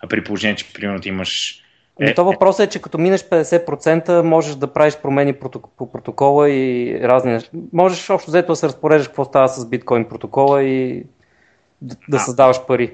А 0.00 0.08
при 0.08 0.24
положение, 0.24 0.56
че 0.56 0.72
примерно 0.72 1.00
имаш 1.04 1.62
но 2.00 2.08
е, 2.08 2.14
то 2.14 2.24
въпросът 2.24 2.66
е, 2.66 2.70
че 2.70 2.82
като 2.82 2.98
минеш 2.98 3.20
50%, 3.20 4.22
можеш 4.22 4.54
да 4.54 4.72
правиш 4.72 4.96
промени 4.96 5.32
по 5.76 5.92
протокола 5.92 6.50
и 6.50 6.98
разни 7.02 7.32
неща. 7.32 7.50
Можеш 7.72 8.10
общо 8.10 8.30
взето 8.30 8.52
да 8.52 8.56
се 8.56 8.66
разпореждаш 8.66 9.08
какво 9.08 9.24
става 9.24 9.48
с 9.48 9.68
биткоин 9.68 10.08
протокола 10.08 10.62
и 10.62 11.04
да, 11.82 11.96
да 12.08 12.18
създаваш 12.18 12.66
пари. 12.66 12.92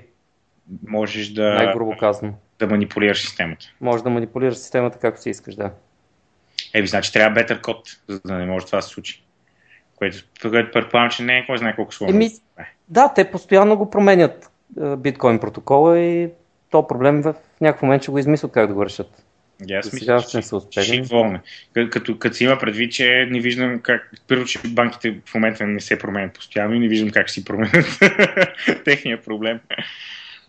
Можеш 0.88 1.28
да, 1.28 1.54
Най-грубо 1.54 1.96
казано. 2.00 2.32
да 2.59 2.66
манипулираш 2.66 3.20
системата. 3.20 3.66
Можеш 3.80 4.02
да 4.02 4.11
манипулираш 4.11 4.57
системата 4.57 4.98
както 4.98 5.22
си 5.22 5.30
искаш, 5.30 5.54
да. 5.54 5.70
Еби, 6.74 6.86
значи 6.86 7.12
трябва 7.12 7.40
better 7.40 7.61
код, 7.61 7.88
за 8.09 8.20
да 8.24 8.34
не 8.34 8.46
може 8.46 8.66
това 8.66 8.78
да 8.78 8.82
се 8.82 8.88
случи. 8.88 9.22
Което, 9.96 10.18
което 10.50 10.70
предполагам, 10.72 11.11
че 11.11 11.22
не 11.22 11.38
е 11.38 11.46
кой 11.46 11.59
знае 11.59 11.76
колко 11.76 11.94
сложно. 11.94 12.16
Еми, 12.16 12.30
да, 12.88 13.12
те 13.14 13.30
постоянно 13.30 13.76
го 13.76 13.90
променят 13.90 14.50
биткоин 14.98 15.38
протокола 15.38 15.98
и 15.98 16.30
то 16.70 16.86
проблем 16.86 17.22
в 17.22 17.34
някакъв 17.60 17.82
момент 17.82 18.02
ще 18.02 18.10
го 18.10 18.18
измислят 18.18 18.52
как 18.52 18.68
да 18.68 18.74
го 18.74 18.84
решат. 18.84 19.22
Yeah, 19.62 19.78
аз 19.78 19.92
мисля, 19.92 20.22
че, 20.30 20.42
се 20.42 20.54
успели. 20.54 21.08
Като, 21.72 21.90
като, 21.90 22.18
като 22.18 22.36
си 22.36 22.44
има 22.44 22.58
предвид, 22.58 22.92
че 22.92 23.28
не 23.30 23.40
виждам 23.40 23.80
как... 23.80 24.10
Първо, 24.28 24.44
че 24.44 24.60
банките 24.68 25.20
в 25.26 25.34
момента 25.34 25.66
не 25.66 25.80
се 25.80 25.98
променят 25.98 26.34
постоянно 26.34 26.74
и 26.74 26.78
не 26.78 26.88
виждам 26.88 27.10
как 27.10 27.28
ще 27.28 27.34
си 27.34 27.44
променят 27.44 27.86
техния 28.84 29.22
проблем. 29.22 29.60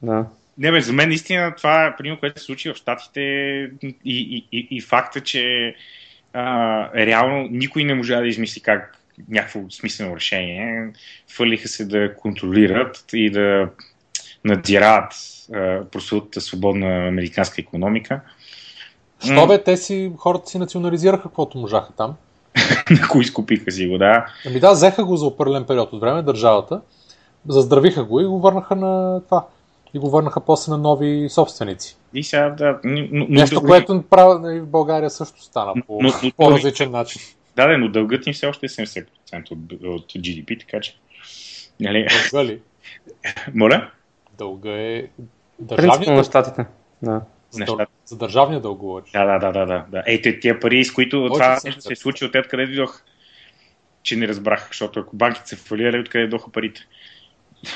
Да. 0.01 0.25
Не, 0.57 0.71
бе, 0.71 0.81
за 0.81 0.93
мен 0.93 1.07
наистина 1.07 1.55
това 1.55 1.85
е 1.85 1.95
примерно, 1.95 2.19
което 2.19 2.39
се 2.39 2.45
случи 2.45 2.71
в 2.71 2.75
Штатите 2.75 3.21
и, 3.21 3.95
и, 4.05 4.47
и, 4.51 4.67
и 4.71 4.81
факта, 4.81 5.21
че 5.21 5.75
а, 6.33 7.05
реално 7.05 7.47
никой 7.51 7.83
не 7.83 7.93
може 7.93 8.15
да 8.15 8.27
измисли 8.27 8.61
как 8.61 8.97
някакво 9.29 9.69
смислено 9.69 10.15
решение. 10.15 10.87
Фърлиха 11.29 11.67
се 11.67 11.85
да 11.85 12.15
контролират 12.15 13.05
и 13.13 13.29
да 13.29 13.69
надзирават 14.47 15.13
прословутата 15.91 16.41
свободна 16.41 17.07
американска 17.07 17.61
економика. 17.61 18.21
Що 19.25 19.47
бе, 19.47 19.63
те 19.63 19.77
си, 19.77 20.11
хората 20.17 20.49
си 20.49 20.59
национализираха 20.59 21.23
каквото 21.23 21.57
можаха 21.57 21.93
там. 21.97 22.15
На 22.91 23.07
кои 23.07 23.21
изкупиха 23.21 23.71
си 23.71 23.87
го, 23.87 23.97
да. 23.97 24.25
Ами 24.45 24.59
да, 24.59 24.71
взеха 24.71 25.05
го 25.05 25.17
за 25.17 25.25
определен 25.25 25.63
период 25.63 25.93
от 25.93 26.01
време, 26.01 26.21
държавата, 26.21 26.81
заздравиха 27.47 28.03
го 28.03 28.19
и 28.19 28.25
го 28.25 28.39
върнаха 28.39 28.75
на 28.75 29.21
това. 29.25 29.45
И 29.93 29.99
го 29.99 30.09
върнаха 30.09 30.39
после 30.39 30.71
на 30.71 30.77
нови 30.77 31.29
собственици. 31.29 31.97
И 32.13 32.23
сега, 32.23 32.49
да. 32.49 32.79
Но, 32.83 33.25
Нещо, 33.29 33.61
което 33.61 34.03
прави 34.09 34.39
нали, 34.41 34.59
в 34.59 34.67
България 34.67 35.09
също 35.09 35.43
стана 35.43 35.73
по 35.87 35.99
но, 36.01 36.09
но, 36.23 36.31
по-различен 36.37 36.91
начин. 36.91 37.21
Да, 37.55 37.67
да, 37.67 37.77
но 37.77 37.89
дългът 37.89 38.27
им 38.27 38.33
все 38.33 38.47
още 38.47 38.65
е 38.65 38.69
70% 38.69 39.05
от, 39.51 39.57
от 39.83 40.13
GDP, 40.13 40.59
така 40.59 40.79
че. 40.79 40.95
Нали... 41.79 42.07
Моля? 43.53 43.89
Дълга 44.37 44.71
е 44.71 45.03
Държавния 45.59 46.13
на 46.13 46.23
щатите. 46.23 46.65
Да. 47.01 47.21
За, 47.51 47.65
за 48.05 48.17
държавния 48.17 48.61
дълг 48.61 48.79
говориш. 48.79 49.11
Да, 49.11 49.25
да, 49.25 49.51
да, 49.51 49.65
да, 49.65 49.85
да. 49.89 50.03
Ей, 50.05 50.39
тия 50.39 50.59
пари, 50.59 50.85
с 50.85 50.93
които 50.93 51.19
Може 51.19 51.33
това 51.33 51.59
нещо 51.65 51.81
се 51.81 51.93
е 51.93 51.95
случило, 51.95 52.31
те 52.31 52.39
откъде 52.39 52.65
дойдох? 52.65 53.01
Че 54.03 54.15
не 54.15 54.27
разбрах, 54.27 54.67
защото 54.67 54.99
ако 54.99 55.15
банките 55.15 55.49
се 55.49 55.55
фалирали, 55.55 55.99
откъде 55.99 56.27
дойдоха 56.27 56.51
парите? 56.51 56.81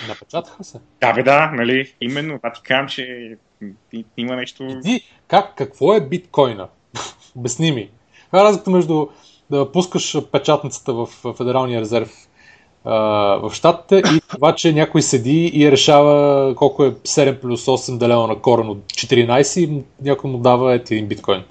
Напечатаха 0.07 0.63
се. 0.63 0.79
Да, 1.01 1.13
бе, 1.13 1.23
да, 1.23 1.51
нали? 1.51 1.93
Именно. 2.01 2.37
Това 2.37 2.53
ти 2.53 2.61
казвам, 2.61 2.87
че 2.87 3.37
има 4.17 4.35
нещо... 4.35 4.63
Иди, 4.63 5.03
как, 5.27 5.55
какво 5.55 5.93
е 5.93 6.01
биткоина? 6.01 6.67
Обясни 7.35 7.71
ми. 7.71 7.89
Това 8.27 8.41
е 8.41 8.43
разликата 8.43 8.71
между 8.71 9.07
да 9.49 9.71
пускаш 9.71 10.17
печатницата 10.31 10.93
в 10.93 11.05
Федералния 11.37 11.81
резерв 11.81 12.09
в 12.85 13.51
щатите 13.53 14.01
и 14.15 14.21
това, 14.29 14.55
че 14.55 14.73
някой 14.73 15.01
седи 15.01 15.51
и 15.53 15.71
решава 15.71 16.55
колко 16.55 16.85
е 16.85 16.91
7 16.91 17.39
плюс 17.39 17.65
8 17.65 17.97
делено 17.97 18.27
на 18.27 18.35
корен 18.35 18.69
от 18.69 18.83
14 18.85 19.59
и 19.59 19.83
някой 20.01 20.31
му 20.31 20.37
дава 20.37 20.73
ето 20.73 20.93
един 20.93 21.07
биткоин. 21.07 21.43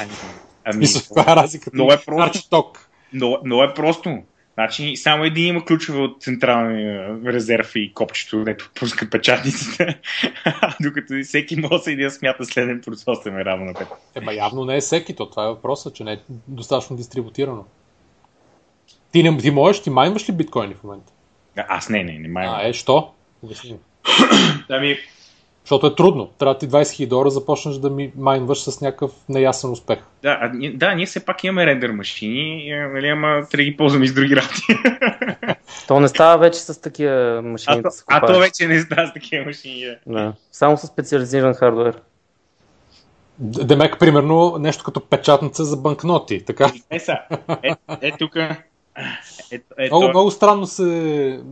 Ами, 0.00 0.10
ами 0.64 0.86
каква 0.92 1.32
е 1.32 1.36
разликата? 1.36 1.70
Много 1.74 1.92
е 1.92 1.98
просто. 2.06 2.48
Ток. 2.50 2.88
Но, 3.12 3.38
но 3.44 3.62
е 3.62 3.74
просто. 3.74 4.18
Значи 4.54 4.96
само 4.96 5.24
един 5.24 5.46
има 5.46 5.64
ключове 5.64 5.98
от 5.98 6.22
централния 6.22 7.18
резерв 7.26 7.70
и 7.74 7.92
копчето, 7.94 8.44
дето 8.44 8.70
пуска 8.74 9.10
печатниците, 9.10 10.00
докато 10.80 11.14
всеки 11.24 11.56
може 11.56 11.96
да 11.96 12.10
смята 12.10 12.44
следен 12.44 12.80
производствен 12.84 13.38
е 13.38 13.44
равно 13.44 13.64
на 13.64 13.74
5. 13.74 13.86
Ема 14.14 14.34
явно 14.34 14.64
не 14.64 14.76
е 14.76 14.80
всеки, 14.80 15.16
то 15.16 15.30
това 15.30 15.44
е 15.44 15.48
въпросът, 15.48 15.94
че 15.94 16.04
не 16.04 16.12
е 16.12 16.18
достатъчно 16.48 16.96
дистрибутирано. 16.96 17.64
Ти, 19.14 19.22
не, 19.22 19.36
ти 19.36 19.50
можеш, 19.50 19.82
ти 19.82 19.90
майнваш 19.90 20.28
ли 20.28 20.32
биткоини 20.32 20.74
в 20.74 20.84
момента? 20.84 21.12
А, 21.56 21.64
аз 21.68 21.88
не, 21.88 22.04
не, 22.04 22.18
не 22.18 22.28
майнвам. 22.28 22.60
А, 22.60 22.68
е, 22.68 22.72
що? 22.72 23.10
Обясни. 23.42 23.76
Ами, 24.68 24.96
Защото 25.64 25.86
е 25.86 25.94
трудно. 25.94 26.30
Трябва 26.38 26.58
ти 26.58 26.68
20 26.68 26.82
000 26.82 27.08
долара 27.08 27.30
започнеш 27.30 27.76
да 27.76 27.90
ми 27.90 28.12
майнваш 28.16 28.58
с 28.58 28.80
някакъв 28.80 29.12
неясен 29.28 29.70
успех. 29.70 29.98
да, 30.22 30.38
а, 30.40 30.48
ние- 30.54 30.72
да, 30.72 30.94
ние 30.94 31.06
все 31.06 31.24
пак 31.24 31.44
имаме 31.44 31.66
рендер 31.66 31.90
машини, 31.90 32.70
е, 32.70 32.88
нали, 32.88 33.08
ама 33.08 33.28
трябва 33.28 33.56
да 33.56 33.62
ги 33.64 33.76
ползваме 33.76 34.04
и 34.04 34.08
с 34.08 34.14
други 34.14 34.36
работи. 34.36 34.62
То 35.88 36.00
не 36.00 36.08
става 36.08 36.38
вече 36.38 36.58
с 36.58 36.80
такива 36.80 37.42
машини 37.42 37.78
а, 37.78 37.82
да 37.82 37.90
а 38.06 38.26
то 38.26 38.38
вече 38.38 38.66
не 38.66 38.80
става 38.80 39.06
с 39.06 39.12
такива 39.12 39.44
машини. 39.44 39.96
Да. 40.06 40.32
Само 40.52 40.76
с 40.76 40.86
специализиран 40.86 41.54
хардвер. 41.54 42.00
Демек, 43.38 43.98
примерно, 43.98 44.56
нещо 44.58 44.84
като 44.84 45.00
печатница 45.00 45.64
за 45.64 45.76
банкноти. 45.76 46.44
Така. 46.44 46.72
Е, 46.90 46.98
са, 46.98 47.18
е, 47.62 47.74
е 48.02 48.12
тук. 48.18 48.36
Е, 49.52 49.60
е, 49.78 49.86
Много, 49.86 50.06
то- 50.06 50.08
много 50.08 50.30
странно 50.30 50.66
се 50.66 50.84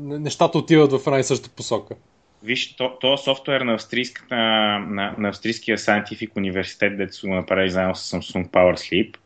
нещата 0.02 0.58
отиват 0.58 0.92
в 0.92 1.06
една 1.06 1.18
и 1.18 1.24
съща 1.24 1.50
посока. 1.50 1.94
Виж, 2.42 2.76
то, 2.76 2.98
то 3.00 3.16
софтуер 3.18 3.60
на, 3.60 3.74
австрийската, 3.74 4.36
на, 4.78 5.14
на 5.18 5.28
австрийския 5.28 5.78
Scientific 5.78 6.36
университет, 6.36 6.96
дето 6.96 7.14
са 7.14 7.26
го 7.26 7.34
направили 7.34 7.70
заедно 7.70 7.94
с 7.94 8.12
Samsung 8.12 8.48
Power 8.48 8.74
Sleep, 8.74 9.16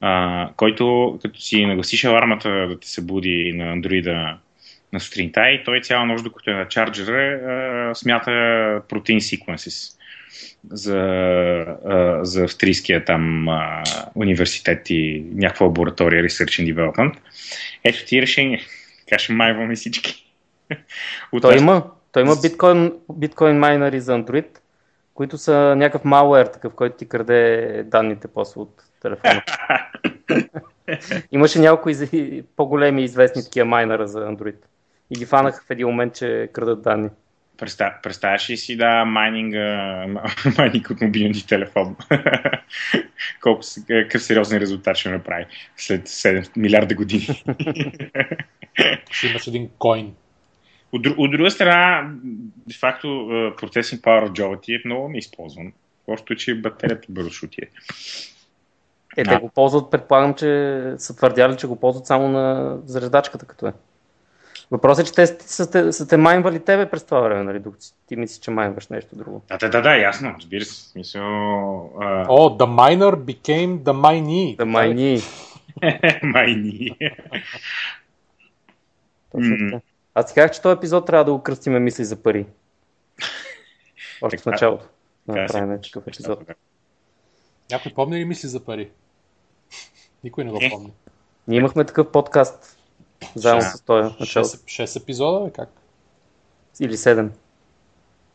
а, 0.00 0.50
който 0.56 1.18
като 1.22 1.40
си 1.40 1.66
нагласиш 1.66 2.04
алармата 2.04 2.48
да 2.50 2.78
ти 2.80 2.88
се 2.88 3.02
буди 3.02 3.52
на 3.54 3.72
андроида 3.72 4.36
на 4.92 5.00
сутринта 5.00 5.50
и 5.50 5.64
той 5.64 5.80
цяла 5.80 6.06
нощ, 6.06 6.24
докато 6.24 6.50
е 6.50 6.54
на 6.54 6.68
чарджера, 6.68 7.40
а, 7.90 7.94
смята 7.94 8.30
протеин 8.88 9.20
sequences 9.20 9.99
за, 10.70 10.98
а, 11.84 12.18
за 12.22 12.44
австрийския 12.44 13.04
там 13.04 13.48
а, 13.48 13.82
университет 14.14 14.90
и 14.90 15.24
някаква 15.34 15.66
лаборатория 15.66 16.24
Research 16.24 16.62
and 16.62 16.74
Development. 16.74 17.16
Ето 17.84 18.06
ти 18.06 18.22
решение. 18.22 18.60
Така 19.06 19.18
ще 19.18 19.32
майваме 19.32 19.74
всички. 19.74 20.26
От 21.32 21.42
Той 21.42 21.56
има, 21.56 21.90
той 22.12 22.22
има 22.22 22.36
биткоин, 22.42 22.92
биткоин 23.12 23.58
майнери 23.58 24.00
за 24.00 24.12
Android, 24.12 24.46
които 25.14 25.38
са 25.38 25.74
някакъв 25.76 26.02
malware, 26.02 26.52
такъв, 26.52 26.74
който 26.74 26.96
ти 26.96 27.08
краде 27.08 27.82
данните 27.86 28.28
после 28.28 28.60
от 28.60 28.82
телефона. 29.02 29.42
Имаше 31.32 31.58
няколко 31.58 31.90
из... 31.90 32.10
по-големи 32.56 33.04
известни 33.04 33.44
такива 33.44 33.66
майнера 33.66 34.08
за 34.08 34.18
Android. 34.18 34.56
И 35.10 35.18
ги 35.18 35.26
фанах 35.26 35.64
в 35.66 35.70
един 35.70 35.86
момент, 35.86 36.14
че 36.14 36.48
крадат 36.52 36.82
данни. 36.82 37.08
Представ, 37.60 37.92
представяш 38.02 38.50
ли 38.50 38.56
си 38.56 38.76
да 38.76 39.04
майнинга, 39.04 40.06
майнинг 40.58 40.90
от 40.90 41.00
мобилния 41.00 41.32
ти 41.32 41.46
телефон? 41.46 41.96
Колко 43.40 43.62
се- 43.62 43.84
какъв 43.86 44.22
сериозен 44.22 44.58
резултат 44.58 44.96
ще 44.96 45.08
направи 45.10 45.46
след 45.76 46.08
7 46.08 46.50
милиарда 46.56 46.94
години. 46.94 47.26
Ще 49.10 49.26
имаш 49.26 49.46
един 49.46 49.68
койн. 49.78 50.14
от, 50.92 51.06
от 51.06 51.30
друга 51.30 51.50
страна, 51.50 52.10
де 52.66 52.74
факто 52.74 53.08
процесинг 53.60 54.02
power 54.02 54.26
от 54.28 54.32
джоба 54.34 54.60
ти 54.60 54.74
е 54.74 54.82
много 54.84 55.08
неизползван. 55.08 55.72
Просто, 56.06 56.34
че 56.34 56.54
батерията 56.54 57.06
бързо 57.08 57.46
отиде. 57.46 57.66
Е, 59.16 59.22
Да. 59.24 59.30
те 59.30 59.36
го 59.36 59.48
ползват, 59.48 59.90
предполагам, 59.90 60.34
че 60.34 60.46
са 60.98 61.16
твърдяли, 61.16 61.56
че 61.56 61.66
го 61.66 61.80
ползват 61.80 62.06
само 62.06 62.28
на 62.28 62.76
зареждачката, 62.84 63.46
като 63.46 63.66
е. 63.66 63.72
Въпросът 64.70 65.06
е, 65.06 65.08
че 65.08 65.14
те 65.14 65.26
са, 65.26 65.36
са, 65.40 65.70
те- 65.70 65.92
са 65.92 66.08
те 66.08 66.16
майнвали 66.16 66.64
тебе 66.64 66.90
през 66.90 67.04
това 67.04 67.20
време, 67.20 67.42
нали, 67.42 67.60
докато 67.60 67.84
ти 68.06 68.16
мислиш, 68.16 68.38
че 68.38 68.50
майнваш 68.50 68.88
нещо 68.88 69.16
друго. 69.16 69.42
Да, 69.48 69.58
да, 69.58 69.70
да, 69.70 69.82
да, 69.82 69.96
ясно, 69.96 70.34
разбира 70.38 70.64
се. 70.64 70.88
Смисъл, 70.90 71.22
а, 72.00 72.26
О, 72.28 72.58
the 72.58 72.66
miner 72.66 73.14
became 73.14 73.78
the 73.78 73.92
minee. 73.92 74.64
Майни. 74.64 75.22
Точно 79.32 79.56
М. 79.56 79.70
така. 79.70 79.80
Аз 80.14 80.26
ти 80.26 80.34
казах, 80.34 80.50
че 80.50 80.62
този 80.62 80.76
епизод 80.76 81.06
трябва 81.06 81.24
да 81.24 81.32
го 81.32 81.42
кръстиме 81.42 81.78
мисли 81.78 82.04
за 82.04 82.16
пари. 82.16 82.46
Още 84.22 84.38
в 84.38 84.46
началото. 84.46 84.86
Да 85.26 85.36
направим 85.36 85.82
такъв 85.82 86.06
епизод. 86.06 86.40
Някой 87.70 87.92
помни 87.94 88.18
ли 88.18 88.24
мисли 88.24 88.48
за 88.48 88.64
пари? 88.64 88.90
Никой 90.24 90.44
не 90.44 90.50
го 90.50 90.58
Не. 90.58 90.70
помни. 90.70 90.92
Ние 91.48 91.58
имахме 91.58 91.84
такъв 91.84 92.12
подкаст. 92.12 92.79
Заедно 93.34 93.62
с 93.62 93.80
този 93.80 94.14
началото. 94.20 94.56
6, 94.56 94.84
6 94.84 95.02
епизода, 95.02 95.44
бе, 95.44 95.52
как? 95.52 95.68
Или 96.80 96.96
7. 96.96 97.30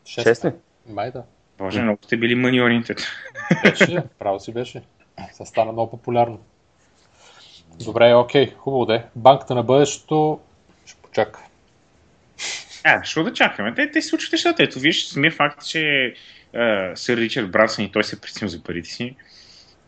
6 0.04 0.44
ли? 0.44 0.52
Май 0.88 1.10
да. 1.10 1.22
Боже, 1.58 1.82
много 1.82 1.98
сте 2.04 2.16
били 2.16 2.36
money 2.36 2.62
oriented. 2.62 3.06
Беше, 3.62 4.02
право 4.18 4.40
си 4.40 4.52
беше. 4.52 4.82
Сега 5.32 5.46
стана 5.46 5.72
много 5.72 5.90
популярно. 5.90 6.38
Добре, 7.84 8.14
окей, 8.14 8.54
хубаво 8.58 8.86
де. 8.86 9.04
Банката 9.16 9.54
на 9.54 9.62
бъдещето 9.62 10.40
ще 10.86 11.02
почака. 11.02 11.40
А, 12.84 12.98
защо 12.98 13.24
да 13.24 13.32
чакаме? 13.32 13.74
Те, 13.74 13.90
те 13.90 14.02
се 14.02 14.08
случват 14.08 14.32
нещата. 14.32 14.62
Ето, 14.62 14.78
виж, 14.78 15.06
самия 15.06 15.32
факт, 15.32 15.66
че 15.66 16.14
а, 16.54 16.92
сър 16.96 17.16
Ричард 17.16 17.50
Брансън 17.50 17.84
и 17.84 17.92
той 17.92 18.04
се 18.04 18.20
преценил 18.20 18.48
за 18.48 18.62
парите 18.62 18.88
си. 18.88 19.16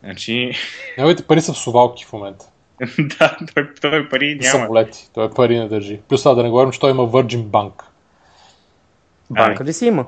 Значи, 0.03 0.51
Неговите 0.97 1.23
пари 1.23 1.41
са 1.41 1.53
в 1.53 1.57
сувалки 1.57 2.05
в 2.05 2.13
момента. 2.13 2.45
да, 3.19 3.37
той, 3.53 3.73
той 3.81 4.09
пари 4.09 4.35
няма. 4.41 4.43
самолети. 4.43 5.09
Той 5.13 5.33
пари 5.33 5.59
не 5.59 5.67
държи. 5.67 5.99
Плюс 6.09 6.23
това 6.23 6.35
да 6.35 6.43
не 6.43 6.49
говорим, 6.49 6.71
че 6.71 6.79
той 6.79 6.91
има 6.91 7.03
Virgin 7.03 7.43
Bank. 7.43 7.83
Банка 9.29 9.63
ли 9.63 9.73
си 9.73 9.85
има? 9.85 10.05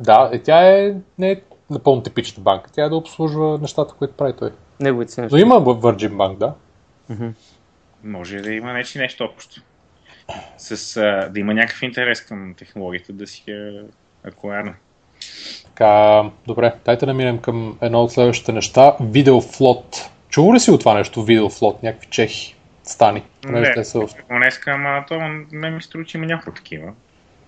Да, 0.00 0.30
и 0.34 0.42
тя 0.42 0.78
е 0.78 0.94
не 1.18 1.30
е 1.30 1.40
напълно 1.70 2.02
типичната 2.02 2.40
банка. 2.40 2.70
Тя 2.72 2.84
е 2.84 2.88
да 2.88 2.96
обслужва 2.96 3.58
нещата, 3.58 3.94
които 3.98 4.14
прави 4.14 4.32
той. 4.38 4.50
Неговите 4.80 5.12
си 5.12 5.20
Но 5.20 5.24
неща. 5.24 5.38
има 5.38 5.54
Virgin 5.54 6.12
Bank, 6.12 6.36
да. 6.36 6.54
Може 8.04 8.40
да 8.40 8.52
има 8.52 8.72
нещо, 8.72 8.98
нещо 8.98 9.24
общо. 9.24 9.60
С, 10.56 10.96
а, 10.96 11.28
да 11.28 11.40
има 11.40 11.54
някакъв 11.54 11.82
интерес 11.82 12.20
към 12.20 12.54
технологията, 12.58 13.12
да 13.12 13.26
си 13.26 13.42
е 13.48 13.82
акуарна. 14.24 14.74
Така, 15.64 16.24
добре, 16.46 16.74
дайте 16.84 17.06
да 17.06 17.14
минем 17.14 17.38
към 17.38 17.78
едно 17.80 18.02
от 18.02 18.12
следващите 18.12 18.52
неща. 18.52 18.96
Видеофлот. 19.00 20.10
Чува 20.28 20.54
ли 20.54 20.60
си 20.60 20.70
от 20.70 20.80
това 20.80 20.94
нещо 20.94 21.22
Видеофлот? 21.22 21.82
Някакви 21.82 22.06
чехи 22.06 22.56
стани. 22.84 23.22
Понеже 23.42 23.72
те 23.74 23.84
са 23.84 24.00
в... 24.00 24.08
Днеска, 24.28 24.70
ама 24.70 25.04
то 25.08 25.20
ме 25.52 25.70
ми 25.70 25.82
струва, 25.82 26.04
че 26.04 26.18
има 26.18 26.26
няколко 26.26 26.56
такива. 26.56 26.92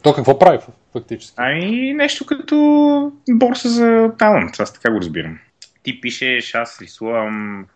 То 0.03 0.15
какво 0.15 0.39
прави 0.39 0.59
фактически? 0.93 1.35
Ами 1.37 1.93
нещо 1.93 2.27
като 2.27 3.13
борса 3.31 3.69
за 3.69 4.13
талант, 4.19 4.61
аз 4.61 4.73
така 4.73 4.93
го 4.93 4.99
разбирам. 4.99 5.39
Ти 5.83 6.01
пишеш, 6.01 6.55
аз 6.55 6.81
рисувам, 6.83 7.67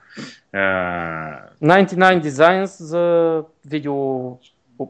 а, 0.53 0.59
99 1.63 2.23
Designs 2.23 2.65
за 2.65 3.43
видео... 3.67 4.31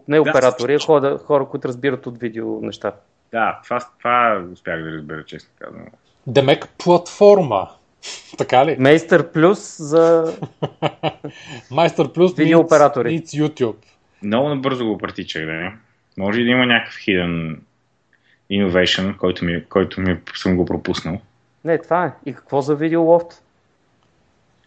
Не 0.08 0.20
оператори, 0.20 0.74
а 0.74 0.78
хора, 0.78 1.18
хора, 1.18 1.46
които 1.48 1.68
разбират 1.68 2.06
от 2.06 2.18
видео 2.18 2.60
неща. 2.60 2.92
Да, 3.32 3.60
това, 3.64 3.80
това 3.98 4.44
успях 4.52 4.82
да 4.82 4.90
разбера, 4.92 5.24
честно 5.24 5.50
казвам. 5.58 5.86
Демек 6.26 6.68
платформа. 6.78 7.68
така 8.38 8.66
ли? 8.66 8.76
Мейстър 8.78 9.32
Плюс 9.32 9.76
за... 9.78 10.36
Майстър 11.70 12.12
плюс 12.12 12.34
Видеооператори. 12.34 13.08
meets 13.10 13.42
YouTube. 13.44 13.76
Много 14.22 14.48
набързо 14.48 14.86
го 14.86 14.98
практичах, 14.98 15.46
да. 15.46 15.72
Може 16.18 16.40
и 16.40 16.44
да 16.44 16.50
има 16.50 16.66
някакъв 16.66 16.94
hidden 16.96 17.56
innovation, 18.52 19.16
който, 19.16 19.44
ми, 19.44 19.64
който 19.64 20.00
ми 20.00 20.18
съм 20.34 20.56
го 20.56 20.64
пропуснал. 20.64 21.18
Не, 21.64 21.78
това 21.78 22.04
е. 22.06 22.12
И 22.26 22.34
какво 22.34 22.60
за 22.60 22.76
видео 22.76 23.02
лофт? 23.02 23.42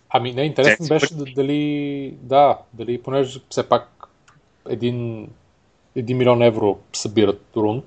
Ами 0.10 0.34
не, 0.34 0.42
интересно 0.44 0.88
Те- 0.88 0.94
беше 0.94 1.16
да- 1.16 1.26
дали, 1.26 2.14
да, 2.22 2.58
дали, 2.74 3.02
понеже 3.02 3.40
все 3.50 3.70
пак 3.70 4.08
един, 4.70 5.30
един 5.96 6.18
милион 6.18 6.42
евро 6.42 6.80
събират 6.94 7.46
рунд, 7.58 7.86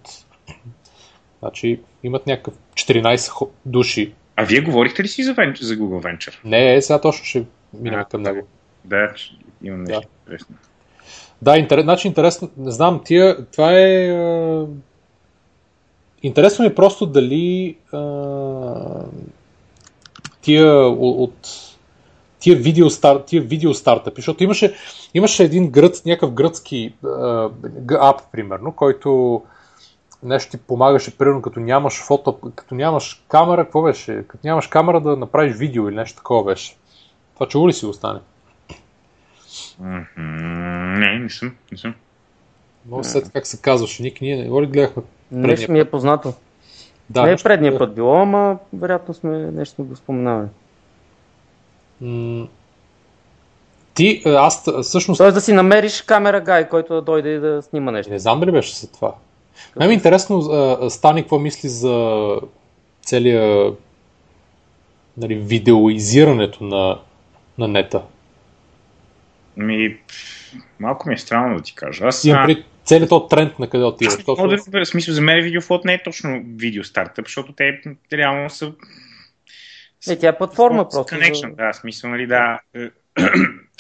значи 1.39 1.81
имат 2.03 2.27
някакъв 2.27 2.55
14 2.75 3.29
хо- 3.31 3.51
души. 3.67 4.13
А 4.41 4.45
вие 4.45 4.61
говорихте 4.61 5.03
ли 5.03 5.09
си 5.09 5.23
за, 5.23 5.35
вен... 5.35 5.55
за 5.61 5.75
Google 5.75 6.03
Venture? 6.05 6.35
Не, 6.45 6.75
е, 6.75 6.83
сега 6.83 7.01
точно 7.01 7.25
ще 7.25 7.45
минем 7.75 8.01
А, 8.01 8.05
към 8.05 8.23
него. 8.23 8.47
Да, 8.85 9.15
имам 9.63 9.85
нещо 9.85 10.01
Да. 10.01 10.07
интересно. 10.23 10.57
Да, 11.43 11.59
интерес, 11.59 11.85
значи 11.85 12.09
интересно, 12.09 12.51
не 12.57 12.71
знам, 12.71 13.01
тия, 13.05 13.47
това 13.47 13.79
е... 13.79 14.17
Интересно 16.23 16.63
ми 16.63 16.71
е 16.71 16.75
просто 16.75 17.07
дали 17.07 17.77
а... 17.93 19.05
тия 20.41 20.77
от 20.89 21.49
тия 22.39 22.57
видео, 22.57 22.91
стар, 22.91 23.17
тия 23.27 23.43
видео 23.43 23.75
стартъпи, 23.75 24.21
защото 24.21 24.45
имаше, 24.45 24.75
имаше 25.15 25.45
един 25.45 25.71
гръц, 25.71 26.05
някакъв 26.05 26.33
гръцки 26.33 26.95
г- 27.87 27.99
ап, 28.01 28.21
примерно, 28.33 28.73
който 28.73 29.43
нещо 30.23 30.51
ти 30.51 30.57
помагаше, 30.57 31.19
примерно 31.19 31.43
като 31.43 31.61
нямаш 31.61 32.03
фото, 32.03 32.39
като 32.55 32.75
нямаш 32.75 33.25
камера, 33.29 33.65
какво 33.65 33.83
беше? 33.83 34.25
Като 34.29 34.47
нямаш 34.47 34.67
камера 34.67 35.01
да 35.01 35.17
направиш 35.17 35.57
видео 35.57 35.89
или 35.89 35.97
нещо 35.97 36.17
такова 36.17 36.45
беше. 36.45 36.77
Това 37.35 37.49
чува 37.49 37.69
ли 37.69 37.73
си 37.73 37.87
го 37.87 37.93
стане? 37.93 38.21
Mm-hmm. 39.83 40.99
Не, 40.99 41.19
не 41.19 41.31
съм. 41.31 41.57
Не 41.73 41.79
съм. 41.79 41.95
Много 42.87 43.05
след 43.05 43.33
как 43.33 43.47
се 43.47 43.61
казваше 43.61 44.03
Ник, 44.03 44.21
ние 44.21 44.37
не 44.37 44.49
го 44.49 44.63
ли 44.63 44.67
гледахме 44.67 45.03
Нещо 45.31 45.73
ми 45.73 45.79
е 45.81 45.91
познато. 45.91 46.35
Да, 47.11 47.23
не 47.23 47.33
е 47.33 47.37
предния 47.37 47.79
път 47.79 47.95
било, 47.95 48.15
ама 48.15 48.59
вероятно 48.73 49.15
сме 49.15 49.39
нещо 49.39 49.75
сме 49.75 49.85
го 49.85 49.97
споменавали. 49.97 50.49
М- 52.01 52.47
ти, 53.95 54.23
аз 54.27 54.65
всъщност... 54.83 55.19
Тоест 55.19 55.35
да 55.35 55.41
си 55.41 55.53
намериш 55.53 56.03
камера 56.03 56.41
гай, 56.41 56.69
който 56.69 56.95
да 56.95 57.03
дойде 57.03 57.29
и 57.29 57.39
да 57.39 57.63
снима 57.63 57.91
нещо. 57.91 58.13
Не 58.13 58.19
знам 58.19 58.41
дали 58.41 58.53
беше 58.53 58.77
за 58.77 58.93
това. 58.93 59.15
Мен 59.77 59.89
ми 59.89 59.95
е 59.95 59.97
интересно, 59.97 60.43
Стани, 60.91 61.23
какво 61.23 61.39
мисли 61.39 61.69
за 61.69 62.37
целия 63.03 63.73
нали, 65.17 65.35
видеоизирането 65.35 66.65
на, 66.65 66.99
на 67.59 67.69
нета? 67.69 68.03
Ми, 69.57 69.97
малко 70.81 71.09
ми 71.09 71.15
е 71.15 71.19
странно 71.19 71.57
да 71.57 71.63
ти 71.63 71.75
кажа. 71.75 72.05
Аз 72.05 72.25
Имам 72.25 72.47
пред 72.47 72.65
целият 72.85 73.09
този 73.09 73.25
тренд 73.31 73.59
на 73.59 73.71
къде 73.71 73.85
отива. 73.85 74.11
Защото... 74.11 74.49
Да 74.49 74.53
разбера, 74.53 74.87
смисъл, 74.87 75.15
за 75.15 75.21
мен 75.21 75.45
видеофлот 75.45 75.85
не 75.85 75.95
е 75.95 76.03
точно 76.03 76.43
видео 76.47 76.85
стартъп, 76.85 77.27
защото 77.27 77.53
те 77.53 77.81
реално 78.13 78.51
са 78.51 78.73
е, 80.09 80.19
тя 80.19 80.29
е 80.29 80.39
платформа 80.39 80.89
просто. 80.89 81.15
Connection, 81.15 81.51
за... 81.51 81.57
да, 81.57 81.73
смисъл, 81.73 82.11
нали, 82.11 82.27
да. 82.27 82.61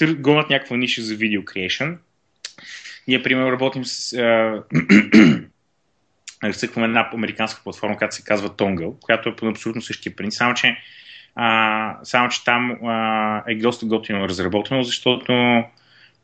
Гонят 0.18 0.50
някаква 0.50 0.76
ниша 0.76 1.02
за 1.02 1.14
видео 1.14 1.42
creation. 1.42 1.96
Ние, 3.08 3.22
примерно, 3.22 3.52
работим 3.52 3.84
с... 3.84 4.12
Разсъкваме 6.44 6.86
една 6.86 7.10
американска 7.14 7.62
платформа, 7.62 7.96
която 7.96 8.14
се 8.14 8.24
казва 8.24 8.48
Tongle, 8.48 9.00
която 9.00 9.28
е 9.28 9.36
по 9.36 9.46
абсолютно 9.46 9.82
същия 9.82 10.16
принцип, 10.16 10.38
само 10.38 10.54
че, 10.54 10.76
а, 11.34 11.98
само, 12.02 12.28
че 12.28 12.44
там 12.44 12.70
а, 12.84 13.42
е 13.48 13.54
доста 13.54 13.86
готино 13.86 14.28
разработено, 14.28 14.82
защото 14.82 15.32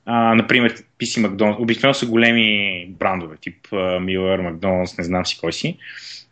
а, 0.06 0.34
например, 0.34 0.74
PC 0.74 1.26
McDonald's, 1.26 1.62
обикновено 1.62 1.94
са 1.94 2.06
големи 2.06 2.86
брандове, 2.90 3.36
тип 3.40 3.68
Miller, 3.72 4.50
McDonald's, 4.50 4.98
не 4.98 5.04
знам 5.04 5.26
си 5.26 5.38
кой 5.40 5.52
си, 5.52 5.78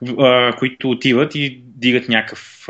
uh, 0.03 0.59
които 0.59 0.91
отиват 0.91 1.35
и 1.35 1.61
дигат 1.65 2.09
някакъв 2.09 2.69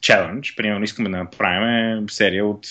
челендж. 0.00 0.56
Примерно 0.56 0.84
искаме 0.84 1.08
да 1.08 1.16
направим 1.16 2.10
серия 2.10 2.46
от 2.46 2.66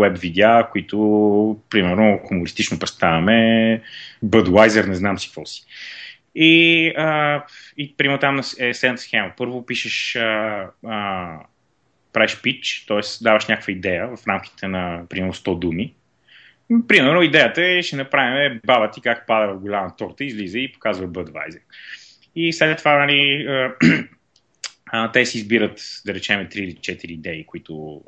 веб 0.00 0.18
видеа, 0.18 0.68
които, 0.72 1.58
примерно, 1.70 2.20
хумористично 2.24 2.78
представяме 2.78 3.80
Budweiser, 4.24 4.86
не 4.86 4.94
знам 4.94 5.18
си 5.18 5.28
какво 5.28 5.46
си. 5.46 5.64
И, 6.40 6.92
uh, 6.98 7.42
и 7.76 7.94
примерно 7.96 8.18
там 8.18 8.40
е 8.58 8.74
следната 8.74 9.02
схема. 9.02 9.32
Първо 9.36 9.66
пишеш 9.66 10.12
uh, 10.12 10.70
uh, 10.84 11.38
правиш 12.12 12.40
пич, 12.42 12.84
т.е. 12.88 13.00
даваш 13.22 13.46
някаква 13.46 13.72
идея 13.72 14.08
в 14.16 14.26
рамките 14.28 14.68
на 14.68 15.02
примерно 15.08 15.34
100 15.34 15.58
думи 15.58 15.94
Примерно 16.88 17.22
идеята 17.22 17.64
е, 17.64 17.82
ще 17.82 17.96
направим 17.96 18.60
баба 18.66 18.90
ти 18.90 19.00
как 19.00 19.26
пада 19.26 19.52
в 19.52 19.60
голяма 19.60 19.96
торта, 19.96 20.24
излиза 20.24 20.58
и 20.58 20.72
показва 20.72 21.08
Budweiser. 21.08 21.60
И 22.36 22.52
след 22.52 22.78
това, 22.78 22.98
нали, 22.98 23.46
те 25.12 25.26
си 25.26 25.38
избират, 25.38 25.80
да 26.06 26.14
речем, 26.14 26.40
3 26.40 26.56
или 26.56 26.74
4 26.74 27.04
идеи, 27.04 27.46
които, 27.46 28.04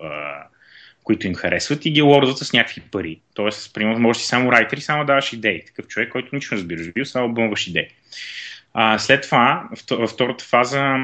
които 1.05 1.27
им 1.27 1.35
харесват 1.35 1.87
и 1.87 1.91
ги 1.91 2.03
лордват 2.03 2.39
с 2.39 2.53
някакви 2.53 2.81
пари. 2.81 3.21
Тоест, 3.35 3.75
примерно, 3.75 3.99
може 3.99 4.21
си 4.21 4.27
само 4.27 4.53
райтер 4.53 4.77
и 4.77 4.81
само 4.81 5.05
даваш 5.05 5.33
идеи. 5.33 5.65
Такъв 5.65 5.87
човек, 5.87 6.09
който 6.09 6.35
нищо 6.35 6.55
не 6.55 6.61
разбираш, 6.61 6.93
бил, 6.93 7.05
само 7.05 7.35
бъмваш 7.35 7.67
идеи. 7.67 7.89
А, 8.75 8.99
след 8.99 9.23
това, 9.23 9.69
във 9.91 10.11
втората 10.11 10.45
фаза, 10.45 10.97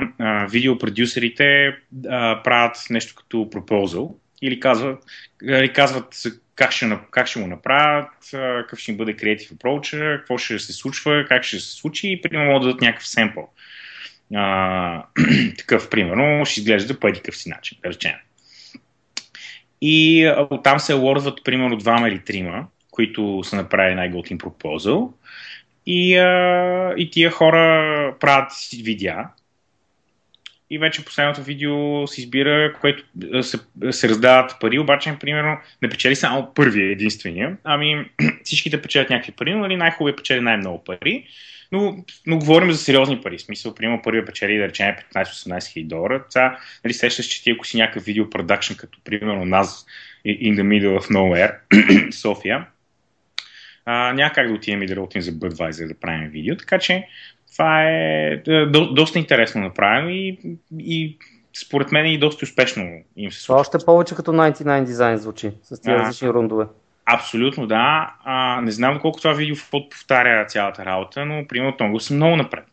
видеопродюсерите 0.51 1.77
правят 2.45 2.77
нещо 2.91 3.15
като 3.15 3.37
proposal 3.37 4.15
или 4.43 4.61
казват, 4.61 5.05
или 5.43 5.73
казват 5.73 6.23
как 6.57 6.73
ще, 6.73 6.99
как 7.11 7.27
ще 7.27 7.41
го 7.41 7.47
направят, 7.47 8.11
какъв 8.33 8.79
ще 8.79 8.91
им 8.91 8.97
бъде 8.97 9.17
creative 9.17 9.53
approach, 9.53 10.17
какво 10.19 10.39
ще 10.39 10.59
се 10.59 10.73
случва, 10.73 11.25
как 11.29 11.43
ще 11.43 11.61
се 11.61 11.71
случи 11.71 12.13
и 12.13 12.23
примерно 12.23 12.51
могат 12.51 12.63
да 12.63 12.69
дадат 12.69 12.81
някакъв 12.81 13.09
семпъл. 13.09 13.49
А, 14.35 15.03
такъв, 15.59 15.91
примерно, 15.91 16.45
ще 16.45 16.61
изглежда 16.61 17.01
по 17.01 17.09
един 17.09 17.23
си 17.33 17.49
начин, 17.49 17.79
да 17.83 17.89
речем. 17.89 18.15
И 19.81 20.27
оттам 20.51 20.81
се 20.81 20.93
лордват 20.93 21.45
примерно 21.45 21.77
двама 21.77 22.09
или 22.09 22.25
трима, 22.25 22.67
които 22.91 23.43
са 23.45 23.57
направили 23.57 23.95
най-готин 23.95 24.39
пропозал. 24.39 25.15
И, 25.87 26.17
а, 26.17 26.95
и 26.97 27.11
тия 27.11 27.31
хора 27.31 28.15
правят 28.21 28.53
видеа, 28.83 29.25
и 30.71 30.79
вече 30.79 31.05
последното 31.05 31.43
видео 31.43 32.07
се 32.07 32.21
избира, 32.21 32.73
което 32.81 33.05
се, 33.43 33.59
се 33.91 34.09
раздават 34.09 34.57
пари, 34.61 34.79
обаче, 34.79 35.17
примерно, 35.21 35.57
не 35.83 35.89
печели 35.89 36.17
само 36.17 36.55
първия 36.55 36.91
единствения, 36.91 37.57
ами 37.65 38.11
всичките 38.45 38.83
печелят 38.83 39.11
някакви 39.11 39.33
пари, 39.33 39.55
но 39.55 39.59
нали, 39.59 39.77
най-хубаво 39.77 40.17
печели 40.17 40.41
най-много 40.41 40.85
пари. 40.85 41.27
Но, 41.73 42.05
но 42.27 42.39
говорим 42.39 42.73
за 42.73 42.79
сериозни 42.79 43.21
пари. 43.21 43.39
В 43.39 43.43
смисъл, 43.43 43.75
примерно, 43.75 44.03
първия 44.03 44.25
печели, 44.25 44.59
да 44.59 44.69
речем, 44.69 44.95
15-18 45.15 45.73
хиляди 45.73 45.89
долара. 45.89 46.25
Сега, 46.29 46.59
нали, 46.85 46.95
сещаш, 46.95 47.27
че 47.27 47.43
ти 47.43 47.51
ако 47.51 47.67
си 47.67 47.77
някакъв 47.77 48.05
видео 48.05 48.31
продакшн, 48.31 48.75
като 48.75 48.99
примерно 49.05 49.45
нас 49.45 49.87
in 50.27 50.57
the 50.57 50.63
middle 50.63 51.01
of 51.01 51.15
nowhere, 51.15 51.55
София, 52.13 52.67
а, 53.87 54.13
няма 54.13 54.33
как 54.33 54.49
да 54.49 54.55
отидем 54.55 54.83
и 54.83 54.87
да 54.87 54.97
работим 54.97 55.23
за 55.23 55.33
Budweiser 55.33 55.89
да 55.89 55.95
правим 55.95 56.29
видео, 56.29 56.57
така 56.57 56.79
че 56.79 57.09
това 57.53 57.83
е, 57.83 58.43
е 58.49 58.67
до, 58.67 58.95
доста 58.95 59.19
интересно 59.19 59.61
направено 59.61 60.09
и, 60.09 60.39
и 60.79 61.19
според 61.57 61.93
мен 61.93 62.07
и 62.07 62.19
доста 62.19 62.45
успешно 62.45 63.03
им 63.17 63.33
се 63.33 63.41
случва. 63.41 63.61
Още 63.61 63.79
повече 63.87 64.15
като 64.15 64.33
99 64.33 64.85
дизайн 64.85 65.19
звучи, 65.19 65.51
с 65.63 65.81
тези 65.81 65.97
различни 65.97 66.29
рундове. 66.29 66.65
Абсолютно, 67.05 67.67
да. 67.67 68.15
А, 68.25 68.61
не 68.61 68.71
знам 68.71 69.01
колко 69.01 69.21
това 69.21 69.33
видео 69.33 69.57
повтаря 69.71 70.47
цялата 70.47 70.85
работа, 70.85 71.27
но 71.27 71.47
примерно 71.49 71.77
Тонго 71.77 72.01
са 72.01 72.15
много 72.15 72.37
напред. 72.37 72.65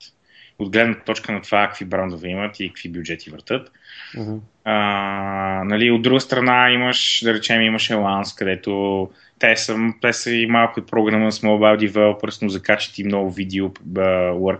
От 0.59 0.71
гледна 0.71 0.95
точка 0.95 1.31
на 1.31 1.41
това 1.41 1.67
какви 1.67 1.85
брандове 1.85 2.27
имат 2.27 2.59
и 2.59 2.67
какви 2.67 2.89
бюджети 2.89 3.29
въртат. 3.29 3.71
Uh-huh. 4.15 4.39
А, 4.63 5.63
нали, 5.65 5.91
от 5.91 6.01
друга 6.01 6.19
страна 6.19 6.71
имаш, 6.71 7.21
да 7.23 7.33
речем, 7.33 7.61
имаш 7.61 7.89
Еланс, 7.89 8.35
където 8.35 9.09
те 9.39 9.55
са, 9.55 9.77
те 10.01 10.13
са 10.13 10.31
и 10.31 10.45
малко 10.45 10.79
и 10.79 10.85
програма 10.85 11.31
с 11.31 11.41
Mobile 11.41 11.89
Developers, 11.89 12.41
но 12.41 12.49
закачат 12.49 12.99
и 12.99 13.03
много 13.03 13.31
видео 13.31 13.69
work. 13.69 14.59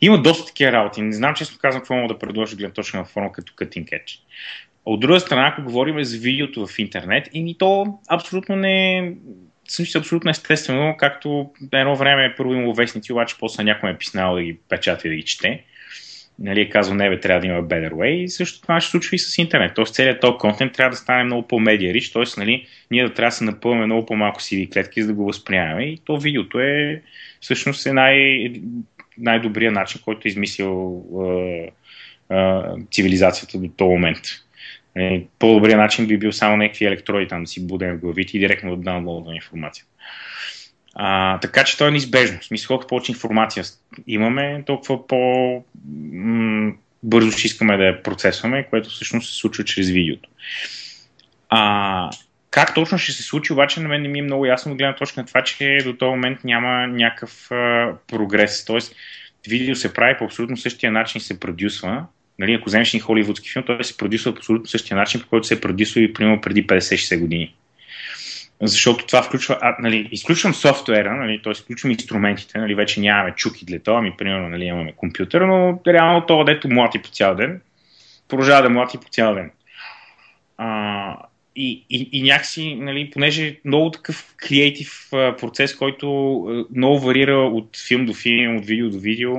Има 0.00 0.22
доста 0.22 0.46
такива 0.46 0.72
работи. 0.72 1.02
Не 1.02 1.12
знам, 1.12 1.34
честно 1.34 1.58
казвам, 1.58 1.80
какво 1.80 1.94
мога 1.94 2.14
да 2.14 2.18
предложа 2.18 2.56
гледна 2.56 2.72
точка 2.72 2.98
на 2.98 3.04
форма 3.04 3.32
като 3.32 3.52
cutting 3.52 3.88
edge. 3.88 4.18
От 4.84 5.00
друга 5.00 5.20
страна, 5.20 5.48
ако 5.48 5.62
говорим 5.62 6.04
за 6.04 6.18
видеото 6.18 6.66
в 6.66 6.78
интернет, 6.78 7.28
и 7.32 7.58
то 7.58 7.98
абсолютно 8.08 8.56
не 8.56 9.12
също 9.68 9.98
абсолютно 9.98 10.30
естествено, 10.30 10.96
както 10.98 11.50
едно 11.72 11.96
време 11.96 12.34
първо 12.36 12.54
имало 12.54 12.74
вестници, 12.74 13.12
обаче 13.12 13.36
после 13.38 13.64
някой 13.64 13.90
е 13.90 13.98
писнал 13.98 14.34
да 14.34 14.42
ги 14.42 14.58
печата 14.68 15.08
и 15.08 15.10
да 15.10 15.16
ги 15.16 15.22
чете 15.22 15.64
нали, 16.38 16.60
е 16.60 16.68
казал, 16.68 16.94
не 16.94 17.10
бе, 17.10 17.20
трябва 17.20 17.40
да 17.40 17.46
има 17.46 17.62
better 17.62 17.92
way 17.92 18.08
и 18.08 18.28
също 18.28 18.60
това 18.60 18.80
ще 18.80 18.90
случва 18.90 19.14
и 19.14 19.18
с 19.18 19.38
интернет. 19.38 19.72
Тоест 19.74 19.94
целият 19.94 20.20
този 20.20 20.38
контент 20.38 20.72
трябва 20.72 20.90
да 20.90 20.96
стане 20.96 21.24
много 21.24 21.48
по-медиа 21.48 21.94
рич, 21.94 22.12
т.е. 22.12 22.22
Нали, 22.36 22.66
ние 22.90 23.04
да 23.04 23.14
трябва 23.14 23.28
да 23.28 23.36
се 23.36 23.44
напълваме 23.44 23.86
много 23.86 24.06
по-малко 24.06 24.42
сиви 24.42 24.70
клетки, 24.70 25.02
за 25.02 25.08
да 25.08 25.14
го 25.14 25.24
възприемаме 25.24 25.82
и 25.82 25.98
то 26.04 26.18
видеото 26.18 26.60
е 26.60 27.02
всъщност 27.40 27.86
е 27.86 27.92
най- 27.92 28.52
най-добрият 29.18 29.74
начин, 29.74 30.00
който 30.04 30.20
е 30.24 30.28
измислил 30.28 31.04
е, 31.24 31.70
е, 32.34 32.60
цивилизацията 32.92 33.58
до 33.58 33.68
този 33.68 33.90
момент. 33.90 34.20
Нали, 34.96 35.26
по-добрият 35.38 35.78
начин 35.78 36.06
би 36.06 36.18
бил 36.18 36.32
само 36.32 36.56
някакви 36.56 36.84
електроди 36.84 37.28
там 37.28 37.42
да 37.44 37.46
си 37.46 37.66
будем 37.66 37.96
в 37.96 38.00
главите 38.00 38.36
и 38.36 38.40
директно 38.40 38.76
да 38.76 38.82
даунлоудваме 38.82 39.36
информация. 39.36 39.84
А, 40.94 41.38
така 41.40 41.64
че 41.64 41.78
то 41.78 41.86
е 41.86 41.90
неизбежно. 41.90 42.38
В 42.40 42.44
смисъл, 42.44 42.68
колкото 42.68 42.88
повече 42.88 43.12
информация 43.12 43.64
имаме, 44.06 44.62
толкова 44.66 45.06
по 45.06 45.64
бързо 47.02 47.30
ще 47.30 47.46
искаме 47.46 47.76
да 47.76 47.84
я 47.84 48.02
процесваме, 48.02 48.66
което 48.70 48.90
всъщност 48.90 49.30
се 49.30 49.36
случва 49.36 49.64
чрез 49.64 49.90
видеото. 49.90 50.28
А, 51.48 52.10
как 52.50 52.74
точно 52.74 52.98
ще 52.98 53.12
се 53.12 53.22
случи, 53.22 53.52
обаче 53.52 53.80
на 53.80 53.88
мен 53.88 54.02
не 54.02 54.08
ми 54.08 54.18
е 54.18 54.22
много 54.22 54.46
ясно 54.46 54.72
от 54.72 54.78
гледна 54.78 54.94
точка 54.94 55.20
на 55.20 55.26
това, 55.26 55.42
че 55.42 55.78
до 55.84 55.96
този 55.96 56.10
момент 56.10 56.44
няма 56.44 56.86
някакъв 56.86 57.48
прогрес. 58.06 58.64
Тоест, 58.64 58.94
видео 59.48 59.74
се 59.74 59.94
прави 59.94 60.18
по 60.18 60.24
абсолютно 60.24 60.56
същия 60.56 60.92
начин 60.92 61.20
се 61.20 61.40
продюсва. 61.40 62.06
Нали, 62.38 62.54
ако 62.54 62.64
вземеш 62.64 62.88
един 62.88 63.00
холивудски 63.00 63.50
филм, 63.50 63.64
той 63.64 63.84
се 63.84 63.96
продюсва 63.96 64.34
по 64.34 64.38
абсолютно 64.38 64.66
същия 64.66 64.96
начин, 64.96 65.20
по 65.20 65.26
който 65.28 65.46
се 65.46 65.54
е 65.54 65.60
продюсва 65.60 66.00
и 66.00 66.12
примерно 66.12 66.40
преди 66.40 66.66
50-60 66.66 67.20
години 67.20 67.54
защото 68.60 69.06
това 69.06 69.22
включва, 69.22 69.58
а, 69.60 69.76
нали, 69.80 70.08
изключвам 70.12 70.54
софтуера, 70.54 71.16
нали, 71.16 71.40
т.е. 71.42 71.52
изключвам 71.52 71.90
инструментите, 71.90 72.58
нали, 72.58 72.74
вече 72.74 73.00
нямаме 73.00 73.34
чуки 73.36 73.64
для 73.64 73.78
това, 73.78 73.98
ами 73.98 74.16
примерно 74.18 74.48
нали, 74.48 74.64
имаме 74.64 74.92
компютър, 74.92 75.40
но 75.40 75.80
реално 75.86 76.26
това, 76.26 76.44
дето 76.44 76.68
млати 76.68 77.02
по 77.02 77.08
цял 77.08 77.34
ден, 77.34 77.60
продължава 78.28 78.62
да 78.62 78.70
млати 78.70 78.98
по 78.98 79.08
цял 79.10 79.34
ден. 79.34 79.50
А, 80.58 81.16
и, 81.56 81.84
и, 81.90 82.08
и 82.12 82.22
някакси, 82.22 82.74
нали, 82.74 83.10
понеже 83.10 83.56
много 83.64 83.90
такъв 83.90 84.34
креатив 84.36 85.08
процес, 85.10 85.76
който 85.76 86.66
много 86.74 87.00
варира 87.00 87.36
от 87.36 87.76
филм 87.88 88.06
до 88.06 88.14
филм, 88.14 88.56
от 88.56 88.66
видео 88.66 88.90
до 88.90 88.98
видео, 88.98 89.32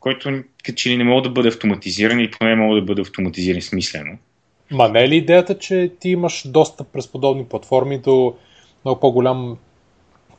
който 0.00 0.42
като 0.66 0.76
че 0.76 0.90
ли 0.90 0.96
не 0.96 1.04
мога 1.04 1.22
да 1.22 1.30
бъде 1.30 1.48
автоматизиран 1.48 2.20
или 2.20 2.30
поне 2.30 2.56
мога 2.56 2.80
да 2.80 2.82
бъде 2.82 3.02
автоматизиран 3.02 3.62
смислено. 3.62 4.18
Ма 4.70 4.88
не 4.88 5.04
е 5.04 5.08
ли 5.08 5.16
идеята, 5.16 5.58
че 5.58 5.92
ти 6.00 6.08
имаш 6.08 6.42
достъп 6.46 6.88
през 6.92 7.08
подобни 7.08 7.44
платформи 7.44 7.98
до 7.98 8.36
много 8.84 9.00
по-голям 9.00 9.58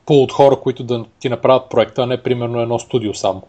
пул 0.06 0.24
от 0.24 0.32
хора, 0.32 0.56
които 0.56 0.84
да 0.84 1.06
ти 1.20 1.30
направят 1.30 1.70
проекта, 1.70 2.04
а 2.04 2.06
не 2.06 2.24
примерно 2.24 2.62
едно 2.62 2.80
студио 2.80 3.14
само. 3.14 3.48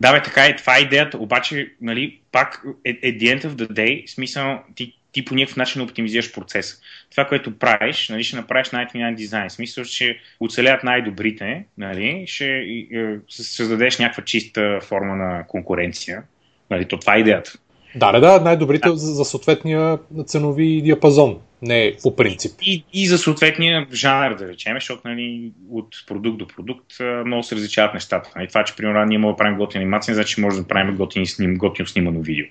Да, 0.00 0.12
бе, 0.12 0.22
така 0.22 0.44
е. 0.44 0.56
Това 0.56 0.76
е 0.76 0.80
идеята. 0.80 1.18
Обаче, 1.18 1.72
нали, 1.80 2.18
пак, 2.32 2.62
at 2.86 3.18
the 3.18 3.38
end 3.38 3.44
of 3.44 3.50
the 3.50 3.70
day, 3.70 4.06
смисъл, 4.06 4.58
ти, 4.74 4.96
ти 5.16 5.24
по 5.24 5.34
някакъв 5.34 5.56
начин 5.56 5.82
оптимизираш 5.82 6.32
процеса. 6.32 6.76
Това, 7.10 7.24
което 7.24 7.58
правиш, 7.58 8.08
нали, 8.08 8.24
ще 8.24 8.36
направиш 8.36 8.70
най-тминен 8.70 9.14
дизайн. 9.14 9.50
Смисъл, 9.50 9.84
че 9.84 10.18
оцелят 10.40 10.84
най-добрите, 10.84 11.64
нали, 11.78 12.24
ще 12.26 12.46
е, 12.46 13.16
създадеш 13.28 13.98
някаква 13.98 14.24
чиста 14.24 14.80
форма 14.82 15.16
на 15.16 15.44
конкуренция. 15.48 16.22
Нали, 16.70 16.84
то 16.84 16.98
това 16.98 17.16
е 17.16 17.20
идеята. 17.20 17.52
Да, 17.94 18.12
да, 18.12 18.20
да, 18.20 18.40
най-добрите 18.40 18.88
да. 18.88 18.96
За, 18.96 19.14
за 19.14 19.24
съответния 19.24 19.98
ценови 20.26 20.82
диапазон, 20.82 21.38
не 21.62 21.92
по 22.02 22.16
принцип. 22.16 22.52
И, 22.62 22.84
и 22.92 23.06
за 23.06 23.18
съответния 23.18 23.86
жанр, 23.92 24.34
да 24.34 24.48
речем, 24.48 24.76
защото 24.76 25.00
нали, 25.04 25.52
от 25.70 25.88
продукт 26.06 26.38
до 26.38 26.46
продукт 26.46 26.86
много 27.26 27.42
се 27.42 27.54
различават 27.56 27.94
нещата. 27.94 28.30
Нали, 28.36 28.48
това, 28.48 28.64
че 28.64 28.76
примерно 28.76 29.04
ние 29.04 29.18
можем 29.18 29.32
да 29.32 29.36
правим 29.36 29.58
готина 29.58 29.82
анимация, 29.82 30.14
значи 30.14 30.40
може 30.40 30.56
да 30.56 30.68
правим 30.68 30.96
готин, 30.96 31.26
сним, 31.26 31.56
готино 31.56 31.88
снимано 31.88 32.20
видео. 32.20 32.46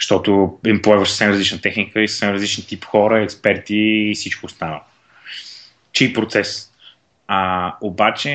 Защото 0.00 0.58
им 0.66 0.82
появаш 0.82 1.08
съвсем 1.08 1.30
различна 1.30 1.60
техника 1.60 2.02
и 2.02 2.08
съвсем 2.08 2.30
различни 2.30 2.66
тип 2.66 2.84
хора, 2.84 3.22
експерти 3.22 3.76
и 3.76 4.14
всичко 4.14 4.46
останало. 4.46 4.80
Чий 5.92 6.12
процес 6.12 6.70
а, 7.32 7.74
обаче, 7.80 8.30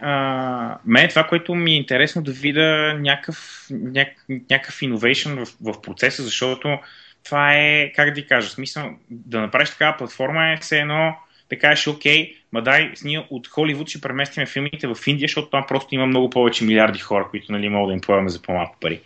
а, 0.00 0.78
мен 0.86 1.08
това, 1.08 1.24
което 1.24 1.54
ми 1.54 1.72
е 1.72 1.76
интересно 1.76 2.22
да 2.22 2.32
видя 2.32 2.94
някакъв, 3.00 3.66
няк, 3.70 4.08
някакъв 4.28 4.80
innovation 4.80 5.44
в, 5.44 5.48
в 5.60 5.82
процеса, 5.82 6.22
защото 6.22 6.78
това 7.24 7.52
е, 7.54 7.92
как 7.92 8.08
да 8.08 8.14
ти 8.14 8.26
кажа, 8.26 8.50
смисъл 8.50 8.90
да 9.10 9.40
направиш 9.40 9.70
такава 9.70 9.96
платформа 9.96 10.52
е 10.52 10.56
все 10.56 10.78
едно 10.78 11.16
да 11.50 11.58
кажеш, 11.58 11.86
окей, 11.86 12.34
ма 12.52 12.62
дай, 12.62 12.92
ние 13.04 13.26
от 13.30 13.48
Холивуд 13.48 13.88
ще 13.88 14.00
преместиме 14.00 14.46
филмите 14.46 14.86
в 14.86 14.96
Индия, 15.06 15.28
защото 15.28 15.50
там 15.50 15.64
просто 15.68 15.94
има 15.94 16.06
много 16.06 16.30
повече 16.30 16.64
милиарди 16.64 16.98
хора, 16.98 17.26
които 17.30 17.52
нали, 17.52 17.68
могат 17.68 17.88
да 17.88 17.94
им 17.94 18.00
плаваме 18.00 18.28
за 18.28 18.42
по-малко 18.42 18.76
пари. 18.80 19.00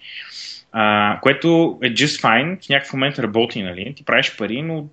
А, 0.72 1.18
което 1.20 1.78
е 1.82 1.94
just 1.94 2.22
fine, 2.22 2.64
в 2.64 2.68
някакъв 2.68 2.92
момент 2.92 3.18
работи, 3.18 3.62
нали? 3.62 3.94
Ти 3.96 4.04
правиш 4.04 4.36
пари, 4.36 4.62
но, 4.62 4.86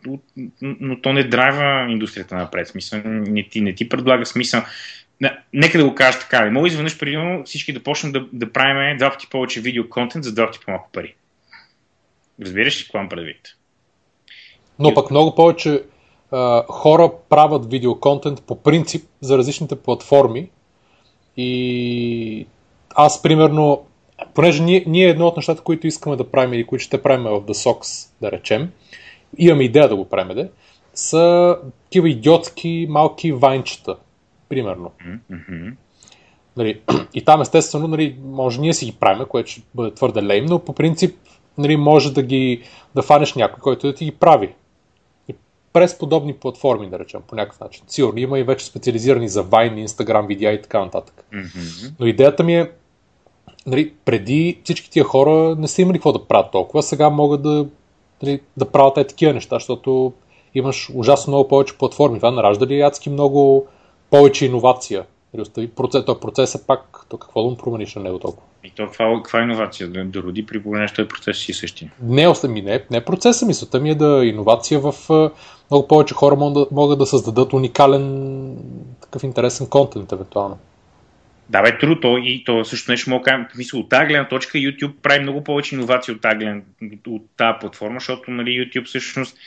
но, 0.62 1.02
то 1.02 1.14
не 1.14 1.24
драйва 1.24 1.92
индустрията 1.92 2.36
напред. 2.36 2.68
Смисъл, 2.68 3.02
не 3.06 3.44
ти, 3.44 3.62
не 3.62 3.76
ти 3.76 3.90
предлага 3.90 4.26
смисъл. 4.26 4.62
Не, 5.22 5.38
нека 5.54 5.78
да 5.78 5.90
го 5.90 5.96
кажа 5.96 6.20
така. 6.20 6.52
Мога 6.52 6.68
изведнъж 6.68 7.00
преди 7.00 7.44
всички 7.46 7.74
да 7.74 7.84
почнем 7.84 8.12
да, 8.12 8.26
да 8.34 8.54
правим 8.54 8.98
два 8.98 9.10
пъти 9.10 9.28
повече 9.30 9.62
видео 9.62 9.90
контент 9.90 10.24
за 10.24 10.34
два 10.34 10.46
пъти 10.46 10.60
по-малко 10.66 10.90
пари. 10.94 11.16
Разбираш 12.42 12.82
ли 12.82 12.84
какво 12.84 13.10
предвид? 13.10 13.56
Но 14.80 14.94
пък 14.94 15.12
много 15.12 15.36
повече 15.36 15.84
а, 16.32 16.64
хора 16.70 17.12
правят 17.30 17.72
видеоконтент 17.72 18.42
по 18.42 18.64
принцип 18.64 19.06
за 19.22 19.38
различните 19.38 19.82
платформи 19.82 20.50
и 21.38 22.48
аз 22.96 23.22
примерно 23.22 23.86
понеже 24.34 24.64
ние, 24.64 24.84
ние 24.88 25.08
едно 25.08 25.28
от 25.28 25.36
нещата, 25.36 25.62
които 25.62 25.88
искаме 25.88 26.16
да 26.16 26.32
правим 26.32 26.54
или 26.54 26.68
които 26.68 26.84
ще 26.84 27.02
правим 27.02 27.24
в 27.24 27.42
The 27.42 27.54
Sox, 27.54 28.10
да 28.22 28.32
речем, 28.32 28.72
имаме 29.38 29.64
идея 29.64 29.90
да 29.90 29.96
го 29.96 30.06
правим, 30.06 30.36
де, 30.36 30.50
са 30.94 31.58
такива 31.84 32.10
идиотски 32.10 32.88
малки 32.90 33.32
вайнчета, 33.32 33.96
примерно. 34.50 34.92
Mm-hmm. 35.32 35.74
Нали, 36.58 36.82
и 37.14 37.26
там 37.26 37.42
естествено, 37.42 37.88
нали, 37.88 38.16
може 38.24 38.62
ние 38.62 38.74
си 38.74 38.86
ги 38.86 38.92
правим, 38.92 39.26
което 39.30 39.52
ще 39.52 39.62
бъде 39.76 39.94
твърде 39.94 40.24
лейм, 40.24 40.46
но 40.46 40.60
по 40.60 40.74
принцип 40.74 41.16
нали, 41.58 41.78
може 41.78 42.14
да 42.14 42.24
ги 42.24 42.62
да 42.96 43.02
фанеш 43.02 43.34
някой, 43.34 43.60
който 43.62 43.88
да 43.88 43.94
ти 43.94 44.06
ги 44.06 44.12
прави. 44.12 44.54
И 45.28 45.36
през 45.74 45.98
подобни 45.98 46.34
платформи, 46.34 46.90
да 46.90 47.00
речем, 47.00 47.22
по 47.28 47.36
някакъв 47.36 47.60
начин. 47.60 47.84
Сигурно 47.88 48.20
има 48.20 48.40
и 48.40 48.44
вече 48.44 48.66
специализирани 48.66 49.30
за 49.30 49.44
Vine, 49.44 49.88
Instagram 49.88 50.28
видеа 50.28 50.52
и 50.52 50.62
така 50.62 50.80
нататък. 50.80 51.26
Mm-hmm. 51.34 51.92
Но 52.00 52.06
идеята 52.06 52.44
ми 52.44 52.56
е 52.56 52.72
нали, 53.68 53.94
преди 54.06 54.60
всички 54.64 54.90
тия 54.90 55.04
хора 55.04 55.56
не 55.60 55.68
са 55.68 55.82
имали 55.82 55.98
какво 55.98 56.12
да 56.12 56.26
правят 56.26 56.52
толкова, 56.52 56.84
сега 56.84 57.10
могат 57.10 57.42
да, 57.42 57.66
нали, 58.24 58.40
да 58.58 58.66
правят 58.66 58.98
е 58.98 59.08
такива 59.08 59.34
неща, 59.34 59.56
защото 59.56 60.14
имаш 60.56 60.92
ужасно 60.94 61.32
много 61.32 61.48
повече 61.48 61.78
платформи. 61.78 62.20
Това 62.20 62.32
наражда 62.32 62.66
ли 62.66 62.82
адски 62.82 63.10
много 63.10 63.68
повече 64.10 64.46
иновация? 64.46 65.06
Нали, 65.34 65.68
процес, 65.68 66.06
този 66.06 66.20
процес 66.20 66.56
е 66.56 66.66
пак, 66.68 67.06
то 67.10 67.18
какво 67.18 67.44
да 67.44 67.50
му 67.50 67.58
промениш 67.58 67.96
на 67.96 68.02
него 68.02 68.20
толкова? 68.20 68.44
И 68.64 68.72
то 68.72 68.86
каква, 68.86 69.22
каква 69.24 69.40
е 69.40 69.44
иновация? 69.44 69.88
Да, 69.88 70.06
да 70.06 70.22
роди 70.22 70.46
при 70.46 70.64
положение, 70.64 70.88
този 70.96 71.08
процес 71.08 71.38
си 71.38 71.54
същия? 71.54 71.92
Не, 72.02 72.34
ми, 72.48 72.62
не, 72.62 72.84
не 72.92 73.06
процеса, 73.06 73.46
мисълта 73.46 73.80
ми 73.80 73.90
е 73.90 73.96
да 73.96 74.26
иновация 74.26 74.80
в 74.80 74.94
много 75.72 75.88
повече 75.88 76.14
хора 76.14 76.36
могат 76.36 76.54
да, 76.54 76.76
могат 76.76 77.00
да 77.00 77.06
създадат 77.06 77.54
уникален 77.54 78.58
такъв 79.02 79.24
интересен 79.24 79.68
контент, 79.68 80.12
евентуално. 80.12 80.58
Да, 81.50 81.62
бе, 81.62 81.78
трудно. 81.78 82.00
То, 82.00 82.18
и 82.18 82.44
то 82.44 82.66
също 82.66 82.92
нещо 82.92 83.10
мога 83.10 83.24
да 83.24 83.32
кажа. 83.32 83.48
Мисля, 83.58 83.80
от 83.80 83.90
тази 83.90 84.08
гледна 84.08 84.28
точка 84.28 84.58
YouTube 84.58 84.94
прави 85.02 85.20
много 85.20 85.44
повече 85.44 85.76
иновации 85.76 86.14
от 86.14 86.22
тази, 86.22 86.46
от 87.08 87.26
тази 87.38 87.60
платформа, 87.60 88.00
защото 88.00 88.32
нали, 88.32 88.50
YouTube 88.50 88.86
всъщност 88.86 89.38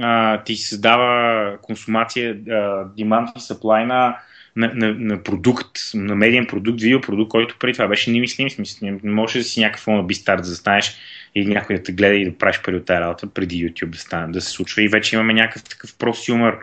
а, 0.00 0.42
ти 0.42 0.56
създава 0.56 1.58
консумация, 1.62 2.30
а, 2.30 2.54
demand 2.86 3.36
и 3.36 3.40
supply 3.40 3.84
на, 3.84 4.16
на, 4.56 4.72
на, 4.74 4.94
на 4.94 5.22
продукт, 5.22 5.70
на 5.94 6.14
медиен 6.14 6.46
продукт, 6.46 6.80
видеопродукт, 6.80 7.30
който 7.30 7.56
преди 7.58 7.72
това 7.72 7.88
беше 7.88 8.10
немислим. 8.10 8.50
Смисъл, 8.50 8.88
не 9.02 9.10
можеш 9.12 9.42
да 9.42 9.48
си 9.48 9.60
някакъв 9.60 9.86
на 9.86 10.02
бистарт 10.02 10.40
да 10.40 10.48
застанеш 10.48 10.96
и 11.34 11.46
някой 11.46 11.76
да 11.76 11.82
те 11.82 11.92
гледа 11.92 12.14
и 12.14 12.24
да 12.24 12.38
правиш 12.38 12.60
пари 12.62 12.76
от 12.76 12.84
тази 12.84 13.00
работа 13.00 13.26
преди 13.26 13.68
YouTube 13.68 13.90
да, 13.90 13.98
стане, 13.98 14.32
да 14.32 14.40
се 14.40 14.50
случва. 14.50 14.82
И 14.82 14.88
вече 14.88 15.16
имаме 15.16 15.34
някакъв 15.34 15.64
такъв 15.64 15.98
просюмър 15.98 16.58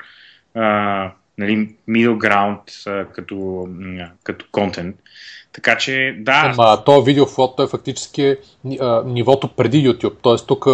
нали, 1.37 1.75
middle 1.89 2.17
ground 2.17 2.89
а, 2.89 3.05
като, 3.05 3.67
като 4.23 4.45
контент. 4.51 4.95
Така 5.53 5.77
че, 5.77 6.15
да. 6.19 6.55
Ама 6.57 6.83
то 6.85 7.01
видеофлот, 7.03 7.57
той 7.57 7.67
фактически 7.67 8.23
е 8.23 8.37
а, 8.79 9.03
нивото 9.05 9.47
преди 9.47 9.89
YouTube. 9.89 10.15
Тоест 10.21 10.47
тук 10.47 10.65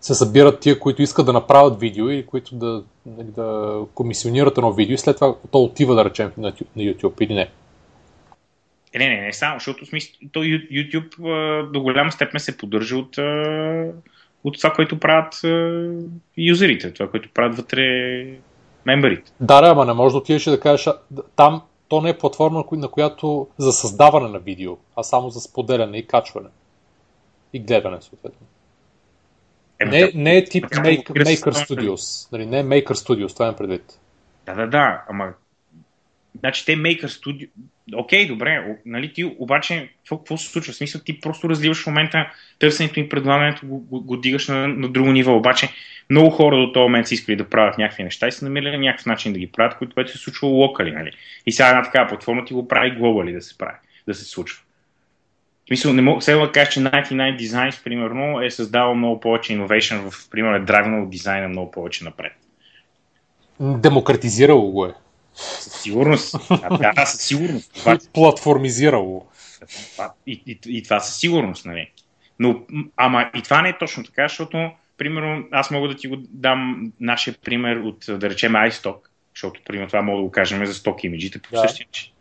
се 0.00 0.14
събират 0.14 0.60
тия, 0.60 0.78
които 0.78 1.02
искат 1.02 1.26
да 1.26 1.32
направят 1.32 1.80
видео 1.80 2.10
и 2.10 2.26
които 2.26 2.54
да, 2.54 2.84
нали, 3.06 3.28
да 3.36 3.78
комисионират 3.94 4.58
едно 4.58 4.72
видео 4.72 4.94
и 4.94 4.98
след 4.98 5.16
това 5.16 5.34
то 5.50 5.58
отива, 5.58 5.94
да 5.94 6.04
речем, 6.04 6.32
на, 6.38 6.52
на 6.76 6.82
YouTube 6.82 7.22
или 7.22 7.34
не. 7.34 7.48
Е, 8.94 8.98
не, 8.98 9.08
не, 9.08 9.20
не 9.20 9.32
само, 9.32 9.56
защото 9.56 9.86
смисъл, 9.86 10.14
то 10.32 10.40
YouTube 10.44 11.70
до 11.72 11.80
голяма 11.80 12.12
степен 12.12 12.40
се 12.40 12.56
поддържа 12.56 12.96
от, 12.96 13.18
от 14.44 14.58
това, 14.58 14.70
което 14.70 15.00
правят 15.00 15.34
юзерите, 16.36 16.92
това, 16.92 17.10
което 17.10 17.28
правят 17.34 17.56
вътре 17.56 17.82
мембарите. 18.86 19.32
Да, 19.40 19.60
да, 19.60 19.70
ама 19.70 19.84
не 19.84 19.92
можеш 19.92 20.12
да 20.12 20.18
отидеш 20.18 20.46
и 20.46 20.50
да 20.50 20.60
кажеш, 20.60 20.88
там 21.36 21.62
то 21.88 22.00
не 22.00 22.10
е 22.10 22.18
платформа, 22.18 22.64
на 22.72 22.88
която 22.88 23.48
за 23.58 23.72
създаване 23.72 24.28
на 24.28 24.38
видео, 24.38 24.76
а 24.96 25.02
само 25.02 25.30
за 25.30 25.40
споделяне 25.40 25.98
и 25.98 26.06
качване. 26.06 26.48
И 27.52 27.60
гледане, 27.60 27.96
съответно. 28.00 28.46
Е, 29.80 29.84
не, 29.84 30.12
не 30.14 30.36
е 30.36 30.44
тип 30.44 30.64
make, 30.64 31.06
Maker 31.06 31.52
Studios. 31.52 32.32
Нали, 32.32 32.46
не 32.46 32.58
е 32.58 32.64
Maker 32.64 32.92
Studios, 32.92 33.32
това 33.34 33.48
е 33.48 33.56
предвид. 33.56 34.00
Да, 34.46 34.54
да, 34.54 34.66
да, 34.66 35.04
ама 35.08 35.32
Значи 36.40 36.64
те 36.64 36.76
Maker 36.76 37.06
Studio... 37.06 37.48
Окей, 37.94 38.24
okay, 38.24 38.28
добре, 38.28 38.76
нали 38.86 39.12
ти 39.12 39.24
обаче 39.24 39.88
какво, 40.08 40.36
се 40.36 40.50
случва? 40.50 40.72
В 40.72 40.76
смисъл 40.76 41.00
ти 41.04 41.20
просто 41.20 41.48
разливаш 41.48 41.82
в 41.82 41.86
момента 41.86 42.32
търсенето 42.58 43.00
и 43.00 43.08
предлагането 43.08 43.66
го, 43.66 43.78
го, 43.78 44.00
го 44.00 44.16
дигаш 44.16 44.48
на, 44.48 44.68
на 44.68 44.88
друго 44.88 45.12
ниво. 45.12 45.36
Обаче 45.36 45.68
много 46.10 46.30
хора 46.30 46.56
до 46.56 46.72
този 46.72 46.82
момент 46.82 47.06
са 47.06 47.14
искали 47.14 47.36
да 47.36 47.50
правят 47.50 47.78
някакви 47.78 48.04
неща 48.04 48.28
и 48.28 48.32
са 48.32 48.44
намерили 48.44 48.78
някакъв 48.78 49.06
начин 49.06 49.32
да 49.32 49.38
ги 49.38 49.46
правят, 49.46 49.78
което 49.78 49.94
вече 49.96 50.12
се 50.12 50.18
случва 50.18 50.48
локали. 50.48 50.92
Нали? 50.92 51.10
И 51.46 51.52
сега 51.52 51.68
една 51.68 51.82
такава 51.82 52.08
платформа 52.08 52.44
ти 52.44 52.54
го 52.54 52.68
прави 52.68 52.90
глобали 52.90 53.32
да 53.32 53.42
се 53.42 53.58
прави, 53.58 53.76
да 54.08 54.14
се 54.14 54.24
случва. 54.24 54.62
В 55.64 55.68
смисъл, 55.68 55.92
не 55.92 56.02
мога 56.02 56.22
сега 56.22 56.38
да 56.38 56.52
кажа, 56.52 56.70
че 56.70 56.80
99 56.80 57.40
Designs, 57.40 57.84
примерно, 57.84 58.42
е 58.42 58.50
създавал 58.50 58.94
много 58.94 59.20
повече 59.20 59.52
innovation 59.52 60.10
в, 60.10 60.30
примерно, 60.30 61.02
е 61.02 61.06
дизайна 61.06 61.48
много 61.48 61.70
повече 61.70 62.04
напред. 62.04 62.32
Демократизирало 63.60 64.70
го 64.70 64.86
е. 64.86 64.94
Със 65.36 65.82
сигурност. 65.82 66.34
А, 66.50 66.92
да, 66.92 67.06
със 67.06 67.20
сигурност. 67.20 67.72
Това... 67.74 67.98
Платформизирало. 68.12 69.26
И, 70.26 70.42
и, 70.46 70.58
и 70.66 70.82
това 70.82 71.00
със 71.00 71.20
сигурност, 71.20 71.64
нали? 71.64 71.90
Но, 72.38 72.62
ама 72.96 73.30
и 73.34 73.42
това 73.42 73.62
не 73.62 73.68
е 73.68 73.78
точно 73.78 74.04
така, 74.04 74.28
защото, 74.28 74.70
примерно, 74.98 75.48
аз 75.50 75.70
мога 75.70 75.88
да 75.88 75.96
ти 75.96 76.08
го 76.08 76.16
дам 76.18 76.92
нашия 77.00 77.34
пример 77.44 77.76
от, 77.76 78.04
да 78.08 78.30
речем, 78.30 78.52
iStock, 78.52 78.96
защото, 79.34 79.60
примерно, 79.64 79.88
това 79.88 80.02
мога 80.02 80.18
да 80.18 80.22
го 80.22 80.30
кажем 80.30 80.66
за 80.66 80.74
сток 80.74 81.04
имиджите 81.04 81.38
по 81.38 81.50
да. 81.50 81.60
същия 81.60 81.86
начин. 81.86 82.12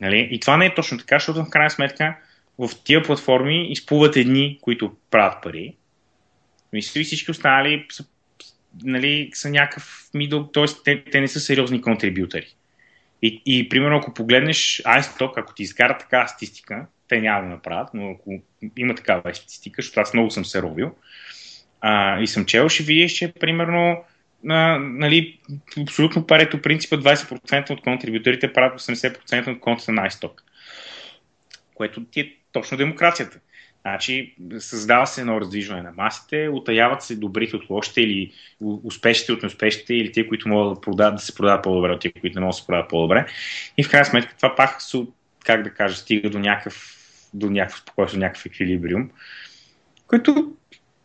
Нали? 0.00 0.28
И 0.30 0.40
това 0.40 0.56
не 0.56 0.66
е 0.66 0.74
точно 0.74 0.98
така, 0.98 1.16
защото, 1.16 1.44
в 1.44 1.50
крайна 1.50 1.70
сметка, 1.70 2.16
в 2.58 2.70
тия 2.84 3.02
платформи 3.02 3.72
изплуват 3.72 4.16
едни, 4.16 4.58
които 4.62 4.92
правят 5.10 5.42
пари. 5.42 5.76
Мисля, 6.72 7.02
всички 7.02 7.30
останали 7.30 7.86
са 7.90 8.04
нали, 8.84 9.30
са 9.34 9.50
някакъв 9.50 10.08
мидъл, 10.14 10.46
т.е. 10.46 10.64
Те, 10.84 11.04
те 11.04 11.20
не 11.20 11.28
са 11.28 11.40
сериозни 11.40 11.82
контрибютори. 11.82 12.46
И, 13.22 13.42
и 13.46 13.68
примерно, 13.68 13.96
ако 13.96 14.14
погледнеш 14.14 14.82
iStock, 14.84 15.32
ако 15.36 15.54
ти 15.54 15.62
изкара 15.62 15.98
такава 15.98 16.28
статистика, 16.28 16.86
те 17.08 17.20
няма 17.20 17.42
да 17.42 17.48
направят, 17.48 17.88
но 17.94 18.10
ако 18.10 18.42
има 18.76 18.94
такава 18.94 19.34
статистика, 19.34 19.82
защото 19.82 20.00
аз 20.00 20.14
много 20.14 20.30
съм 20.30 20.44
се 20.44 20.62
робил 20.62 20.94
а, 21.80 22.20
и 22.20 22.26
съм 22.26 22.44
чел, 22.44 22.68
ще 22.68 22.82
видиш, 22.82 23.12
че 23.12 23.32
примерно 23.32 24.04
а, 24.48 24.78
нали, 24.78 25.38
абсолютно 25.82 26.26
парето 26.26 26.62
принципа 26.62 26.96
20% 26.96 27.70
от 27.70 27.80
контрибюторите 27.80 28.52
правят 28.52 28.80
80% 28.80 29.48
от 29.48 29.60
контата 29.60 29.92
на 29.92 30.10
iStock. 30.10 30.32
Което 31.74 32.04
ти 32.04 32.20
е 32.20 32.34
точно 32.52 32.76
демокрацията. 32.76 33.38
Значи, 33.82 34.34
създава 34.58 35.06
се 35.06 35.20
едно 35.20 35.40
раздвижване 35.40 35.82
на 35.82 35.92
масите, 35.92 36.48
отаяват 36.48 37.02
се 37.02 37.16
добрите 37.16 37.56
от 37.56 37.70
лошите 37.70 38.00
или 38.00 38.32
успешните 38.60 39.32
от 39.32 39.42
неуспешните 39.42 39.94
или 39.94 40.12
те, 40.12 40.28
които 40.28 40.48
могат 40.48 40.74
да, 40.74 40.80
продават, 40.80 41.14
да 41.14 41.22
се 41.22 41.34
продават 41.34 41.62
по-добре 41.62 41.92
от 41.92 42.00
тези, 42.00 42.12
които 42.12 42.38
не 42.38 42.40
могат 42.40 42.54
да 42.54 42.60
се 42.60 42.66
продават 42.66 42.90
по-добре. 42.90 43.26
И 43.78 43.84
в 43.84 43.90
крайна 43.90 44.04
сметка 44.04 44.36
това 44.36 44.54
пак, 44.54 44.78
как 45.44 45.62
да 45.62 45.70
кажа, 45.70 45.96
стига 45.96 46.30
до 46.30 46.38
някакъв, 46.38 46.96
до 47.34 47.50
някакъв 47.50 47.80
спокойствие, 47.80 48.20
някакъв 48.20 48.46
еквилибриум, 48.46 49.10
който 50.06 50.52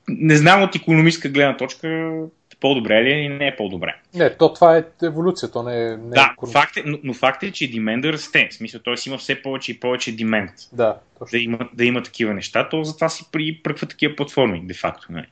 не 0.07 0.37
знам 0.37 0.63
от 0.63 0.75
економическа 0.75 1.29
гледна 1.29 1.57
точка 1.57 2.19
по-добре 2.63 3.03
ли 3.03 3.11
е 3.11 3.19
или 3.19 3.29
не 3.29 3.47
е 3.47 3.55
по-добре. 3.55 3.95
Не, 4.13 4.37
то 4.37 4.53
това 4.53 4.77
е 4.77 4.83
еволюция, 5.03 5.51
то 5.51 5.63
не 5.63 5.83
е. 5.83 5.97
Не 5.97 6.09
да, 6.09 6.35
е 6.47 6.51
факт 6.51 6.77
е, 6.77 6.83
но, 6.85 6.97
но 7.03 7.13
факт 7.13 7.43
е, 7.43 7.51
че 7.51 7.71
демента 7.71 8.13
расте. 8.13 8.47
В 8.51 8.53
смисъл, 8.53 8.81
т.е. 8.81 8.93
има 9.07 9.17
все 9.17 9.41
повече 9.41 9.71
и 9.71 9.79
повече 9.79 10.15
демент. 10.15 10.51
Да, 10.73 10.97
точно. 11.19 11.37
Да 11.37 11.43
има, 11.43 11.59
да 11.73 11.85
има 11.85 12.03
такива 12.03 12.33
неща, 12.33 12.69
то 12.69 12.83
затова 12.83 13.09
си 13.09 13.25
припръква 13.31 13.87
такива 13.87 14.15
платформи, 14.15 14.61
де 14.65 14.73
факто. 14.73 15.07
Нали. 15.09 15.25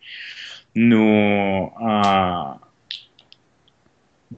Но 0.76 1.74
а, 1.82 2.54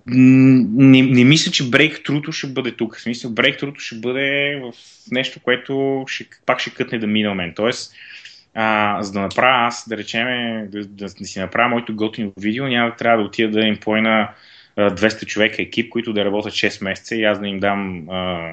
не, 0.07 1.01
не 1.01 1.23
мисля, 1.23 1.51
че 1.51 1.69
брейктруто 1.69 2.31
ще 2.31 2.47
бъде 2.47 2.71
тук. 2.71 2.97
В 2.97 3.01
смисъл, 3.01 3.31
брейктруто 3.31 3.79
ще 3.79 3.95
бъде 3.95 4.59
в 4.63 4.73
нещо, 5.11 5.39
което 5.43 6.05
ще, 6.07 6.25
пак 6.45 6.59
ще 6.59 6.69
кътне 6.69 6.99
да 6.99 7.07
мине 7.07 7.33
мен. 7.33 7.53
Тоест, 7.55 7.93
а, 8.53 8.97
за 9.03 9.11
да 9.11 9.19
направя 9.19 9.67
аз, 9.67 9.89
да 9.89 9.97
речем, 9.97 10.27
да, 10.71 10.85
да, 10.85 11.05
да 11.19 11.25
си 11.25 11.39
направя 11.39 11.69
моето 11.69 11.95
готино 11.95 12.31
видео, 12.37 12.67
няма 12.67 12.89
да 12.89 12.95
трябва 12.95 13.17
да 13.17 13.23
отида 13.23 13.51
да 13.51 13.65
им 13.65 13.77
поена 13.77 14.29
200 14.77 15.25
човека 15.25 15.61
екип, 15.61 15.89
които 15.89 16.13
да 16.13 16.25
работят 16.25 16.53
6 16.53 16.83
месеца 16.83 17.15
и 17.15 17.23
аз 17.23 17.39
да 17.39 17.47
им 17.47 17.59
дам 17.59 18.09
а, 18.09 18.51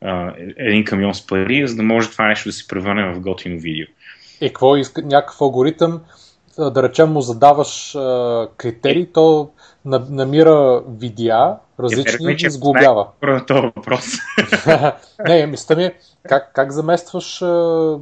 а, 0.00 0.32
един 0.56 0.84
камион 0.84 1.14
с 1.14 1.26
пари, 1.26 1.68
за 1.68 1.76
да 1.76 1.82
може 1.82 2.10
това 2.10 2.28
нещо 2.28 2.48
да 2.48 2.52
се 2.52 2.68
превърне 2.68 3.12
в 3.12 3.20
готино 3.20 3.60
видео. 3.60 3.86
Е, 4.40 4.48
какво 4.48 4.76
иска 4.76 5.02
някакъв 5.02 5.40
алгоритъм, 5.40 6.00
да 6.58 6.82
речем 6.82 7.12
му 7.12 7.20
задаваш 7.20 7.94
а, 7.94 8.48
критерии, 8.56 9.08
то 9.12 9.50
намира 9.84 10.82
видеа, 10.98 11.56
различни 11.80 12.36
и 12.38 12.50
сглобява. 12.50 13.06
На 13.22 13.46
този 13.46 13.60
въпрос. 13.60 14.04
не, 15.26 15.46
мисля 15.46 15.76
ми, 15.76 15.90
как, 16.28 16.50
как 16.54 16.72
заместваш 16.72 17.42
а, 17.42 17.98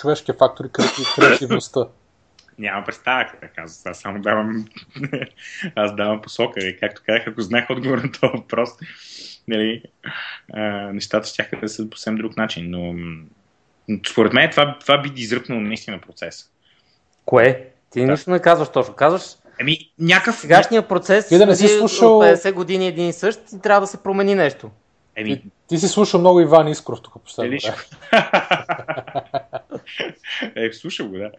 човешкия 0.00 0.34
фактор 0.34 0.64
и 0.64 0.68
креативността? 1.16 1.80
Няма 2.58 2.84
представа 2.84 3.24
как 3.40 3.54
казвам. 3.54 3.92
Аз 3.92 4.00
само 4.00 4.20
давам, 4.20 4.64
аз 5.74 5.96
давам 5.96 6.22
посока. 6.22 6.60
И 6.60 6.76
както 6.76 7.02
казах, 7.06 7.26
ако 7.26 7.40
знаех 7.40 7.70
отговор 7.70 7.98
на 7.98 8.12
този 8.12 8.32
въпрос, 8.36 8.70
нали, 9.48 9.82
а, 10.52 10.62
нещата 10.92 11.28
ще 11.28 11.48
да 11.62 11.68
са 11.68 11.90
по 11.90 11.96
съвсем 11.96 12.16
друг 12.16 12.36
начин. 12.36 12.70
Но 12.70 12.94
според 14.10 14.32
мен 14.32 14.50
това, 14.50 14.78
това 14.80 15.02
би 15.02 15.12
изръпнало 15.16 15.60
наистина 15.60 16.00
процеса. 16.00 16.46
Кое? 17.24 17.68
Ти 17.90 18.00
да. 18.00 18.06
нищо 18.06 18.30
не 18.30 18.40
казваш 18.40 18.68
точно. 18.68 18.94
Казваш, 18.94 19.22
Еми, 19.60 19.78
някакъв... 19.98 20.36
Сегашният 20.36 20.88
процес 20.88 21.28
да 21.28 21.46
не 21.46 21.56
си 21.56 21.68
слушал... 21.68 22.18
от 22.18 22.24
50 22.24 22.52
години 22.52 22.86
един 22.86 23.08
и 23.08 23.12
същ 23.12 23.40
и 23.54 23.60
трябва 23.60 23.80
да 23.80 23.86
се 23.86 24.02
промени 24.02 24.34
нещо. 24.34 24.70
Еми... 25.18 25.40
Ти, 25.40 25.50
ти 25.68 25.78
си 25.78 25.88
слушал 25.88 26.20
много 26.20 26.40
Иван 26.40 26.68
Искров 26.68 27.02
тук 27.02 27.24
последно. 27.24 27.56
е, 30.56 30.72
слушал 30.72 31.08
го, 31.08 31.18
да. 31.18 31.30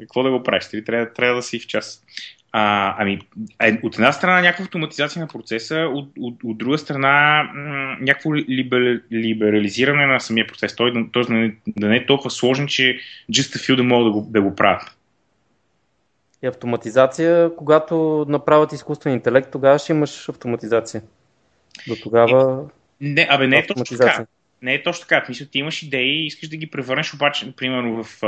какво 0.00 0.22
да 0.22 0.30
го 0.30 0.42
правиш? 0.42 0.68
Трябва, 0.86 1.12
трябва 1.12 1.34
да 1.36 1.42
си 1.42 1.58
в 1.60 1.66
час. 1.66 2.04
А, 2.52 2.94
ами, 2.98 3.18
е, 3.62 3.80
от 3.82 3.94
една 3.94 4.12
страна 4.12 4.40
някаква 4.40 4.64
автоматизация 4.64 5.20
на 5.20 5.28
процеса, 5.28 5.76
от, 5.76 6.08
от, 6.18 6.34
от 6.44 6.58
друга 6.58 6.78
страна 6.78 7.42
м- 7.54 7.96
някакво 8.00 8.34
либер, 8.34 9.02
либерализиране 9.12 10.06
на 10.06 10.20
самия 10.20 10.46
процес. 10.46 10.76
Той, 10.76 10.92
т.е. 11.12 11.22
да, 11.22 11.50
да 11.66 11.88
не 11.88 11.96
е 11.96 12.06
толкова 12.06 12.30
сложен, 12.30 12.66
че 12.66 12.98
just 13.30 13.56
a 13.56 13.70
few 13.70 13.76
да 13.76 13.82
могат 13.82 14.06
да 14.06 14.20
го, 14.20 14.26
да 14.30 14.42
го 14.42 14.54
правят. 14.54 14.96
И 16.42 16.46
автоматизация, 16.46 17.56
когато 17.56 18.26
направят 18.28 18.72
изкуствен 18.72 19.12
интелект, 19.12 19.50
тогава 19.52 19.78
ще 19.78 19.92
имаш 19.92 20.28
автоматизация. 20.28 21.02
До 21.88 21.96
тогава. 22.02 22.64
Не, 23.00 23.26
абе, 23.30 23.46
не 23.46 23.56
е 23.56 23.66
точно 23.66 23.98
така. 23.98 24.26
Не 24.62 24.74
е 24.74 24.82
точно 24.82 25.06
така. 25.08 25.26
Мисля, 25.28 25.46
ти 25.46 25.58
имаш 25.58 25.82
идеи 25.82 26.22
и 26.22 26.26
искаш 26.26 26.48
да 26.48 26.56
ги 26.56 26.66
превърнеш, 26.66 27.14
обаче, 27.14 27.52
примерно 27.56 28.04
в, 28.04 28.18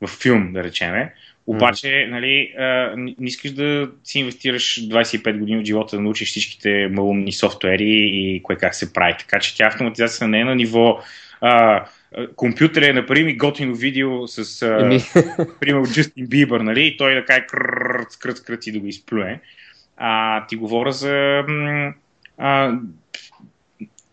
в 0.00 0.08
филм, 0.22 0.52
да 0.52 0.64
речеме. 0.64 1.14
Обаче, 1.46 1.86
mm. 1.86 2.10
нали, 2.10 2.54
не 2.96 3.26
искаш 3.26 3.50
да 3.50 3.90
си 4.04 4.18
инвестираш 4.18 4.80
25 4.80 5.38
години 5.38 5.58
от 5.58 5.66
живота 5.66 5.96
да 5.96 6.02
научиш 6.02 6.28
всичките 6.28 6.88
малумни 6.92 7.32
софтуери 7.32 8.10
и 8.12 8.40
кое 8.42 8.56
как 8.56 8.74
се 8.74 8.92
прави. 8.92 9.14
Така 9.18 9.40
че 9.40 9.56
тя 9.56 9.66
автоматизация 9.66 10.28
не 10.28 10.40
е 10.40 10.44
на 10.44 10.54
ниво 10.54 11.00
а, 11.46 11.84
компютър 12.36 12.82
е, 12.82 12.92
направи 12.92 13.36
готино 13.36 13.74
видео 13.74 14.28
с, 14.28 14.62
а, 14.62 14.98
примерно, 15.60 15.86
Джастин 15.86 16.26
Бибър, 16.26 16.60
нали, 16.60 16.86
и 16.86 16.96
той 16.96 17.14
да 17.14 17.24
каже 17.24 17.46
крът, 17.46 18.12
скрът, 18.12 18.36
скрът 18.36 18.66
и 18.66 18.72
да 18.72 18.78
го 18.78 18.86
изплюе. 18.86 19.40
А, 19.96 20.46
ти 20.46 20.56
говоря 20.56 20.92
за... 20.92 21.42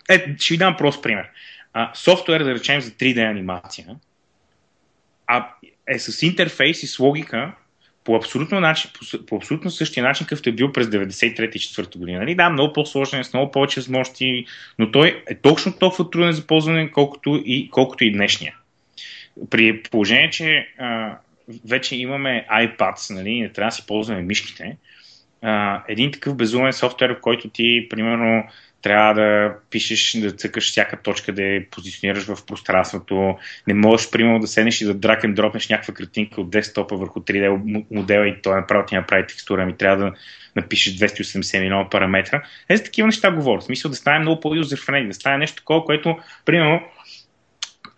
Е, 0.10 0.36
ще 0.40 0.54
ви 0.54 0.58
дам 0.58 0.78
прост 0.78 1.04
пример. 1.04 1.30
А, 1.74 1.92
софтуер, 1.96 2.44
да 2.44 2.54
речем, 2.54 2.82
за 2.82 2.92
3D 2.92 3.32
анимация, 3.32 3.96
а 5.28 5.48
е 5.88 6.00
с 6.00 6.24
интерфейс 6.24 6.84
и 6.84 6.88
с 6.88 7.00
логика 7.00 7.52
по 8.04 8.16
абсолютно, 8.16 8.60
начин, 8.60 8.92
по, 8.94 9.26
по 9.26 9.36
абсолютно 9.36 9.72
същия 9.72 10.04
начин, 10.04 10.26
какъвто 10.26 10.50
е 10.50 10.54
бил 10.54 10.72
през 10.72 10.88
93-4 10.88 11.98
година. 11.98 12.20
Нали? 12.20 12.36
Да, 12.36 12.50
много 12.50 12.74
по-сложен, 12.74 13.24
с 13.24 13.34
много 13.34 13.52
повече 13.52 13.80
възможности, 13.80 14.46
но 14.80 14.92
той 14.92 15.24
е 15.28 15.36
точно 15.36 15.74
толкова 15.74 16.10
труден 16.10 16.32
за 16.32 16.48
ползване, 16.48 16.92
колкото 16.92 17.42
и, 17.46 17.70
колкото 17.70 18.04
и 18.04 18.12
днешния. 18.12 18.56
При 19.50 19.84
положение, 19.84 20.30
че 20.30 20.68
а, 20.78 21.18
вече 21.66 21.96
имаме 21.96 22.46
iPads, 22.52 23.14
нали, 23.14 23.40
не 23.40 23.50
трябва 23.50 23.70
да 23.70 23.76
си 23.76 23.84
ползваме 23.88 24.22
мишките, 24.22 24.78
един 25.88 26.12
такъв 26.12 26.36
безумен 26.36 26.74
софтуер, 26.74 27.10
в 27.10 27.22
който 27.22 27.50
ти, 27.50 27.88
примерно, 27.90 28.44
трябва 28.82 29.14
да 29.14 29.56
пишеш, 29.70 30.18
да 30.22 30.32
цъкаш 30.32 30.72
всяка 30.72 31.02
точка, 31.02 31.34
да 31.34 31.44
я 31.44 31.70
позиционираш 31.70 32.24
в 32.24 32.46
пространството. 32.46 33.38
Не 33.68 33.74
можеш, 33.74 34.12
примерно, 34.12 34.40
да 34.40 34.48
седнеш 34.48 34.82
и 34.82 34.86
да 34.86 34.94
дракен 34.94 35.34
дропнеш 35.34 35.70
някаква 35.70 35.94
картинка 35.94 36.42
от 36.42 36.50
десктопа 36.50 36.96
върху 36.96 37.20
3D 37.20 37.86
модела 37.92 38.28
и 38.28 38.42
той 38.42 38.56
направо 38.56 38.86
ти 38.86 38.96
направи 38.96 39.28
текстура. 39.28 39.66
Ми 39.66 39.78
трябва 39.78 40.06
да 40.06 40.14
напишеш 40.56 40.94
280 40.98 41.60
милиона 41.60 41.90
параметра. 41.90 42.44
Е, 42.70 42.78
за 42.78 42.84
такива 42.84 43.06
неща 43.06 43.32
говоря. 43.32 43.62
В 43.62 43.64
смисъл 43.64 43.92
да 43.92 43.98
стане 43.98 44.20
много 44.20 44.40
по-юзер 44.40 44.80
да 45.08 45.14
стане 45.14 45.38
нещо 45.38 45.58
такова, 45.58 45.86
което, 45.86 46.18
примерно, 46.46 46.82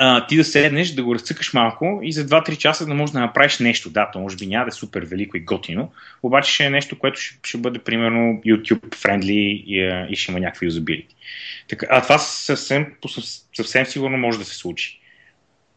а, 0.05 0.27
ти 0.27 0.37
да 0.37 0.43
седнеш, 0.43 0.91
да 0.91 1.03
го 1.03 1.15
разцъкаш 1.15 1.53
малко 1.53 1.99
и 2.03 2.13
за 2.13 2.25
2-3 2.25 2.57
часа 2.57 2.85
да 2.85 2.93
можеш 2.93 3.13
да 3.13 3.19
направиш 3.19 3.59
нещо. 3.59 3.89
Да, 3.89 4.09
то 4.13 4.19
може 4.19 4.37
би 4.37 4.47
няма 4.47 4.65
да 4.65 4.69
е 4.69 4.71
супер 4.71 5.01
велико 5.01 5.37
и 5.37 5.39
готино, 5.39 5.91
обаче 6.23 6.53
ще 6.53 6.63
е 6.63 6.69
нещо, 6.69 6.99
което 6.99 7.21
ще, 7.21 7.39
ще 7.43 7.57
бъде 7.57 7.79
примерно 7.79 8.41
YouTube 8.45 8.95
friendly 8.95 9.63
и, 9.65 10.07
и 10.09 10.15
ще 10.15 10.31
има 10.31 10.39
някакви 10.39 10.65
юзабилити. 10.65 11.15
А 11.89 12.01
това 12.01 12.17
съвсем, 12.17 12.93
съвсем 13.55 13.85
сигурно 13.85 14.17
може 14.17 14.39
да 14.39 14.45
се 14.45 14.55
случи. 14.55 14.99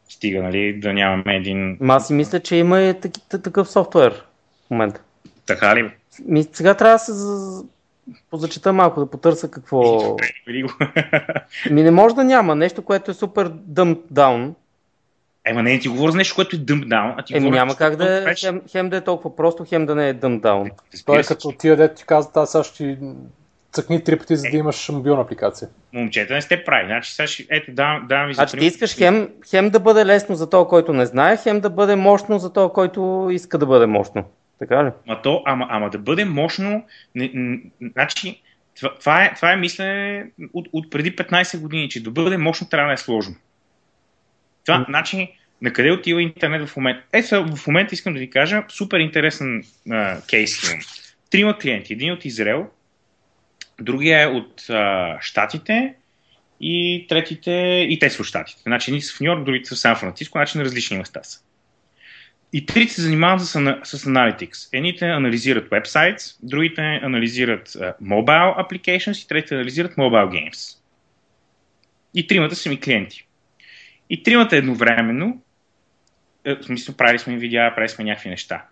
Стига, 0.08 0.42
нали, 0.42 0.80
да 0.80 0.92
нямаме 0.92 1.36
един... 1.36 1.76
Ма 1.80 1.94
аз 1.94 2.06
си 2.06 2.12
мисля, 2.12 2.40
че 2.40 2.56
има 2.56 2.82
и 2.82 2.94
такъв 3.28 3.70
софтуер 3.70 4.24
в 4.66 4.70
момента. 4.70 5.00
Така 5.46 5.76
ли? 5.76 5.90
Сега 6.52 6.74
трябва 6.74 6.94
да 6.94 6.98
се 6.98 7.12
позачета 8.30 8.72
малко, 8.72 9.00
да 9.00 9.10
потърся 9.10 9.50
какво... 9.50 10.16
Ми 11.70 11.82
не 11.82 11.90
може 11.90 12.14
да 12.14 12.24
няма 12.24 12.54
нещо, 12.54 12.82
което 12.82 13.10
е 13.10 13.14
супер 13.14 13.50
dump 13.50 13.98
down. 14.12 14.54
Ема 15.44 15.62
не, 15.62 15.78
ти 15.78 15.88
говоря 15.88 16.10
за 16.12 16.16
нещо, 16.16 16.34
което 16.34 16.56
е 16.56 16.58
dump 16.58 16.84
down, 16.84 17.14
а 17.16 17.22
ти 17.22 17.36
Еми 17.36 17.50
няма 17.50 17.76
как 17.76 17.96
да 17.96 18.30
е, 18.30 18.34
хем, 18.34 18.62
хем 18.70 18.88
да 18.90 18.96
е 18.96 19.00
толкова 19.00 19.36
просто, 19.36 19.64
хем 19.68 19.86
да 19.86 19.94
не 19.94 20.08
е 20.08 20.14
dump 20.14 20.40
down. 20.40 20.70
Той 21.06 21.20
е 21.20 21.22
като 21.22 21.52
тия 21.52 21.76
дете 21.76 21.94
ти 21.94 22.04
казват, 22.04 22.36
аз 22.36 22.52
сега 22.52 22.64
ще 22.64 22.98
цъкни 23.72 24.04
три 24.04 24.18
пъти, 24.18 24.36
за 24.36 24.42
да 24.50 24.56
е. 24.56 24.60
имаш 24.60 24.88
мобилна 24.88 25.22
апликация. 25.22 25.68
Момчета 25.92 26.34
не 26.34 26.42
сте 26.42 26.64
прави. 26.64 26.86
Значи, 26.86 27.14
сега 27.14 27.26
ще... 27.26 27.46
ето, 27.50 27.72
давам, 27.72 28.06
давам 28.08 28.26
ви 28.26 28.34
за 28.34 28.36
Значи 28.36 28.58
ти 28.58 28.64
искаш 28.64 28.96
хем, 28.96 29.28
хем 29.50 29.70
да 29.70 29.80
бъде 29.80 30.06
лесно 30.06 30.34
за 30.34 30.50
този, 30.50 30.68
който 30.68 30.92
не 30.92 31.06
знае, 31.06 31.36
хем 31.36 31.60
да 31.60 31.70
бъде 31.70 31.96
мощно 31.96 32.38
за 32.38 32.52
този, 32.52 32.72
който 32.72 33.28
иска 33.32 33.58
да 33.58 33.66
бъде 33.66 33.86
мощно. 33.86 34.24
Така 34.58 34.84
ли? 34.84 34.90
Ама, 35.06 35.22
то, 35.22 35.42
ама, 35.46 35.66
ама 35.70 35.90
да 35.90 35.98
бъде 35.98 36.24
мощно, 36.24 36.84
не, 37.14 37.30
не, 37.34 37.60
значи, 37.92 38.42
това, 38.76 38.94
това, 38.98 39.24
е, 39.24 39.34
това 39.34 39.52
е 39.52 39.56
мислене 39.56 40.26
от, 40.52 40.68
от 40.72 40.90
преди 40.90 41.16
15 41.16 41.60
години, 41.60 41.88
че 41.88 42.02
да 42.02 42.10
бъде 42.10 42.36
мощно 42.36 42.68
трябва 42.68 42.88
да 42.88 42.94
е 42.94 42.96
сложно. 42.96 43.34
Това, 44.66 44.78
mm. 44.78 44.86
значи, 44.86 45.32
на 45.62 45.72
къде 45.72 45.92
отива 45.92 46.22
интернет 46.22 46.68
в 46.68 46.76
момента? 46.76 47.02
Е, 47.12 47.22
в 47.22 47.66
момента 47.66 47.94
искам 47.94 48.14
да 48.14 48.20
ви 48.20 48.30
кажа 48.30 48.64
супер 48.68 48.98
интересен 48.98 49.64
а, 49.90 50.20
кейс 50.22 50.70
имам. 50.70 50.80
Трима 51.30 51.58
клиенти. 51.58 51.92
Един 51.92 52.12
от 52.12 52.24
Израел, 52.24 52.66
другия 53.80 54.22
е 54.22 54.26
от 54.26 54.70
а, 54.70 55.16
Штатите 55.20 55.94
и 56.60 57.06
третите, 57.08 57.86
и 57.90 57.98
те 57.98 58.10
са 58.10 58.22
от 58.22 58.28
Штатите. 58.28 58.62
Значи, 58.62 58.90
едни 58.90 59.02
са 59.02 59.16
в 59.16 59.20
Нью 59.20 59.26
Йорк, 59.26 59.44
другите 59.44 59.68
са 59.68 59.74
в 59.74 59.78
Сан 59.78 59.96
Франциско, 59.96 60.38
значи 60.38 60.58
на 60.58 60.64
различни 60.64 60.98
места 60.98 61.22
са. 61.22 61.40
И 62.52 62.66
трите 62.66 62.92
се 62.92 63.02
занимават 63.02 63.40
с, 63.40 63.46
с 63.84 64.04
Analytics. 64.04 64.68
Едните 64.72 65.04
анализират 65.06 65.70
websites, 65.70 66.36
другите 66.42 67.00
анализират 67.02 67.68
uh, 67.68 67.94
mobile 68.02 68.66
applications 68.66 69.24
и 69.24 69.28
третите 69.28 69.54
анализират 69.54 69.96
mobile 69.96 70.28
games. 70.28 70.78
И 72.14 72.26
тримата 72.26 72.56
са 72.56 72.68
ми 72.68 72.80
клиенти. 72.80 73.26
И 74.10 74.22
тримата 74.22 74.56
едновременно, 74.56 75.42
е, 76.44 76.54
в 76.54 76.64
смисъл, 76.64 76.94
правили 76.94 77.18
сме 77.18 77.36
видеа, 77.36 77.74
правили 77.74 77.88
сме 77.88 78.04
някакви 78.04 78.30
неща. 78.30 78.64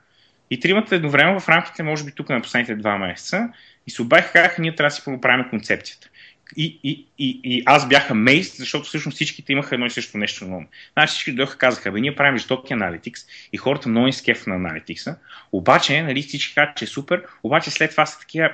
И 0.51 0.61
тримата 0.61 0.95
едновременно 0.95 1.41
в 1.41 1.49
рамките, 1.49 1.83
може 1.83 2.05
би 2.05 2.13
тук 2.13 2.29
на 2.29 2.43
последните 2.43 2.75
два 2.75 2.99
месеца, 2.99 3.49
и 3.87 3.91
се 3.91 4.03
обаха 4.03 4.33
как 4.33 4.59
ние 4.59 4.75
трябва 4.75 4.89
да 4.89 4.95
си 4.95 5.05
поправим 5.05 5.49
концепцията. 5.51 6.09
И, 6.57 6.79
и, 6.85 7.07
и, 7.19 7.63
аз 7.67 7.89
бях 7.89 8.11
амейст, 8.11 8.57
защото 8.57 8.85
всъщност 8.85 9.15
всичките 9.15 9.53
имаха 9.53 9.75
едно 9.75 9.87
и 9.87 9.91
също 9.91 10.19
нещо 10.19 10.45
на 10.45 10.57
ум. 10.57 10.67
Значи 10.93 11.11
всички 11.11 11.33
дойдоха 11.33 11.59
казаха, 11.59 11.93
бе, 11.93 12.01
ние 12.01 12.15
правим 12.15 12.39
жестоки 12.39 12.73
аналитикс 12.73 13.21
и 13.53 13.57
хората 13.57 13.89
много 13.89 14.13
скеф 14.13 14.47
на 14.47 14.55
аналитикса. 14.55 15.17
Обаче, 15.53 16.03
нали, 16.03 16.23
всички 16.23 16.55
казват, 16.55 16.77
че 16.77 16.85
е 16.85 16.89
супер, 16.89 17.23
обаче 17.43 17.71
след 17.71 17.91
това 17.91 18.07
са 18.07 18.19
такива, 18.19 18.53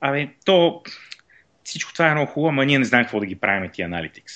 абе, 0.00 0.28
то 0.44 0.82
всичко 1.64 1.92
това 1.92 2.08
е 2.08 2.14
много 2.14 2.30
хубаво, 2.30 2.48
ама 2.48 2.66
ние 2.66 2.78
не 2.78 2.84
знаем 2.84 3.04
какво 3.04 3.20
да 3.20 3.26
ги 3.26 3.36
правим 3.36 3.70
тия 3.70 3.86
аналитикс. 3.86 4.34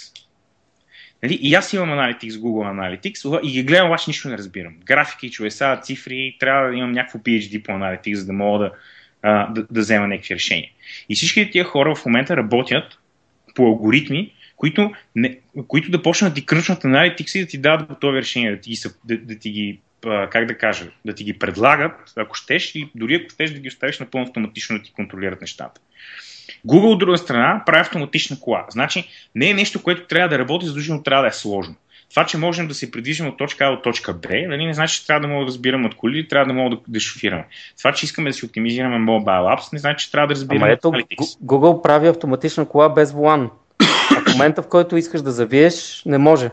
Нали? 1.23 1.35
И 1.35 1.55
аз 1.55 1.73
имам 1.73 1.91
Analytics, 1.91 2.31
Google 2.31 3.01
Analytics 3.01 3.41
и 3.43 3.53
ги 3.53 3.63
гледам, 3.63 3.87
обаче 3.87 4.05
нищо 4.09 4.29
не 4.29 4.39
разбирам. 4.39 4.75
Графики, 4.85 5.31
чудеса, 5.31 5.81
цифри, 5.83 6.37
трябва 6.41 6.69
да 6.69 6.77
имам 6.77 6.93
някакво 6.93 7.19
PhD 7.19 7.63
по 7.63 7.73
Analytics, 7.73 8.15
за 8.15 8.27
да 8.27 8.33
мога 8.33 8.59
да, 8.65 8.73
да, 9.23 9.67
да 9.71 9.81
взема 9.81 10.09
някакви 10.09 10.35
решения. 10.35 10.71
И 11.09 11.15
всички 11.15 11.51
тия 11.51 11.65
хора 11.65 11.95
в 11.95 12.07
момента 12.07 12.37
работят 12.37 12.99
по 13.55 13.67
алгоритми, 13.67 14.33
които, 14.57 14.93
не, 15.17 15.39
които 15.69 15.91
да 15.91 16.03
почнат 16.03 16.31
да 16.31 16.35
ти 16.35 16.47
кръчнат 16.47 16.83
Analytics 16.83 17.39
и 17.39 17.41
да 17.41 17.47
ти 17.47 17.59
дадат 17.59 17.89
готови 17.89 18.19
решения, 18.19 18.57
да 18.57 18.61
ти 18.61 18.71
ги, 18.71 18.79
да, 19.05 19.19
да 19.19 19.39
ти 19.39 19.51
ги 19.51 19.81
как 20.31 20.47
да 20.47 20.59
кажа, 20.59 20.91
да 21.05 21.15
ти 21.15 21.25
ги 21.25 21.39
предлагат, 21.39 22.13
ако 22.17 22.35
щеш, 22.35 22.75
и 22.75 22.89
дори 22.95 23.15
ако 23.15 23.31
щеш 23.31 23.51
да 23.51 23.59
ги 23.59 23.69
оставиш 23.69 23.99
напълно 23.99 24.27
автоматично 24.27 24.79
да 24.79 24.83
ти 24.83 24.93
контролират 24.93 25.41
нещата. 25.41 25.81
Google 26.67 26.93
от 26.93 26.99
друга 26.99 27.19
страна 27.19 27.63
прави 27.67 27.81
автоматична 27.81 28.41
кола. 28.41 28.67
Значи 28.71 29.09
не 29.35 29.51
е 29.51 29.55
нещо, 29.55 29.83
което 29.83 30.07
трябва 30.07 30.29
да 30.29 30.39
работи, 30.39 30.67
задължително 30.67 31.03
трябва 31.03 31.23
да 31.23 31.29
е 31.29 31.33
сложно. 31.33 31.75
Това, 32.11 32.27
че 32.27 32.39
можем 32.39 32.69
да 32.69 32.75
се 32.75 32.91
придвижим 32.91 33.27
от 33.27 33.39
точка 33.39 33.65
А 33.65 33.71
до 33.71 33.83
точка 33.83 34.15
Б, 34.15 34.29
нали, 34.33 34.67
не 34.67 34.75
значи, 34.75 35.01
че 35.01 35.07
трябва 35.07 35.21
да 35.21 35.29
мога 35.29 35.45
да 35.45 35.49
разбираме 35.49 35.87
от 35.87 35.95
коли, 35.95 36.29
трябва 36.29 36.47
да 36.47 36.53
мога 36.53 36.77
да, 36.77 36.83
да 36.89 37.01
шофираме. 37.01 37.47
Това, 37.79 37.93
че 37.93 38.05
искаме 38.05 38.31
да 38.31 38.35
си 38.35 38.47
оптимизираме 38.47 38.97
mobile 38.97 39.57
apps, 39.57 39.73
не 39.73 39.79
значи, 39.79 40.05
че 40.05 40.13
трябва 40.13 40.27
да 40.27 40.35
разбираме 40.35 40.65
Ама 40.65 40.73
ето, 40.73 40.89
Google 41.45 41.83
прави 41.83 42.09
автоматична 42.09 42.69
кола 42.69 42.89
без 42.89 43.13
волан. 43.13 43.51
А 44.17 44.31
в 44.31 44.33
момента, 44.33 44.63
в 44.63 44.69
който 44.69 44.97
искаш 44.97 45.23
да 45.23 45.33
завиеш, 45.33 46.03
не 46.07 46.19
може. 46.19 46.51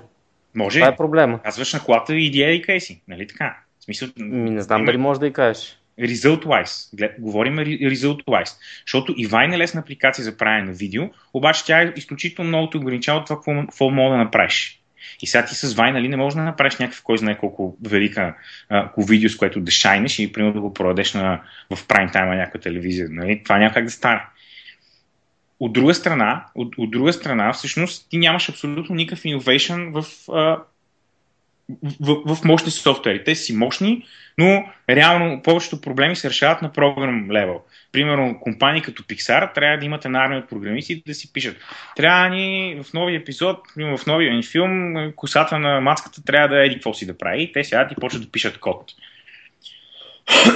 Може. 0.55 0.79
Това 0.79 0.91
е 0.91 0.95
проблема. 0.95 1.39
Казваш 1.43 1.73
на 1.73 1.79
колата 1.79 2.15
и 2.15 2.25
идея 2.25 2.51
и 2.51 2.61
кейси, 2.61 3.01
нали 3.07 3.27
така? 3.27 3.57
В 3.79 3.83
смисъл, 3.83 4.09
Ми, 4.17 4.49
не 4.49 4.61
знам 4.61 4.85
дали 4.85 4.97
може 4.97 5.19
да 5.19 5.27
и 5.27 5.33
кажеш 5.33 5.77
result-wise. 5.99 7.09
Говорим 7.19 7.57
result-wise. 7.57 8.53
Защото 8.85 9.13
и 9.17 9.29
Vine 9.29 9.55
е 9.55 9.57
лесна 9.57 9.81
апликация 9.81 10.25
за 10.25 10.37
правене 10.37 10.67
на 10.67 10.73
видео, 10.73 11.03
обаче 11.33 11.65
тя 11.65 11.81
е 11.81 11.93
изключително 11.95 12.47
много 12.47 12.69
те 12.69 12.77
ограничава 12.77 13.19
от 13.19 13.25
това, 13.25 13.35
какво, 13.35 13.61
какво 13.61 13.89
мога 13.89 14.17
да 14.17 14.23
направиш. 14.23 14.81
И 15.21 15.27
сега 15.27 15.45
ти 15.45 15.55
с 15.55 15.75
Vine 15.75 15.91
нали, 15.91 16.07
не 16.07 16.17
можеш 16.17 16.35
да 16.35 16.43
направиш 16.43 16.77
някакъв, 16.77 17.03
кой 17.03 17.17
знае 17.17 17.37
колко 17.37 17.77
велика 17.85 18.35
ако 18.69 19.03
видео, 19.03 19.29
с 19.29 19.37
което 19.37 19.61
да 19.61 19.71
шайнеш 19.71 20.19
и 20.19 20.31
примерно 20.31 20.53
да 20.53 20.61
го 20.61 20.73
продадеш 20.73 21.13
на, 21.13 21.41
в 21.75 21.87
прайм 21.87 22.09
тайма 22.09 22.35
някаква 22.35 22.59
телевизия. 22.59 23.07
Нали? 23.11 23.43
Това 23.43 23.57
няма 23.57 23.73
как 23.73 23.85
да 23.85 23.91
стане. 23.91 24.21
От 25.59 25.73
друга 25.73 25.93
страна, 25.93 26.45
от, 26.55 26.75
от 26.77 26.91
друга 26.91 27.13
страна, 27.13 27.53
всъщност 27.53 28.09
ти 28.09 28.17
нямаш 28.17 28.49
абсолютно 28.49 28.95
никакъв 28.95 29.23
innovation 29.23 30.01
в 30.01 30.31
а, 30.31 30.59
в, 32.01 32.35
в 32.35 32.45
мощни 32.45 32.71
софтуери. 32.71 33.23
Те 33.23 33.35
си 33.35 33.55
мощни, 33.55 34.05
но 34.37 34.65
реално 34.89 35.41
повечето 35.41 35.81
проблеми 35.81 36.15
се 36.15 36.29
решават 36.29 36.61
на 36.61 36.71
програм 36.71 37.31
левел. 37.31 37.61
Примерно, 37.91 38.39
компании 38.39 38.81
като 38.81 39.03
Pixar 39.03 39.53
трябва 39.53 39.77
да 39.77 39.85
имат 39.85 40.05
една 40.05 40.23
армия 40.23 40.39
от 40.39 40.49
програмисти 40.49 41.03
да 41.07 41.13
си 41.13 41.33
пишат. 41.33 41.57
Трябва 41.95 42.29
ни 42.29 42.79
в 42.83 42.93
новия 42.93 43.19
епизод, 43.19 43.57
в 43.77 43.99
новия 44.07 44.43
филм, 44.43 44.95
косата 45.15 45.59
на 45.59 45.81
мацката 45.81 46.23
трябва 46.23 46.47
да 46.47 46.65
еди 46.65 46.75
какво 46.75 46.93
си 46.93 47.05
да 47.05 47.17
прави. 47.17 47.43
И 47.43 47.51
те 47.51 47.63
сега 47.63 47.89
и 47.91 47.95
почват 47.95 48.23
да 48.23 48.31
пишат 48.31 48.59
код. 48.59 48.91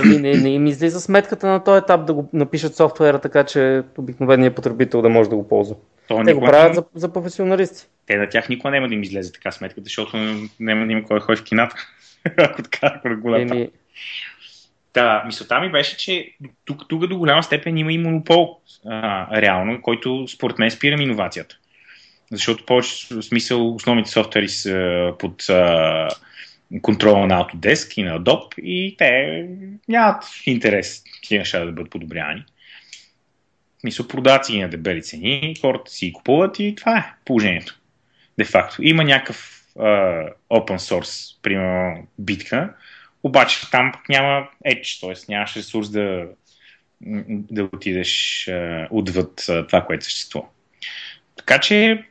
Не, 0.05 0.17
не, 0.17 0.37
не 0.37 0.49
им 0.49 0.67
излиза 0.67 1.01
сметката 1.01 1.47
на 1.47 1.63
този 1.63 1.77
етап 1.77 2.05
да 2.05 2.13
го 2.13 2.29
напишат 2.33 2.75
софтуера, 2.75 3.21
така 3.21 3.43
че 3.43 3.83
обикновеният 3.97 4.55
потребител 4.55 5.01
да 5.01 5.09
може 5.09 5.29
да 5.29 5.35
го 5.35 5.47
ползва. 5.47 5.75
То 6.09 6.23
Те 6.25 6.33
го 6.33 6.41
правят 6.41 6.75
за, 6.75 6.83
за 6.95 7.13
професионалисти. 7.13 7.87
Те 8.05 8.17
на 8.17 8.29
тях 8.29 8.49
никога 8.49 8.71
няма 8.71 8.87
да 8.87 8.93
им 8.93 9.03
излезе 9.03 9.33
така 9.33 9.51
сметка, 9.51 9.81
защото 9.83 10.17
няма 10.59 10.85
да 10.85 10.91
има 10.91 11.03
кой 11.03 11.19
ходи 11.19 11.41
в 11.41 11.43
кината. 11.43 11.75
ако 12.37 12.63
така, 12.63 13.01
ако 13.05 13.21
го 13.21 13.35
Еми... 13.35 13.69
Та, 14.93 15.23
мисълта 15.25 15.59
ми 15.59 15.71
беше, 15.71 15.97
че 15.97 16.31
тук, 16.65 16.87
тук 16.87 17.07
до 17.07 17.17
голяма 17.17 17.43
степен 17.43 17.77
има 17.77 17.93
и 17.93 17.97
монопол, 17.97 18.57
а, 18.85 19.41
реално, 19.41 19.81
който 19.81 20.27
според 20.27 20.59
мен 20.59 20.71
спира 20.71 21.01
иновацията. 21.01 21.57
Защото 22.31 22.65
повече 22.65 23.21
смисъл 23.21 23.75
основните 23.75 24.09
софтуери 24.09 24.49
са 24.49 25.13
под 25.19 25.49
а, 25.49 26.09
контрола 26.81 27.27
на 27.27 27.43
Autodesk 27.43 27.97
и 27.97 28.03
на 28.03 28.19
Adobe 28.19 28.59
и 28.59 28.95
те 28.97 29.45
нямат 29.87 30.23
интерес 30.45 31.03
тези 31.27 31.39
неща 31.39 31.65
да 31.65 31.71
бъдат 31.71 31.91
подобрявани. 31.91 32.43
Мисля, 33.83 34.07
продават 34.07 34.45
си 34.45 34.61
на 34.61 34.69
дебели 34.69 35.03
цени, 35.03 35.55
хората 35.61 35.91
си 35.91 36.13
купуват 36.13 36.59
и 36.59 36.75
това 36.75 36.97
е 36.97 37.13
положението. 37.25 37.79
Де 38.37 38.45
факто. 38.45 38.83
Има 38.83 39.03
някакъв 39.03 39.65
uh, 39.77 40.33
open 40.49 40.77
source, 40.77 41.41
примерно 41.41 42.07
битка, 42.19 42.73
обаче 43.23 43.71
там 43.71 43.91
пък 43.91 44.09
няма 44.09 44.47
edge, 44.67 45.01
т.е. 45.01 45.31
нямаш 45.31 45.55
ресурс 45.55 45.89
да, 45.89 46.27
да 47.51 47.63
отидеш 47.63 48.45
uh, 48.49 48.87
отвъд 48.91 49.41
uh, 49.41 49.67
това, 49.67 49.85
което 49.85 50.05
съществува. 50.05 50.45
Така 51.35 51.59
че 51.59 52.03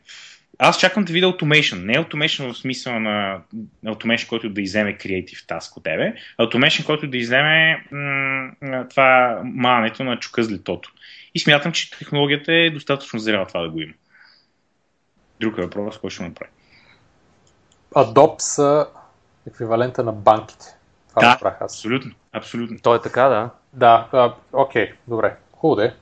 аз 0.58 0.80
чакам 0.80 1.04
да 1.04 1.12
видя 1.12 1.26
automation. 1.26 1.84
Не 1.84 1.94
automation 1.94 2.52
в 2.52 2.58
смисъл 2.58 3.00
на 3.00 3.40
automation, 3.86 4.28
който 4.28 4.50
да 4.50 4.60
иземе 4.60 4.96
creative 4.96 5.46
task 5.46 5.76
от 5.76 5.84
тебе, 5.84 6.14
а 6.38 6.46
automation, 6.46 6.86
който 6.86 7.06
да 7.06 7.16
иземе 7.16 7.84
м- 7.90 8.50
това 8.90 9.40
мането 9.44 10.04
на 10.04 10.18
чука 10.18 10.42
с 10.42 10.50
летото. 10.50 10.92
И 11.38 11.40
смятам, 11.40 11.72
че 11.72 11.90
технологията 11.90 12.52
е 12.52 12.70
достатъчно 12.70 13.18
зрела 13.18 13.46
това 13.46 13.60
да 13.60 13.68
го 13.68 13.80
има. 13.80 13.92
Друг 15.40 15.58
е 15.58 15.62
въпрос, 15.62 15.98
който 15.98 16.14
ще 16.14 16.22
направи. 16.22 16.50
Adobe 17.94 18.38
са 18.38 18.86
еквивалента 19.46 20.04
на 20.04 20.12
банките. 20.12 20.66
Това 21.08 21.22
да, 21.22 21.38
аз. 21.42 21.60
абсолютно, 21.60 22.12
абсолютно. 22.32 22.78
То 22.82 22.94
е 22.94 23.00
така, 23.00 23.28
да. 23.28 23.50
Да, 23.72 24.08
а, 24.12 24.34
окей, 24.52 24.92
добре. 25.08 25.36
Хубаво 25.52 25.80
е. 25.80 25.96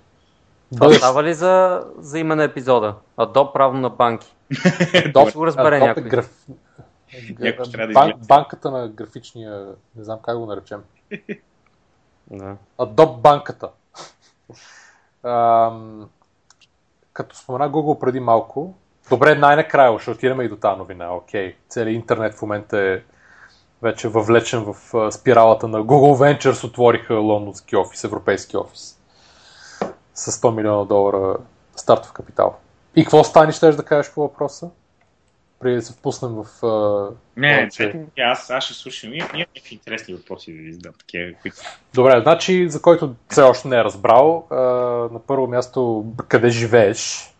Това 0.76 0.92
става 0.92 1.24
ли 1.24 1.34
за, 1.34 1.84
за 1.98 2.18
име 2.18 2.34
на 2.34 2.44
епизода? 2.44 2.94
Adobe 3.18 3.52
правно 3.52 3.80
на 3.80 3.90
банки. 3.90 4.34
Adobe 4.52 5.34
го 5.34 5.46
разбере 5.46 5.78
някой. 5.78 6.02
Е 6.02 6.06
граф... 6.06 6.30
Бан... 7.92 8.12
Банката 8.28 8.70
на 8.70 8.88
графичния, 8.88 9.66
не 9.96 10.04
знам 10.04 10.18
как 10.22 10.38
го 10.38 10.46
наречем. 10.46 10.80
Да. 12.30 12.56
Adobe 12.78 13.20
банката. 13.20 13.68
Ам, 15.24 16.08
като 17.12 17.36
спомена 17.36 17.70
Google 17.70 17.98
преди 17.98 18.20
малко, 18.20 18.74
добре, 19.10 19.34
най-накрая 19.34 19.98
ще 19.98 20.10
отидем 20.10 20.40
и 20.40 20.48
до 20.48 20.56
тази 20.56 20.78
новина. 20.78 21.14
Окей, 21.14 21.56
целият 21.68 21.96
интернет 21.96 22.34
в 22.34 22.42
момента 22.42 22.78
е 22.78 23.00
вече 23.82 24.08
въвлечен 24.08 24.64
в 24.64 25.10
спиралата 25.12 25.68
на 25.68 25.84
Google 25.84 26.38
Ventures, 26.38 26.64
отвориха 26.64 27.14
лондонски 27.14 27.76
офис, 27.76 28.04
европейски 28.04 28.56
офис 28.56 28.98
с 30.14 30.32
100 30.32 30.54
милиона 30.54 30.84
долара 30.84 31.36
стартов 31.76 32.12
капитал. 32.12 32.56
И 32.96 33.04
какво 33.04 33.24
стани, 33.24 33.52
ще 33.52 33.70
да 33.70 33.84
кажеш 33.84 34.14
по 34.14 34.20
въпроса? 34.20 34.70
Преди 35.60 35.76
да 35.76 35.82
се 35.82 35.92
впуснем 35.92 36.30
в... 36.30 36.44
Uh, 36.44 37.14
не, 37.36 37.68
че... 37.72 38.00
аз, 38.18 38.50
аз 38.50 38.64
ще 38.64 38.74
слушам. 38.74 39.14
Има 39.14 39.28
някакви 39.34 39.74
интересни 39.74 40.14
въпроси 40.14 40.52
да 40.52 40.62
ви 40.62 40.72
задам. 40.72 40.92
Такива, 40.98 41.32
които... 41.42 41.56
Добре, 41.94 42.20
значи, 42.22 42.68
за 42.68 42.82
който 42.82 43.14
все 43.28 43.42
още 43.42 43.68
не 43.68 43.76
е 43.76 43.84
разбрал, 43.84 44.46
uh, 44.50 45.12
на 45.12 45.18
първо 45.18 45.46
място, 45.46 46.06
къде 46.28 46.48
живееш? 46.50 47.32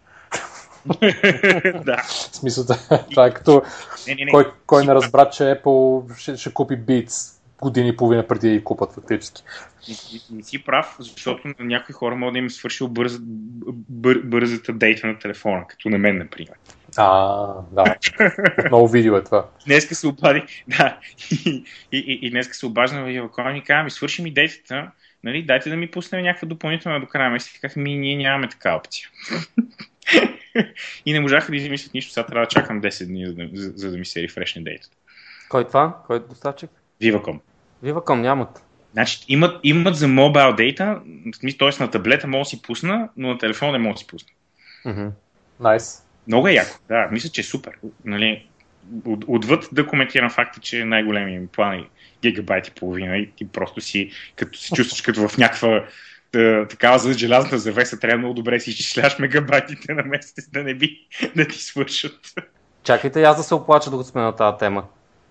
да. 1.85 1.97
В 2.07 2.37
смисъл, 2.37 2.64
това 3.11 3.27
е 3.27 3.35
като 3.35 3.62
не, 4.09 4.14
не, 4.14 4.25
не. 4.25 4.31
Кой, 4.31 4.53
кой 4.67 4.87
не 4.87 4.95
разбра, 4.95 5.31
че 5.31 5.43
Apple 5.43 6.17
ще, 6.19 6.37
ще 6.37 6.53
купи 6.53 6.75
Beats 6.75 7.37
години 7.61 7.89
и 7.89 7.97
половина 7.97 8.27
преди 8.27 8.49
да 8.49 8.55
ги 8.55 8.64
купат 8.64 8.93
фактически. 8.93 9.43
Не 10.31 10.43
си 10.43 10.64
прав, 10.64 10.97
защото 10.99 11.49
на 11.49 11.55
някои 11.59 11.93
хора 11.93 12.17
може 12.17 12.33
да 12.33 12.39
им 12.39 12.47
е 12.47 12.51
свършил 12.51 12.89
бърз, 12.89 13.19
бър, 13.89 14.23
бързата 14.25 14.73
дейта 14.73 15.07
на 15.07 15.19
телефона, 15.19 15.64
като 15.69 15.89
на 15.89 15.99
мен, 15.99 16.19
например. 16.19 16.55
А, 16.97 17.47
да. 17.73 17.97
Много 18.69 18.89
видео 18.89 19.17
е 19.17 19.25
това. 19.25 19.47
Днеска 19.67 19.95
се 19.95 20.07
обади, 20.07 20.43
да, 20.69 20.99
и, 21.31 21.65
и, 21.93 21.99
и, 21.99 22.19
и 22.23 22.31
днеска 22.31 22.55
се 22.55 22.67
обажда 22.67 23.03
в 23.03 23.17
Евакони 23.17 23.59
и 23.59 23.63
казва, 23.63 23.85
ми 23.85 23.91
свърши 23.91 24.23
ми 24.23 24.31
дейтата, 24.31 24.91
нали, 25.25 25.43
дайте 25.43 25.71
да 25.71 25.77
ми 25.77 25.91
пуснем 25.91 26.23
някаква 26.23 26.49
допълнителна 26.49 27.01
до 27.01 27.07
края 27.07 27.31
месец. 27.31 27.61
Казах, 27.61 27.77
ми, 27.77 27.95
ние 27.95 28.17
нямаме 28.17 28.49
така 28.49 28.75
опция. 28.75 29.09
и 31.07 31.13
не 31.13 31.21
можаха 31.21 31.53
да 31.53 31.57
измислят 31.57 31.95
нищо, 31.95 32.13
сега 32.13 32.27
трябва 32.27 32.47
да 32.47 32.51
чакам 32.51 32.83
10 32.83 33.07
дни, 33.07 33.27
за 33.27 33.35
да, 33.35 33.49
за, 33.53 33.73
за 33.77 33.91
да 33.91 33.99
ми 33.99 34.05
се 34.05 34.23
рефрешне 34.23 34.63
дейтата. 34.63 34.97
Кой 35.49 35.67
това? 35.67 36.03
Кой 36.07 36.17
е 36.17 36.21
доставчик? 36.21 36.71
Viva.com. 37.03 37.41
Viva.com 37.85 38.21
нямат. 38.21 38.63
Значи, 38.93 39.25
имат, 39.29 39.61
имат 39.63 39.97
за 39.97 40.07
mobile 40.07 40.77
data, 40.77 41.59
т.е. 41.59 41.83
на 41.83 41.91
таблета 41.91 42.27
мога 42.27 42.41
да 42.41 42.45
си 42.45 42.63
пусна, 42.63 43.09
но 43.17 43.29
на 43.29 43.39
телефона 43.39 43.73
не 43.73 43.79
мога 43.79 43.95
да 43.95 43.99
си 43.99 44.07
пусна. 44.07 44.29
Найс. 45.61 46.06
Много 46.27 46.49
е 46.49 46.53
яко, 46.53 46.79
да, 46.89 47.09
мисля, 47.12 47.29
че 47.29 47.41
е 47.41 47.45
супер. 47.45 47.72
Нали, 48.05 48.49
от, 49.05 49.24
отвъд 49.29 49.68
да 49.72 49.87
коментирам 49.87 50.31
факта, 50.31 50.61
че 50.61 50.85
най-големият 50.85 51.43
им 51.43 51.49
план 51.49 51.74
е 51.74 51.89
гигабайт 52.22 52.68
и 52.68 52.70
половина 52.70 53.16
и 53.16 53.31
ти 53.37 53.49
просто 53.49 53.81
си, 53.81 54.11
като 54.37 54.59
се 54.59 54.74
чувстваш 54.74 55.03
като 55.03 55.29
в 55.29 55.39
някаква 55.39 55.85
да, 56.33 56.66
такава 56.68 56.99
за 56.99 57.12
желязната 57.12 57.59
завеса, 57.59 58.01
трябва 58.01 58.18
много 58.18 58.35
добре 58.35 58.61
си 58.61 58.70
изчисляваш 58.70 59.18
мегабайтите 59.18 59.95
на 59.95 60.03
месец, 60.03 60.51
да 60.51 60.62
не 60.62 60.74
би 60.74 61.09
да 61.37 61.49
ти 61.49 61.59
свършат. 61.59 62.20
Чакайте, 62.83 63.22
аз 63.22 63.37
да 63.37 63.43
се 63.43 63.55
оплача, 63.55 63.91
докато 63.91 64.11
сме 64.11 64.22
на 64.22 64.37
тази 64.37 64.59
тема. 64.59 64.85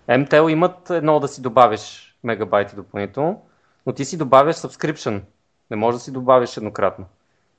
MTEL 0.08 0.50
имат 0.50 0.90
едно 0.90 1.20
да 1.20 1.28
си 1.28 1.42
добавиш 1.42 2.14
мегабайти 2.24 2.76
допълнително, 2.76 3.42
но 3.86 3.92
ти 3.92 4.04
си 4.04 4.18
добавяш 4.18 4.56
subscription. 4.56 5.20
Не 5.70 5.76
можеш 5.76 5.98
да 5.98 6.04
си 6.04 6.12
добавиш 6.12 6.56
еднократно. 6.56 7.06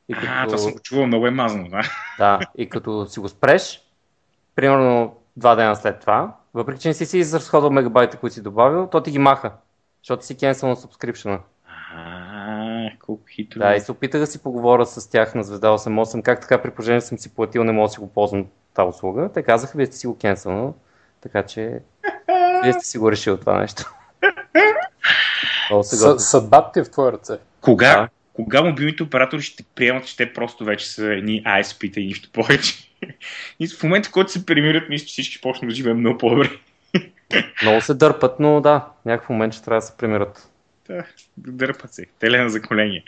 И 0.10 0.16
А, 0.28 0.46
това 0.46 0.58
съм 0.58 0.72
го 0.72 0.80
чувал, 0.80 1.08
много 1.08 1.28
е 1.28 1.32
мазано, 1.32 1.70
да. 1.70 1.82
Да, 2.18 2.40
и 2.58 2.70
като 2.70 3.06
си 3.06 3.20
го 3.20 3.30
спреш, 3.30 3.82
примерно 4.56 5.16
два 5.38 5.56
дена 5.56 5.76
след 5.76 6.00
това, 6.00 6.36
въпреки 6.54 6.82
че 6.82 6.88
не 6.88 6.94
си 6.94 7.06
си 7.06 7.18
изразходвал 7.18 7.72
мегабайта, 7.72 8.18
които 8.18 8.34
си 8.34 8.42
добавил, 8.42 8.88
то 8.88 9.04
ти 9.04 9.12
ги 9.12 9.20
маха, 9.20 9.52
защото 10.04 10.26
си 10.26 10.38
кенсъл 10.38 10.70
на 10.70 10.76
subscription. 10.76 11.40
А, 11.96 12.90
колко 13.06 13.24
хитро. 13.36 13.60
Да, 13.60 13.76
и 13.76 13.82
се 13.82 13.92
опитах 13.92 14.22
да 14.22 14.28
си 14.28 14.44
поговоря 14.44 14.86
с 14.86 15.10
тях 15.10 15.36
на 15.36 15.44
Звезда 15.44 15.68
88, 15.68 16.22
как 16.22 16.42
така 16.42 16.62
при 16.62 16.72
положение 16.72 17.02
съм 17.02 17.18
си 17.18 17.36
платил, 17.36 17.64
не 17.64 17.72
мога 17.72 17.88
да 17.88 17.94
си 17.94 18.00
го 18.00 18.14
ползвам 18.14 18.46
тази 18.74 18.90
услуга. 18.90 19.30
Те 19.34 19.44
казаха, 19.44 19.78
вие 19.78 19.86
сте 19.86 19.98
си 19.98 20.08
го 20.08 20.18
кенсъл, 20.18 20.74
така 21.22 21.44
че 21.44 21.80
вие 22.64 22.74
сте 22.74 22.86
си 22.86 22.98
го 22.98 23.12
решил 23.12 23.38
това 23.38 23.60
нещо. 23.60 23.94
Съдбата 26.18 26.72
ти 26.72 26.80
е 26.80 26.84
в 26.84 26.92
твои 26.92 27.12
ръце. 27.12 27.38
Кога, 27.62 27.96
Да. 27.96 28.10
Кога 28.38 28.62
мобилните 28.62 29.04
оператори 29.04 29.42
ще 29.42 29.64
приемат, 29.76 30.06
че 30.06 30.18
те 30.18 30.34
просто 30.34 30.66
вече 30.66 30.90
са 30.90 31.06
едни 31.14 31.44
ISP-та 31.44 32.00
и 32.00 32.06
нищо 32.06 32.30
повече? 32.34 32.74
И 33.60 33.68
в 33.68 33.84
момента, 33.84 34.10
в 34.10 34.12
който 34.12 34.32
се 34.32 34.46
премират, 34.46 34.90
мисля, 34.90 35.06
че 35.06 35.12
всички 35.12 35.42
почнем 35.42 35.70
да 35.70 35.76
живеем 35.76 35.98
много 35.98 36.18
по-добре. 36.18 36.50
Много 37.64 37.82
се 37.82 37.94
дърпат, 37.94 38.40
но 38.40 38.62
да, 38.62 38.86
някакъв 39.06 39.30
момент 39.30 39.54
ще 39.54 39.64
трябва 39.64 39.82
да 39.82 39.86
се 39.86 39.98
примират. 39.98 40.50
Да, 40.88 41.04
дърпат 41.38 41.94
се. 41.94 42.06
Телена 42.20 42.50
за 42.50 42.62
коления. 42.62 43.04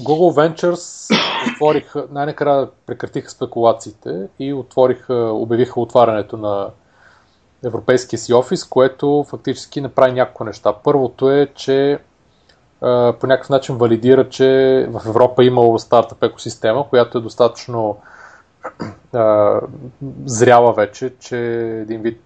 Google 0.00 0.54
Ventures 0.60 1.16
отвориха, 1.52 2.06
най-накрая 2.10 2.68
прекратиха 2.86 3.30
спекулациите 3.30 4.10
и 4.38 4.52
отвориха, 4.52 5.14
обявиха 5.14 5.80
отварянето 5.80 6.36
на 6.36 6.70
Европейския 7.64 8.18
си 8.18 8.32
офис, 8.32 8.64
което 8.64 9.26
фактически 9.30 9.80
направи 9.80 10.12
няколко 10.12 10.44
неща. 10.44 10.72
Първото 10.84 11.30
е, 11.30 11.46
че 11.54 11.98
по 13.20 13.26
някакъв 13.26 13.50
начин 13.50 13.76
валидира, 13.76 14.28
че 14.28 14.46
в 14.90 15.02
Европа 15.06 15.42
е 15.42 15.46
имало 15.46 15.78
стартъп 15.78 16.22
екосистема, 16.22 16.88
която 16.88 17.18
е 17.18 17.20
достатъчно 17.20 17.98
а, 19.12 19.60
зряла 20.24 20.72
вече, 20.72 21.14
че 21.18 21.38
един 21.82 22.02
вид 22.02 22.22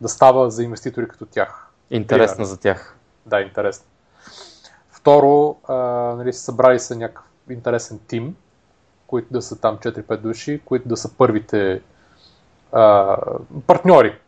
да 0.00 0.08
става 0.08 0.50
за 0.50 0.64
инвеститори 0.64 1.08
като 1.08 1.26
тях. 1.26 1.68
Интересна 1.90 2.44
за 2.44 2.60
тях. 2.60 2.96
Да, 3.26 3.40
интересно. 3.40 3.86
Второ, 4.90 5.56
а, 5.68 5.74
нали, 6.16 6.32
събрали 6.32 6.78
са 6.78 6.96
някакъв 6.96 7.24
интересен 7.50 8.00
тим, 8.06 8.36
които 9.06 9.32
да 9.32 9.42
са 9.42 9.60
там 9.60 9.78
4-5 9.78 10.16
души, 10.16 10.60
които 10.64 10.88
да 10.88 10.96
са 10.96 11.16
първите 11.16 11.82
а, 12.72 13.16
партньори, 13.66 14.18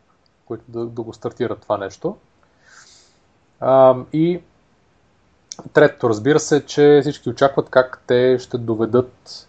които 0.45 0.63
да, 0.67 0.85
да 0.85 1.01
го 1.01 1.13
стартират 1.13 1.61
това 1.61 1.77
нещо. 1.77 2.17
А, 3.59 3.95
и 4.13 4.41
третото, 5.73 6.09
разбира 6.09 6.39
се, 6.39 6.65
че 6.65 6.99
всички 7.01 7.29
очакват 7.29 7.69
как 7.69 8.03
те 8.07 8.37
ще 8.39 8.57
доведат, 8.57 9.47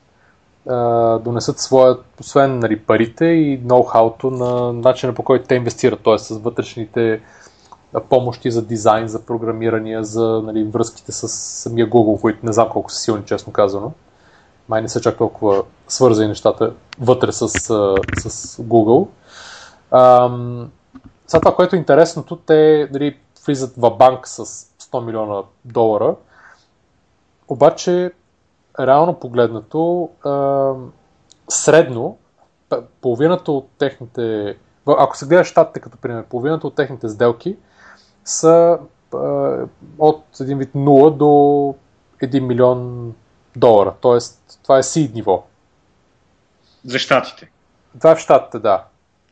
а, 0.69 1.19
донесат 1.19 1.59
своят, 1.59 2.05
освен 2.21 2.59
нали, 2.59 2.79
парите 2.81 3.25
и 3.25 3.61
ноу-хауто 3.65 4.25
на 4.25 4.73
начина 4.73 5.15
по 5.15 5.23
който 5.23 5.47
те 5.47 5.55
инвестират, 5.55 6.01
т.е. 6.05 6.19
с 6.19 6.39
вътрешните 6.39 7.21
помощи 8.09 8.51
за 8.51 8.63
дизайн, 8.63 9.09
за 9.09 9.27
програмирания, 9.27 10.05
за 10.05 10.43
нали, 10.45 10.65
връзките 10.65 11.13
с 11.13 11.29
самия 11.29 11.91
Google, 11.91 12.21
които 12.21 12.47
не 12.47 12.53
знам 12.53 12.69
колко 12.69 12.93
са 12.93 12.99
силни, 12.99 13.25
честно 13.25 13.53
казано. 13.53 13.93
Май 14.69 14.83
не 14.83 14.89
са 14.89 15.01
чак 15.01 15.19
толкова 15.19 15.65
свързани 15.89 16.29
нещата 16.29 16.73
вътре 17.01 17.33
с, 17.33 17.49
с 17.49 18.57
Google. 18.63 19.09
Ам, 19.91 20.71
сега 21.27 21.41
това, 21.41 21.55
което 21.55 21.77
е 21.77 21.79
интересното, 21.79 22.37
те 22.37 22.89
нали, 22.93 23.19
влизат 23.47 23.75
в 23.77 23.91
банк 23.91 24.29
с 24.29 24.67
100 24.93 25.05
милиона 25.05 25.43
долара, 25.65 26.17
обаче 27.49 28.13
реално 28.81 29.21
погледнато, 29.21 30.11
средно, 31.49 32.19
половината 33.01 33.53
от 33.53 33.69
техните, 33.79 34.57
ако 34.87 35.17
се 35.17 35.27
гледа 35.27 35.45
щатите 35.45 35.81
като 35.81 35.99
пример, 35.99 36.25
половината 36.25 36.67
от 36.67 36.75
техните 36.75 37.09
сделки 37.09 37.57
са 38.25 38.79
а, 39.15 39.19
от 39.99 40.25
един 40.41 40.59
вид 40.59 40.73
0 40.75 41.17
до 41.17 41.25
1 42.23 42.41
милион 42.41 43.13
долара. 43.57 43.95
Тоест, 44.01 44.59
това 44.63 44.79
е 44.79 44.83
seed 44.83 45.15
ниво. 45.15 45.45
За 46.85 46.99
щатите. 46.99 47.51
Това 47.99 48.11
е 48.11 48.17
в 48.17 48.19
щатите, 48.19 48.59
да. 48.59 48.85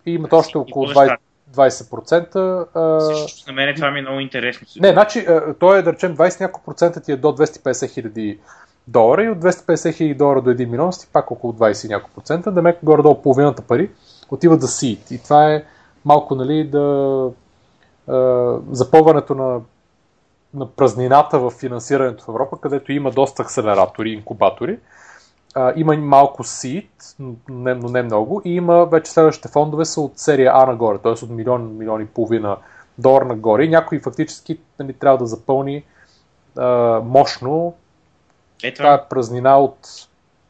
И 0.06 0.12
имат 0.12 0.32
още 0.32 0.58
около 0.58 0.86
за 0.86 0.94
20%. 0.94 1.16
20% 1.54 2.66
а, 2.74 3.00
Също 3.00 3.50
на 3.50 3.54
мен 3.54 3.74
това 3.74 3.90
ми 3.90 3.98
е 3.98 4.02
много 4.02 4.20
интересно. 4.20 4.66
Не, 4.80 4.92
значи, 4.92 5.18
а, 5.18 5.54
той 5.54 5.78
е 5.78 5.82
да 5.82 5.92
речем 5.92 6.16
20 6.16 6.40
няколко 6.40 6.64
процента 6.64 7.00
ти 7.00 7.12
е 7.12 7.16
до 7.16 7.28
250 7.28 7.90
хиляди 7.90 8.38
долара 8.88 9.24
и 9.24 9.30
от 9.30 9.38
250 9.38 9.94
хиляди 9.94 10.14
долара 10.14 10.42
до 10.42 10.50
1 10.50 10.66
милион 10.66 10.92
си 10.92 11.08
пак 11.12 11.30
около 11.30 11.52
20 11.52 11.86
и 11.86 11.88
няколко 11.88 12.14
процента, 12.14 12.52
да 12.52 12.62
мека 12.62 12.78
горе-долу 12.82 13.22
половината 13.22 13.62
пари 13.62 13.90
отиват 14.30 14.60
за 14.60 14.68
seed. 14.68 15.12
И 15.12 15.22
това 15.22 15.52
е 15.54 15.64
малко, 16.04 16.34
нали, 16.34 16.64
да 16.64 17.26
а, 18.08 18.56
запълването 18.70 19.34
на, 19.34 19.60
на 20.54 20.66
празнината 20.66 21.38
в 21.38 21.50
финансирането 21.50 22.24
в 22.24 22.28
Европа, 22.28 22.60
където 22.60 22.92
има 22.92 23.10
доста 23.10 23.42
акселератори, 23.42 24.10
инкубатори. 24.10 24.78
А, 25.54 25.72
има 25.76 25.96
малко 25.96 26.44
seed, 26.44 26.88
но 27.18 27.34
но 27.48 27.88
не 27.88 28.02
много. 28.02 28.42
И 28.44 28.54
има 28.54 28.86
вече 28.86 29.10
следващите 29.10 29.48
фондове 29.48 29.84
са 29.84 30.00
от 30.00 30.18
серия 30.18 30.52
А 30.54 30.66
нагоре, 30.66 30.98
т.е. 30.98 31.12
от 31.12 31.30
милион, 31.30 31.76
милион 31.76 32.02
и 32.02 32.06
половина 32.06 32.56
долар 32.98 33.22
нагоре. 33.22 33.64
И 33.64 33.68
някой 33.68 34.00
фактически 34.00 34.58
нали, 34.78 34.92
трябва 34.92 35.18
да 35.18 35.26
запълни 35.26 35.84
а, 36.56 37.00
мощно 37.04 37.74
Е, 38.62 38.74
това, 38.74 38.98
тази 38.98 39.08
празнина 39.10 39.58
от 39.58 39.78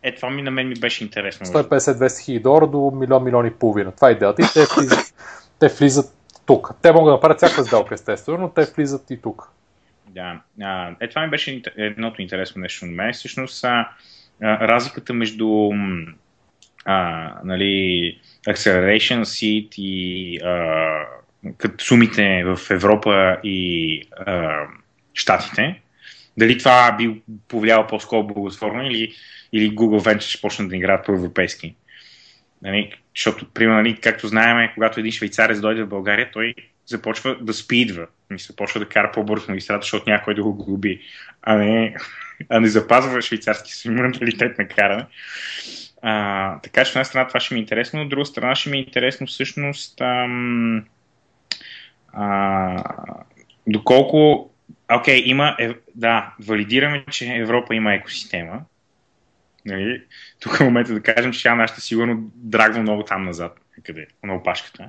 е, 0.02 0.14
това 0.14 0.30
ми 0.30 0.42
на 0.42 0.50
мен 0.50 0.68
ми 0.68 0.74
беше 0.74 1.04
интересно. 1.04 1.46
между 1.54 1.68
150-200 1.68 2.24
хиляди 2.24 2.42
долара 2.42 2.66
до 2.66 2.92
милион, 2.94 3.24
милион 3.24 3.46
и 3.46 3.50
половина. 3.50 3.92
Това 3.92 4.08
е 4.08 4.12
идеята. 4.12 4.42
И 4.42 4.44
те 4.54 4.66
влизат, 4.76 5.14
те 5.58 5.68
влизат 5.68 6.16
тук. 6.46 6.70
Те 6.82 6.92
могат 6.92 7.06
да 7.06 7.12
направят 7.12 7.36
всяка 7.36 7.64
сделка, 7.64 7.94
естествено, 7.94 8.38
но 8.38 8.48
те 8.48 8.64
влизат 8.76 9.10
и 9.10 9.20
тук. 9.22 9.50
Да. 10.08 10.40
А, 10.62 10.94
е, 11.00 11.08
това 11.08 11.22
ми 11.22 11.30
беше 11.30 11.62
едното 11.76 12.22
интересно 12.22 12.60
нещо 12.60 12.86
на 12.86 12.92
мен. 12.92 13.12
Всъщност, 13.12 13.64
а, 13.64 13.88
разликата 14.42 15.12
между 15.12 15.70
а, 16.84 17.32
нали, 17.44 18.18
Acceleration 18.48 19.20
Seed 19.20 19.78
и 19.78 20.38
а, 20.44 21.06
като 21.58 21.84
сумите 21.84 22.44
в 22.44 22.70
Европа 22.70 23.36
и 23.44 24.02
а, 24.26 24.64
Штатите, 25.14 25.80
дали 26.38 26.58
това 26.58 26.92
би 26.92 27.22
повлияло 27.48 27.86
по-скоро 27.86 28.26
благотворно 28.26 28.86
или, 28.86 29.14
или 29.52 29.70
Google 29.70 30.14
Venture 30.14 30.20
ще 30.20 30.40
почнат 30.40 30.68
да 30.68 30.76
играят 30.76 31.06
по-европейски. 31.06 31.74
Нали, 32.62 32.92
защото, 33.16 33.46
примерно, 33.54 33.82
нали, 33.82 33.96
както 33.96 34.28
знаем, 34.28 34.70
когато 34.74 35.00
един 35.00 35.12
швейцарец 35.12 35.60
дойде 35.60 35.82
в 35.82 35.88
България, 35.88 36.30
той 36.32 36.54
започва 36.86 37.36
да 37.40 37.52
спидва. 37.52 38.06
Мисля, 38.30 38.54
почва 38.56 38.80
да 38.80 38.88
кара 38.88 39.10
по-бързо 39.14 39.46
магистрата, 39.48 39.82
защото 39.82 40.10
някой 40.10 40.34
да 40.34 40.42
го 40.42 40.54
глоби, 40.54 41.00
а 41.42 41.54
не, 41.54 41.96
а 42.48 42.60
не 42.60 42.68
запазва 42.68 43.22
швейцарски 43.22 43.72
си 43.72 43.90
менталитет 43.90 44.58
на 44.58 44.68
каране. 44.68 45.06
А, 46.02 46.60
така 46.60 46.84
че 46.84 46.90
от 46.90 46.96
една 46.96 47.04
страна 47.04 47.28
това 47.28 47.40
ще 47.40 47.54
ми 47.54 47.60
е 47.60 47.62
интересно, 47.62 48.02
от 48.02 48.08
друга 48.08 48.26
страна 48.26 48.54
ще 48.54 48.70
ми 48.70 48.76
е 48.76 48.80
интересно 48.80 49.26
всъщност 49.26 50.00
ам, 50.00 50.84
а, 52.12 52.84
доколко 53.66 54.50
окей, 54.92 55.22
има, 55.26 55.56
е, 55.58 55.74
да, 55.94 56.34
валидираме, 56.40 57.04
че 57.10 57.34
Европа 57.34 57.74
има 57.74 57.94
екосистема. 57.94 58.60
Нали? 59.66 60.02
Тук 60.40 60.60
е 60.60 60.64
момента 60.64 60.94
да 60.94 61.02
кажем, 61.02 61.32
че 61.32 61.42
тя 61.42 61.54
нашата 61.54 61.80
сигурно 61.80 62.30
драгва 62.34 62.82
много 62.82 63.02
там 63.02 63.24
назад, 63.24 63.60
къде, 63.82 64.06
на 64.22 64.34
опашката. 64.34 64.88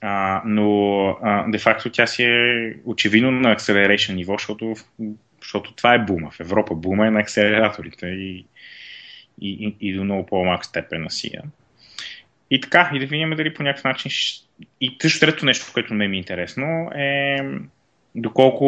А, 0.00 0.42
но 0.44 1.18
де-факто 1.48 1.90
тя 1.90 2.06
си 2.06 2.22
е 2.22 2.74
очевидно 2.84 3.30
на 3.30 3.56
acceleration 3.56 4.14
ниво, 4.14 4.32
защото, 4.32 4.74
защото 5.52 5.74
това 5.74 5.94
е 5.94 5.98
бума. 5.98 6.30
В 6.30 6.40
Европа 6.40 6.74
бума 6.74 7.06
е 7.06 7.10
на 7.10 7.20
акселераторите 7.20 8.06
и, 8.06 8.46
и, 9.40 9.50
и, 9.50 9.76
и 9.80 9.94
до 9.94 10.04
много 10.04 10.26
по-малка 10.26 10.64
степен 10.64 11.02
на 11.02 11.10
сия. 11.10 11.42
И 12.50 12.60
така, 12.60 12.90
и 12.94 12.98
да 12.98 13.06
видим 13.06 13.30
дали 13.30 13.54
по 13.54 13.62
някакъв 13.62 13.84
начин. 13.84 14.10
И 14.80 14.96
също 15.02 15.20
трето 15.20 15.46
нещо, 15.46 15.70
което 15.72 15.94
ме 15.94 16.08
ми 16.08 16.16
е 16.16 16.18
интересно 16.18 16.90
е 16.94 17.38
доколко 18.14 18.66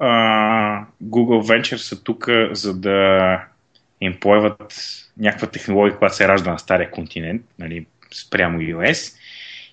а, 0.00 0.84
Google 1.04 1.60
Venture 1.60 1.76
са 1.76 2.04
тук, 2.04 2.28
за 2.52 2.80
да 2.80 3.40
им 4.00 4.20
появат 4.20 4.74
някаква 5.18 5.50
технология, 5.50 5.98
която 5.98 6.16
се 6.16 6.28
ражда 6.28 6.52
на 6.52 6.58
стария 6.58 6.90
континент, 6.90 7.42
нали, 7.58 7.86
спрямо 8.14 8.58
US, 8.58 9.16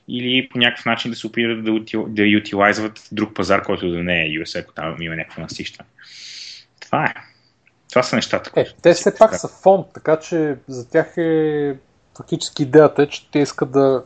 или 0.08 0.50
по 0.50 0.58
някакъв 0.58 0.86
начин 0.86 1.12
да 1.12 1.18
се 1.18 1.28
опитат 1.28 1.64
да, 1.64 1.72
да 2.08 2.38
утилайзват 2.38 3.08
друг 3.12 3.36
пазар, 3.36 3.64
който 3.64 3.92
да 3.92 4.04
не 4.04 4.22
е 4.22 4.30
US, 4.30 4.62
ако 4.62 4.74
там 4.74 5.02
има 5.02 5.16
някакво 5.16 5.42
насищане. 5.42 5.90
Това 6.80 7.06
е. 7.06 7.14
Това 7.90 8.04
са 8.04 8.16
нещата. 8.16 8.52
Е, 8.56 8.66
те 8.82 8.94
все 8.94 9.16
пак 9.16 9.36
са 9.36 9.48
фонд, 9.48 9.88
така 9.94 10.20
че 10.20 10.58
за 10.68 10.90
тях 10.90 11.14
е 11.18 11.76
фактически 12.18 12.64
идеята 12.64 13.04
е, 13.04 13.08
че 13.08 13.32
те 13.32 13.40
искат 13.40 13.72
да 13.72 14.04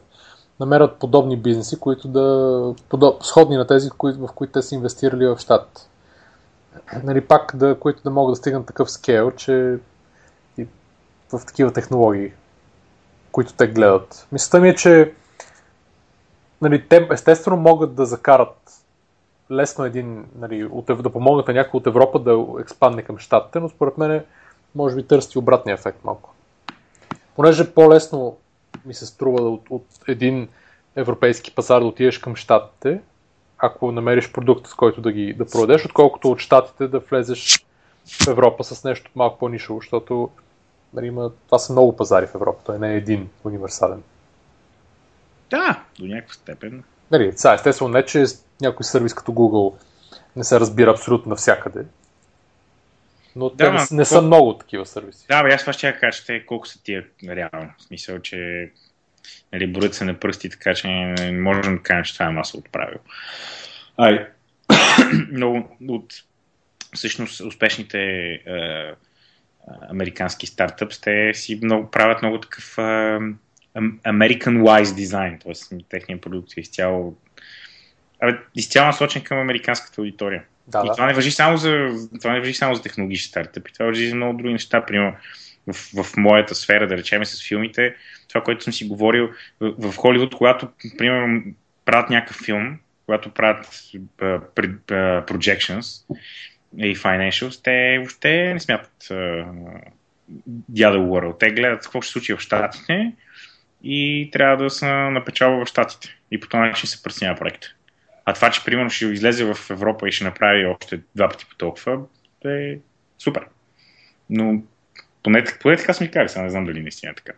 намерят 0.60 1.00
подобни 1.00 1.38
бизнеси, 1.38 1.80
които 1.80 2.08
да 2.08 2.76
подоб, 2.90 3.24
сходни 3.24 3.58
на 3.58 3.68
тези, 3.68 3.90
в 4.04 4.30
които 4.36 4.54
те 4.54 4.62
са 4.62 4.76
инвестирали 4.76 5.28
в 5.28 5.38
щат. 5.40 5.90
Нали, 7.04 7.22
пак 7.22 7.56
да, 7.56 7.80
които 7.80 8.04
да 8.04 8.10
могат 8.10 8.32
да 8.32 8.36
стигнат 8.36 8.66
такъв 8.66 8.92
скейл, 8.92 9.32
че 9.32 9.78
и 10.58 10.68
в 11.34 11.46
такива 11.48 11.74
технологии, 11.74 12.34
които 13.32 13.54
те 13.54 13.68
гледат. 13.68 14.28
Мисълта 14.32 14.60
ми 14.60 14.70
е, 14.70 14.76
че 14.76 15.14
нали, 16.62 16.88
те 16.88 17.08
естествено 17.12 17.58
могат 17.58 17.96
да 17.96 18.06
закарат 18.06 18.83
лесно 19.54 19.86
един, 19.86 20.26
нали, 20.36 20.66
от, 20.66 20.86
да 20.86 21.10
помогнат 21.10 21.48
на 21.48 21.54
някой 21.54 21.78
от 21.78 21.88
Европа 21.88 22.20
да 22.20 22.46
експандне 22.60 23.02
към 23.02 23.18
щатите, 23.18 23.60
но 23.60 23.70
според 23.70 23.98
мен 23.98 24.24
може 24.76 24.96
би 24.96 25.08
търси 25.08 25.38
обратния 25.38 25.74
ефект 25.74 26.04
малко. 26.04 26.34
Понеже 27.36 27.74
по-лесно 27.74 28.38
ми 28.86 28.94
се 28.94 29.06
струва 29.06 29.50
от, 29.50 29.70
от 29.70 29.86
един 30.08 30.48
европейски 30.96 31.56
пазар 31.56 31.80
да 31.80 31.86
отидеш 31.86 32.18
към 32.18 32.36
щатите, 32.36 33.02
ако 33.58 33.92
намериш 33.92 34.32
продукт, 34.32 34.68
с 34.68 34.74
който 34.74 35.02
да 35.02 35.12
ги 35.12 35.34
да 35.34 35.46
продадеш, 35.46 35.86
отколкото 35.86 36.32
от 36.32 36.40
щатите 36.40 36.88
да 36.88 37.00
влезеш 37.00 37.66
в 38.06 38.28
Европа 38.28 38.64
с 38.64 38.84
нещо 38.84 39.12
малко 39.16 39.40
по-нишово, 39.40 39.80
защото 39.80 40.30
нали, 40.94 41.08
има, 41.08 41.32
това 41.46 41.60
са 41.60 41.74
много 41.74 41.96
пазари 41.96 42.28
в 42.28 42.36
Европа, 42.36 42.62
той 42.66 42.80
не 42.80 42.94
е 42.94 42.98
един 42.98 43.30
универсален. 43.44 44.04
Да, 45.50 45.84
до 46.00 46.06
някаква 46.06 46.34
степен. 46.34 46.84
Нали, 47.12 47.34
сега, 47.36 47.54
естествено 47.54 47.92
не, 47.92 48.06
че 48.06 48.26
някой 48.62 48.84
сервис 48.84 49.14
като 49.14 49.32
Google 49.32 49.74
не 50.36 50.44
се 50.44 50.60
разбира 50.60 50.92
абсолютно 50.92 51.30
навсякъде, 51.30 51.86
но 53.36 53.50
да, 53.50 53.56
те 53.58 53.72
не, 53.72 53.98
не 53.98 54.06
са 54.06 54.22
много 54.22 54.58
такива 54.58 54.86
сервиси. 54.86 55.26
Да, 55.28 55.44
бе, 55.44 55.54
аз 55.54 55.62
това 55.62 55.74
ще 55.74 55.88
я 55.88 56.00
кажа, 56.00 56.24
те 56.26 56.46
колко 56.46 56.68
са 56.68 56.84
тия 56.84 57.06
реално. 57.28 57.70
В 57.78 57.84
смисъл, 57.84 58.20
че 58.20 58.72
нали, 59.54 59.68
броят 59.68 59.94
се 59.94 60.06
на 60.06 60.20
пръсти, 60.20 60.50
така 60.50 60.74
че 60.74 60.88
не 60.88 61.32
можем 61.32 61.76
да 61.76 61.84
кажем, 61.84 62.04
че 62.04 62.14
това 62.14 62.26
е 62.26 62.30
масово 62.30 62.64
правило. 62.72 63.00
Ай, 63.98 64.28
много 65.32 65.78
от 65.88 66.14
всъщност 66.96 67.40
успешните 67.40 68.00
е, 68.00 68.42
американски 69.90 70.48
стартъпс, 70.48 71.02
те 71.02 71.34
си 71.34 71.60
много, 71.64 71.92
правят 71.92 72.22
много 72.22 72.40
такъв 72.40 72.78
е, 72.78 72.82
American-wise 74.06 74.96
дизайн, 74.96 75.40
т.е. 75.40 75.78
техният 75.90 76.22
продукт 76.22 76.58
е 76.58 76.60
изцяло 76.60 77.16
абе, 78.24 78.38
изцяло 78.56 78.88
насочен 78.88 79.24
към 79.24 79.40
американската 79.40 80.02
аудитория. 80.02 80.44
Да, 80.68 80.82
и 80.86 80.88
да. 80.88 80.94
това 80.94 81.06
не 81.06 81.14
въжи 81.14 81.32
само 81.32 81.58
за, 81.58 81.88
това 82.22 82.34
не 82.34 82.40
въжи 82.40 82.54
само 82.54 82.76
за 82.76 82.82
технологични 82.82 83.28
стартъпи, 83.28 83.74
това 83.74 83.86
въжи 83.86 84.10
за 84.10 84.16
много 84.16 84.38
други 84.38 84.54
неща. 84.54 84.86
Примерно 84.86 85.16
в, 85.68 86.04
в 86.04 86.18
моята 86.18 86.56
сфера, 86.56 86.88
да 86.88 86.98
речем 86.98 87.26
с 87.26 87.48
филмите, 87.48 87.96
това, 88.30 88.42
което 88.42 88.64
съм 88.64 88.74
си 88.74 88.88
говорил 88.88 89.30
в, 89.60 89.92
в 89.92 89.96
Холивуд, 89.96 90.36
когато, 90.36 90.68
примерно, 90.98 91.44
правят 91.86 92.10
някакъв 92.10 92.46
филм, 92.46 92.80
когато 93.06 93.30
правят 93.30 93.66
uh, 93.66 95.26
projections 95.26 96.06
и 96.78 96.96
financials, 96.96 97.64
те 97.64 97.98
въобще 97.98 98.54
не 98.54 98.60
смятат 98.60 99.04
uh, 99.04 99.46
the 100.72 100.92
other 100.92 100.98
world. 100.98 101.40
Те 101.40 101.52
гледат 101.52 101.84
какво 101.84 102.02
ще 102.02 102.12
случи 102.12 102.34
в 102.34 102.40
Штатите 102.40 103.12
и 103.84 104.30
трябва 104.32 104.64
да 104.64 104.70
са 104.70 104.88
напечава 104.88 105.66
в 105.66 105.70
Штатите. 105.70 106.18
И 106.32 106.40
по 106.40 106.48
този 106.48 106.62
начин 106.62 106.90
се 106.90 107.04
преценява 107.04 107.40
проекта. 107.40 107.68
А 108.26 108.34
това, 108.34 108.52
че 108.52 108.66
примерно 108.66 108.90
ще 108.90 109.06
излезе 109.06 109.54
в 109.54 109.70
Европа 109.70 110.08
и 110.08 110.12
ще 110.12 110.24
направи 110.24 110.66
още 110.66 111.02
два 111.16 111.30
пъти 111.30 111.46
по 111.46 111.56
толкова, 111.56 112.00
е 112.46 112.78
супер. 113.20 113.46
Но 114.30 114.64
поне, 115.24 115.44
поне 115.62 115.78
така 115.78 115.94
сме 115.94 116.12
казали, 116.12 116.30
сега 116.30 116.44
не 116.44 116.50
знам 116.50 116.66
дали 116.66 116.82
наистина 116.82 117.12
е 117.12 117.16
така. 117.16 117.34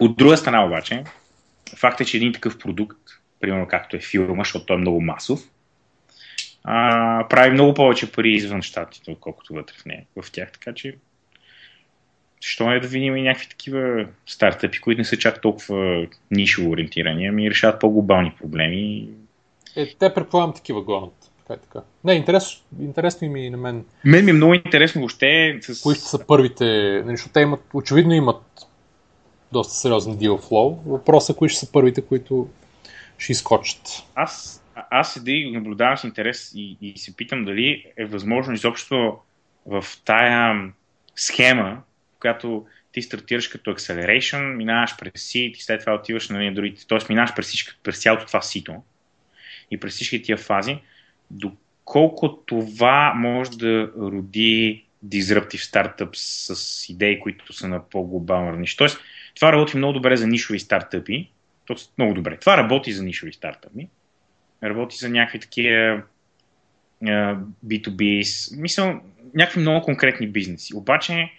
От 0.00 0.16
друга 0.16 0.36
страна 0.36 0.64
обаче, 0.64 1.04
факт 1.76 2.00
е, 2.00 2.04
че 2.04 2.16
един 2.16 2.32
такъв 2.32 2.58
продукт, 2.58 2.98
примерно 3.40 3.68
както 3.68 3.96
е 3.96 4.00
филма, 4.00 4.42
защото 4.44 4.66
той 4.66 4.76
е 4.76 4.80
много 4.80 5.00
масов, 5.00 5.40
а, 6.64 7.28
прави 7.28 7.50
много 7.50 7.74
повече 7.74 8.12
пари 8.12 8.30
извън 8.30 8.62
щатите, 8.62 9.10
отколкото 9.10 9.54
вътре 9.54 9.74
в 9.78 9.84
нея, 9.84 10.04
в 10.22 10.32
тях. 10.32 10.52
Така 10.52 10.74
че, 10.74 10.96
защо 12.42 12.70
не 12.70 12.80
да 12.80 12.88
видим 12.88 13.16
и 13.16 13.22
някакви 13.22 13.48
такива 13.48 14.06
стартъпи, 14.26 14.80
които 14.80 14.98
не 14.98 15.04
са 15.04 15.18
чак 15.18 15.40
толкова 15.40 16.06
нишово 16.30 16.70
ориентирани, 16.70 17.26
ами 17.26 17.50
решават 17.50 17.80
по-глобални 17.80 18.32
проблеми 18.38 19.08
е, 19.76 19.94
те 19.98 20.14
предполагам 20.14 20.54
такива 20.54 20.82
гонят. 20.82 21.30
Така 21.48 21.60
така. 21.60 21.82
Не, 22.04 22.14
интерес, 22.14 22.62
интересно 22.80 23.28
ми 23.28 23.46
и 23.46 23.50
на 23.50 23.56
мен. 23.56 23.84
Мен 24.04 24.24
ми 24.24 24.30
е 24.30 24.34
много 24.34 24.54
интересно 24.54 25.00
въобще. 25.00 25.58
С... 25.62 25.82
Кои 25.82 25.94
ще 25.94 26.04
са 26.04 26.26
първите, 26.26 26.64
нали, 27.04 27.16
защото 27.16 27.32
те 27.32 27.40
имат, 27.40 27.60
очевидно 27.74 28.14
имат 28.14 28.42
доста 29.52 29.74
сериозен 29.74 30.14
deal 30.14 30.42
flow. 30.48 30.78
Въпросът 30.86 31.36
е 31.36 31.38
кои 31.38 31.48
ще 31.48 31.66
са 31.66 31.72
първите, 31.72 32.02
които 32.02 32.48
ще 33.18 33.32
изкочат. 33.32 33.82
Аз, 34.14 34.62
аз 34.74 35.12
седи 35.12 35.32
и 35.32 35.52
наблюдавам 35.52 35.96
с 35.96 36.04
интерес 36.04 36.52
и, 36.54 36.76
и 36.82 36.98
се 36.98 37.16
питам 37.16 37.44
дали 37.44 37.84
е 37.96 38.04
възможно 38.04 38.54
изобщо 38.54 39.18
в 39.66 39.84
тая 40.04 40.72
схема, 41.16 41.82
в 42.16 42.20
която 42.20 42.66
ти 42.92 43.02
стартираш 43.02 43.48
като 43.48 43.70
acceleration, 43.70 44.54
минаваш 44.54 44.96
през 44.98 45.12
seed 45.12 45.50
и 45.50 45.62
след 45.62 45.80
това 45.80 45.94
отиваш 45.94 46.28
на 46.28 46.38
нали, 46.38 46.54
другите, 46.54 46.86
т.е. 46.86 46.98
минаваш 47.08 47.34
през, 47.34 47.52
през 47.82 48.02
цялото 48.02 48.26
това 48.26 48.42
сито 48.42 48.82
и 49.72 49.80
през 49.80 49.94
всички 49.94 50.22
тия 50.22 50.36
фази, 50.36 50.78
доколко 51.30 52.36
това 52.36 53.14
може 53.16 53.50
да 53.50 53.90
роди 53.96 54.84
disruptive 55.06 55.64
стартъп 55.64 56.10
с 56.16 56.88
идеи, 56.88 57.20
които 57.20 57.52
са 57.52 57.68
на 57.68 57.88
по-глобално 57.88 58.52
равнище. 58.52 58.76
Тоест, 58.76 58.98
това 59.34 59.52
работи 59.52 59.76
много 59.76 59.92
добре 59.92 60.16
за 60.16 60.26
нишови 60.26 60.58
стартъпи. 60.60 61.30
Тоест, 61.64 61.92
много 61.98 62.14
добре. 62.14 62.36
Това 62.36 62.56
работи 62.56 62.92
за 62.92 63.04
нишови 63.04 63.32
стартъпи. 63.32 63.88
Работи 64.62 64.96
за 64.96 65.08
някакви 65.08 65.40
такива 65.40 66.02
uh, 67.04 67.40
B2B, 67.66 68.60
мисля, 68.60 69.00
някакви 69.34 69.60
много 69.60 69.84
конкретни 69.84 70.28
бизнеси. 70.28 70.74
Обаче, 70.74 71.32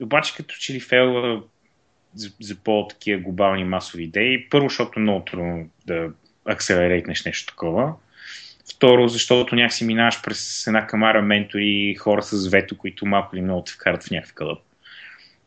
обаче 0.00 0.36
като 0.36 0.54
че 0.54 0.74
ли 0.74 0.80
фейла 0.80 1.42
за, 2.14 2.30
за 2.40 2.56
по-такива 2.56 3.20
глобални 3.20 3.64
масови 3.64 4.04
идеи, 4.04 4.48
първо, 4.50 4.68
защото 4.68 5.00
много 5.00 5.24
трудно 5.24 5.68
да 5.86 6.10
акселерейтнеш 6.44 7.24
нещо 7.24 7.52
такова. 7.52 7.92
Второ, 8.74 9.08
защото 9.08 9.54
някакси 9.54 9.84
минаваш 9.84 10.22
през 10.22 10.66
една 10.66 10.86
камара 10.86 11.22
ментори, 11.22 11.94
хора 11.94 12.22
с 12.22 12.48
вето, 12.48 12.78
които 12.78 13.06
малко 13.06 13.36
или 13.36 13.42
много 13.42 13.64
те 13.64 13.72
вкарат 13.72 14.04
в 14.04 14.10
някакъв 14.10 14.34
кълъп. 14.34 14.58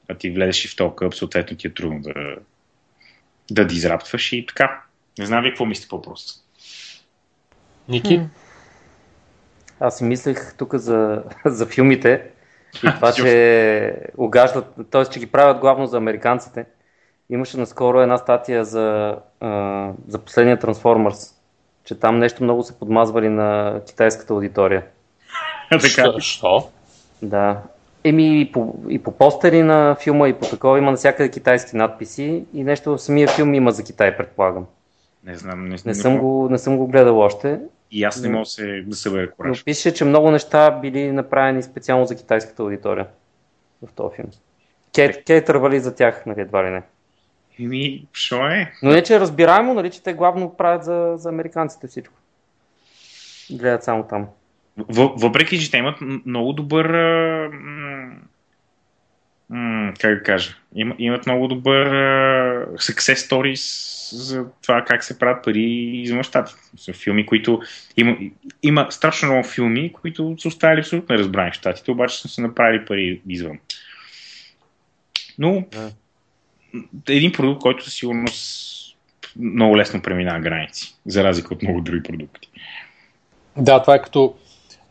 А 0.10 0.16
ти 0.16 0.32
влезеш 0.32 0.66
и 0.66 0.68
в 0.68 0.76
този 0.76 0.96
кълъп, 0.96 1.16
съответно 1.16 1.58
ти 1.58 1.68
е 1.68 1.74
трудно 1.74 2.02
да, 2.02 2.36
да 3.52 3.68
дизраптваш 3.68 4.34
и 4.34 4.46
така. 4.46 4.82
Не 5.20 5.26
знам 5.26 5.44
ви 5.44 5.50
какво 5.50 5.66
мислите 5.66 5.90
по 5.90 5.96
въпроса. 5.96 6.40
Ники? 7.90 8.22
Аз 9.80 9.98
си 9.98 10.04
мислех 10.04 10.56
тук 10.58 10.76
за, 10.76 11.24
за 11.46 11.66
филмите 11.66 12.24
и 12.76 12.88
това, 12.96 13.14
че 13.14 13.96
угаждат, 14.18 14.66
т.е. 14.92 15.06
че 15.06 15.20
ги 15.20 15.32
правят 15.32 15.60
главно 15.60 15.88
за 15.88 15.98
американците. 15.98 16.66
Имаше 17.30 17.58
наскоро 17.58 18.02
една 18.02 18.18
статия 18.18 18.66
за, 18.66 19.18
а, 19.40 19.92
за 20.08 20.20
последния 20.20 20.58
Transformers, 20.58 21.36
че 21.84 22.00
там 22.00 22.20
нещо 22.20 22.44
много 22.44 22.64
се 22.64 22.80
подмазвали 22.80 23.30
на 23.30 23.80
китайската 23.88 24.34
аудитория. 24.34 24.84
така. 25.70 26.20
Що? 26.20 26.70
Да. 27.22 27.62
Еми 28.04 28.42
и 28.42 28.52
по, 28.52 28.76
и 28.90 29.04
по 29.04 29.12
постери 29.12 29.64
на 29.64 29.96
филма 29.96 30.30
и 30.30 30.34
по 30.34 30.50
такова 30.50 30.78
има 30.78 30.92
навсякъде 30.92 31.32
китайски 31.32 31.76
надписи 31.76 32.44
и 32.54 32.64
нещо 32.64 32.92
в 32.92 33.02
самия 33.02 33.28
филм 33.28 33.54
има 33.54 33.72
за 33.72 33.84
Китай, 33.84 34.18
предполагам. 34.18 34.66
Не 35.24 35.36
знам, 35.36 35.64
не, 35.64 35.70
не, 35.70 35.78
не, 35.86 35.96
съм, 35.96 36.18
го, 36.18 36.48
не 36.52 36.58
съм 36.58 36.78
го 36.78 36.88
гледал 36.88 37.20
още. 37.20 37.60
И 37.92 38.04
аз 38.04 38.22
не 38.22 38.30
мога 38.30 38.46
се, 38.46 38.84
да 38.88 38.96
се 38.96 39.10
бъде 39.10 39.32
кораж. 39.32 39.60
Но 39.60 39.66
пише, 39.66 39.94
че 39.94 40.06
много 40.06 40.32
неща 40.32 40.72
били 40.72 41.12
направени 41.12 41.64
специално 41.64 42.06
за 42.06 42.16
китайската 42.16 42.64
аудитория 42.64 43.08
в 43.86 43.94
този 43.94 44.16
филм. 44.16 44.30
Кейт, 44.96 45.24
Кейтър 45.24 45.56
вали 45.56 45.80
за 45.80 45.96
тях, 45.96 46.26
нали, 46.26 46.42
едва 46.42 46.64
ли 46.64 46.70
не. 46.70 46.82
Еми, 47.60 48.06
що 48.14 48.48
е? 48.48 48.74
Но 48.84 48.92
не, 48.92 49.04
че 49.04 49.16
е 49.16 49.20
разбираемо, 49.20 49.74
нали, 49.74 49.92
че 49.92 50.04
те 50.04 50.14
главно 50.14 50.58
правят 50.58 50.84
за, 50.84 51.14
за 51.16 51.30
американците 51.30 51.88
всичко. 51.88 52.14
Гледат 53.52 53.84
само 53.84 54.08
там. 54.08 54.28
Въпреки, 55.18 55.60
че 55.60 55.72
те 55.72 55.78
имат 55.78 55.98
много 56.26 56.54
добър. 56.54 56.86
М- 59.50 59.94
как 60.00 60.18
да 60.18 60.24
кажа? 60.24 60.56
Им, 60.76 60.94
имат 61.00 61.26
много 61.26 61.48
добър 61.48 61.88
success 62.68 63.30
stories 63.30 64.16
за 64.16 64.46
това 64.62 64.86
как 64.88 65.04
се 65.04 65.20
правят 65.20 65.44
пари 65.44 65.92
извън 65.94 66.24
щата. 66.24 66.56
Са 66.78 66.94
филми, 66.94 67.26
които 67.26 67.62
има, 67.98 68.18
има 68.64 68.88
страшно 68.90 69.30
много 69.30 69.48
филми, 69.48 69.94
които 69.94 70.36
са 70.40 70.48
оставили 70.48 70.80
абсолютно 70.80 71.16
неразбрани 71.16 71.52
в 71.52 71.56
щатите, 71.56 71.92
обаче 71.92 72.22
са 72.22 72.28
се 72.28 72.42
направили 72.42 72.86
пари 72.86 73.22
извън. 73.28 73.60
Но 75.40 75.64
един 77.10 77.32
продукт, 77.32 77.62
който 77.62 77.84
със 77.84 77.94
сигурност 77.94 78.74
много 79.36 79.78
лесно 79.78 80.02
преминава 80.02 80.40
граници, 80.40 80.96
за 81.06 81.24
разлика 81.24 81.54
от 81.54 81.62
много 81.62 81.82
други 81.82 82.04
продукти. 82.04 82.50
Да, 83.58 83.82
това 83.82 83.96
е 83.96 84.02
като 84.02 84.34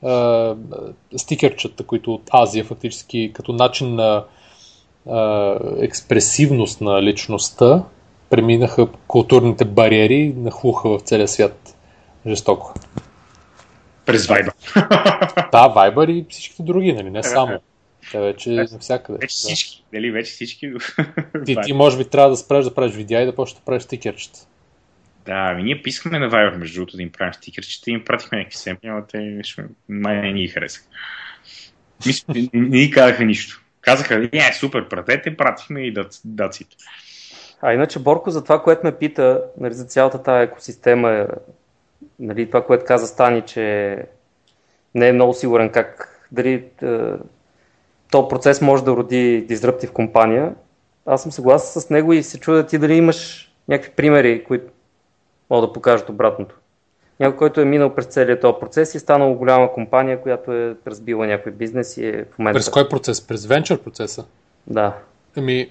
а, 0.02 0.54
стикерчета, 1.16 1.84
които 1.84 2.14
от 2.14 2.30
Азия 2.32 2.64
фактически 2.64 3.30
като 3.34 3.52
начин 3.52 3.94
на 3.94 4.24
а, 5.10 5.58
експресивност 5.80 6.80
на 6.80 7.02
личността 7.02 7.84
преминаха 8.30 8.88
културните 9.06 9.64
бариери, 9.64 10.34
нахлуха 10.36 10.88
в 10.88 11.00
целия 11.00 11.28
свят 11.28 11.76
жестоко. 12.26 12.74
През 14.06 14.26
Viber. 14.26 14.52
Да, 15.52 15.74
Viber 15.74 16.10
и 16.10 16.26
всичките 16.28 16.62
други, 16.62 16.92
нали? 16.92 17.10
Не 17.10 17.22
само. 17.22 17.58
Те 18.10 18.20
вече 18.20 18.50
навсякъде. 18.50 19.18
Вече 19.18 19.34
да. 19.34 19.38
всички, 19.38 19.84
дали 19.92 20.10
вече 20.10 20.32
всички. 20.32 20.72
Ти, 21.46 21.56
ти 21.64 21.72
може 21.72 21.98
би 21.98 22.04
трябва 22.04 22.30
да 22.30 22.36
спреш 22.36 22.64
да 22.64 22.74
правиш 22.74 22.94
видеа 22.94 23.22
и 23.22 23.26
да 23.26 23.34
почнеш 23.34 23.58
да 23.58 23.64
правиш 23.64 23.82
стикерчета. 23.82 24.46
Да, 25.26 25.48
ами 25.52 25.62
ние 25.62 25.82
писахме 25.82 26.18
на 26.18 26.30
Viber, 26.30 26.56
между 26.56 26.74
другото, 26.74 26.96
да 26.96 27.02
им 27.02 27.12
правим 27.12 27.34
стикерчета 27.34 27.90
и 27.90 27.94
им 27.94 28.04
пратихме 28.04 28.38
някакви 28.38 28.56
семпли, 28.56 28.88
но 28.88 29.02
те 29.02 29.40
май 29.88 30.20
не 30.20 30.32
ни 30.32 30.48
харесаха. 30.48 30.86
Мисля, 32.06 32.34
не, 32.34 32.48
не 32.52 32.78
ни 32.78 32.90
казаха 32.90 33.24
нищо. 33.24 33.62
Казаха, 33.80 34.28
е, 34.32 34.52
супер, 34.52 34.88
пратете, 34.88 35.36
пратихме 35.36 35.80
и 35.80 35.94
даците. 36.24 36.76
А 37.62 37.72
иначе 37.72 37.98
Борко 37.98 38.30
за 38.30 38.42
това, 38.42 38.62
което 38.62 38.86
ме 38.86 38.98
пита, 38.98 39.42
нали, 39.60 39.74
за 39.74 39.84
цялата 39.84 40.22
тази 40.22 40.44
екосистема, 40.44 41.26
нали, 42.18 42.46
това, 42.46 42.64
което 42.64 42.84
каза 42.84 43.06
Стани, 43.06 43.42
че 43.42 43.96
не 44.94 45.08
е 45.08 45.12
много 45.12 45.34
сигурен 45.34 45.70
как, 45.70 46.18
дали 46.32 46.52
е, 46.82 46.88
то 48.12 48.28
процес 48.28 48.60
може 48.60 48.84
да 48.84 48.90
роди 48.90 49.44
дизръптив 49.48 49.92
компания. 49.92 50.54
Аз 51.06 51.22
съм 51.22 51.32
съгласен 51.32 51.82
с 51.82 51.90
него 51.90 52.12
и 52.12 52.22
се 52.22 52.40
чудя 52.40 52.66
ти 52.66 52.78
дали 52.78 52.94
имаш 52.94 53.50
някакви 53.68 53.90
примери, 53.90 54.44
които 54.44 54.64
могат 55.50 55.70
да 55.70 55.72
покажат 55.72 56.08
обратното. 56.08 56.54
Някой, 57.20 57.36
който 57.36 57.60
е 57.60 57.64
минал 57.64 57.94
през 57.94 58.06
целият 58.06 58.40
този 58.40 58.54
процес 58.60 58.94
и 58.94 58.96
е 58.96 59.00
станал 59.00 59.34
голяма 59.34 59.72
компания, 59.72 60.22
която 60.22 60.52
е 60.52 60.76
разбила 60.86 61.26
някой 61.26 61.52
бизнес 61.52 61.96
и 61.96 62.06
е 62.06 62.24
в 62.34 62.38
момента... 62.38 62.58
През 62.58 62.68
кой 62.68 62.88
процес? 62.88 63.20
През 63.20 63.46
венчър 63.46 63.78
процеса? 63.78 64.24
Да. 64.66 64.96
Ами, 65.36 65.70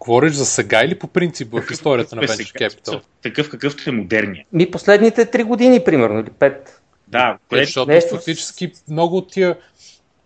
говориш 0.00 0.32
за 0.32 0.46
сега 0.46 0.84
или 0.84 0.98
по 0.98 1.06
принцип 1.06 1.52
в 1.52 1.70
историята 1.70 2.16
на 2.16 2.22
Venture 2.22 2.68
Capital? 2.68 3.00
Такъв 3.22 3.50
какъвто 3.50 3.90
е 3.90 3.92
модерния. 3.92 4.44
Ми 4.52 4.70
последните 4.70 5.26
три 5.26 5.42
години, 5.42 5.84
примерно, 5.84 6.20
или 6.20 6.30
пет. 6.30 6.80
Да, 7.08 7.38
къде... 7.50 7.64
защото 7.64 7.90
нещо... 7.90 8.14
фактически 8.14 8.72
много 8.88 9.16
от 9.16 9.30
тия 9.30 9.56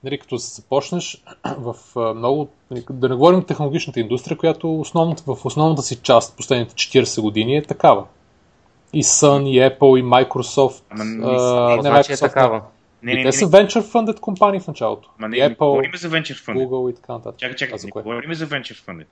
нали, 0.04 0.18
като 0.18 0.36
започнеш 0.36 1.24
в 1.58 1.74
много, 2.14 2.48
нали, 2.70 2.84
да 2.90 3.08
не 3.08 3.14
говорим 3.14 3.44
технологичната 3.44 4.00
индустрия, 4.00 4.38
която 4.38 4.80
основната, 4.80 5.22
в 5.26 5.44
основната 5.44 5.82
си 5.82 5.96
част 5.96 6.36
последните 6.36 6.74
40 6.74 7.20
години 7.20 7.56
е 7.56 7.62
такава. 7.62 8.04
И 8.92 9.04
Sun, 9.04 9.48
и 9.48 9.58
Apple, 9.58 10.00
и 10.00 10.04
Microsoft. 10.04 10.82
Ама, 10.90 11.04
а, 11.04 11.76
не, 11.76 11.82
значи 11.82 12.12
Microsoft, 12.12 12.26
е 12.26 12.28
такава. 12.28 12.62
Не, 13.02 13.14
не, 13.14 13.20
и 13.20 13.22
те 13.22 13.28
не, 13.28 13.32
са 13.32 13.46
venture 13.46 13.82
funded 13.82 14.20
компании 14.20 14.60
в 14.60 14.66
началото. 14.66 15.10
Ма 15.18 15.28
не, 15.28 15.36
Apple, 15.36 15.48
не 15.48 15.54
говорим 15.54 15.92
за 15.94 16.10
venture 16.10 16.46
funded. 16.46 16.66
Google 16.66 16.90
и 16.90 16.94
така 16.94 17.12
нататък. 17.12 17.38
Чакай, 17.38 17.56
чакай, 17.56 17.78
не 17.84 17.90
говорим 17.90 18.34
за 18.34 18.46
venture 18.46 18.86
funded. 18.86 19.06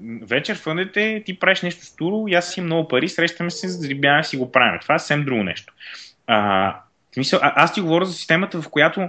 Venture 0.00 0.54
funded 0.54 0.96
е, 0.96 1.22
ти 1.24 1.38
правиш 1.38 1.62
нещо 1.62 1.84
стуро, 1.84 2.28
и 2.28 2.34
аз 2.34 2.56
имам 2.56 2.66
много 2.66 2.88
пари, 2.88 3.08
срещаме 3.08 3.50
се, 3.50 3.68
зарибяваме 3.68 4.24
си 4.24 4.36
го 4.36 4.52
правим. 4.52 4.80
Това 4.82 4.94
е 4.94 4.98
съвсем 4.98 5.24
друго 5.24 5.42
нещо. 5.42 5.74
А, 6.26 6.76
смисъл, 7.14 7.40
а, 7.42 7.52
аз 7.56 7.72
ти 7.72 7.80
говоря 7.80 8.04
за 8.04 8.12
системата, 8.12 8.62
в 8.62 8.68
която 8.68 9.08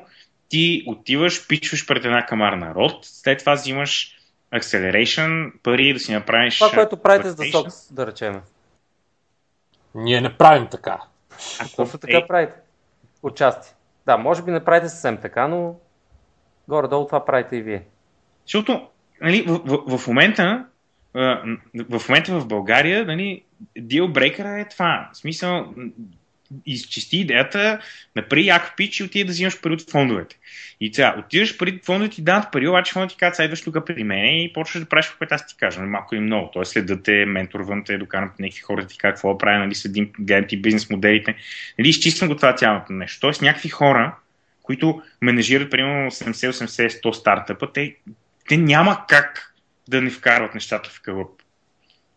ти 0.51 0.83
отиваш, 0.87 1.47
пичваш 1.47 1.87
пред 1.87 2.05
една 2.05 2.25
камара 2.25 2.55
народ, 2.55 3.05
след 3.05 3.39
това 3.39 3.53
взимаш 3.53 4.17
acceleration, 4.53 5.51
пари 5.63 5.93
да 5.93 5.99
си 5.99 6.13
направиш... 6.13 6.59
Това, 6.59 6.71
което 6.71 6.97
правите 6.97 7.29
за 7.29 7.43
SOX, 7.43 7.93
да 7.93 8.07
речем. 8.07 8.41
Ние 9.95 10.21
не 10.21 10.37
правим 10.37 10.67
така. 10.71 10.99
А 11.59 11.65
точно 11.75 11.99
така 11.99 12.17
е... 12.17 12.27
правите. 12.27 12.55
Отчасти. 13.23 13.73
Да, 14.05 14.17
може 14.17 14.43
би 14.43 14.51
не 14.51 14.65
правите 14.65 14.89
съвсем 14.89 15.17
така, 15.21 15.47
но 15.47 15.75
горе-долу 16.67 17.05
това 17.05 17.25
правите 17.25 17.55
и 17.55 17.61
вие. 17.61 17.83
Защото 18.45 18.87
нали, 19.21 19.41
в, 19.47 19.61
в, 19.65 19.97
в 19.97 20.07
момента 20.07 20.65
в 21.89 22.09
момента 22.09 22.39
в 22.39 22.47
България 22.47 23.05
нали, 23.05 23.43
дилбрейкъра 23.77 24.59
е 24.59 24.69
това. 24.69 25.09
В 25.13 25.17
смисъл, 25.17 25.73
изчисти 26.65 27.17
идеята, 27.17 27.79
направи 28.15 28.45
як 28.45 28.73
пич 28.77 28.99
и 28.99 29.03
отиде 29.03 29.25
да 29.25 29.31
взимаш 29.31 29.61
пари 29.61 29.73
от 29.73 29.91
фондовете. 29.91 30.37
И 30.79 30.93
сега, 30.93 31.15
отиваш 31.19 31.57
пари 31.57 31.71
от 31.71 31.85
фондовете 31.85 32.15
ти 32.15 32.21
дадат 32.21 32.51
пари, 32.51 32.67
обаче 32.67 32.91
фондовете 32.91 33.13
ти 33.13 33.19
казват, 33.19 33.45
идваш 33.45 33.61
тук 33.61 33.85
при 33.85 34.03
мен 34.03 34.25
и 34.25 34.53
почваш 34.53 34.83
да 34.83 34.89
правиш 34.89 35.09
което 35.09 35.35
аз 35.35 35.47
ти 35.47 35.57
кажа. 35.57 35.79
Нали, 35.79 35.89
малко 35.89 36.15
и 36.15 36.19
много. 36.19 36.49
Тоест 36.53 36.71
следят 36.71 37.03
те, 37.03 37.25
менторвам 37.25 37.83
те, 37.83 37.97
докарам 37.97 38.31
някакви 38.39 38.61
хора 38.61 38.87
ти 38.87 38.97
какво 38.97 39.33
да 39.33 39.37
прави, 39.37 39.59
нали, 39.59 39.75
следим, 39.75 40.11
гледам 40.19 40.47
ти 40.47 40.61
бизнес 40.61 40.89
моделите. 40.89 41.35
Нали, 41.79 41.89
изчиствам 41.89 42.29
го 42.29 42.35
това 42.35 42.55
цялото 42.55 42.93
нещо. 42.93 43.19
Тоест 43.19 43.41
някакви 43.41 43.69
хора, 43.69 44.15
които 44.63 45.01
менежират 45.21 45.71
примерно 45.71 46.11
70-80-100 46.11 47.11
стартъпа, 47.11 47.73
те, 47.73 47.95
те 48.47 48.57
няма 48.57 49.05
как 49.07 49.55
да 49.87 50.01
не 50.01 50.09
вкарват 50.09 50.53
нещата 50.53 50.89
в 50.89 51.01
кълъп. 51.01 51.41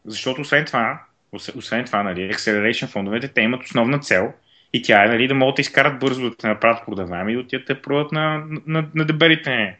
Защото 0.05 0.41
освен 0.41 0.65
това, 0.65 1.01
освен 1.35 1.85
това, 1.85 2.03
нали, 2.03 2.33
Acceleration 2.35 2.87
фондовете, 2.87 3.29
те 3.29 3.41
имат 3.41 3.65
основна 3.65 3.99
цел 3.99 4.33
и 4.73 4.83
тя 4.83 5.05
е 5.05 5.09
нали, 5.09 5.29
да 5.29 5.35
могат 5.35 5.57
да 5.57 5.61
изкарат 5.61 5.99
бързо 5.99 6.31
да 6.31 6.37
те 6.37 6.49
направят 6.49 6.87
продаваеми 6.87 7.33
и 7.33 7.35
да 7.35 7.41
отидат 7.41 7.67
да 7.67 7.83
продат 7.83 8.13
на, 8.13 8.45
на, 8.67 8.87
на 8.95 9.05
дебелите 9.05 9.77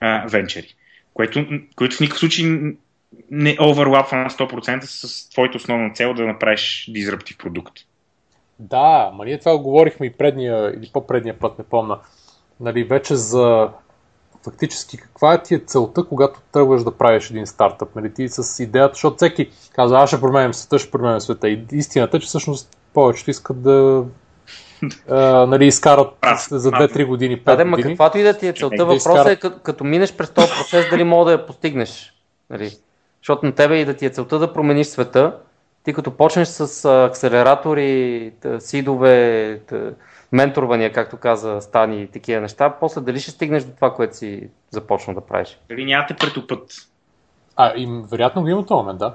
а, 0.00 0.26
венчери. 0.28 0.74
Което, 1.14 1.46
което 1.76 1.96
в 1.96 2.00
никакъв 2.00 2.20
случай 2.20 2.74
не 3.30 3.56
оверлапва 3.60 4.16
на 4.16 4.30
100% 4.30 4.80
с 4.82 5.30
твоята 5.30 5.56
основна 5.56 5.92
цел 5.94 6.14
да 6.14 6.26
направиш 6.26 6.90
дизраптив 6.92 7.38
продукт. 7.38 7.74
Да, 8.58 9.10
ма 9.14 9.24
ние 9.24 9.38
това 9.38 9.58
говорихме 9.58 10.06
и 10.06 10.12
предния, 10.12 10.72
или 10.76 10.90
по-предния 10.92 11.38
път, 11.38 11.58
не 11.58 11.64
помна. 11.64 11.98
Нали, 12.60 12.84
вече 12.84 13.14
за 13.14 13.68
фактически 14.44 14.96
каква 14.96 15.34
е 15.34 15.42
ти 15.42 15.54
е 15.54 15.58
целта, 15.58 16.04
когато 16.04 16.40
тръгваш 16.52 16.84
да 16.84 16.90
правиш 16.90 17.30
един 17.30 17.46
стартъп? 17.46 17.96
Нали, 17.96 18.14
ти 18.14 18.28
с 18.28 18.62
идеята, 18.62 18.94
защото 18.94 19.16
всеки 19.16 19.50
казва, 19.74 20.02
аз 20.02 20.10
ще 20.10 20.20
променям 20.20 20.54
света, 20.54 20.78
ще 20.78 20.90
променям 20.90 21.20
света. 21.20 21.48
И 21.48 21.64
истината 21.72 22.16
е, 22.16 22.20
че 22.20 22.26
всъщност 22.26 22.76
повечето 22.94 23.30
искат 23.30 23.62
да 23.62 24.04
а, 25.08 25.46
нали, 25.46 25.66
изкарат 25.66 26.14
за 26.50 26.70
2-3 26.70 27.06
години, 27.06 27.42
5 27.42 27.56
да, 27.56 27.64
години. 27.64 27.92
каквато 27.92 28.18
и 28.18 28.22
да 28.22 28.38
ти 28.38 28.48
е 28.48 28.52
целта, 28.52 28.84
въпросът 28.84 29.26
е 29.26 29.36
като, 29.36 29.58
като 29.62 29.84
минеш 29.84 30.16
през 30.16 30.30
този 30.30 30.48
процес, 30.48 30.90
дали 30.90 31.04
мога 31.04 31.24
да 31.24 31.32
я 31.32 31.46
постигнеш. 31.46 32.14
Нали? 32.50 32.70
Защото 33.22 33.46
на 33.46 33.52
тебе 33.52 33.76
и 33.76 33.84
да 33.84 33.94
ти 33.94 34.06
е 34.06 34.10
целта 34.10 34.38
да 34.38 34.52
промениш 34.52 34.86
света, 34.86 35.36
ти 35.84 35.92
като 35.92 36.10
почнеш 36.10 36.48
с 36.48 36.84
акселератори, 36.84 38.32
сидове, 38.58 39.60
менторвания, 40.32 40.92
както 40.92 41.16
каза 41.16 41.60
Стани 41.60 42.02
и 42.02 42.06
такива 42.06 42.40
неща, 42.40 42.76
после 42.80 43.00
дали 43.00 43.20
ще 43.20 43.30
стигнеш 43.30 43.64
до 43.64 43.72
това, 43.72 43.94
което 43.94 44.16
си 44.16 44.48
започнал 44.70 45.14
да 45.14 45.20
правиш? 45.20 45.58
Дали 45.68 45.84
няма 45.84 46.06
те 46.06 46.14
претопът? 46.14 46.72
А, 47.56 47.72
и 47.76 47.88
вероятно 48.10 48.42
го 48.42 48.48
има 48.48 48.66
този 48.66 48.76
момент, 48.76 48.98
да. 48.98 49.14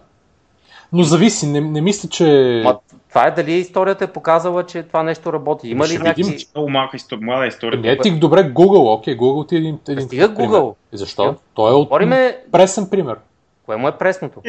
Но 0.93 1.03
зависи, 1.03 1.47
не, 1.47 1.61
не 1.61 1.81
мисля, 1.81 2.09
че... 2.09 2.61
Ма, 2.63 2.79
това 3.09 3.27
е 3.27 3.31
дали 3.31 3.53
историята 3.53 4.03
е 4.03 4.13
показала, 4.13 4.65
че 4.65 4.83
това 4.83 5.03
нещо 5.03 5.33
работи. 5.33 5.69
Има 5.69 5.87
ли 5.87 5.97
някакви... 5.97 6.23
Видим, 6.23 6.47
много 6.55 6.69
малка 6.69 6.97
история, 6.97 7.25
млада 7.25 7.47
история. 7.47 7.79
Не, 7.79 7.97
ти 7.97 8.19
добре, 8.19 8.53
Google, 8.53 8.97
окей, 8.97 9.17
Google 9.17 9.49
ти 9.49 9.55
е 9.55 9.57
един, 9.57 9.79
един 9.89 10.07
Стига 10.07 10.29
Google. 10.29 10.75
И 10.93 10.97
защо? 10.97 11.35
Той 11.53 11.71
е 11.71 11.73
от 11.73 11.87
Говориме... 11.87 12.37
пресен 12.51 12.89
пример. 12.89 13.17
Кое 13.65 13.77
му 13.77 13.87
е 13.87 13.97
пресното? 13.97 14.41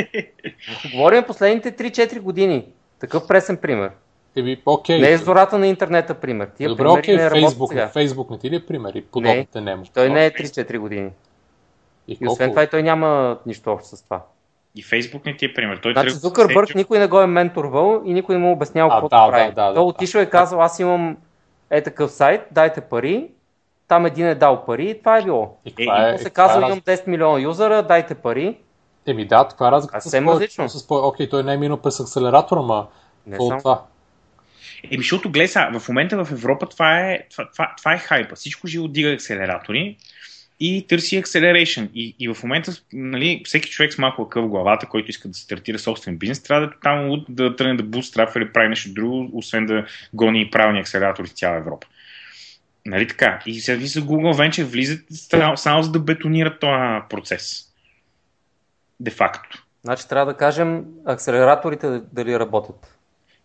Говорим 0.94 1.24
последните 1.26 1.72
3-4 1.72 2.20
години. 2.20 2.64
Такъв 3.00 3.28
пресен 3.28 3.56
пример. 3.56 3.90
Еми, 4.36 4.62
окей. 4.66 5.00
Не 5.00 5.10
е 5.10 5.18
зората 5.18 5.58
на 5.58 5.66
интернета, 5.66 6.14
пример. 6.14 6.50
Тия 6.56 6.68
Добре, 6.68 6.88
окей, 6.88 7.16
не 7.16 7.30
Фейсбук, 7.30 7.68
сега. 7.68 7.88
Фейсбук 7.88 8.30
не 8.30 8.38
ти 8.38 8.50
ли 8.50 8.56
е 8.56 8.66
пример? 8.66 8.94
И 8.94 9.02
подобните 9.02 9.60
не, 9.60 9.76
не 9.76 9.82
Той 9.94 10.10
не 10.10 10.26
е 10.26 10.30
3-4 10.30 10.78
години. 10.78 11.10
И, 12.08 12.18
и 12.20 12.28
освен 12.28 12.50
това 12.50 12.62
и 12.62 12.70
той 12.70 12.82
няма 12.82 13.38
нищо 13.46 13.70
общо 13.70 13.96
с 13.96 14.02
това. 14.02 14.22
И 14.74 14.82
Фейсбук 14.82 15.26
не 15.26 15.36
ти 15.36 15.44
е 15.44 15.54
пример. 15.54 15.78
Той 15.82 15.92
значи 15.92 16.10
Зукърбърг 16.10 16.74
никой 16.74 16.98
не 16.98 17.06
го 17.06 17.20
е 17.20 17.26
менторвал 17.26 18.02
и 18.04 18.12
никой 18.12 18.34
не 18.34 18.40
му 18.40 18.48
е 18.48 18.52
обяснял 18.52 18.88
какво 18.88 19.08
да, 19.08 19.28
прави. 19.30 19.52
Да, 19.52 19.68
да, 19.68 19.74
той 19.74 19.74
да, 19.74 19.80
отишъл 19.80 20.18
да. 20.18 20.22
и 20.22 20.30
казал, 20.30 20.62
аз 20.62 20.78
имам 20.78 21.16
е 21.70 21.82
такъв 21.82 22.10
сайт, 22.10 22.42
дайте 22.50 22.80
пари, 22.80 23.30
там 23.88 24.06
един 24.06 24.26
е 24.26 24.34
дал 24.34 24.64
пари 24.64 24.90
и 24.90 24.98
това 24.98 25.18
е 25.18 25.22
било. 25.22 25.56
И, 25.64 25.74
това 25.74 26.10
е, 26.10 26.14
и 26.14 26.18
се 26.18 26.30
казва, 26.30 26.62
е 26.62 26.66
имам 26.66 26.80
10 26.80 27.06
милиона 27.06 27.40
юзера, 27.40 27.82
дайте 27.82 28.14
пари. 28.14 28.58
Еми 29.06 29.26
да, 29.26 29.48
това 29.48 29.68
е 29.68 29.70
разликата. 29.70 30.00
Съвсем 30.00 30.28
различно. 30.28 30.68
С, 30.68 30.86
окей, 30.90 31.28
той 31.28 31.42
не 31.42 31.54
е 31.54 31.56
минал 31.56 31.76
през 31.76 32.00
акселератора, 32.00 32.62
ма 32.62 32.86
не 33.26 33.36
само. 33.36 33.58
това. 33.58 33.82
Еми, 34.84 35.02
защото 35.02 35.30
гледай 35.30 35.48
в 35.78 35.88
момента 35.88 36.24
в 36.24 36.32
Европа 36.32 36.68
това 36.68 37.00
е, 37.00 37.18
това, 37.30 37.50
това, 37.50 37.74
това 37.78 37.94
е 37.94 37.98
хайпа. 37.98 38.34
Всичко 38.34 38.66
живо 38.66 38.88
дига 38.88 39.12
акселератори. 39.12 39.96
и 40.60 40.86
търси 40.88 41.22
acceleration. 41.22 41.90
И, 41.94 42.16
и 42.18 42.28
в 42.28 42.42
момента 42.42 42.72
нали, 42.92 43.42
всеки 43.44 43.70
човек 43.70 43.92
с 43.92 43.98
малко 43.98 44.28
къв 44.28 44.48
главата, 44.48 44.86
който 44.86 45.10
иска 45.10 45.28
да 45.28 45.34
стартира 45.34 45.78
собствен 45.78 46.16
бизнес, 46.16 46.42
трябва 46.42 46.66
да 46.66 46.72
там 46.82 47.24
да 47.28 47.56
тръгне 47.56 47.76
да 47.76 47.82
бустраф 47.82 48.36
или 48.36 48.52
прави 48.52 48.68
нещо 48.68 48.92
друго, 48.92 49.30
освен 49.32 49.66
да 49.66 49.86
гони 50.12 50.50
правилни 50.50 50.80
акселератори 50.80 51.28
в 51.28 51.32
цяла 51.32 51.56
Европа. 51.56 51.86
Нали 52.86 53.08
така? 53.08 53.42
И 53.46 53.60
сега 53.60 53.78
ви 53.78 53.86
за 53.86 54.00
Google 54.00 54.48
Venture 54.48 54.64
влизат 54.64 55.04
само 55.58 55.82
за 55.82 55.92
да 55.92 55.98
бетонират 55.98 56.60
този 56.60 57.00
процес. 57.10 57.62
Де 59.00 59.10
факто. 59.10 59.64
Значи 59.84 60.08
трябва 60.08 60.32
да 60.32 60.38
кажем 60.38 60.84
акселераторите 61.06 62.00
дали 62.12 62.38
работят. 62.38 62.95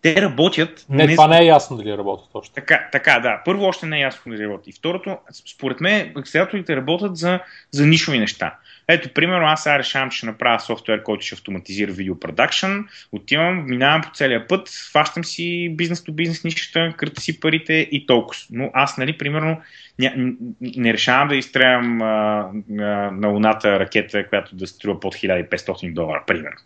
Те 0.01 0.21
работят. 0.21 0.85
Не, 0.89 1.07
не, 1.07 1.13
това 1.13 1.27
не 1.27 1.39
е 1.39 1.45
ясно 1.45 1.77
дали 1.77 1.97
работят 1.97 2.29
още. 2.33 2.53
Така, 2.53 2.89
така, 2.91 3.19
да. 3.19 3.41
Първо 3.45 3.65
още 3.65 3.85
не 3.85 3.97
е 3.97 4.01
ясно 4.01 4.31
дали 4.31 4.43
работят. 4.43 4.67
И 4.67 4.71
второто, 4.71 5.17
според 5.51 5.81
мен, 5.81 6.11
акселераторите 6.15 6.75
работят 6.75 7.17
за, 7.17 7.39
за 7.71 7.85
нишови 7.85 8.19
неща. 8.19 8.55
Ето, 8.87 9.09
примерно, 9.13 9.47
аз 9.47 9.63
сега 9.63 9.79
решавам, 9.79 10.09
че 10.09 10.17
ще 10.17 10.25
направя 10.25 10.59
софтуер, 10.59 11.03
който 11.03 11.25
ще 11.25 11.35
автоматизира 11.35 11.91
видеопродакшн. 11.91 12.79
Отивам, 13.11 13.65
минавам 13.65 14.01
по 14.01 14.09
целия 14.13 14.47
път, 14.47 14.69
фащам 14.91 15.23
си 15.23 15.69
бизнес 15.77 16.03
то 16.03 16.11
бизнес 16.11 16.43
нишата, 16.43 16.93
кръта 16.97 17.21
си 17.21 17.39
парите 17.39 17.73
и 17.91 18.05
толкова. 18.05 18.41
Но 18.51 18.71
аз, 18.73 18.97
нали, 18.97 19.17
примерно, 19.17 19.61
не, 19.99 20.35
не 20.61 20.93
решавам 20.93 21.27
да 21.27 21.35
изстрелям 21.35 22.01
а, 22.01 22.05
а, 22.05 22.83
на 23.11 23.27
луната 23.27 23.79
ракета, 23.79 24.27
която 24.27 24.55
да 24.55 24.67
струва 24.67 24.99
под 24.99 25.15
1500 25.15 25.93
долара, 25.93 26.23
примерно. 26.27 26.57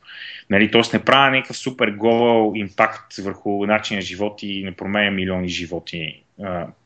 Нали, 0.50 0.72
Тоест 0.72 0.94
не 0.94 1.06
правя 1.06 1.32
някакъв 1.32 1.58
супер 1.58 1.90
гол 1.90 2.54
импакт 2.56 3.16
върху 3.16 3.66
начина 3.66 4.02
живот 4.02 4.44
и 4.44 4.64
не 4.64 4.76
променя 4.76 5.12
милиони 5.12 5.48
животи, 5.48 6.24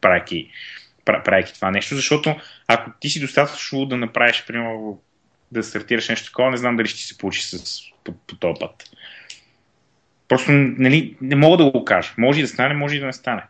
правейки, 0.01 0.51
правейки 1.05 1.53
това 1.53 1.71
нещо, 1.71 1.95
защото 1.95 2.35
ако 2.67 2.91
ти 2.99 3.09
си 3.09 3.19
достатъчно 3.19 3.85
да 3.85 3.97
направиш, 3.97 4.43
примерно, 4.47 5.01
да 5.51 5.63
стартираш 5.63 6.09
нещо 6.09 6.27
такова, 6.27 6.51
не 6.51 6.57
знам 6.57 6.77
дали 6.77 6.87
ще 6.87 7.01
се 7.01 7.17
получи 7.17 7.41
с, 7.41 7.81
по, 8.03 8.13
по 8.27 8.35
този 8.35 8.59
път. 8.59 8.89
Просто 10.27 10.51
нали, 10.51 11.17
не 11.21 11.35
мога 11.35 11.57
да 11.57 11.71
го 11.71 11.85
кажа. 11.85 12.13
Може 12.17 12.39
и 12.39 12.41
да 12.41 12.47
стане, 12.47 12.73
може 12.73 12.95
и 12.95 12.99
да 12.99 13.05
не 13.05 13.13
стане. 13.13 13.43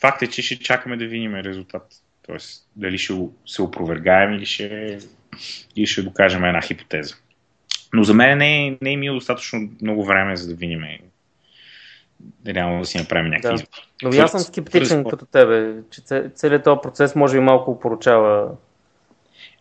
Факт 0.00 0.22
е, 0.22 0.26
че 0.26 0.42
ще 0.42 0.58
чакаме 0.58 0.96
да 0.96 1.06
видим 1.06 1.34
резултат. 1.34 1.86
Тоест, 2.26 2.68
дали 2.76 2.98
ще 2.98 3.14
се 3.46 3.62
опровергаем 3.62 4.32
или 4.32 4.46
ще, 4.46 4.98
или 5.76 5.86
ще 5.86 6.02
докажем 6.02 6.44
една 6.44 6.62
хипотеза. 6.62 7.14
Но 7.92 8.04
за 8.04 8.14
мен 8.14 8.38
не 8.38 8.66
е, 8.66 8.76
не 8.82 8.92
е 8.92 8.96
мило 8.96 9.14
достатъчно 9.14 9.70
много 9.82 10.04
време, 10.04 10.36
за 10.36 10.48
да 10.48 10.54
видим 10.54 10.84
реално 12.46 12.80
да 12.80 12.86
си 12.86 12.98
направим 12.98 13.30
някакви 13.30 13.64
да. 14.02 14.10
Но 14.10 14.22
аз 14.22 14.30
съм 14.30 14.40
скептичен 14.40 15.04
като 15.04 15.26
тебе, 15.26 15.74
че 15.90 16.28
целият 16.34 16.64
този 16.64 16.80
процес 16.82 17.14
може 17.14 17.36
и 17.36 17.40
малко 17.40 17.80
поручава 17.80 18.50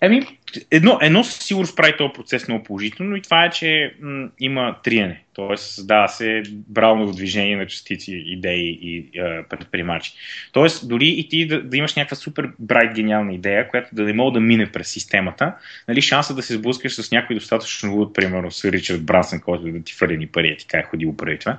Еми, 0.02 0.40
едно, 0.72 0.98
едно 1.02 1.24
със 1.24 1.46
сигурност 1.46 1.76
прави 1.76 1.98
този 1.98 2.14
процес 2.14 2.48
много 2.48 2.64
положително 2.64 3.16
и 3.16 3.22
това 3.22 3.46
е, 3.46 3.50
че 3.50 3.94
м, 4.02 4.30
има 4.40 4.76
триене. 4.84 5.24
Тоест, 5.34 5.72
създава 5.72 6.08
се 6.08 6.44
брално 6.48 7.12
движение 7.12 7.56
на 7.56 7.68
частици, 7.68 8.24
идеи 8.26 8.80
и 8.82 8.98
е, 8.98 9.44
предприемачи. 9.44 10.14
Тоест, 10.52 10.90
дори 10.90 11.08
и 11.08 11.30
ти 11.30 11.48
да, 11.48 11.64
да 11.64 11.78
имаш 11.78 11.96
някаква 11.96 12.16
супер 12.16 12.50
брайт 12.60 12.94
гениална 12.96 13.34
идея, 13.34 13.70
която 13.70 13.96
да 13.96 14.04
не 14.04 14.14
мога 14.14 14.32
да 14.32 14.40
мине 14.40 14.72
през 14.72 14.88
системата, 14.88 15.54
нали, 15.88 16.02
шанса 16.02 16.36
да 16.36 16.42
се 16.42 16.54
сблъскаш 16.54 16.96
с 16.96 17.12
някой 17.12 17.36
достатъчно 17.36 17.96
луд, 17.96 18.14
примерно 18.14 18.52
с 18.52 18.72
Ричард 18.72 19.06
Брансън, 19.06 19.40
който 19.40 19.72
да 19.72 19.84
ти 19.84 19.94
фърли 19.94 20.18
ни 20.18 20.28
пари, 20.28 20.58
така 20.60 20.78
е 20.78 20.84
ходил 20.84 21.18
преди 21.18 21.40
това, 21.40 21.58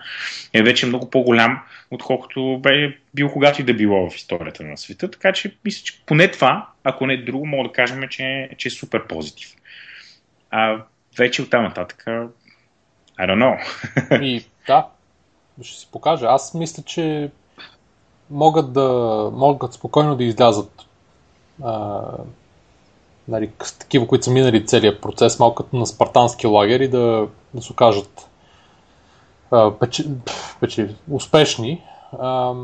е 0.53 0.62
вече 0.62 0.87
много 0.87 1.11
по-голям, 1.11 1.59
отколкото 1.91 2.61
бе 2.62 2.93
бил 3.15 3.29
когато 3.29 3.61
и 3.61 3.65
да 3.65 3.75
било 3.75 4.11
в 4.11 4.16
историята 4.16 4.65
на 4.65 4.77
света. 4.77 5.11
Така 5.11 5.33
че, 5.33 5.55
мисля, 5.65 5.85
че 5.85 6.01
поне 6.07 6.31
това, 6.31 6.69
ако 6.85 7.07
не 7.07 7.16
друго, 7.16 7.47
мога 7.47 7.69
да 7.69 7.73
кажем, 7.73 8.03
че, 8.11 8.49
че 8.59 8.69
е 8.69 8.71
супер 8.85 9.06
позитив. 9.06 9.55
А 10.51 10.85
вече 11.19 11.43
оттам 11.43 11.65
нататък 11.65 12.05
I 13.19 13.27
don't 13.28 13.39
know. 13.43 14.23
И 14.23 14.44
да, 14.66 14.86
ще 15.62 15.78
си 15.78 15.89
покажа. 15.93 16.27
Аз 16.27 16.55
мисля, 16.55 16.82
че 16.82 17.31
могат 18.31 18.73
да 18.73 18.89
могат 19.32 19.73
спокойно 19.73 20.16
да 20.16 20.24
излязат 20.24 20.86
а, 21.62 22.02
нали, 23.28 23.51
такива, 23.78 24.06
които 24.06 24.24
са 24.24 24.31
минали 24.31 24.66
целият 24.66 25.01
процес, 25.01 25.39
малко 25.39 25.55
като 25.55 25.77
на 25.77 25.86
спартански 25.86 26.47
лагер 26.47 26.81
и 26.81 26.89
да, 26.89 27.28
да 27.55 27.62
се 27.62 27.73
окажат 27.73 28.28
а, 29.51 29.78
печи, 29.78 30.05
печи, 30.61 30.89
успешни, 31.11 31.82
а, 32.19 32.55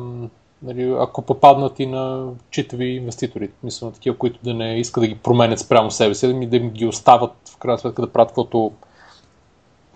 нали, 0.63 0.97
ако 0.99 1.23
попаднат 1.23 1.81
и 1.81 1.87
на 1.87 2.33
читави 2.51 2.87
инвеститори. 2.87 3.51
Мисля 3.63 3.87
на 3.87 3.93
такива, 3.93 4.19
които 4.19 4.39
да 4.43 4.55
не 4.55 4.79
искат 4.81 5.03
да 5.03 5.09
ги 5.09 5.15
променят 5.15 5.59
спрямо 5.59 5.91
себе 5.91 6.15
си, 6.15 6.27
да, 6.27 6.35
ми, 6.35 6.47
да 6.47 6.59
ги 6.59 6.87
остават 6.87 7.33
в 7.55 7.57
крайна 7.57 7.79
сметка 7.79 8.03
да 8.03 8.13
правят 8.13 8.29
каквото 8.29 8.73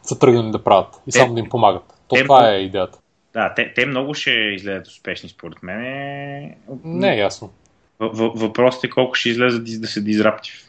са 0.03 0.19
тръгнали 0.19 0.51
да 0.51 0.65
правят 0.65 1.03
и 1.07 1.13
само 1.13 1.29
те, 1.29 1.35
да 1.35 1.41
им 1.41 1.49
помагат. 1.49 1.95
То 2.09 2.17
те, 2.17 2.23
това 2.23 2.51
е 2.51 2.59
идеята. 2.59 2.99
Да, 3.33 3.55
те, 3.55 3.75
те 3.75 3.87
много 3.87 4.15
ще 4.15 4.31
излезат 4.31 4.87
успешни, 4.87 5.29
според 5.29 5.63
мен. 5.63 6.55
Не 6.85 7.15
е 7.15 7.19
ясно. 7.19 7.51
Въпросът 8.01 8.85
е 8.85 8.91
колко 8.91 9.15
ще 9.15 9.29
излезат 9.29 9.65
да 9.81 9.87
се 9.87 10.01
дизраптив. 10.01 10.69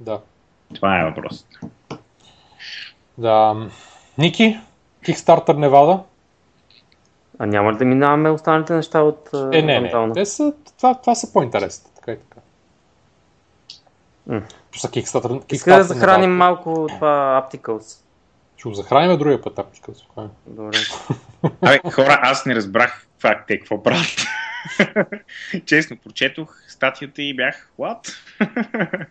Да. 0.00 0.20
Това 0.74 1.00
е 1.00 1.04
въпросът. 1.04 1.46
Да. 3.18 3.68
Ники, 4.18 4.58
Kickstarter 5.04 5.56
Невада. 5.56 6.00
А 7.38 7.46
няма 7.46 7.72
ли 7.72 7.76
да 7.76 7.84
минаваме 7.84 8.30
останалите 8.30 8.74
неща 8.74 9.02
от 9.02 9.30
Е, 9.52 9.62
не, 9.62 9.80
не. 9.80 10.12
Те 10.12 10.26
са, 10.26 10.52
това, 10.78 10.94
това 10.94 11.14
са 11.14 11.32
по-интересни. 11.32 11.90
Така 11.96 12.12
и 12.12 12.16
така. 12.16 12.40
Mm. 14.30 14.42
Просто 14.72 14.88
Kickstarter, 14.88 15.28
Kickstarter 15.28 15.54
Иска 15.54 15.76
да 15.76 15.84
захраним 15.84 16.36
малко 16.36 16.86
това 16.88 17.46
Apticals. 17.46 18.00
Ще 18.56 18.68
го 18.68 18.74
захраним 18.74 19.18
другия 19.18 19.42
път, 19.42 19.60
ще 19.72 19.92
Добре. 20.46 20.76
Абе, 21.62 21.80
хора, 21.90 22.20
аз 22.22 22.46
не 22.46 22.54
разбрах 22.54 23.06
това 23.18 23.44
те 23.48 23.58
какво 23.58 23.82
правят. 23.82 24.06
Честно, 25.66 25.96
прочетох 25.96 26.56
статията 26.68 27.22
и 27.22 27.36
бях, 27.36 27.70
what? 27.78 28.16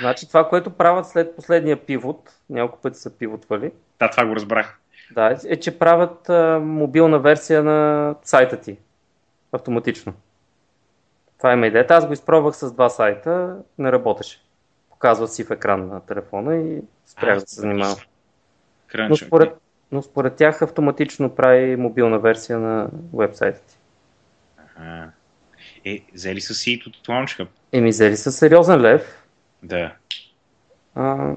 значи 0.00 0.28
това, 0.28 0.48
което 0.48 0.70
правят 0.70 1.08
след 1.08 1.36
последния 1.36 1.86
пивот, 1.86 2.30
няколко 2.50 2.82
пъти 2.82 2.98
са 2.98 3.10
пивотвали. 3.10 3.72
Да, 3.98 4.10
това 4.10 4.26
го 4.26 4.36
разбрах. 4.36 4.80
Да, 5.14 5.38
е, 5.46 5.56
че 5.60 5.78
правят 5.78 6.28
а, 6.28 6.60
мобилна 6.62 7.18
версия 7.18 7.62
на 7.62 8.14
сайта 8.22 8.60
ти. 8.60 8.78
Автоматично. 9.52 10.14
Това 11.38 11.52
има 11.52 11.66
идеята. 11.66 11.94
Аз 11.94 12.06
го 12.06 12.12
изпробвах 12.12 12.56
с 12.56 12.72
два 12.72 12.88
сайта, 12.88 13.56
не 13.78 13.92
работеше. 13.92 14.40
Показва 14.90 15.28
си 15.28 15.44
в 15.44 15.50
екран 15.50 15.88
на 15.88 16.00
телефона 16.00 16.56
и 16.56 16.82
спрях 17.06 17.38
да 17.38 17.46
се 17.46 17.60
занимавам. 17.60 17.96
Но 18.98 19.16
според, 19.16 19.54
но 19.92 20.02
според 20.02 20.36
тях 20.36 20.62
автоматично 20.62 21.34
прави 21.34 21.76
мобилна 21.76 22.18
версия 22.18 22.58
на 22.58 22.88
вебсайта 23.14 23.60
ти. 23.60 23.78
Ага. 24.76 25.10
Е, 25.84 26.04
взели 26.14 26.40
са 26.40 26.54
си 26.54 26.70
и 26.70 26.82
от 26.86 27.06
Launch? 27.06 27.48
Еми, 27.72 27.90
взели 27.90 28.16
са 28.16 28.32
сериозен 28.32 28.80
лев. 28.80 29.26
Да. 29.62 29.94
А, 30.94 31.34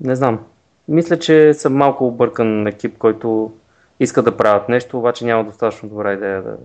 не 0.00 0.16
знам. 0.16 0.46
Мисля, 0.88 1.18
че 1.18 1.54
съм 1.54 1.74
малко 1.74 2.06
объркан 2.06 2.66
екип, 2.66 2.98
който 2.98 3.52
иска 4.00 4.22
да 4.22 4.36
правят 4.36 4.68
нещо, 4.68 4.98
обаче 4.98 5.24
няма 5.24 5.44
достатъчно 5.44 5.88
добра 5.88 6.12
идея 6.12 6.42
да... 6.42 6.56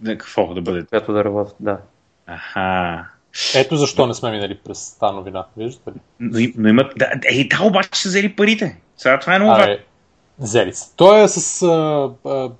Да, 0.00 0.18
какво 0.18 0.54
да 0.54 0.60
бъде? 0.60 0.86
Която 0.86 1.12
да 1.12 1.24
работят, 1.24 1.56
да. 1.60 1.78
Аха. 2.26 3.04
Ето 3.54 3.76
защо 3.76 4.06
не 4.06 4.14
сме 4.14 4.30
минали 4.30 4.58
през 4.64 4.98
тази 4.98 5.14
новина, 5.14 5.44
виждате 5.56 5.90
ли? 5.90 6.00
Но, 6.20 6.40
но 6.56 6.68
имат... 6.68 6.92
Да, 6.96 7.10
е, 7.24 7.48
да, 7.48 7.64
обаче 7.64 7.88
са 7.92 8.08
взели 8.08 8.36
парите. 8.36 8.80
Сега 8.96 9.18
това 9.18 9.34
е 9.34 9.38
много 9.38 9.52
важно. 9.52 9.76
Взели 10.38 10.72
се. 10.72 10.96
Той 10.96 11.22
е 11.22 11.28
с 11.28 11.62
а, 11.62 12.10
а, 12.30 12.50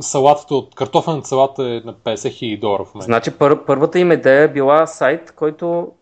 салатата 0.00 0.54
от 0.54 0.74
картофената 0.74 1.28
салата 1.28 1.62
е 1.62 1.82
на 1.84 1.94
50 1.94 2.30
хиляди 2.30 2.56
долара 2.56 2.84
в 2.84 2.94
момента. 2.94 3.04
Значи 3.04 3.30
пър, 3.30 3.64
първата 3.64 3.98
им 3.98 4.12
идея 4.12 4.42
е 4.42 4.52
била 4.52 4.86
сайт, 4.86 5.32
който 5.32 5.92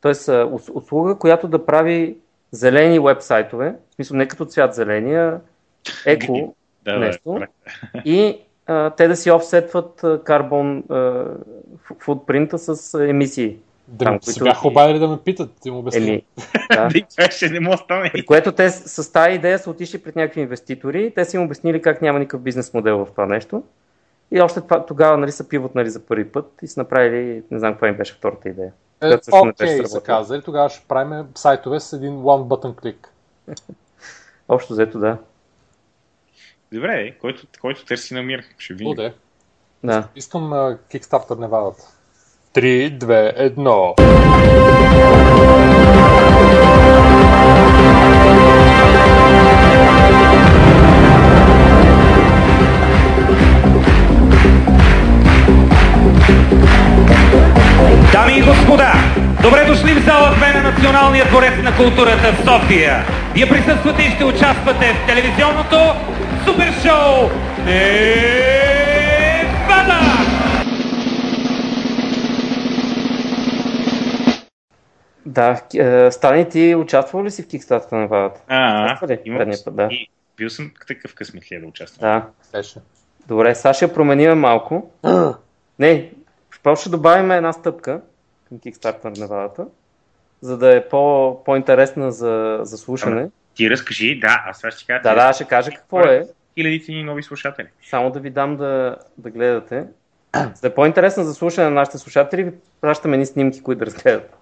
т.е. 0.00 0.32
услуга, 0.72 1.14
която 1.14 1.48
да 1.48 1.66
прави 1.66 2.16
зелени 2.52 2.98
вебсайтове, 2.98 3.74
в 3.90 3.94
смисъл 3.94 4.16
не 4.16 4.28
като 4.28 4.44
цвят 4.44 4.74
зеления, 4.74 5.40
еко 6.06 6.54
да, 6.84 6.98
нещо, 6.98 7.32
да, 7.32 7.46
и 8.04 8.38
а, 8.66 8.90
те 8.90 9.08
да 9.08 9.16
си 9.16 9.30
офсетват 9.30 10.04
карбон 10.24 10.84
футпринта 11.98 12.58
с 12.58 13.00
емисии. 13.08 13.56
Да, 13.88 14.04
там, 14.04 14.18
които... 14.24 14.44
бяха 14.44 14.68
обадили 14.68 14.98
да 14.98 15.08
ме 15.08 15.18
питат, 15.24 15.50
ти 15.62 15.70
му 15.70 15.78
обясня. 15.78 16.00
Еми, 16.00 16.22
да. 17.18 17.30
ще 17.30 17.48
не 17.48 17.60
може 17.60 17.82
стане. 17.82 18.10
При 18.12 18.26
което 18.26 18.52
те 18.52 18.70
с 18.70 19.12
тази 19.12 19.34
идея 19.34 19.58
са 19.58 19.70
отишли 19.70 19.98
пред 19.98 20.16
някакви 20.16 20.40
инвеститори, 20.40 21.12
те 21.14 21.24
са 21.24 21.36
им 21.36 21.42
обяснили 21.42 21.82
как 21.82 22.02
няма 22.02 22.18
никакъв 22.18 22.40
бизнес 22.40 22.74
модел 22.74 23.04
в 23.04 23.10
това 23.10 23.26
нещо. 23.26 23.62
И 24.30 24.40
още 24.40 24.60
това, 24.60 24.86
тогава 24.86 25.16
нали, 25.16 25.32
са 25.32 25.48
пиват 25.48 25.74
нали, 25.74 25.90
за 25.90 26.06
първи 26.06 26.28
път 26.28 26.52
и 26.62 26.66
са 26.66 26.80
направили, 26.80 27.42
не 27.50 27.58
знам 27.58 27.72
каква 27.72 27.88
им 27.88 27.96
беше 27.96 28.14
втората 28.14 28.48
идея. 28.48 28.72
Е, 29.02 29.14
окей, 29.32 29.78
okay, 29.78 29.84
са 29.84 30.00
казали, 30.00 30.42
тогава 30.42 30.70
ще 30.70 30.84
правим 30.88 31.26
сайтове 31.34 31.80
с 31.80 31.92
един 31.92 32.12
one 32.12 32.48
button 32.48 32.74
click. 32.74 33.06
Общо 34.48 34.72
взето, 34.72 34.98
да. 34.98 35.18
Добре, 36.72 37.18
който, 37.20 37.46
който 37.60 37.84
търси 37.84 38.14
намира, 38.14 38.42
ще 38.58 38.74
видим. 38.74 38.90
Буде. 38.90 39.14
Да. 39.84 40.08
Искам 40.16 40.50
uh, 40.50 40.78
Kickstarter 40.92 41.38
Невадата. 41.38 41.82
3, 42.54 42.98
2, 42.98 43.54
1. 43.56 45.49
Дами 58.12 58.38
и 58.38 58.42
господа, 58.42 58.92
добре 59.42 59.64
дошли 59.64 59.92
в 59.94 60.04
зала 60.04 60.28
2 60.28 60.54
на 60.54 60.70
Националния 60.70 61.24
дворец 61.24 61.52
на 61.62 61.76
културата 61.76 62.32
в 62.32 62.44
София. 62.44 62.96
Вие 63.34 63.48
присъствате 63.48 64.02
и 64.02 64.10
ще 64.10 64.24
участвате 64.24 64.86
в 64.92 65.06
телевизионното 65.06 65.76
супер 66.46 66.72
шоу 66.82 67.28
Невада! 67.66 68.40
Да, 75.26 75.60
е, 75.74 76.10
Стани, 76.10 76.48
ти 76.48 76.74
участвал 76.74 77.24
ли 77.24 77.30
си 77.30 77.42
в 77.42 77.46
Kickstarter 77.46 77.92
на 77.92 78.06
Вадата? 78.06 78.40
А, 78.48 78.98
имам- 79.24 79.50
път, 79.64 79.76
да. 79.76 79.88
и 79.90 80.08
бил 80.36 80.50
съм 80.50 80.70
такъв 80.88 81.14
късметлия 81.14 81.60
да 81.60 81.66
участвам. 81.66 82.22
Да. 82.52 82.60
Добре, 83.26 83.54
сега 83.54 83.74
ще 83.74 83.92
променим 83.92 84.38
малко. 84.38 84.90
Не, 85.78 86.10
просто 86.62 86.80
ще 86.80 86.90
добавим 86.90 87.30
една 87.30 87.52
стъпка 87.52 88.00
към 88.48 88.58
Kickstarter 88.58 89.04
на 89.04 89.10
Невадата, 89.10 89.66
за 90.40 90.58
да 90.58 90.76
е 90.76 90.88
по, 90.88 91.44
по-интересна 91.44 92.12
за, 92.12 92.58
за 92.62 92.78
слушане. 92.78 93.30
Ти 93.54 93.70
разкажи, 93.70 94.20
да, 94.20 94.44
аз 94.46 94.58
сега 94.58 94.70
ще 94.70 94.86
кажа. 94.86 95.02
Да, 95.02 95.14
да, 95.14 95.32
ще 95.32 95.44
кажа 95.44 95.70
какво 95.70 96.00
е. 96.00 96.28
Хилядите 96.58 96.92
ни 96.92 97.02
нови 97.02 97.22
слушатели. 97.22 97.68
Само 97.90 98.10
да 98.10 98.20
ви 98.20 98.30
дам 98.30 98.56
да, 98.56 98.96
да 99.18 99.30
гледате. 99.30 99.84
За 100.54 100.60
да 100.60 100.68
е 100.68 100.74
по-интересно 100.74 101.24
за 101.24 101.34
слушане 101.34 101.68
на 101.68 101.74
нашите 101.74 101.98
слушатели, 101.98 102.44
ви 102.44 102.52
пращаме 102.80 103.16
ни 103.16 103.26
снимки, 103.26 103.62
които 103.62 103.78
да 103.78 103.86
разгледат. 103.86 104.36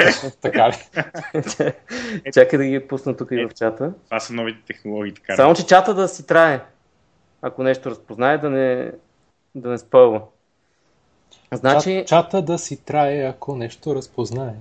Така 0.40 0.68
ли? 0.68 0.74
Чакай 2.32 2.58
да 2.58 2.64
ги 2.64 2.88
пусна 2.88 3.16
тук 3.16 3.28
и 3.30 3.46
в 3.46 3.54
чата. 3.54 3.92
Това 4.04 4.20
са 4.20 4.32
новите 4.32 4.60
технологии, 4.66 5.14
така. 5.14 5.36
Само, 5.36 5.54
че 5.54 5.66
чата 5.66 5.94
да 5.94 6.08
си 6.08 6.26
трае. 6.26 6.60
Ако 7.42 7.62
нещо 7.62 7.90
разпознае, 7.90 8.38
да 8.38 8.50
не, 8.50 8.92
да 9.54 9.68
не 9.68 9.78
спълва. 9.78 10.22
Значи, 11.52 11.96
Чат, 11.98 12.08
чата 12.08 12.42
да 12.42 12.58
си 12.58 12.84
трае, 12.84 13.18
ако 13.18 13.56
нещо 13.56 13.94
разпознае. 13.94 14.52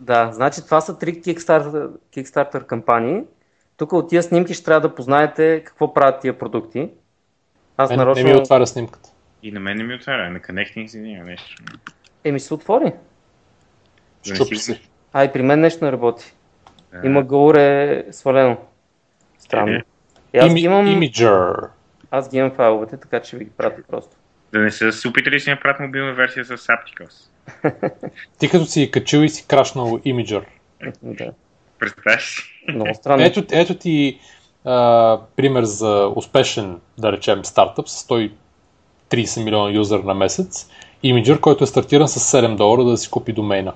да, 0.00 0.30
значи 0.32 0.64
това 0.64 0.80
са 0.80 0.98
три 0.98 1.22
Kickstarter, 1.22 1.90
Kickstarter 2.16 2.66
кампании. 2.66 3.22
Тук 3.76 3.92
от 3.92 4.08
тия 4.08 4.22
снимки 4.22 4.54
ще 4.54 4.64
трябва 4.64 4.80
да 4.80 4.94
познаете 4.94 5.62
какво 5.64 5.94
правят 5.94 6.20
тия 6.20 6.38
продукти. 6.38 6.90
Аз 7.76 7.90
Не, 7.90 7.96
не 7.96 8.02
нарочно... 8.02 8.24
ми 8.24 8.34
отваря 8.34 8.66
снимката. 8.66 9.10
И 9.42 9.52
на 9.52 9.60
мен 9.60 9.76
не 9.76 9.84
ми 9.84 9.94
отваря, 9.94 10.30
на 10.30 10.40
Connecting 10.40 10.86
си 10.86 10.98
няма 11.00 11.24
нещо. 11.24 11.62
Еми 12.24 12.40
се 12.40 12.54
отвори. 12.54 12.92
Не 14.28 14.34
Щупи 14.34 14.56
си- 14.56 14.72
се. 14.72 14.80
А 15.12 15.24
и 15.24 15.32
при 15.32 15.42
мен 15.42 15.60
нещо 15.60 15.84
не 15.84 15.92
работи. 15.92 16.34
Да. 16.92 17.06
Има 17.06 17.22
горе 17.22 18.04
свалено. 18.10 18.56
Странно. 19.38 19.72
Е. 19.72 19.82
И 20.34 20.38
аз, 20.38 20.50
Ими, 20.50 20.60
имам, 20.60 20.86
Imgur. 20.86 21.68
аз 22.10 22.30
ги 22.30 22.36
имам 22.36 22.50
файловете, 22.50 22.96
така 22.96 23.20
че 23.22 23.36
ви 23.36 23.44
ги 23.44 23.50
пратя 23.50 23.82
просто. 23.88 24.16
Да 24.52 24.58
не 24.58 24.70
са 24.70 24.92
се 24.92 25.08
опитали 25.08 25.34
да 25.36 25.40
си 25.40 25.50
направят 25.50 25.80
мобилна 25.80 26.12
версия 26.12 26.44
с 26.44 26.56
Apticos. 26.56 27.28
Ти 28.38 28.48
като 28.48 28.64
си 28.64 28.90
качил 28.90 29.18
и 29.18 29.28
си 29.28 29.46
крашнал 29.46 29.86
Imgur. 29.86 30.44
Да. 31.02 31.32
Представяш 31.78 32.24
си? 32.24 32.42
Много 32.68 32.94
странно. 32.94 33.24
Ето, 33.24 33.44
ето 33.50 33.74
ти 33.74 34.18
а, 34.64 35.18
пример 35.36 35.62
за 35.62 36.12
успешен, 36.16 36.80
да 36.98 37.12
речем, 37.12 37.44
стартъп 37.44 37.88
с 37.88 38.08
130 39.10 39.44
милиона 39.44 39.70
юзер 39.70 39.98
на 39.98 40.14
месец. 40.14 40.70
Imgur, 41.04 41.40
който 41.40 41.64
е 41.64 41.66
стартиран 41.66 42.08
с 42.08 42.36
7 42.36 42.56
долара 42.56 42.84
да 42.84 42.96
си 42.96 43.10
купи 43.10 43.32
домейна. 43.32 43.72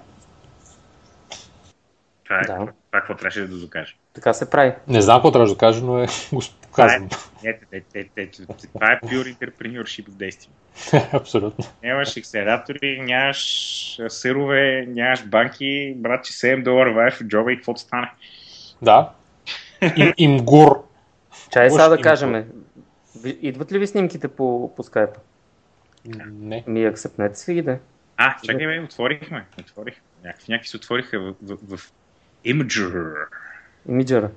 Това 2.32 2.40
е 2.40 2.58
Да. 2.58 2.66
това, 2.66 2.72
какво 2.92 3.14
трябваше 3.14 3.40
да 3.40 3.58
докаже. 3.58 3.96
Така 4.14 4.32
се 4.32 4.50
прави. 4.50 4.72
Не 4.88 5.02
знам 5.02 5.16
какво 5.16 5.32
трябва 5.32 5.48
да 5.48 5.58
кажа, 5.58 5.84
но 5.84 5.98
е 5.98 6.06
го 6.32 6.42
казвам. 6.74 7.08
Ето, 7.44 7.66
ето, 7.72 7.86
ето, 7.94 8.10
ето, 8.16 8.42
това 8.72 8.92
е 8.92 9.00
pure 9.00 9.36
entrepreneurship 9.36 10.08
в 10.08 10.14
действие. 10.14 10.52
Абсолютно. 11.12 11.64
Нямаш 11.82 12.16
акселератори, 12.16 13.00
нямаш 13.00 14.00
а, 14.00 14.10
сирове, 14.10 14.86
нямаш 14.88 15.26
банки, 15.26 15.94
брат, 15.96 16.24
че 16.24 16.32
7 16.32 16.62
долара 16.62 16.92
ваеш 16.92 17.14
в 17.14 17.24
джоба 17.24 17.52
и 17.52 17.56
каквото 17.56 17.80
стане. 17.80 18.12
Да. 18.82 19.10
Им, 19.96 20.12
имгур. 20.16 20.84
Чай 21.50 21.70
сега 21.70 21.88
да 21.88 22.00
кажем. 22.00 22.44
Идват 23.24 23.72
ли 23.72 23.78
ви 23.78 23.86
снимките 23.86 24.28
по, 24.28 24.74
по 24.76 24.82
скайпа? 24.82 25.20
Не. 26.04 26.64
Ми 26.66 26.84
акцепнете 26.84 27.38
си 27.38 27.54
ги, 27.54 27.62
да. 27.62 27.78
А, 28.16 28.36
чакай 28.44 28.66
бе, 28.66 28.80
отворихме. 28.80 29.46
Отворихме. 29.60 30.02
Някакви, 30.24 30.52
някакви 30.52 30.68
се 30.68 30.76
отвориха 30.76 31.20
в, 31.20 31.34
в, 31.42 31.76
в 31.76 31.92
Imager. 32.46 33.14
Имиджера. 33.88 34.30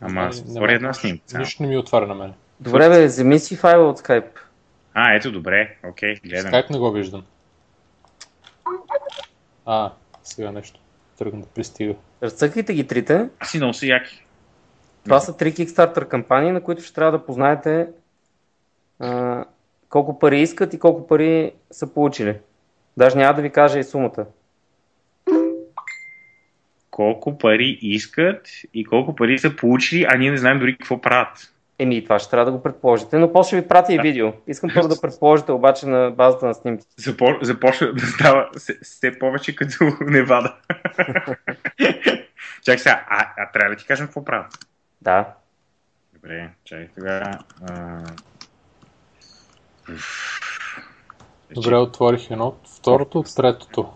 Ама, 0.00 0.30
отвори 0.32 0.60
мога. 0.60 0.72
една 0.72 0.92
снимка. 0.92 1.38
Нищо 1.38 1.62
не 1.62 1.68
ми 1.68 1.76
отваря 1.76 2.06
на 2.06 2.14
мен. 2.14 2.32
Добре, 2.60 2.88
бе, 2.88 3.06
вземи 3.06 3.38
си 3.38 3.56
файла 3.56 3.88
от 3.88 3.98
скайп. 3.98 4.24
А, 4.94 5.14
ето, 5.14 5.32
добре. 5.32 5.76
Окей, 5.84 6.14
гледам. 6.24 6.46
Скайп 6.46 6.70
не 6.70 6.78
го 6.78 6.92
виждам. 6.92 7.24
А, 9.66 9.92
сега 10.24 10.52
нещо. 10.52 10.80
Тръгна 11.18 11.40
да 11.40 11.46
пристига. 11.46 11.94
Разцъкайте 12.22 12.74
ги 12.74 12.86
трите. 12.86 13.28
Аз 13.38 13.50
си 13.50 13.56
много 13.56 13.74
са 13.74 13.86
яки. 13.86 14.26
Това 15.04 15.20
са 15.20 15.36
три 15.36 15.54
Kickstarter 15.54 16.08
кампании, 16.08 16.52
на 16.52 16.60
които 16.60 16.82
ще 16.82 16.94
трябва 16.94 17.12
да 17.12 17.26
познаете 17.26 17.88
а, 18.98 19.44
колко 19.88 20.18
пари 20.18 20.40
искат 20.40 20.74
и 20.74 20.78
колко 20.78 21.06
пари 21.06 21.52
са 21.70 21.94
получили. 21.94 22.38
Даже 22.96 23.16
няма 23.16 23.34
да 23.34 23.42
ви 23.42 23.50
кажа 23.50 23.78
и 23.78 23.84
сумата. 23.84 24.26
Колко 26.94 27.38
пари 27.38 27.78
искат 27.82 28.48
и 28.74 28.84
колко 28.84 29.14
пари 29.14 29.38
са 29.38 29.56
получили, 29.56 30.06
а 30.08 30.16
ние 30.16 30.30
не 30.30 30.36
знаем 30.36 30.58
дори 30.58 30.76
какво 30.76 31.00
правят. 31.00 31.52
Еми, 31.78 32.04
това 32.04 32.18
ще 32.18 32.30
трябва 32.30 32.44
да 32.44 32.56
го 32.56 32.62
предположите, 32.62 33.18
но 33.18 33.32
после 33.32 33.60
ви 33.60 33.68
пратя 33.68 33.94
и 33.94 33.98
видео. 33.98 34.32
Искам 34.46 34.70
първо 34.74 34.88
да 34.88 35.00
предположите 35.00 35.52
обаче 35.52 35.86
на 35.86 36.10
базата 36.10 36.46
на 36.46 36.54
снимки. 36.54 36.86
Запо... 36.96 37.26
Започва 37.42 37.92
да 37.92 38.06
става 38.06 38.48
все, 38.56 38.78
все 38.82 39.18
повече 39.18 39.56
като 39.56 39.84
Невада. 40.00 40.56
Чакай 42.64 42.78
сега, 42.78 43.04
а, 43.08 43.32
а 43.36 43.50
трябва 43.52 43.70
ли 43.70 43.76
да 43.76 43.80
ти 43.80 43.86
кажем 43.86 44.06
какво 44.06 44.24
правят? 44.24 44.66
Да. 45.02 45.34
Добре, 46.14 46.50
чакай 46.64 46.88
тогава. 46.94 47.38
А... 47.68 48.00
Добре, 51.54 51.76
отворих 51.76 52.30
едно, 52.30 52.54
второто, 52.78 53.18
от 53.18 53.36
третото. 53.36 53.92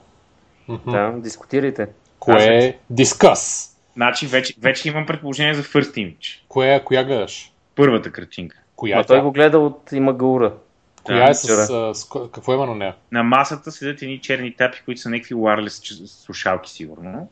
Да, 0.87 1.12
дискутирайте. 1.16 1.89
Кое 2.19 2.45
е 2.45 2.78
дискъс? 2.90 3.74
Значи 3.95 4.27
вече, 4.27 4.55
вече 4.59 4.89
имам 4.89 5.07
предположение 5.07 5.55
за 5.55 5.62
First 5.62 5.95
Image. 5.95 6.40
Кое, 6.49 6.82
коя 6.85 7.05
гледаш? 7.05 7.53
Първата 7.74 8.12
картинка. 8.12 8.57
Коя 8.77 8.97
Ма 8.97 9.01
е 9.01 9.05
той 9.05 9.16
тя? 9.16 9.23
го 9.23 9.32
гледа 9.32 9.59
от 9.59 9.93
Имагаура. 9.93 10.55
Коя 11.03 11.24
Да, 11.24 11.31
е 11.31 11.35
с, 11.35 11.49
а, 11.49 11.95
с, 11.95 12.05
ко- 12.09 12.31
какво 12.31 12.55
има 12.55 12.66
на 12.66 12.74
нея? 12.74 12.95
На 13.12 13.23
масата 13.23 13.73
седят 13.73 14.03
едни 14.03 14.19
черни 14.19 14.55
тапи, 14.57 14.82
които 14.85 15.01
са 15.01 15.11
някакви 15.11 15.35
wireless 15.35 16.07
слушалки, 16.07 16.70
сигурно. 16.70 17.28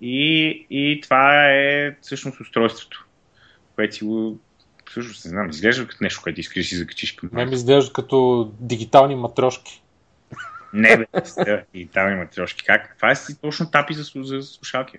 И, 0.00 0.46
и 0.70 1.00
това 1.02 1.50
е 1.50 1.92
всъщност 2.00 2.40
устройството, 2.40 3.06
което 3.76 3.94
си 3.94 4.04
го... 4.04 4.38
Всъщност 4.90 5.24
не 5.24 5.28
знам, 5.28 5.50
изглежда 5.50 5.86
като 5.86 6.04
нещо, 6.04 6.20
което 6.22 6.40
искаш 6.40 6.64
да 6.64 6.68
си 6.68 6.76
закачиш 6.76 7.12
към 7.12 7.30
Мен 7.32 7.48
ми 7.48 7.54
изглежда 7.54 7.92
като 7.92 8.50
дигитални 8.60 9.14
матрешки. 9.14 9.82
Не, 10.72 10.96
бе, 10.96 11.06
и 11.74 11.86
там 11.86 12.12
има 12.12 12.26
трошки. 12.26 12.64
Как? 12.64 12.96
Това 12.96 13.10
е 13.10 13.14
точно 13.42 13.70
тапи 13.70 13.94
за, 13.94 14.04
за 14.14 14.42
слушалки. 14.42 14.98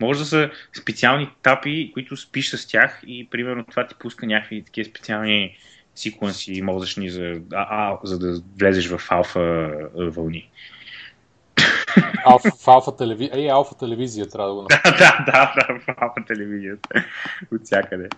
Може 0.00 0.18
да 0.18 0.24
са 0.24 0.50
специални 0.80 1.30
тапи, 1.42 1.90
които 1.94 2.16
спиш 2.16 2.50
с 2.50 2.66
тях 2.66 3.00
и 3.06 3.28
примерно 3.30 3.64
това 3.64 3.86
ти 3.86 3.94
пуска 3.94 4.26
някакви 4.26 4.62
такива 4.62 4.90
специални 4.90 5.56
секвенси 5.94 6.62
мозъчни, 6.62 7.10
за, 7.10 7.40
а, 7.52 7.66
а, 7.70 7.98
за 8.02 8.18
да 8.18 8.42
влезеш 8.58 8.88
в 8.88 9.00
алфа 9.10 9.40
а, 9.40 10.10
вълни. 10.10 10.50
Алфа, 12.24 12.50
в 12.50 12.68
алфа 12.68 12.96
телевизия. 12.96 13.30
Ей, 13.34 13.50
алфа 13.50 13.74
телевизия 13.74 14.28
трябва 14.28 14.48
да 14.48 14.54
го 14.54 14.62
направя. 14.62 14.96
да, 14.98 15.24
да, 15.26 15.54
да, 15.56 15.80
в 15.80 15.94
алфа 16.00 16.24
телевизията. 16.26 17.04
От 17.52 17.62
всякъде. 17.64 18.08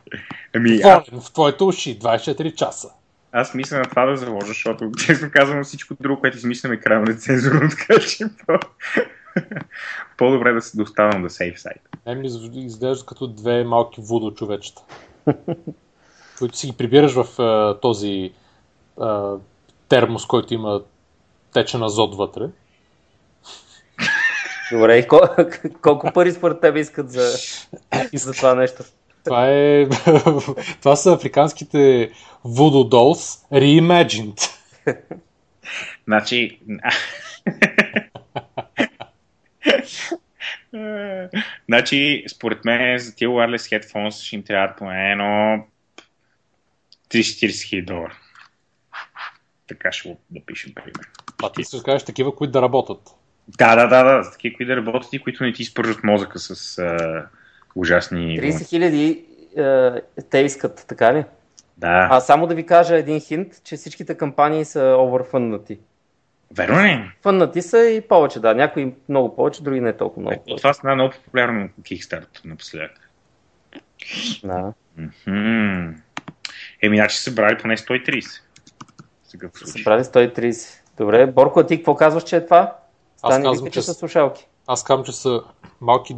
Ами, 0.55 0.79
Волен 0.83 1.21
в 1.21 1.33
твоите 1.33 1.65
уши 1.65 1.99
24 1.99 2.55
часа. 2.55 2.89
Аз 3.37 3.55
мисля 3.55 3.79
на 3.79 3.85
това 3.85 4.07
да 4.07 4.17
заложа, 4.17 4.47
защото 4.47 4.91
честно 5.07 5.31
казвам 5.33 5.65
всичко 5.65 5.95
друго, 6.01 6.21
което 6.21 6.37
измислям 6.37 6.73
е 6.73 6.81
крайно 6.81 7.05
нецензурно, 7.05 7.69
така 7.79 8.01
че 8.01 8.25
по... 8.47 8.59
по-добре 10.17 10.53
да 10.53 10.61
се 10.63 10.77
доставам 10.77 11.23
до 11.23 11.29
сейф 11.29 11.61
сайт. 11.61 11.81
Мен 12.07 12.21
ми 12.21 12.27
из- 12.27 12.51
изглежда 12.55 13.07
като 13.07 13.27
две 13.27 13.65
малки 13.65 14.01
вудо 14.01 14.31
човечета. 14.31 14.83
които 16.39 16.57
си 16.57 16.67
ги 16.67 16.77
прибираш 16.77 17.13
в 17.13 17.43
а, 17.43 17.81
този 17.81 18.33
а, 19.01 19.35
термос, 19.89 20.27
който 20.27 20.55
има 20.55 20.83
течен 21.53 21.83
азот 21.83 22.15
вътре. 22.15 22.49
Добре, 24.73 24.99
и 24.99 25.09
кол- 25.09 25.81
колко 25.81 26.13
пари 26.13 26.33
според 26.33 26.61
тебе 26.61 26.81
искат 26.81 27.11
за, 27.11 27.33
за 28.15 28.33
това 28.33 28.55
нещо? 28.55 28.83
Това 29.25 29.49
е... 29.49 29.89
Това 30.81 30.97
са 30.97 31.13
африканските 31.13 32.11
Voodoo 32.45 32.89
Dolls 32.91 33.51
Reimagined. 33.53 34.51
Значи... 36.07 36.61
значи, 41.69 42.25
според 42.29 42.65
мен 42.65 42.99
за 42.99 43.15
тия 43.15 43.29
wireless 43.29 43.81
headphones 43.81 44.11
ще 44.11 44.37
им 44.37 44.43
трябва 44.43 44.77
поне 44.77 45.13
едно 45.13 45.65
30-40 47.11 47.69
хиляди 47.69 47.87
долара. 47.87 48.19
Така 49.67 49.93
ще 49.93 50.09
го 50.09 50.21
напишем, 50.31 50.75
пример. 50.75 51.09
А 51.43 51.53
ти 51.53 51.65
ще 51.65 51.83
кажеш 51.85 52.05
такива, 52.05 52.37
които 52.37 52.53
да 52.53 52.63
работят. 52.63 53.01
Да, 53.49 53.77
да, 53.77 53.87
да, 53.87 54.05
да. 54.05 54.31
Такива, 54.31 54.57
които 54.57 54.69
да 54.71 54.77
работят 54.77 55.13
и 55.13 55.19
които 55.19 55.45
не 55.45 55.53
ти 55.53 55.63
изпържат 55.63 56.05
мозъка 56.05 56.39
с 56.39 56.79
а, 56.79 57.27
ужасни... 57.77 58.41
30 58.41 58.69
хиляди 58.69 59.25
е, 59.57 59.91
те 60.31 60.39
искат, 60.39 60.85
така 60.89 61.15
ли? 61.15 61.25
Да. 61.77 62.09
А 62.11 62.21
само 62.21 62.47
да 62.47 62.55
ви 62.55 62.67
кажа 62.67 62.97
един 62.97 63.21
хинт, 63.21 63.65
че 63.65 63.77
всичките 63.77 64.15
кампании 64.15 64.65
са 64.65 64.97
оверфъннати. 64.99 65.79
Верно 66.57 66.85
ли? 66.85 67.11
Фъннати 67.23 67.63
са 67.63 67.79
и 67.79 68.01
повече, 68.01 68.41
да. 68.41 68.55
Някои 68.55 68.95
много 69.09 69.37
повече, 69.37 69.63
други 69.63 69.81
не 69.81 69.97
толкова 69.97 70.21
много. 70.21 70.43
Ето, 70.47 70.57
това 70.57 70.73
стана 70.73 70.95
много 70.95 71.15
популярно 71.25 71.69
Kickstarter 71.83 72.45
напоследък. 72.45 73.11
Да. 74.45 74.73
Мгм. 74.97 75.95
Еми, 76.83 76.97
значи 76.97 77.17
са 77.17 77.35
брали 77.35 77.59
поне 77.59 77.77
130. 77.77 78.41
Сега 79.29 79.49
Са 79.55 79.83
брали 79.85 80.05
130. 80.05 80.81
Добре, 80.97 81.27
Борко, 81.27 81.61
а 81.61 81.67
ти 81.67 81.77
какво 81.77 81.95
казваш, 81.95 82.25
че 82.25 82.37
е 82.37 82.45
това? 82.45 82.77
Аз 83.23 83.35
Стани 83.35 83.45
казвам, 83.45 83.65
вика, 83.65 83.75
че 83.75 83.81
че 83.81 83.87
са 83.87 83.95
слушалки. 83.95 84.49
Аз 84.67 84.85
казвам, 84.85 85.05
че 85.05 85.13
са 85.13 85.43
малки 85.81 86.17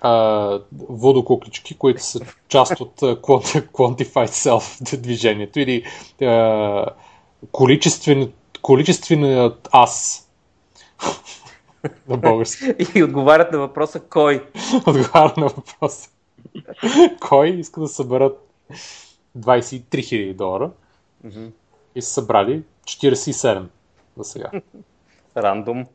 а, 0.00 0.60
водокуклички, 0.88 1.78
които 1.78 2.02
са 2.02 2.20
част 2.48 2.80
от 2.80 3.00
Quantified 3.00 4.28
Self 4.28 4.96
движението 5.00 5.60
или 5.60 5.84
а, 6.22 6.86
количествен, 7.52 8.32
количественият 8.62 9.68
аз 9.72 10.20
на 12.08 12.16
български. 12.16 12.64
И 12.94 13.02
отговарят 13.02 13.52
на 13.52 13.58
въпроса 13.58 14.00
кой. 14.00 14.46
Отговаря 14.86 15.34
на 15.36 15.46
въпроса. 15.48 16.10
Кой 17.20 17.48
иска 17.48 17.80
да 17.80 17.88
съберат 17.88 18.50
23 19.38 19.84
000 19.84 20.34
долара 20.34 20.70
Мгм. 21.24 21.46
и 21.94 22.02
са 22.02 22.10
събрали 22.10 22.62
47 22.84 23.64
за 24.16 24.24
сега. 24.24 24.50
Рандом. 25.36 25.86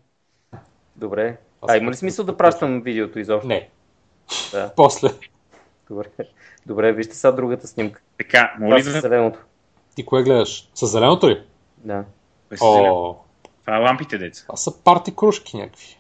Добре. 0.96 1.38
Аз 1.62 1.72
А 1.72 1.78
има 1.78 1.92
ли 1.92 1.96
смисъл 1.96 2.26
да 2.26 2.38
пращам 2.38 2.82
видеото 2.82 3.20
изобщо? 3.20 3.48
Не. 3.48 3.70
Да. 4.52 4.74
После. 4.76 5.10
Добре. 5.90 6.08
Добре, 6.66 6.94
вижте 6.94 7.16
сега 7.16 7.32
другата 7.32 7.68
снимка. 7.68 8.02
Така, 8.18 8.56
моли 8.60 8.84
да... 8.84 9.02
зеленото. 9.02 9.40
Ти 9.96 10.06
кое 10.06 10.24
гледаш? 10.24 10.70
С 10.74 10.88
зеленото 10.88 11.30
ли? 11.30 11.42
Да. 11.78 12.04
О, 12.62 13.16
Това 13.66 13.78
е 13.78 13.80
лампите, 13.80 14.18
деца. 14.18 14.42
това 14.42 14.58
са 14.58 14.84
парти 14.84 15.16
кружки 15.16 15.58
някакви. 15.58 16.00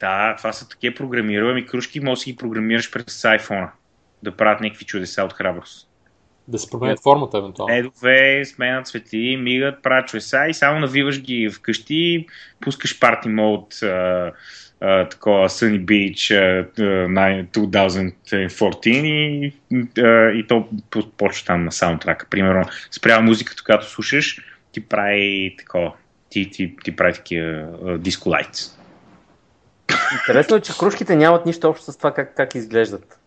Да, 0.00 0.34
това 0.36 0.52
са 0.52 0.68
такива 0.68 0.94
програмируеми 0.94 1.66
кружки, 1.66 2.00
може 2.00 2.18
да 2.18 2.22
си 2.22 2.32
ги 2.32 2.36
програмираш 2.36 2.90
през 2.90 3.22
iPhone. 3.22 3.68
Да 4.22 4.36
правят 4.36 4.60
някакви 4.60 4.84
чудеса 4.84 5.24
от 5.24 5.32
храброст. 5.32 5.88
Да 6.48 6.58
се 6.58 6.70
променят 6.70 7.02
формата 7.02 7.38
евентуално. 7.38 7.74
Ледове, 7.74 8.44
сменят 8.44 8.86
светли, 8.86 9.36
мигат, 9.36 9.82
правят 9.82 10.08
чудеса 10.08 10.46
и 10.48 10.54
само 10.54 10.80
навиваш 10.80 11.20
ги 11.20 11.50
вкъщи, 11.50 12.26
пускаш 12.60 13.00
парти 13.00 13.28
мод, 13.28 13.74
а, 14.80 15.08
такова 15.08 15.48
Sunny 15.48 15.84
Beach 15.84 16.34
а, 16.34 16.66
2014 16.78 18.12
и, 18.86 19.52
а, 20.00 20.30
и 20.30 20.46
то 20.46 20.68
по- 20.90 21.10
почва 21.10 21.46
там 21.46 21.64
на 21.64 21.72
саундтрака. 21.72 22.26
Примерно, 22.30 22.64
спрямо 22.90 23.26
музиката, 23.26 23.62
която 23.64 23.90
слушаш, 23.90 24.40
ти 24.72 24.80
прави 24.80 25.54
такова, 25.58 25.92
ти, 26.30 26.50
ти, 26.50 26.76
ти 26.84 26.96
прави 26.96 27.12
такива 27.12 27.68
диско 27.98 28.28
лайтс. 28.30 28.76
Интересно 30.12 30.56
е, 30.56 30.60
че 30.60 30.72
кружките 30.78 31.16
нямат 31.16 31.46
нищо 31.46 31.68
общо 31.68 31.92
с 31.92 31.96
това 31.96 32.14
как, 32.14 32.36
как 32.36 32.54
изглеждат. 32.54 33.18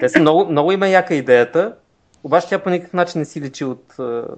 Те 0.00 0.08
са 0.08 0.20
много, 0.20 0.50
много 0.50 0.72
има 0.72 0.88
яка 0.88 1.14
идеята, 1.14 1.74
обаче 2.24 2.46
тя 2.48 2.58
по 2.58 2.70
никакъв 2.70 2.92
начин 2.92 3.18
не 3.18 3.24
си 3.24 3.40
личи 3.40 3.64
от 3.64 3.94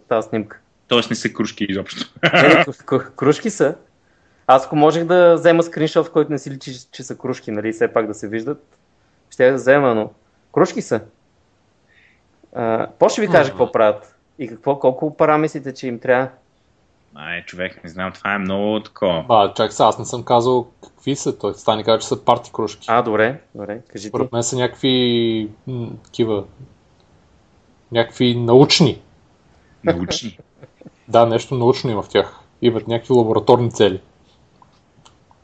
тази 0.08 0.28
снимка. 0.28 0.58
Тоест 0.88 1.10
не 1.10 1.16
са 1.16 1.32
кружки 1.32 1.66
изобщо. 1.68 2.12
Не, 2.32 2.42
не, 2.42 2.54
кру- 2.54 2.84
кру- 2.84 3.14
кружки 3.14 3.50
са. 3.50 3.74
Аз 4.52 4.66
ако 4.66 4.76
можех 4.76 5.04
да 5.04 5.34
взема 5.34 5.62
скриншот, 5.62 6.06
в 6.06 6.12
който 6.12 6.32
не 6.32 6.38
си 6.38 6.50
личи, 6.50 6.74
че 6.92 7.02
са 7.02 7.18
кружки, 7.18 7.50
нали, 7.50 7.72
все 7.72 7.92
пак 7.92 8.06
да 8.06 8.14
се 8.14 8.28
виждат, 8.28 8.78
ще 9.30 9.46
я 9.46 9.50
да 9.50 9.56
взема, 9.56 9.94
но 9.94 10.10
кружки 10.52 10.82
са. 10.82 11.00
А, 12.54 12.86
по 12.98 13.08
ще 13.08 13.20
ви 13.20 13.28
кажа 13.28 13.50
какво 13.50 13.72
правят 13.72 14.14
и 14.38 14.48
какво, 14.48 14.78
колко 14.78 15.16
пара 15.16 15.38
мислите, 15.38 15.74
че 15.74 15.86
им 15.86 15.98
трябва. 15.98 16.28
Ай, 17.14 17.44
човек, 17.44 17.84
не 17.84 17.90
знам, 17.90 18.12
това 18.12 18.34
е 18.34 18.38
много 18.38 18.80
такова. 18.82 19.24
Ба, 19.28 19.52
чак 19.56 19.72
сега, 19.72 19.86
аз 19.86 19.98
не 19.98 20.04
съм 20.04 20.22
казал 20.22 20.66
какви 20.82 21.16
са. 21.16 21.38
Той 21.38 21.54
стани 21.54 21.84
каза, 21.84 21.98
че 21.98 22.06
са 22.06 22.24
парти 22.24 22.50
кружки. 22.52 22.86
А, 22.90 23.02
добре, 23.02 23.40
добре, 23.54 23.80
кажи 23.88 24.02
ти. 24.02 24.08
Според 24.08 24.32
мен 24.32 24.42
са 24.42 24.56
някакви 24.56 25.48
м, 25.66 25.90
такива 26.04 26.44
някакви 27.92 28.34
научни. 28.34 29.02
Научни. 29.84 30.38
Да, 31.08 31.26
нещо 31.26 31.54
научно 31.54 31.90
има 31.90 32.02
в 32.02 32.08
тях. 32.08 32.40
Имат 32.62 32.88
някакви 32.88 33.12
лабораторни 33.12 33.70
цели. 33.70 34.00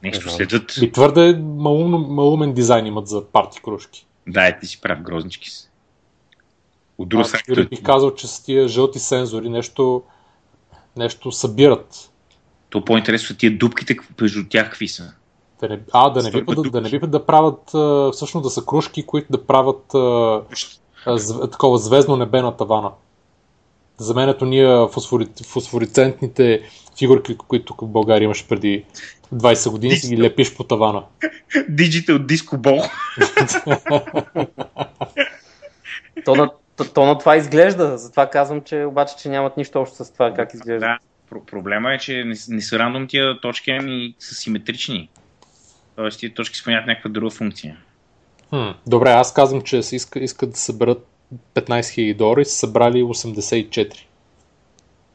Нещо 0.02 0.30
следят. 0.30 0.76
И 0.82 0.92
твърде 0.92 1.36
малумно, 1.42 1.98
малумен 1.98 2.52
дизайн 2.52 2.86
имат 2.86 3.08
за 3.08 3.24
парти 3.24 3.60
кружки. 3.62 4.06
Да, 4.28 4.46
е, 4.46 4.58
ти 4.58 4.66
си 4.66 4.80
прав, 4.80 5.02
грознички 5.02 5.50
са. 5.50 5.68
От 6.98 7.08
друга 7.08 7.24
страна, 7.24 7.66
бих 7.70 7.82
казал, 7.82 8.14
че 8.14 8.26
с 8.26 8.42
тия 8.42 8.68
жълти 8.68 8.98
сензори 8.98 9.48
нещо, 9.48 10.02
нещо 10.96 11.32
събират. 11.32 12.10
то 12.70 12.84
по-интересно 12.84 13.26
са 13.26 13.36
тия 13.36 13.58
дупките 13.58 13.96
между 14.20 14.48
тях 14.48 14.70
какви 14.70 14.88
са. 14.88 15.12
Да 15.60 15.68
не, 15.68 15.80
а, 15.92 16.10
да 16.10 16.22
не, 16.22 16.30
бипат, 16.30 16.62
да, 16.62 16.70
да 16.70 16.80
не 16.80 16.90
бипат 16.90 17.10
да 17.10 17.26
правят, 17.26 17.62
всъщност 18.14 18.42
да 18.42 18.50
са 18.50 18.64
кружки, 18.64 19.06
които 19.06 19.32
да 19.32 19.46
правят 19.46 19.94
а, 19.94 20.42
а, 21.06 21.18
такова 21.50 21.78
звездно 21.78 22.16
небе 22.16 22.42
на 22.42 22.56
тавана. 22.56 22.90
Да 23.98 24.04
заменят 24.04 24.42
уния 24.42 24.88
фосфори, 24.88 25.26
фосфорицентните 25.46 26.62
фигурки, 26.98 27.36
които 27.36 27.64
тук 27.64 27.80
в 27.80 27.86
България 27.86 28.24
имаш 28.24 28.46
преди 28.48 28.84
20 29.34 29.70
години, 29.70 29.96
си 29.96 30.14
ги 30.16 30.22
лепиш 30.22 30.56
по 30.56 30.64
тавана. 30.64 31.02
Digital 31.54 32.18
Disco 32.18 32.56
Ball. 32.56 32.90
То 36.24 36.34
на, 36.34 36.50
то, 36.76 36.84
то 36.84 37.04
на 37.04 37.18
това 37.18 37.36
изглежда, 37.36 37.98
затова 37.98 38.30
казвам, 38.30 38.60
че 38.60 38.84
обаче, 38.84 39.14
че 39.16 39.28
нямат 39.28 39.56
нищо 39.56 39.80
общо 39.80 40.04
с 40.04 40.12
това 40.12 40.34
как 40.34 40.54
изглежда. 40.54 40.80
Да, 40.80 40.98
про- 41.30 41.44
проблема 41.44 41.94
е, 41.94 41.98
че 41.98 42.24
не, 42.24 42.34
не 42.48 42.62
са 42.62 42.78
рандом 42.78 43.06
тия 43.06 43.40
точки, 43.40 43.70
ами 43.70 44.14
са 44.18 44.34
симетрични. 44.34 45.08
Тоест 45.96 46.20
тия 46.20 46.34
точки 46.34 46.54
изпълняват 46.54 46.86
някаква 46.86 47.10
друга 47.10 47.30
функция. 47.30 47.76
Хм, 48.50 48.70
добре, 48.86 49.10
аз 49.10 49.34
казвам, 49.34 49.62
че 49.62 49.82
се 49.82 49.96
иска, 49.96 50.18
искат 50.20 50.50
да 50.50 50.56
съберат 50.56 51.06
15 51.54 51.80
000 51.80 52.16
долара 52.16 52.40
и 52.40 52.44
са 52.44 52.58
събрали 52.58 53.02
84. 53.02 54.06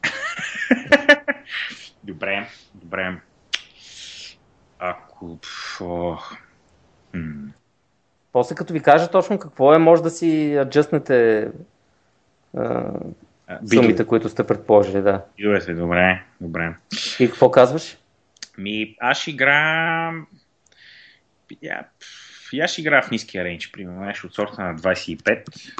Добре, 2.03 2.49
добре. 2.73 3.17
Ако... 4.79 5.37
м, 7.13 7.51
После 8.31 8.55
като 8.55 8.73
ви 8.73 8.81
кажа 8.81 9.11
точно 9.11 9.39
какво 9.39 9.73
е, 9.73 9.77
може 9.77 10.03
да 10.03 10.09
си 10.09 10.55
аджъстнете 10.55 11.47
а, 12.57 12.91
а, 13.47 13.59
сумите, 13.67 14.07
които 14.07 14.29
сте 14.29 14.47
предположили, 14.47 15.01
да. 15.01 15.25
Бидовете, 15.37 15.73
добре, 15.73 16.23
добре. 16.41 16.75
И 17.19 17.27
какво 17.27 17.51
казваш? 17.51 17.97
Ми, 18.57 18.95
аз 18.99 19.27
игра... 19.27 20.13
Я, 21.61 21.85
ще 22.67 22.81
игра 22.81 23.01
в 23.01 23.11
ниския 23.11 23.43
рейндж, 23.43 23.71
примерно, 23.71 24.01
нещо 24.01 24.27
от 24.27 24.33
сорта 24.33 24.61
на 24.61 24.75
25 24.75 25.73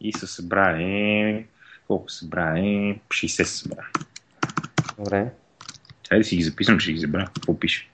и 0.00 0.12
са 0.12 0.26
събрали... 0.26 1.46
Колко 1.86 2.10
са 2.10 2.18
събрали? 2.18 3.00
60 3.08 3.42
са 3.42 3.58
събрали. 3.58 3.86
Добре. 4.98 5.26
Да 6.12 6.24
си 6.24 6.36
ги 6.36 6.42
записвам, 6.42 6.80
ще 6.80 6.92
ги 6.92 6.98
забравя. 6.98 7.26
Какво 7.34 7.58
пише? 7.58 7.88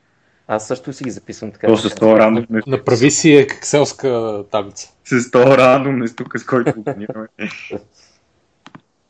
Аз 0.48 0.66
също 0.66 0.92
си 0.92 1.04
ги 1.04 1.10
записвам 1.10 1.52
така. 1.52 1.66
То 1.66 1.76
с 1.76 1.90
100 1.90 2.18
рандом. 2.18 2.46
Направи 2.66 3.10
си 3.10 3.32
екселска 3.32 4.44
таблица. 4.50 4.92
С 5.04 5.14
100 5.14 5.58
рандом, 5.58 5.98
не 5.98 6.08
тук 6.08 6.38
с 6.38 6.46
който 6.46 6.72
опонираме. 6.76 7.28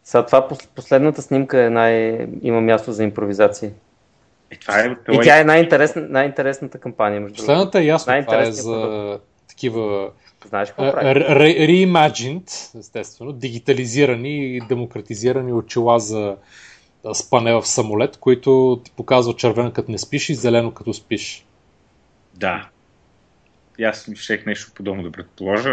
Сега 0.05 0.27
това 0.27 0.49
пос- 0.49 0.69
последната 0.75 1.23
снимка 1.23 1.65
е 1.65 1.71
най... 1.71 2.27
има 2.43 2.61
място 2.61 2.93
за 2.93 3.05
импровизация. 3.05 3.71
Е, 4.51 4.57
това 4.57 4.81
е... 4.81 4.87
И 4.87 4.97
това 5.05 5.23
е- 5.23 5.25
тя 5.25 5.41
е 5.41 5.45
най-интересна, 5.45 6.07
най-интересната 6.09 6.79
кампания, 6.79 7.21
между. 7.21 7.37
Последната 7.37 7.81
е 7.81 7.85
ясно, 7.85 8.25
това 8.25 8.43
е 8.43 8.53
за 8.53 9.19
такива 9.49 10.11
Знаеш 10.47 10.69
какво 10.69 10.93
прави? 10.93 11.21
Re- 11.21 11.69
reimagined, 11.69 12.79
естествено, 12.79 13.33
дигитализирани 13.33 14.57
и 14.57 14.61
демократизирани 14.61 15.53
очила 15.53 15.99
за 15.99 16.37
спане 17.15 17.55
в 17.55 17.67
самолет, 17.67 18.17
които 18.17 18.81
ти 18.85 18.91
показват 18.97 19.39
червено 19.39 19.73
като 19.73 19.91
не 19.93 19.99
спиш 19.99 20.29
и 20.29 20.35
зелено 20.35 20.71
като 20.71 20.95
спиш. 20.95 21.47
Да. 22.35 22.69
И 23.79 23.85
аз 23.85 24.11
щех 24.15 24.47
нещо 24.47 24.73
подобно 24.75 25.03
да 25.03 25.13
предположа. 25.13 25.71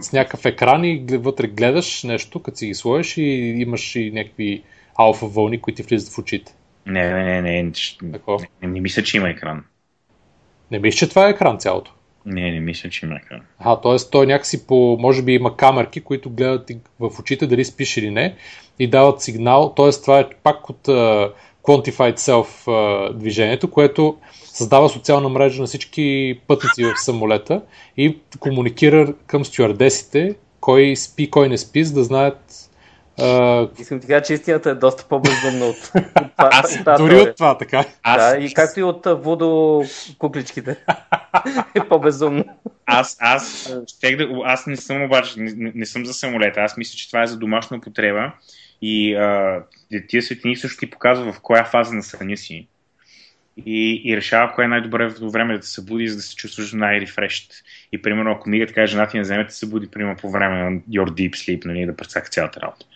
С 0.00 0.12
някакъв 0.12 0.44
екран 0.44 0.84
и 0.84 1.06
вътре 1.10 1.46
гледаш 1.46 2.02
нещо, 2.02 2.42
като 2.42 2.56
си 2.56 2.66
ги 2.66 2.74
сложиш 2.74 3.16
и 3.16 3.22
имаш 3.58 3.96
и 3.96 4.10
някакви 4.10 4.62
алфа 4.94 5.26
вълни, 5.26 5.60
които 5.60 5.76
ти 5.76 5.82
влизат 5.82 6.14
в 6.14 6.18
очите. 6.18 6.54
Не, 6.86 7.12
не, 7.12 7.24
не, 7.24 7.42
не, 7.42 7.62
не, 8.02 8.18
не, 8.62 8.68
не 8.68 8.80
мисля, 8.80 9.02
че 9.02 9.16
има 9.16 9.28
екран. 9.28 9.64
Не 10.70 10.78
мисля, 10.78 10.96
че 10.96 11.08
това 11.08 11.26
е 11.26 11.30
екран 11.30 11.58
цялото. 11.58 11.94
Не, 12.26 12.52
не 12.52 12.60
мисля, 12.60 12.90
че 12.90 13.06
има 13.06 13.16
екран. 13.16 13.40
А, 13.58 13.80
т.е. 13.80 13.96
той 14.10 14.26
някакси 14.26 14.66
по, 14.66 14.96
може 15.00 15.22
би 15.22 15.32
има 15.32 15.56
камерки, 15.56 16.00
които 16.00 16.30
гледат 16.30 16.70
в 17.00 17.18
очите 17.18 17.46
дали 17.46 17.64
спиш 17.64 17.96
или 17.96 18.10
не 18.10 18.36
и 18.78 18.86
дават 18.86 19.20
сигнал, 19.20 19.74
т.е. 19.76 19.90
това 19.90 20.20
е 20.20 20.28
пак 20.42 20.70
от 20.70 20.86
uh, 20.86 21.32
Quantified 21.62 22.18
Self 22.18 22.66
uh, 22.66 23.12
движението, 23.12 23.70
което 23.70 24.16
създава 24.44 24.88
социална 24.88 25.28
мрежа 25.28 25.60
на 25.60 25.66
всички 25.66 26.38
пътници 26.46 26.84
в 26.84 26.92
самолета 26.96 27.62
и 27.96 28.18
комуникира 28.38 29.14
към 29.26 29.44
стюардесите 29.44 30.34
кой 30.60 30.96
спи, 30.96 31.30
кой 31.30 31.48
не 31.48 31.58
спи, 31.58 31.84
за 31.84 31.94
да 31.94 32.04
знаят 32.04 32.63
uh, 33.18 33.80
Искам 33.80 34.00
ти 34.00 34.06
кажа, 34.06 34.22
че 34.22 34.34
истината 34.34 34.70
е 34.70 34.74
доста 34.74 35.04
по-безумна 35.08 35.66
от, 35.66 35.92
от, 35.96 36.32
Аз 36.36 36.76
от 36.76 36.84
тази 36.84 37.02
дори 37.02 37.20
от 37.20 37.36
това, 37.36 37.58
така. 37.58 37.84
Аз, 38.02 38.32
Да, 38.32 38.44
и 38.44 38.54
както 38.54 38.80
и 38.80 38.82
от 38.82 39.06
а, 39.06 39.14
Вудо 39.14 39.82
кукличките. 40.18 40.76
е 41.74 41.88
по-безумно. 41.88 42.44
аз, 42.86 43.16
аз, 43.20 43.74
щех 43.86 44.16
да, 44.16 44.28
аз 44.44 44.66
не 44.66 44.76
съм 44.76 45.02
обаче, 45.02 45.40
не, 45.40 45.52
не, 45.56 45.72
не 45.74 45.86
съм 45.86 46.06
за 46.06 46.14
самолета. 46.14 46.60
Аз 46.60 46.76
мисля, 46.76 46.96
че 46.96 47.08
това 47.08 47.22
е 47.22 47.26
за 47.26 47.36
домашна 47.36 47.76
употреба. 47.76 48.32
И 48.82 49.14
а, 49.14 49.62
тия 50.08 50.22
светлини 50.22 50.56
също 50.56 50.78
ти 50.78 50.90
показва 50.90 51.32
в 51.32 51.40
коя 51.40 51.64
фаза 51.64 51.94
на 51.94 52.02
съня 52.02 52.36
си. 52.36 52.68
И, 53.66 54.02
и 54.04 54.16
решава 54.16 54.52
кое 54.54 54.64
е 54.64 54.68
най-добре 54.68 55.08
време 55.08 55.54
да 55.54 55.60
те 55.60 55.66
събуди, 55.66 56.08
за 56.08 56.16
да 56.16 56.22
се 56.22 56.36
чувстваш 56.36 56.72
най-рефрешт. 56.72 57.52
И 57.92 58.02
примерно, 58.02 58.30
ако 58.30 58.48
мига 58.48 58.66
така 58.66 58.86
жена 58.86 59.08
ти 59.08 59.16
не 59.16 59.22
вземе, 59.22 59.46
те 59.46 59.54
събуди, 59.54 59.90
примерно 59.90 60.16
по 60.16 60.30
време 60.30 60.56
на 60.56 60.80
your 60.80 61.10
deep 61.10 61.30
sleep, 61.30 61.64
нали, 61.64 61.86
да 61.86 61.96
прецака 61.96 62.28
цялата 62.28 62.60
работа. 62.60 62.86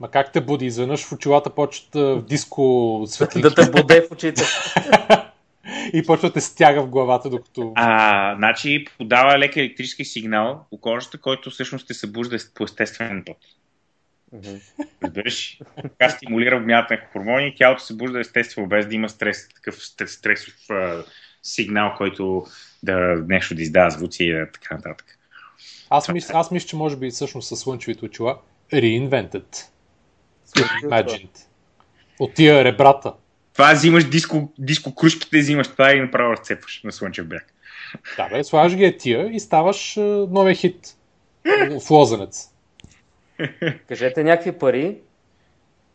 Ма 0.00 0.10
как 0.10 0.32
те 0.32 0.40
буди? 0.40 0.66
Изведнъж 0.66 1.04
в 1.04 1.12
очилата 1.12 1.50
почват 1.50 1.94
в 1.94 2.22
диско 2.28 3.02
светлинки 3.06 3.48
да 3.48 3.54
те 3.54 3.70
боде 3.70 4.06
в 4.08 4.12
очите. 4.12 4.42
и 5.92 6.02
почва 6.06 6.28
да 6.28 6.32
те 6.32 6.40
стяга 6.40 6.82
в 6.82 6.88
главата, 6.88 7.30
докато... 7.30 7.72
А, 7.74 8.34
значи 8.36 8.84
подава 8.98 9.38
лек 9.38 9.56
електрически 9.56 10.04
сигнал 10.04 10.66
по 10.70 10.76
кожата, 10.80 11.18
който 11.18 11.50
всъщност 11.50 11.86
те 11.86 11.94
събужда 11.94 12.38
по 12.54 12.64
естествен 12.64 13.22
път. 13.26 13.36
Мгм. 14.34 14.56
Разбираш? 15.02 15.58
Така 15.82 16.08
стимулира 16.08 16.56
обмяната 16.56 16.94
на 16.94 17.00
хормони 17.12 17.46
и 17.48 17.54
тялото 17.54 17.82
се 17.82 17.94
бужда 17.94 18.20
естествено, 18.20 18.66
без 18.68 18.86
да 18.86 18.94
има 18.94 19.08
стрес, 19.08 19.48
такъв 19.48 19.74
стрес- 19.74 20.06
стресов 20.06 20.54
а, 20.70 21.04
сигнал, 21.42 21.94
който 21.96 22.46
да 22.82 22.96
нещо 23.28 23.54
да 23.54 23.62
издава 23.62 23.90
звуци 23.90 24.24
и 24.24 24.44
така 24.52 24.74
нататък. 24.74 25.18
Аз 25.90 26.08
мисля, 26.08 26.38
аз 26.38 26.50
мисля, 26.50 26.66
че 26.66 26.76
може 26.76 26.96
би 26.96 27.10
всъщност 27.10 27.48
са 27.48 27.56
слънчевите 27.56 28.04
очила 28.04 28.38
reinvented. 28.72 29.64
Imagined. 30.56 31.38
От 32.18 32.34
тия 32.34 32.64
ребрата. 32.64 33.12
Това 33.52 33.72
взимаш 33.72 34.04
диско, 34.04 34.52
диско 34.58 34.94
кружките, 34.94 35.38
взимаш 35.38 35.68
това 35.68 35.92
и 35.92 36.00
направо 36.00 36.32
разцепваш 36.32 36.80
на 36.84 36.92
слънчев 36.92 37.26
бряг. 37.26 37.54
Да, 38.16 38.28
бе, 38.28 38.44
слагаш 38.44 38.76
ги 38.76 38.84
е 38.84 38.96
тия 38.96 39.34
и 39.34 39.40
ставаш 39.40 39.96
новия 40.30 40.54
хит. 40.54 40.96
В 41.80 41.90
лозенец. 41.90 42.53
Кажете 43.88 44.24
някакви 44.24 44.52
пари. 44.52 44.98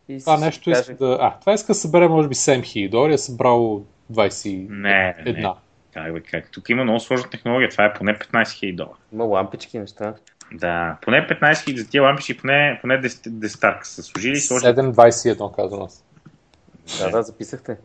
И 0.08 0.18
Това 0.20 0.38
си 0.38 0.44
нещо 0.44 0.70
кажа- 0.70 0.80
иска 0.80 0.94
да... 0.94 1.18
А, 1.20 1.40
това 1.40 1.52
иска 1.52 1.66
да 1.66 1.74
събере 1.74 2.08
може 2.08 2.28
би 2.28 2.34
7000 2.34 2.90
долари, 2.90 3.12
е 3.12 3.18
събрал 3.18 3.84
21. 4.12 4.66
Не, 4.70 5.14
не. 5.32 5.46
Как, 5.94 6.12
бе, 6.14 6.20
как? 6.20 6.50
Тук 6.50 6.68
има 6.68 6.84
много 6.84 7.00
сложна 7.00 7.30
технология. 7.30 7.68
Това 7.70 7.84
е 7.84 7.92
поне 7.94 8.18
15 8.18 8.42
000 8.42 8.74
долара. 8.74 8.96
Има 9.12 9.24
лампички, 9.24 9.78
неща. 9.78 10.14
Да, 10.52 10.96
поне 11.02 11.26
15 11.28 11.52
000 11.52 11.76
за 11.76 11.90
тия 11.90 12.02
лампички, 12.02 12.36
поне, 12.36 12.78
поне 12.80 13.02
10, 13.02 13.08
10 13.28 13.60
тарка 13.60 13.86
са 13.86 14.02
служили. 14.02 14.36
Сложили 14.36 14.70
7,21 14.70 15.56
казвам 15.56 15.82
аз. 15.82 16.04
Да, 16.98 17.10
да, 17.10 17.22
записахте. 17.22 17.76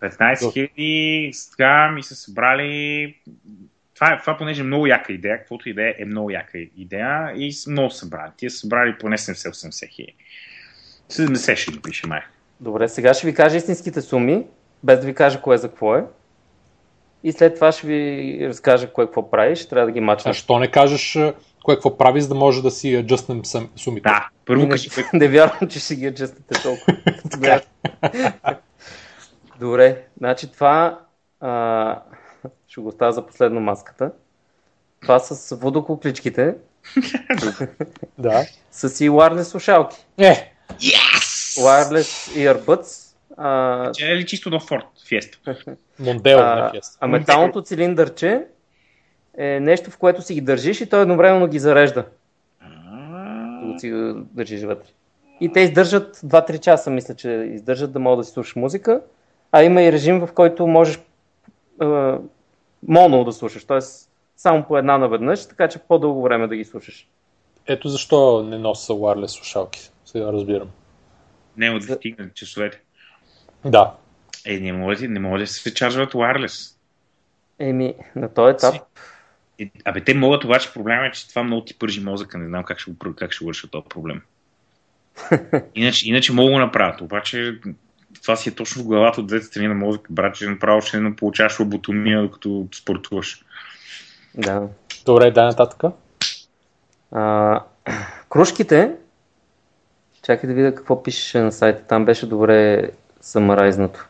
15 0.00 0.52
хиляди, 0.52 1.30
сега 1.32 1.90
ми 1.90 2.02
са 2.02 2.14
събрали... 2.14 3.14
Това, 3.98 4.12
е, 4.12 4.20
това 4.20 4.36
понеже 4.36 4.60
е 4.60 4.64
много 4.64 4.86
яка 4.86 5.12
идея, 5.12 5.38
каквото 5.38 5.68
идея 5.68 5.94
е 5.98 6.04
много 6.04 6.30
яка 6.30 6.58
идея 6.58 7.32
и 7.36 7.52
са 7.52 7.70
много 7.70 7.90
събрали. 7.90 8.30
Тия 8.36 8.50
са 8.50 8.58
събрали 8.58 8.98
поне 8.98 9.18
70-80 9.18 9.88
хиляди. 9.88 10.14
70 11.10 11.56
ще 11.56 11.72
ги 11.72 11.80
пише 11.82 12.06
май. 12.06 12.20
Добре, 12.60 12.88
сега 12.88 13.14
ще 13.14 13.26
ви 13.26 13.34
кажа 13.34 13.56
истинските 13.56 14.00
суми, 14.02 14.46
без 14.82 15.00
да 15.00 15.06
ви 15.06 15.14
кажа 15.14 15.40
кое 15.40 15.58
за 15.58 15.68
какво 15.68 15.96
е. 15.96 16.04
И 17.24 17.32
след 17.32 17.54
това 17.54 17.72
ще 17.72 17.86
ви 17.86 18.38
разкажа 18.48 18.92
кое 18.92 19.06
какво 19.06 19.30
прави, 19.30 19.56
ще 19.56 19.68
трябва 19.68 19.86
да 19.86 19.92
ги 19.92 20.00
мачна. 20.00 20.32
Защо 20.32 20.58
не 20.58 20.70
кажеш 20.70 21.16
а, 21.16 21.34
кое 21.64 21.74
какво 21.74 21.98
прави, 21.98 22.20
за 22.20 22.28
да 22.28 22.34
може 22.34 22.62
да 22.62 22.70
си 22.70 22.94
аджъстнем 22.94 23.42
сумите? 23.76 24.08
Да, 24.08 24.28
първо 24.46 24.62
не, 24.62 24.68
кажи 24.68 24.90
не 25.12 25.28
вярвам, 25.28 25.68
че 25.68 25.80
ще 25.80 25.96
ги 25.96 26.06
аджъстите 26.06 26.62
толкова. 26.62 26.96
Добре, 29.60 30.02
значи 30.18 30.52
това 30.52 31.00
а, 31.40 32.02
ще 32.68 32.80
го 32.80 32.88
оставя 32.88 33.12
за 33.12 33.26
последно 33.26 33.60
маската. 33.60 34.12
Това 35.02 35.18
с 35.18 35.56
водокукличките 35.56 36.54
Да. 38.18 38.46
са 38.70 38.88
си 38.88 39.10
wireless 39.10 39.42
слушалки. 39.42 39.96
Е, 40.18 40.52
Wireless 41.58 42.30
earbuds. 42.52 43.14
А, 43.36 43.92
Че 43.92 44.12
е 44.12 44.16
ли 44.16 44.26
чисто 44.26 44.50
до 44.50 44.60
Форд 44.60 44.84
Фиеста? 45.08 45.38
мондел 45.98 46.38
на 46.38 46.70
фест. 46.74 46.98
а 47.00 47.06
металното 47.06 47.62
цилиндърче 47.62 48.44
е 49.38 49.60
нещо, 49.60 49.90
в 49.90 49.98
което 49.98 50.22
си 50.22 50.34
ги 50.34 50.40
държиш 50.40 50.80
и 50.80 50.88
той 50.88 51.02
едновременно 51.02 51.48
ги 51.48 51.58
зарежда. 51.58 52.04
Докато 53.62 53.78
си 53.80 53.90
го 53.90 54.14
държиш 54.32 54.62
вътре. 54.62 54.88
И 55.40 55.52
те 55.52 55.60
издържат 55.60 56.16
2-3 56.16 56.58
часа, 56.58 56.90
мисля, 56.90 57.14
че 57.14 57.30
издържат 57.30 57.92
да 57.92 57.98
могат 57.98 58.18
да 58.20 58.24
си 58.24 58.32
слушаш 58.32 58.56
музика. 58.56 59.00
А 59.52 59.62
има 59.62 59.82
и 59.82 59.92
режим, 59.92 60.20
в 60.20 60.28
който 60.34 60.66
можеш 60.66 61.00
моно 62.88 63.24
да 63.24 63.32
слушаш, 63.32 63.64
т.е. 63.64 63.78
само 64.36 64.64
по 64.64 64.78
една 64.78 64.98
наведнъж, 64.98 65.48
така 65.48 65.68
че 65.68 65.78
по-дълго 65.78 66.22
време 66.22 66.46
да 66.46 66.56
ги 66.56 66.64
слушаш. 66.64 67.08
Ето 67.66 67.88
защо 67.88 68.42
не 68.42 68.58
нося 68.58 68.92
wireless 68.92 69.26
слушалки. 69.26 69.90
Сега 70.04 70.32
разбирам. 70.32 70.68
Не, 71.56 71.70
от 71.70 71.86
да 71.86 71.94
стигнат 71.94 72.34
часовете. 72.34 72.80
Да. 73.64 73.94
Е, 74.46 74.60
не 74.60 74.72
може, 74.72 75.08
не 75.08 75.20
може 75.20 75.44
да 75.44 75.50
се 75.50 75.74
чарджват 75.74 76.12
wireless. 76.12 76.74
Еми, 77.58 77.94
на 78.16 78.34
този 78.34 78.50
етап, 78.50 78.74
Е, 79.58 79.70
Абе, 79.84 80.04
те 80.04 80.14
могат, 80.14 80.44
обаче 80.44 80.72
проблема 80.72 81.06
е, 81.06 81.10
че 81.10 81.28
това 81.28 81.42
много 81.42 81.64
ти 81.64 81.78
пържи 81.78 82.00
мозъка. 82.00 82.38
Не 82.38 82.46
знам 82.46 82.64
как 82.64 82.78
ще, 82.78 82.90
го, 82.90 83.14
как 83.16 83.32
ще 83.32 83.44
го 83.44 83.50
реша 83.50 83.68
този 83.68 83.88
проблем. 83.88 84.22
Иначе, 85.74 86.08
иначе 86.08 86.32
мога 86.32 86.50
да 86.50 86.52
го 86.52 86.58
направят. 86.58 87.00
Обаче 87.00 87.60
това 88.22 88.36
си 88.36 88.48
е 88.48 88.54
точно 88.54 88.82
в 88.82 88.86
главата 88.86 89.20
от 89.20 89.26
двете 89.26 89.46
страни 89.46 89.68
на 89.68 89.74
мозъка. 89.74 90.06
Брат, 90.10 90.34
че 90.34 90.48
направо 90.48 90.82
ще 90.82 91.00
не 91.00 91.16
получаваш 91.16 91.60
лоботомия, 91.60 92.22
докато 92.22 92.66
спортуваш. 92.74 93.44
да. 94.34 94.62
Добре, 95.04 95.30
дай 95.30 95.44
нататък. 95.44 95.82
А, 97.12 97.60
кружките, 98.28 98.92
чакай 100.22 100.48
да 100.48 100.54
видя 100.54 100.74
какво 100.74 101.02
пише 101.02 101.40
на 101.40 101.52
сайта, 101.52 101.82
там 101.82 102.04
беше 102.04 102.26
добре 102.26 102.90
самарайзнато. 103.20 104.06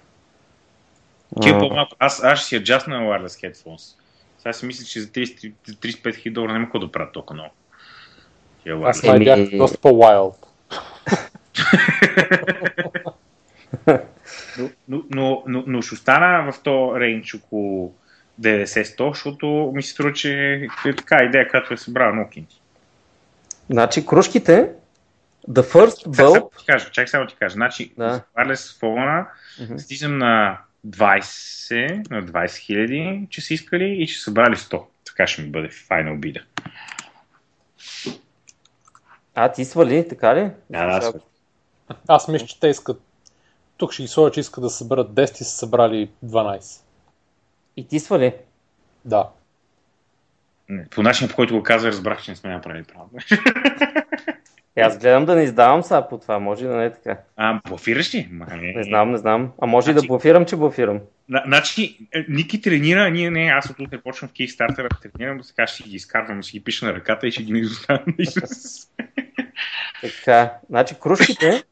Ти 1.43 1.49
е 1.49 1.59
по-малко. 1.59 1.97
Аз, 1.99 2.25
аз 2.25 2.39
ще 2.39 2.49
си 2.49 2.57
аджастна 2.57 3.01
на 3.01 3.07
wireless 3.07 3.53
headphones. 3.53 3.95
Сега 4.39 4.53
си 4.53 4.67
мисля, 4.67 4.85
че 4.85 5.01
за 5.01 5.07
30 5.07 5.53
за 5.67 5.75
35 5.75 6.15
хиляди 6.15 6.31
долара 6.31 6.53
няма 6.53 6.65
какво 6.65 6.79
да 6.79 6.93
правят 6.93 7.13
толкова 7.13 7.35
много. 7.35 7.51
Аз 8.85 9.03
май 9.03 9.17
Еми- 9.17 9.25
бях 9.25 9.59
доста 9.59 9.79
по-wild. 9.79 10.35
Но, 14.59 15.03
но, 15.11 15.43
но, 15.47 15.65
но, 15.67 15.83
ще 15.83 15.95
остана 15.95 16.53
в 16.53 16.63
то 16.63 17.01
рейндж 17.01 17.35
около 17.35 17.95
90-100, 18.41 19.09
защото 19.09 19.73
ми 19.75 19.83
се 19.83 19.91
струва, 19.91 20.13
че 20.13 20.55
е 20.87 20.95
така 20.97 21.25
идея, 21.25 21.49
която 21.49 21.75
е 21.75 21.77
събрала 21.77 22.13
много 22.13 22.31
кинти. 22.31 22.61
Значи, 23.71 24.07
кружките, 24.07 24.71
the 25.51 25.63
first 25.63 26.05
Чак 26.05 26.17
само 26.17 26.35
bulb, 26.35 26.59
ти 26.59 26.65
кажа, 26.67 26.91
чак 26.91 27.09
само 27.09 27.27
ти 27.27 27.35
кажа. 27.35 27.53
Значи, 27.53 27.93
Да. 27.99 28.23
wireless 28.39 28.81
phone 28.81 29.27
Мгм. 29.61 29.79
стигам 29.79 30.19
на 30.19 30.59
20, 30.87 32.11
на 32.11 32.23
20 32.23 32.57
хиляди, 32.57 33.27
че 33.31 33.41
са 33.41 33.55
искали 33.55 33.85
и 34.03 34.07
че 34.07 34.19
са 34.19 34.23
събрали 34.25 34.57
100. 34.57 34.83
Така 35.07 35.27
ще 35.27 35.43
ми 35.43 35.51
бъде 35.51 35.69
final 35.69 36.19
бида. 36.19 36.41
а 39.35 39.53
ти 39.53 39.65
свали, 39.65 40.09
така 40.09 40.37
ли? 40.37 40.51
Да, 40.71 40.87
да, 40.87 41.03
свали. 41.03 41.23
Аз 42.09 42.29
мисля, 42.29 42.47
че 42.47 42.61
те 42.61 42.69
искат... 42.69 43.01
Тук 43.79 43.93
ще 43.93 44.03
ги 44.03 44.09
сложа, 44.09 44.33
че 44.33 44.41
искат 44.41 44.63
да 44.63 44.71
съберат 44.71 45.09
10 45.09 45.23
и 45.33 45.37
са 45.37 45.45
събрали 45.45 46.11
12. 46.25 46.81
И 47.77 47.89
ти 47.89 47.99
свали. 48.01 48.35
Да. 49.05 49.29
Не, 50.69 50.89
По 50.89 51.03
начина, 51.03 51.29
по 51.31 51.37
който 51.37 51.55
го 51.55 51.63
каза, 51.63 51.89
разбрах, 51.89 52.23
че 52.23 52.31
не 52.31 52.37
сме 52.37 52.51
направили 52.51 52.85
правилно. 52.85 53.11
Е, 54.77 54.81
аз 54.81 54.99
гледам 54.99 55.25
да 55.25 55.35
не 55.35 55.43
издавам 55.43 55.83
сега 55.83 56.09
по 56.09 56.19
това, 56.19 56.39
може 56.39 56.67
да 56.67 56.77
не 56.77 56.85
е 56.85 56.93
така. 56.93 57.19
А, 57.37 57.61
блафираш 57.69 58.15
ли? 58.15 58.29
Не, 58.53 58.83
знам, 58.83 59.11
не 59.11 59.19
знам. 59.19 59.53
А 59.63 59.67
може 59.67 59.91
и 59.91 59.95
да 59.95 60.01
Значи- 60.01 60.09
блафирам, 60.09 60.45
че 60.45 60.57
блафирам. 60.57 61.01
На- 61.29 61.43
Значи, 61.47 61.99
е, 62.15 62.25
Ники 62.29 62.61
тренира, 62.61 63.11
ние 63.11 63.31
не, 63.31 63.45
аз 63.45 63.71
от 63.71 63.81
утре 63.81 64.01
почвам 64.01 64.29
в 64.29 64.33
Kickstarter 64.33 64.83
да 64.83 65.11
тренирам, 65.11 65.45
сега 65.45 65.67
ще 65.67 65.83
ги 65.83 65.97
изкарвам, 65.97 66.43
ще 66.43 66.53
ги 66.53 66.65
пиша 66.65 66.87
на 66.87 66.95
ръката 66.95 67.27
и 67.29 67.33
ще 67.33 67.43
ги 67.43 67.59
изоставям. 67.59 68.05
Така, 70.03 70.53
значи 70.69 70.95
кружките 71.01 71.63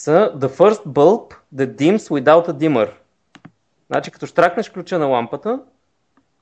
са 0.00 0.32
the 0.36 0.48
first 0.48 0.86
bulb 0.86 1.34
that 1.54 1.76
dims 1.76 1.98
without 1.98 2.48
a 2.48 2.52
dimmer. 2.52 2.90
Значи 3.90 4.10
като 4.10 4.26
штракнеш 4.26 4.70
ключа 4.70 4.98
на 4.98 5.06
лампата, 5.06 5.60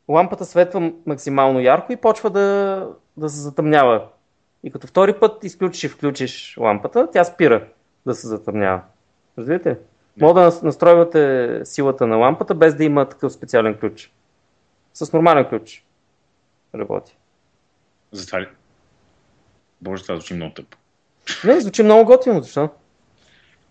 лампата 0.09 0.45
светва 0.45 0.93
максимално 1.07 1.61
ярко 1.61 1.93
и 1.93 1.97
почва 1.97 2.31
да, 2.31 2.89
да 3.17 3.29
се 3.29 3.41
затъмнява. 3.41 4.07
И 4.63 4.71
като 4.71 4.87
втори 4.87 5.13
път 5.21 5.45
изключиш 5.45 5.85
и 5.85 5.89
включиш 5.89 6.57
лампата, 6.61 7.09
тя 7.13 7.25
спира 7.25 7.67
да 8.07 8.15
се 8.15 8.27
затъмнява. 8.27 8.81
Разбирате? 9.39 9.79
Мога 10.21 10.41
да 10.41 10.47
нас- 10.47 10.63
настройвате 10.63 11.61
силата 11.65 12.07
на 12.07 12.17
лампата 12.17 12.55
без 12.55 12.75
да 12.75 12.85
има 12.85 13.09
такъв 13.09 13.33
специален 13.33 13.79
ключ. 13.79 14.13
С 14.95 15.13
нормален 15.13 15.45
ключ 15.45 15.85
работи. 16.75 17.17
Затова 18.13 18.41
ли? 18.41 18.49
Боже, 19.81 20.03
това 20.03 20.15
звучи 20.15 20.35
много 20.35 20.55
тъпо. 20.55 20.77
Не, 21.45 21.61
звучи 21.61 21.83
много 21.83 22.05
готино, 22.05 22.43
защо? 22.43 22.69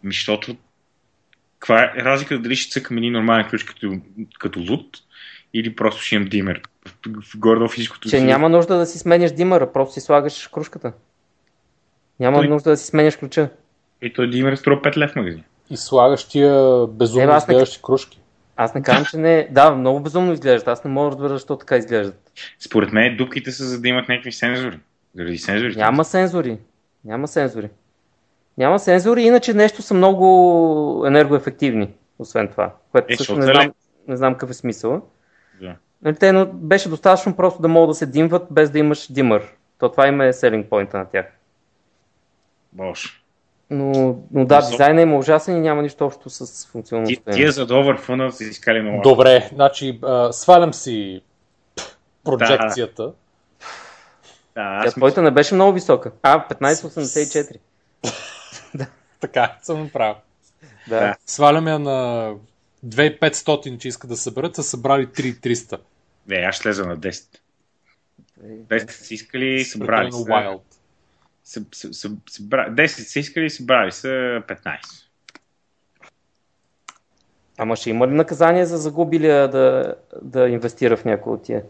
Ми, 0.07 0.13
защото 0.13 0.55
каква 1.59 1.83
е 1.83 2.03
разликата 2.03 2.41
дали 2.41 2.55
ще 2.55 2.71
цъкам 2.71 2.97
един 2.97 3.13
нормален 3.13 3.49
ключ 3.49 3.63
като, 3.63 3.99
като 4.39 4.59
лут 4.59 4.97
или 5.53 5.75
просто 5.75 6.01
ще 6.01 6.15
имам 6.15 6.27
димер? 6.27 6.61
В 7.07 7.37
гордо 7.37 7.67
физическото 7.67 8.09
Че 8.09 8.17
си- 8.17 8.23
няма 8.23 8.49
нужда 8.49 8.77
да 8.77 8.85
си 8.85 8.99
сменяш 8.99 9.31
димъра, 9.31 9.73
просто 9.73 9.93
си 9.93 10.01
слагаш 10.01 10.47
кружката. 10.47 10.93
Няма 12.19 12.37
Той- 12.37 12.47
нужда 12.47 12.69
да 12.69 12.77
си 12.77 12.85
сменяш 12.85 13.15
ключа. 13.17 13.49
И 14.01 14.13
той 14.13 14.29
димер 14.29 14.55
струва 14.55 14.81
5 14.81 14.97
лев 14.97 15.15
магазин. 15.15 15.43
И 15.69 15.77
слагаш 15.77 16.23
тия 16.23 16.53
Е, 16.53 16.87
безумно 16.87 17.31
не- 17.31 17.37
изглеждащи 17.37 17.79
кружки. 17.83 18.19
Аз 18.55 18.73
не 18.75 18.81
казвам, 18.81 19.05
че 19.05 19.17
не. 19.17 19.47
Да, 19.51 19.71
много 19.71 19.99
безумно 19.99 20.33
изглеждат. 20.33 20.67
Аз 20.67 20.83
не 20.83 20.91
мога 20.91 21.09
да 21.09 21.15
разбера 21.15 21.29
защо 21.29 21.57
така 21.57 21.77
изглеждат. 21.77 22.31
Според 22.59 22.91
мен 22.93 23.17
дупките 23.17 23.51
са 23.51 23.63
за 23.63 23.81
да 23.81 23.87
имат 23.87 24.09
някакви 24.09 24.31
сензори. 24.31 24.79
Заради 25.15 25.37
сензорите. 25.37 25.79
Няма 25.79 26.05
сензори. 26.05 26.57
Няма 27.05 27.27
сензори. 27.27 27.69
Няма 28.57 28.79
сензори, 28.79 29.21
иначе 29.21 29.53
нещо 29.53 29.81
са 29.81 29.93
много 29.93 31.03
енергоефективни, 31.07 31.89
освен 32.19 32.47
това. 32.47 32.73
Което 32.91 33.13
Е, 33.13 33.17
също 33.17 33.35
не 33.35 33.45
знам, 33.45 33.71
не 34.07 34.17
знам 34.17 34.33
какъв 34.33 34.49
е 34.49 34.53
смисъл. 34.53 35.01
Да. 35.61 35.75
Нали, 36.01 36.15
те, 36.15 36.31
но 36.31 36.45
беше 36.45 36.89
достатъчно 36.89 37.35
просто 37.35 37.61
да 37.61 37.67
могат 37.67 37.89
да 37.89 37.95
се 37.95 38.05
димват 38.05 38.47
без 38.51 38.69
да 38.69 38.79
имаш 38.79 39.11
димър. 39.11 39.43
То 39.79 39.89
това 39.89 40.07
им 40.07 40.21
е 40.21 40.33
селинг 40.33 40.69
поинта 40.69 40.97
на 40.97 41.05
тях. 41.05 41.25
Боже. 42.73 43.03
Но, 43.69 44.17
но 44.31 44.45
да, 44.45 44.61
дизайнът 44.69 45.03
им 45.03 45.13
е 45.13 45.17
ужасен 45.17 45.57
и 45.57 45.59
няма 45.59 45.81
нищо 45.81 46.05
общо 46.05 46.29
с 46.29 46.63
Ти, 46.63 46.71
функционалността. 46.71 47.31
им. 47.31 47.35
тия 47.35 47.51
за 47.51 47.65
долар 47.65 47.97
фъна 47.97 48.31
са 48.31 48.43
искали 48.43 48.81
много. 48.81 49.01
Добре, 49.01 49.49
значи 49.53 49.99
а, 50.03 50.33
свалям 50.33 50.73
си 50.73 51.21
проджекцията. 52.23 53.03
Да, 53.03 53.11
Тя 54.53 54.87
аз 54.87 54.93
твоята 54.93 55.21
не 55.21 55.31
беше 55.31 55.55
много 55.55 55.73
висока. 55.73 56.11
А, 56.23 56.47
1584. 56.47 57.55
Така, 59.19 59.57
съм 59.61 59.83
направил. 59.83 60.15
Да. 60.87 60.99
Да. 60.99 61.15
Свалям 61.25 61.67
я 61.67 61.79
на 61.79 62.33
2500, 62.85 63.77
че 63.77 63.87
искат 63.87 64.09
да 64.09 64.17
съберат, 64.17 64.55
са 64.55 64.63
събрали 64.63 65.07
3300. 65.07 65.79
Не, 66.27 66.35
аз 66.35 66.55
ще 66.55 66.61
слеза 66.63 66.85
на 66.85 66.97
10. 66.97 67.37
10 68.43 68.91
са 68.91 69.13
искали, 69.13 69.65
събрали 69.65 70.11
са. 70.11 70.17
Wild. 70.17 70.61
Съ, 71.43 71.63
съ, 71.73 71.93
съ, 71.93 72.11
събра... 72.29 72.69
10 72.69 72.87
са 72.87 73.19
искали, 73.19 73.49
събрали 73.49 73.91
са 73.91 74.07
15. 74.07 74.79
Ама 77.57 77.75
ще 77.75 77.89
има 77.89 78.07
ли 78.07 78.11
наказание 78.11 78.65
за 78.65 78.77
загубилия 78.77 79.47
да, 79.49 79.95
да 80.21 80.49
инвестира 80.49 80.97
в 80.97 81.05
някой 81.05 81.33
от 81.33 81.43
тия? 81.43 81.63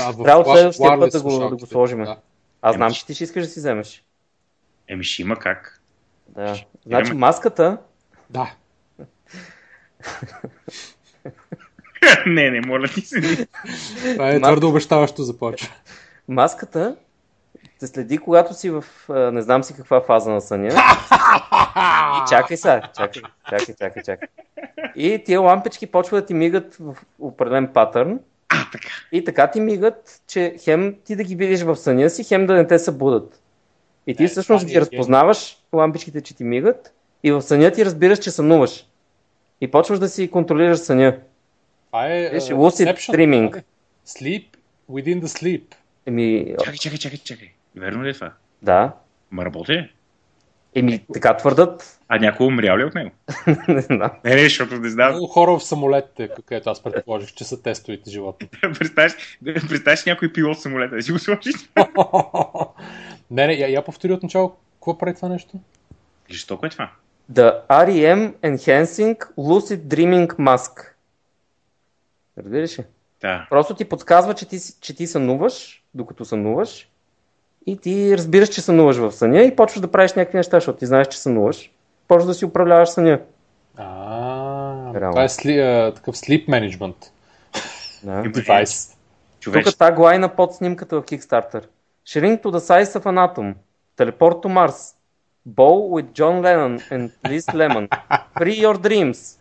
А, 0.00 0.12
в 0.12 0.22
Трябва 0.22 0.44
следващия 0.56 0.98
път 0.98 1.12
да 1.12 1.22
го- 1.22 1.48
да 1.48 1.56
го 1.56 1.66
сложим. 1.66 2.04
Да. 2.04 2.16
Аз 2.62 2.76
знам, 2.76 2.92
че 2.92 3.06
ти 3.06 3.14
ще 3.14 3.24
искаш 3.24 3.42
да 3.44 3.48
си 3.48 3.60
вземеш. 3.60 4.04
Еми 4.88 5.04
ще 5.04 5.22
има 5.22 5.36
как. 5.36 5.79
Да. 6.30 6.56
Значи 6.86 7.12
маската, 7.12 7.78
да. 8.30 8.54
не, 12.26 12.50
не, 12.50 12.60
моля 12.60 12.88
ти 12.88 13.00
се. 13.00 13.46
Това 14.12 14.30
е 14.30 14.40
твърдо 14.40 14.68
обещаващо 14.68 15.22
започва. 15.22 15.68
маската 16.28 16.96
те 17.80 17.86
следи, 17.86 18.18
когато 18.18 18.54
си 18.54 18.70
в 18.70 18.84
не 19.08 19.42
знам 19.42 19.64
си 19.64 19.74
каква 19.74 20.00
фаза 20.00 20.30
на 20.30 20.40
съня. 20.40 20.68
И 22.16 22.28
чакай 22.28 22.56
сега, 22.56 22.82
чакай, 22.96 23.22
чакай, 23.50 23.74
чакай, 23.74 24.02
чакай. 24.02 24.28
И 24.96 25.22
тия 25.24 25.40
лампички 25.40 25.86
почват 25.86 26.22
да 26.22 26.26
ти 26.26 26.34
мигат 26.34 26.76
в 26.80 26.96
определен 27.18 27.72
патърн. 27.72 28.20
А, 28.48 28.70
така. 28.72 28.88
И 29.12 29.24
така 29.24 29.50
ти 29.50 29.60
мигат, 29.60 30.20
че 30.26 30.56
хем 30.60 30.96
ти 31.04 31.16
да 31.16 31.24
ги 31.24 31.36
видиш 31.36 31.62
в 31.62 31.76
съня 31.76 32.10
си, 32.10 32.24
хем 32.24 32.46
да 32.46 32.54
не 32.54 32.66
те 32.66 32.78
събудат. 32.78 33.42
И 34.06 34.14
ти 34.14 34.24
Е, 34.24 34.28
всъщност 34.28 34.66
ги 34.66 34.76
е 34.76 34.80
разпознаваш, 34.80 35.56
лампичките, 35.72 36.20
че 36.20 36.36
ти 36.36 36.44
мигат, 36.44 36.94
и 37.22 37.32
в 37.32 37.42
съня 37.42 37.70
ти 37.70 37.84
разбираш, 37.84 38.18
че 38.18 38.30
сънуваш. 38.30 38.86
И 39.60 39.70
почваш 39.70 39.98
да 39.98 40.08
си 40.08 40.30
контролираш 40.30 40.78
съня. 40.78 41.16
Това 41.86 42.06
е 42.06 42.30
Виж, 42.32 42.50
а, 42.50 42.54
lucid 42.54 42.96
dreaming. 42.96 43.62
Sleep 44.06 44.44
within 44.90 45.22
the 45.22 45.26
sleep. 45.26 45.62
Еми, 46.06 46.54
Чакай, 46.58 46.78
чакай, 46.78 46.98
чакай, 46.98 47.18
чакай. 47.18 47.48
Верно 47.76 48.04
ли 48.04 48.10
е 48.10 48.12
това? 48.12 48.32
да. 48.62 48.92
Ма 49.30 49.44
работи 49.44 49.72
ли? 49.72 49.90
Еми, 50.74 51.04
така 51.12 51.36
твърдат. 51.36 51.98
А 52.08 52.18
някой 52.18 52.46
умрял 52.46 52.76
ли 52.76 52.84
от 52.84 52.94
него? 52.94 53.10
не 53.68 53.80
знам. 53.80 54.10
Не, 54.24 54.34
не, 54.34 54.42
защото 54.42 54.74
не 54.74 54.88
знам. 54.90 55.12
Много 55.12 55.26
хора 55.26 55.58
в 55.58 55.64
самолетите, 55.64 56.28
където 56.46 56.70
аз 56.70 56.82
предположих, 56.82 57.32
че 57.32 57.44
са 57.44 57.62
тестовите 57.62 58.10
животни. 58.10 58.48
представяш, 58.78 59.12
представяш 59.44 60.04
някой 60.04 60.32
пилот 60.32 60.56
в 60.56 60.60
самолета 60.60 60.96
да 60.96 61.02
си 61.02 61.12
го 61.12 61.18
сложиш. 61.18 61.54
не, 63.30 63.46
не, 63.46 63.52
я, 63.52 63.68
я 63.68 63.82
повтори 63.84 64.12
от 64.12 64.22
начало, 64.22 64.56
какво 64.74 64.98
прави 64.98 65.14
това 65.14 65.28
нещо? 65.28 65.52
Жестоко 66.30 66.66
е 66.66 66.70
това. 66.70 66.90
The 67.32 67.66
REM 67.68 68.32
Enhancing 68.32 69.16
Lucid 69.38 69.78
Dreaming 69.78 70.34
Mask. 70.34 70.86
Разбираш 72.38 72.78
ли? 72.78 72.84
Да. 73.20 73.46
Просто 73.50 73.74
ти 73.74 73.84
подсказва, 73.84 74.34
че 74.34 74.48
ти, 74.48 74.58
че 74.80 74.96
ти 74.96 75.06
сънуваш, 75.06 75.84
докато 75.94 76.24
сънуваш. 76.24 76.88
И 77.66 77.76
ти 77.76 78.16
разбираш, 78.16 78.48
че 78.48 78.60
сънуваш 78.60 78.96
в 78.96 79.12
съня 79.12 79.42
и 79.42 79.56
почваш 79.56 79.80
да 79.80 79.92
правиш 79.92 80.12
някакви 80.12 80.36
неща, 80.36 80.56
защото 80.56 80.78
ти 80.78 80.86
знаеш, 80.86 81.08
че 81.08 81.18
сънуваш. 81.18 81.70
Почваш 82.08 82.26
да 82.26 82.34
си 82.34 82.44
управляваш 82.44 82.88
съня. 82.88 83.20
А, 83.76 84.92
това 85.10 85.24
е 85.24 85.28
сли, 85.28 85.58
а, 85.58 85.92
такъв 85.94 86.16
sleep 86.16 86.48
management 86.48 86.94
Да. 88.04 88.22
девайс. 88.30 88.96
Тук 89.44 89.78
тази 89.78 89.92
глайна 89.92 90.28
под 90.28 90.54
снимката 90.54 91.00
в 91.00 91.04
Kickstarter. 91.04 91.64
Shrink 92.10 92.42
to 92.42 92.50
the 92.50 92.58
size 92.60 92.96
of 92.96 93.06
an 93.06 93.18
atom. 93.18 93.54
Teleport 93.96 94.42
to 94.42 94.48
Mars. 94.48 94.94
Bow 95.46 95.76
with 95.94 96.08
John 96.12 96.42
Lennon 96.42 96.74
and 96.90 97.12
Liz 97.28 97.46
Lemon. 97.54 97.86
Free 98.36 98.58
your 98.64 98.76
dreams. 98.86 99.38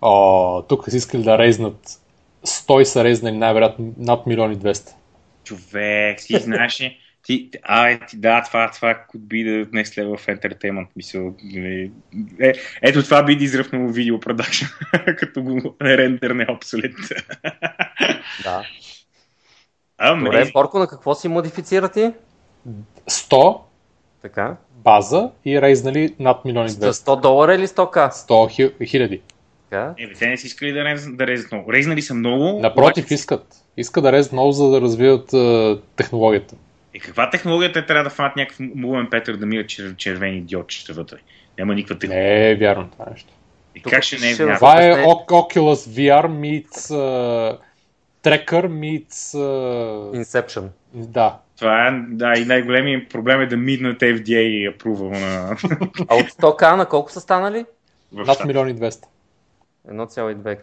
О, 0.00 0.62
тук 0.68 0.90
са 0.90 0.96
искали 0.96 1.22
да 1.22 1.38
резнат 1.38 2.00
100 2.46 2.82
са 2.82 3.04
резнали 3.04 3.36
най-вероятно 3.36 3.94
над 3.98 4.26
милиони 4.26 4.58
200. 4.58 4.94
човек, 5.44 6.18
ти 6.26 6.38
знаеш 6.38 6.80
ли? 6.80 6.98
Ти, 7.22 7.50
а, 7.62 8.06
ти, 8.06 8.16
да, 8.16 8.42
това, 8.42 8.70
това 8.70 8.94
could 8.94 9.20
be 9.20 9.46
the 9.46 9.70
next 9.70 10.02
level 10.02 10.16
of 10.16 10.38
entertainment. 10.38 10.86
Мисъл, 10.96 11.34
е, 11.56 11.90
е, 12.40 12.52
ето 12.82 13.02
това 13.02 13.22
би 13.22 13.32
изръпнало 13.32 13.88
видео 13.88 14.20
продакшн, 14.20 14.66
като 15.18 15.42
го 15.42 15.76
рендерне 15.82 16.46
обсолет. 16.50 16.94
Да. 18.42 18.66
Ами, 19.98 20.24
Добре, 20.24 20.50
Борко, 20.52 20.78
на 20.78 20.86
какво 20.86 21.14
си 21.14 21.28
модифицира 21.28 21.88
ти? 21.88 22.12
100 23.10 23.58
Така. 24.22 24.56
база 24.70 25.30
и 25.44 25.62
рейзнали 25.62 26.14
над 26.18 26.44
милиони 26.44 26.68
За 26.68 26.80
200. 26.82 27.06
100 27.06 27.20
долара 27.20 27.54
или 27.54 27.66
100к? 27.66 28.10
100 28.10 28.32
хи- 28.48 28.86
хиляди. 28.86 29.20
Така. 29.70 29.94
е, 29.98 30.12
те 30.12 30.26
не 30.28 30.36
са 30.36 30.46
искали 30.46 30.72
да, 30.72 30.84
рез, 30.84 31.06
да 31.10 31.26
резат 31.26 31.52
много. 31.52 31.72
Резнали 31.72 32.02
са 32.02 32.14
много. 32.14 32.60
Напротив, 32.60 33.04
обаче- 33.04 33.14
искат. 33.14 33.46
Искат 33.76 34.04
да 34.04 34.12
резнат 34.12 34.32
много, 34.32 34.52
за 34.52 34.68
да 34.68 34.80
развият 34.80 35.32
а, 35.34 35.78
технологията. 35.96 36.54
Е, 36.94 36.98
каква 36.98 37.30
технология 37.30 37.72
те 37.72 37.86
трябва 37.86 38.04
да 38.04 38.10
фанат 38.10 38.36
някакъв 38.36 38.60
мулен 38.74 39.08
Петър 39.10 39.36
да 39.36 39.46
мира 39.46 39.66
чер, 39.66 39.94
червени 39.96 40.40
диодчета 40.40 40.92
вътре? 40.92 41.16
Няма 41.58 41.74
никаква 41.74 41.98
технология. 41.98 42.32
Не 42.32 42.50
е 42.50 42.54
вярно 42.54 42.88
това 42.92 43.04
нещо. 43.12 43.28
И 43.74 43.80
Тук 43.82 43.92
как 43.92 44.02
ще 44.02 44.18
не 44.18 44.30
е 44.30 44.34
вярно? 44.34 44.54
Това 44.54 44.82
е 44.82 44.92
Oculus 44.94 45.74
VR 45.90 46.26
meets 46.28 46.76
uh, 46.76 47.58
Tracker 48.26 48.68
meets... 48.68 49.34
Uh, 49.34 50.22
Inception. 50.22 50.68
да. 50.94 51.38
Това 51.58 51.88
е, 51.88 51.90
да, 52.08 52.38
и 52.38 52.44
най-големият 52.44 53.08
проблем 53.08 53.40
е 53.40 53.46
да 53.46 53.56
миднат 53.56 54.00
FDA 54.00 54.76
approval 54.76 55.20
на... 55.20 55.56
А 56.08 56.14
от 56.14 56.26
100к 56.26 56.76
на 56.76 56.86
колко 56.86 57.12
са 57.12 57.20
станали? 57.20 57.66
Над 58.12 58.26
щата. 58.26 58.46
милиони 58.46 58.76
200. 58.76 59.04
1,2 59.88 60.58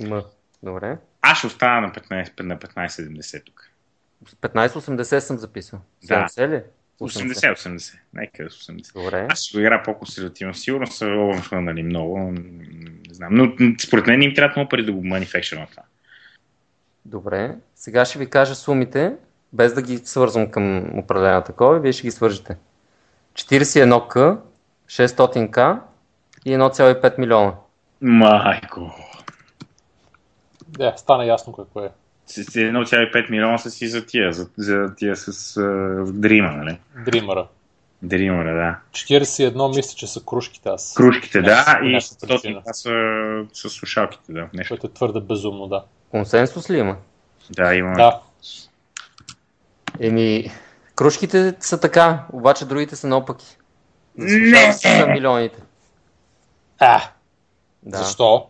М. 0.00 0.22
Добре. 0.62 0.96
Аз 1.22 1.38
ще 1.38 1.46
остана 1.46 1.80
на 1.80 1.92
15, 1.92 2.40
на 2.40 2.58
15-70 2.58 3.44
тук. 3.44 3.70
1580 4.42 5.18
съм 5.18 5.38
записал. 5.38 5.80
Да. 6.04 6.26
70 6.28 6.48
ли? 6.48 6.62
80-80. 7.00 7.98
Нека 8.14 8.44
да 8.44 8.50
са 8.50 8.72
80. 8.72 8.92
Добре. 9.04 9.26
Аз 9.30 9.42
ще 9.42 9.58
го 9.58 9.60
игра 9.60 9.82
по-консервативно. 9.82 10.54
Сигурно 10.54 10.86
са 10.86 11.06
овърхванали 11.06 11.82
много. 11.82 12.18
Не 12.18 13.14
знам. 13.14 13.34
Но 13.34 13.52
според 13.82 14.06
мен 14.06 14.22
им 14.22 14.34
трябва 14.34 14.54
много 14.56 14.68
пари 14.68 14.84
да 14.84 14.92
го 14.92 15.04
манифекшират 15.04 15.70
това. 15.70 15.82
Добре. 17.10 17.56
Сега 17.74 18.04
ще 18.04 18.18
ви 18.18 18.30
кажа 18.30 18.54
сумите, 18.54 19.16
без 19.52 19.74
да 19.74 19.82
ги 19.82 19.98
свързвам 19.98 20.50
към 20.50 20.98
определена 20.98 21.44
такова, 21.44 21.76
и 21.76 21.80
вие 21.80 21.92
ще 21.92 22.02
ги 22.02 22.10
свържете. 22.10 22.56
41к, 23.34 24.38
600к, 24.88 25.80
и 26.44 26.50
1,5 26.50 27.18
милиона. 27.18 27.52
Майко. 28.00 28.94
Да, 30.68 30.94
стана 30.96 31.24
ясно 31.24 31.52
какво 31.52 31.80
е. 31.80 31.90
С 32.26 32.40
1,5 32.40 33.30
милиона 33.30 33.58
са 33.58 33.70
си 33.70 33.88
за 33.88 34.06
тия, 34.06 34.32
за, 34.32 34.48
за 34.56 34.94
тия 34.96 35.16
с 35.16 35.32
uh, 35.32 36.12
Дрима, 36.12 36.52
нали? 36.52 36.78
Дримъра. 37.04 37.46
Дримъра, 38.02 38.54
да. 38.54 38.78
41 38.92 39.76
мисля, 39.76 39.96
че 39.96 40.06
са 40.06 40.24
кружките 40.24 40.68
аз. 40.68 40.94
Кружките, 40.96 41.42
да, 41.42 41.80
и 41.82 41.92
някаква 41.92 42.00
100 42.00 42.28
причина. 42.28 42.60
това 42.60 42.72
са 42.72 42.90
с 43.52 43.70
слушалките, 43.70 44.32
да. 44.32 44.48
Нещо. 44.54 44.74
Което 44.74 44.86
е 44.86 44.90
твърде 44.94 45.20
безумно, 45.20 45.66
да. 45.66 45.84
Консенсус 46.10 46.70
ли 46.70 46.78
има? 46.78 46.96
Да, 47.50 47.74
имаме. 47.74 47.96
Да, 47.96 48.20
Еми, 50.00 50.50
кружките 50.94 51.54
са 51.60 51.80
така, 51.80 52.26
обаче 52.32 52.64
другите 52.64 52.96
са 52.96 53.06
наопаки. 53.06 53.56
Не! 54.16 54.72
са 54.72 55.06
милионите. 55.06 55.62
а, 56.78 57.02
Да. 57.82 57.98
защо? 57.98 58.46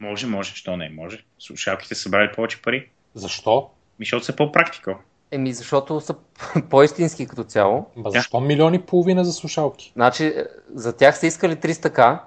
Може, 0.00 0.26
може, 0.26 0.54
що 0.54 0.76
не 0.76 0.88
може. 0.88 1.24
Слушалките 1.38 1.94
са 1.94 2.02
събрали 2.02 2.32
повече 2.34 2.62
пари. 2.62 2.90
Защо? 3.14 3.70
Ми, 3.98 4.04
защото 4.04 4.24
са 4.24 4.36
по-практикал. 4.36 4.98
Еми, 5.30 5.52
защото 5.52 6.00
са 6.00 6.14
по-истински 6.70 7.26
като 7.26 7.44
цяло. 7.44 7.86
Ма 7.96 8.10
защо 8.10 8.40
милиони 8.40 8.76
и 8.76 8.82
половина 8.82 9.24
за 9.24 9.32
слушалки? 9.32 9.92
Значи, 9.94 10.34
за 10.74 10.96
тях 10.96 11.18
са 11.18 11.26
искали 11.26 11.56
300к 11.56 12.18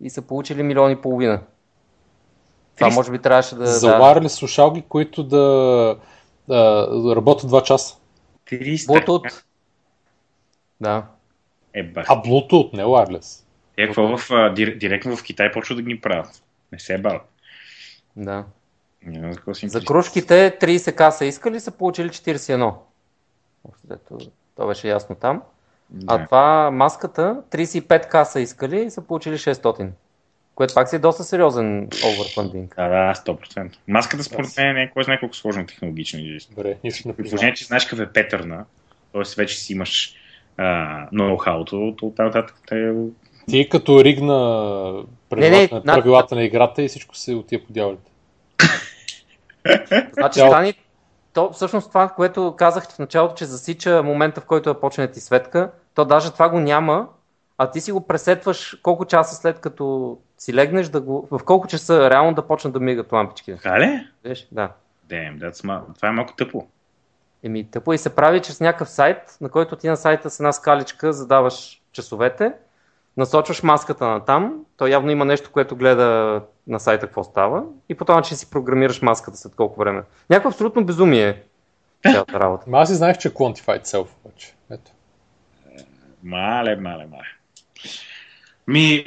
и 0.00 0.10
са 0.10 0.22
получили 0.22 0.62
милион 0.62 0.90
и 0.90 1.00
половина. 1.00 1.42
Това 2.76 2.90
300? 2.90 2.94
може 2.94 3.10
би 3.10 3.18
трябваше 3.18 3.54
да... 3.54 3.66
За 3.66 3.88
да. 3.88 3.98
wireless 3.98 4.28
слушалки, 4.28 4.84
които 4.88 5.22
да, 5.24 5.96
да, 6.48 6.88
работят 7.16 7.50
2 7.50 7.62
часа. 7.62 7.96
300. 8.46 8.76
Bluetooth. 8.76 9.42
Да. 10.80 11.06
Е, 11.74 11.82
бах. 11.82 12.06
А 12.08 12.22
Bluetooth, 12.22 12.74
не 12.74 12.84
wireless. 12.84 13.44
Е, 13.76 13.86
какво 13.86 14.16
в, 14.18 14.30
а, 14.30 14.54
дир, 14.54 14.76
директно 14.76 15.16
в 15.16 15.22
Китай 15.22 15.52
почва 15.52 15.76
да 15.76 15.82
ги 15.82 16.00
правят. 16.00 16.42
Не 16.72 16.78
се 16.78 16.94
е 16.94 16.98
бал. 16.98 17.20
Да. 18.16 18.44
Не 19.06 19.18
знам 19.18 19.32
за 19.32 19.68
За 19.68 19.84
кружките 19.84 20.58
30к 20.60 21.10
са 21.10 21.24
искали, 21.24 21.60
са 21.60 21.70
получили 21.70 22.08
41. 22.08 22.74
Общо 23.64 23.86
взето, 23.86 24.18
То 24.54 24.66
беше 24.66 24.88
ясно 24.88 25.14
там. 25.14 25.42
А 26.06 26.18
Да. 26.18 26.24
това 26.24 26.70
маската 26.70 27.42
35к 27.50 28.24
са 28.24 28.40
искали 28.40 28.80
и 28.80 28.90
са 28.90 29.02
получили 29.02 29.38
600. 29.38 29.90
Което 30.56 30.74
пак 30.74 30.88
си 30.88 30.96
е 30.96 31.00
доста 31.00 31.24
сериозен 31.24 31.88
оверфандинг. 32.06 32.74
Да, 32.76 32.88
да, 32.88 33.14
100%. 33.16 33.70
Маската 33.88 34.22
според 34.24 34.56
мен 34.56 34.74
не 34.74 34.82
е 34.82 34.90
кой 34.90 35.04
знае 35.04 35.20
колко 35.20 35.36
сложно 35.36 35.66
технологично. 35.66 36.20
Добре, 36.50 36.74
При 36.74 36.80
признавам. 36.82 37.16
положение, 37.20 37.54
че 37.54 37.64
знаеш 37.64 37.84
какъв 37.84 38.00
е 38.00 38.12
петърна, 38.12 38.64
т.е. 39.12 39.22
вече 39.36 39.56
си 39.56 39.72
имаш 39.72 40.14
а, 40.56 40.64
ноу-хауто, 41.10 41.66
то 41.96 42.06
оттам 42.06 42.26
нататък 42.26 42.56
те... 42.68 42.92
Ти 43.48 43.68
като 43.68 44.04
ригна 44.04 44.32
правилата, 45.30 45.50
Не, 45.50 45.50
не, 45.50 45.68
на, 45.72 45.82
на- 45.84 45.94
правилата 45.94 46.34
на 46.34 46.42
играта 46.42 46.82
и 46.82 46.88
всичко 46.88 47.16
се 47.16 47.34
отива 47.34 47.64
по 47.66 47.72
дяволите. 47.72 48.10
Значи 50.12 50.34
Цяло- 50.34 50.50
стани, 50.50 50.74
то 51.32 51.50
всъщност 51.52 51.88
това, 51.88 52.08
което 52.08 52.54
казах 52.58 52.84
в 52.86 52.98
началото, 52.98 53.34
че 53.34 53.44
засича 53.44 54.02
момента, 54.02 54.40
в 54.40 54.44
който 54.44 54.72
да 54.74 54.80
почне 54.80 55.06
да 55.06 55.12
ти 55.12 55.20
светка, 55.20 55.70
то 55.94 56.04
даже 56.04 56.32
това 56.32 56.48
го 56.48 56.60
няма, 56.60 57.08
а 57.58 57.70
ти 57.70 57.80
си 57.80 57.92
го 57.92 58.06
пресетваш 58.06 58.78
колко 58.82 59.04
часа 59.04 59.34
след 59.34 59.60
като 59.60 60.18
си 60.38 60.54
легнеш, 60.54 60.88
да 60.88 61.00
го, 61.00 61.28
в 61.30 61.40
колко 61.44 61.66
часа 61.66 62.10
реално 62.10 62.34
да 62.34 62.46
почнат 62.46 62.72
да 62.72 62.80
мигат 62.80 63.12
лампичките. 63.12 63.56
Така 63.56 63.80
ли? 63.80 64.06
Виж? 64.24 64.48
Да. 64.52 64.70
Damn, 65.10 65.38
that's 65.38 65.64
ma... 65.64 65.80
Това 65.96 66.08
е 66.08 66.12
малко 66.12 66.36
тъпо. 66.36 66.66
Еми, 67.42 67.70
тъпо 67.70 67.92
и 67.92 67.98
се 67.98 68.14
прави 68.14 68.42
чрез 68.42 68.60
някакъв 68.60 68.90
сайт, 68.90 69.36
на 69.40 69.48
който 69.48 69.76
ти 69.76 69.88
на 69.88 69.96
сайта 69.96 70.30
с 70.30 70.40
една 70.40 70.52
скаличка 70.52 71.12
задаваш 71.12 71.82
часовете, 71.92 72.52
насочваш 73.16 73.62
маската 73.62 74.06
на 74.06 74.24
там, 74.24 74.64
то 74.76 74.86
явно 74.86 75.10
има 75.10 75.24
нещо, 75.24 75.50
което 75.52 75.76
гледа 75.76 76.40
на 76.66 76.80
сайта 76.80 77.06
какво 77.06 77.24
става 77.24 77.64
и 77.88 77.94
по 77.94 78.04
този 78.04 78.16
начин 78.16 78.36
си 78.36 78.50
програмираш 78.50 79.02
маската 79.02 79.36
след 79.36 79.54
колко 79.54 79.80
време. 79.80 80.02
Някакво 80.30 80.48
абсолютно 80.48 80.84
безумие 80.84 81.28
е 82.04 82.12
цялата 82.12 82.40
работа. 82.40 82.64
Ма 82.68 82.78
аз 82.78 82.90
и 82.90 82.94
знаех, 82.94 83.18
че 83.18 83.28
е 83.28 83.30
quantified 83.30 83.84
self, 83.84 84.08
обаче. 84.24 84.54
Ето. 84.70 84.90
Мале, 86.22 86.76
мале, 86.76 87.06
мале. 87.06 87.26
Ми, 88.66 89.04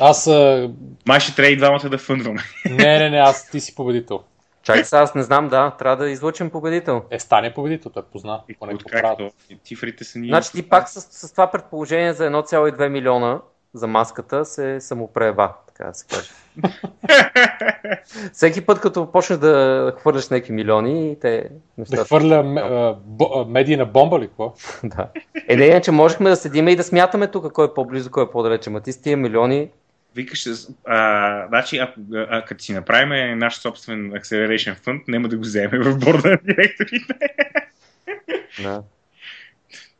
Аз, 0.00 0.26
а... 0.26 0.70
май 1.08 1.20
ще 1.20 1.34
трябва 1.34 1.50
и 1.50 1.56
двамата 1.56 1.88
да 1.88 1.98
фъндваме. 1.98 2.40
не, 2.70 2.98
не, 2.98 3.10
не, 3.10 3.18
аз 3.18 3.50
ти 3.50 3.60
си 3.60 3.74
победител. 3.74 4.20
Чакай 4.62 4.84
сега, 4.84 5.02
аз 5.02 5.14
не 5.14 5.22
знам, 5.22 5.48
да, 5.48 5.70
трябва 5.70 5.96
да 5.96 6.10
излучим 6.10 6.50
победител. 6.50 7.02
Е, 7.10 7.18
стане 7.18 7.54
победител, 7.54 7.90
той 7.90 8.02
позна. 8.02 8.40
И 8.48 8.54
Поне 8.54 8.78
както 8.90 9.30
цифрите 9.64 10.04
са 10.04 10.18
ни... 10.18 10.28
Значи 10.28 10.52
ти 10.52 10.68
пак 10.68 10.88
с, 10.88 11.00
с 11.00 11.32
това 11.32 11.50
предположение 11.50 12.12
за 12.12 12.24
1,2 12.24 12.88
милиона 12.88 13.40
за 13.74 13.86
маската 13.86 14.44
се 14.44 14.80
самопрева, 14.80 15.52
така 15.66 15.84
да 15.84 15.94
се 15.94 16.06
каже. 16.06 16.30
Всеки 18.32 18.66
път, 18.66 18.80
като 18.80 19.12
почнеш 19.12 19.38
да 19.38 19.92
хвърляш 19.98 20.28
някакви 20.28 20.52
милиони, 20.52 21.16
те 21.20 21.40
Да 21.40 21.48
нещата... 21.78 22.04
хвърля 22.04 22.42
ме- 22.42 22.60
а, 22.60 22.96
бо- 23.04 23.44
медийна 23.44 23.86
бомба 23.86 24.20
ли, 24.20 24.28
какво? 24.28 24.54
да. 24.84 25.08
Е, 25.48 25.56
не, 25.56 25.66
иначе 25.66 25.90
можехме 25.90 26.30
да 26.30 26.36
седиме 26.36 26.70
и 26.70 26.76
да 26.76 26.84
смятаме 26.84 27.26
тук 27.26 27.52
кой 27.52 27.66
е 27.66 27.74
по-близо, 27.74 28.10
кой 28.10 28.24
е 28.24 28.30
по-далече. 28.30 28.70
Ма 28.70 28.80
ти 28.80 28.92
с 28.92 29.00
тия 29.00 29.16
милиони, 29.16 29.70
Викаш, 30.14 30.46
а, 30.84 31.46
значи, 31.48 31.78
ако, 31.78 32.00
а, 32.14 32.44
като 32.44 32.64
си 32.64 32.72
направим 32.72 33.38
наш 33.38 33.58
собствен 33.58 34.10
Acceleration 34.10 34.78
Fund, 34.78 35.02
няма 35.08 35.28
да 35.28 35.36
го 35.36 35.42
вземем 35.42 35.82
в 35.82 35.98
борда 35.98 36.30
на 36.30 36.38
директорите. 36.44 37.14
да. 38.62 38.82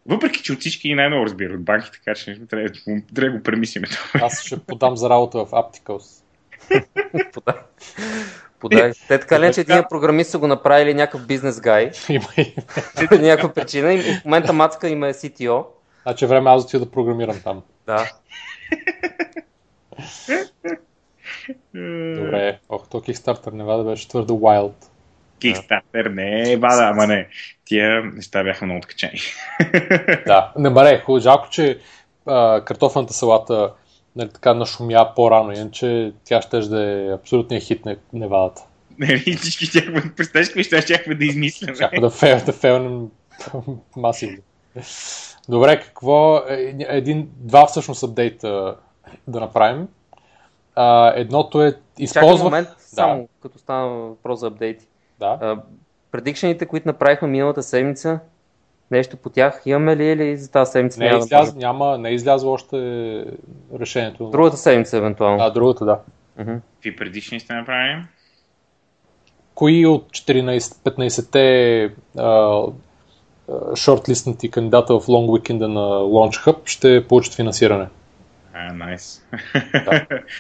Въпреки, 0.07 0.43
че 0.43 0.53
от 0.53 0.61
всички 0.61 0.95
най-много 0.95 1.25
разбира 1.25 1.55
от 1.55 1.65
банки, 1.65 1.91
така 1.93 2.15
че 2.15 2.41
трябва, 2.51 2.69
да- 2.69 3.03
трябва 3.15 3.31
да 3.31 3.39
го 3.39 3.43
премислиме 3.43 3.87
това. 3.87 4.21
Аз 4.27 4.43
ще 4.43 4.59
подам 4.59 4.97
за 4.97 5.11
работа 5.11 5.39
в 5.45 5.51
Apticals. 5.51 6.23
Подай. 7.33 7.55
Подай. 8.61 8.93
Те 9.09 9.21
така 9.21 9.41
ли, 9.41 9.55
че 9.55 9.61
един 9.61 9.83
програмист 9.91 10.31
са 10.31 10.39
го 10.39 10.47
направили 10.47 10.95
някакъв 10.95 11.27
бизнес 11.27 11.61
гай, 11.61 11.91
Има 12.09 12.29
и... 12.37 12.55
по 13.09 13.15
някаква 13.15 13.53
причина 13.53 13.95
и 13.95 14.03
в 14.03 14.25
момента 14.25 14.53
Мацка 14.53 14.89
има 14.89 15.09
е 15.09 15.13
CTO. 15.13 15.67
Значи 16.03 16.25
е 16.25 16.29
време 16.29 16.51
аз 16.51 16.65
отида 16.65 16.85
да 16.85 16.91
програмирам 16.91 17.41
там. 17.45 17.63
Да. 17.87 18.11
Добре. 22.17 22.59
Ох, 22.69 22.89
то 22.89 23.01
Kickstarter 23.01 23.53
Невада 23.53 23.85
беше 23.85 24.09
твърде 24.09 24.33
wild. 24.33 24.73
Kickstarter, 25.41 26.09
не, 26.09 26.57
бада, 26.57 26.85
ама 26.85 27.07
не. 27.07 27.29
Тия 27.65 28.05
неща 28.05 28.45
бяха 28.45 28.65
много 28.65 28.79
откачени. 28.79 29.19
Да, 30.27 30.53
не 30.59 30.71
баре, 30.71 31.01
хубаво. 31.01 31.21
Жалко, 31.23 31.49
че 31.51 31.79
а, 32.27 32.65
картофната 32.65 33.13
салата 33.13 33.73
нали, 34.17 34.29
така 34.29 34.55
нашумя 34.55 35.13
по-рано, 35.17 35.53
иначе 35.53 36.13
тя 36.25 36.43
ще 36.43 36.61
да 36.61 36.83
е 36.83 37.15
абсолютният 37.15 37.65
хит 37.65 37.85
на 37.85 37.97
Невадата. 38.13 38.63
Нали, 38.99 39.37
всички 39.37 39.71
тяхме, 39.73 40.03
представяш 40.17 40.67
ще 40.67 40.81
щяхме 40.81 41.15
да 41.15 41.25
измисляме. 41.25 41.75
Щяхме 41.75 42.01
да, 42.01 42.11
фейл, 42.11 42.41
да 42.47 42.53
фейлнем 42.53 43.09
масивно. 43.97 44.39
Добре, 45.49 45.81
какво? 45.81 46.37
е, 46.49 46.77
Един, 46.89 47.29
два 47.37 47.67
всъщност 47.67 48.03
апдейта 48.03 48.77
да 49.29 49.41
направим. 49.41 49.89
А, 50.81 51.13
едното 51.17 51.63
е 51.63 51.73
Чакай 51.73 51.83
използвах... 51.99 52.45
момент, 52.45 52.69
само 52.79 53.29
като 53.43 53.59
стана 53.59 53.89
въпрос 53.89 54.41
за 54.41 54.47
апдейти. 54.47 54.87
Да. 55.19 55.39
А, 55.41 55.57
Предикшените, 56.11 56.67
които 56.67 56.89
направихме 56.89 57.29
миналата 57.29 57.63
седмица, 57.63 58.21
нещо 58.91 59.17
по 59.17 59.31
тях 59.31 59.63
имаме 59.67 59.97
ли 59.97 60.05
или 60.05 60.37
за 60.37 60.51
тази 60.51 60.71
седмица 60.73 61.01
Не 61.01 61.07
е, 61.07 61.09
няма 61.09 61.19
да 61.19 61.25
изляз, 61.25 61.47
можем? 61.47 61.59
няма, 61.59 61.99
не 61.99 62.09
е 62.09 62.15
излязло 62.15 62.53
още 62.53 62.77
решението. 63.81 64.31
Другата 64.31 64.57
седмица, 64.57 64.97
евентуално. 64.97 65.45
А, 65.45 65.51
другата, 65.51 65.85
да. 65.85 65.99
Какви 66.37 66.97
предишни 66.97 67.41
сте 67.41 67.55
направили? 67.55 68.03
Кои 69.55 69.87
от 69.87 70.07
14-15-те 70.11 71.91
шортлистнати 73.75 74.51
кандидата 74.51 75.01
в 75.01 75.09
лонг 75.09 75.31
уикенда 75.31 75.69
на 75.69 75.81
Launch 75.81 76.47
Hub 76.47 76.57
ще 76.65 77.07
получат 77.09 77.35
финансиране? 77.35 77.89
А, 78.61 78.73
найс. 78.73 79.23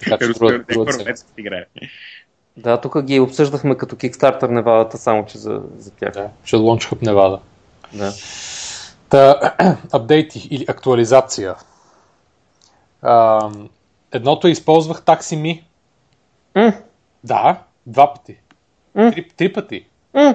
Другата 0.09 0.93
седмица. 0.93 1.25
играе. 1.39 1.65
Да, 2.57 2.81
тук 2.81 3.03
ги 3.03 3.21
обсъждахме 3.21 3.77
като 3.77 3.97
Kickstarter 3.97 4.49
Невадата, 4.49 4.99
само 4.99 5.27
че 5.27 5.39
за, 5.39 5.63
за 5.77 5.91
тях. 5.91 6.13
Да, 6.13 6.29
ще 6.45 6.57
е 6.57 6.59
Launch 6.59 6.93
Hub 6.93 7.03
Невада. 7.03 7.41
Да. 7.93 8.13
Та, 9.09 9.55
апдейти 9.93 10.49
или 10.51 10.65
актуализация. 10.69 11.55
А, 13.03 13.41
едното 14.13 14.49
използвах 14.49 15.03
TaxiMe. 15.03 15.63
М, 16.55 16.73
Да, 17.25 17.63
два 17.87 18.15
пъти. 18.15 18.37
М. 18.95 19.13
Три, 19.13 19.29
три 19.37 19.53
пъти. 19.53 19.87
м. 20.15 20.35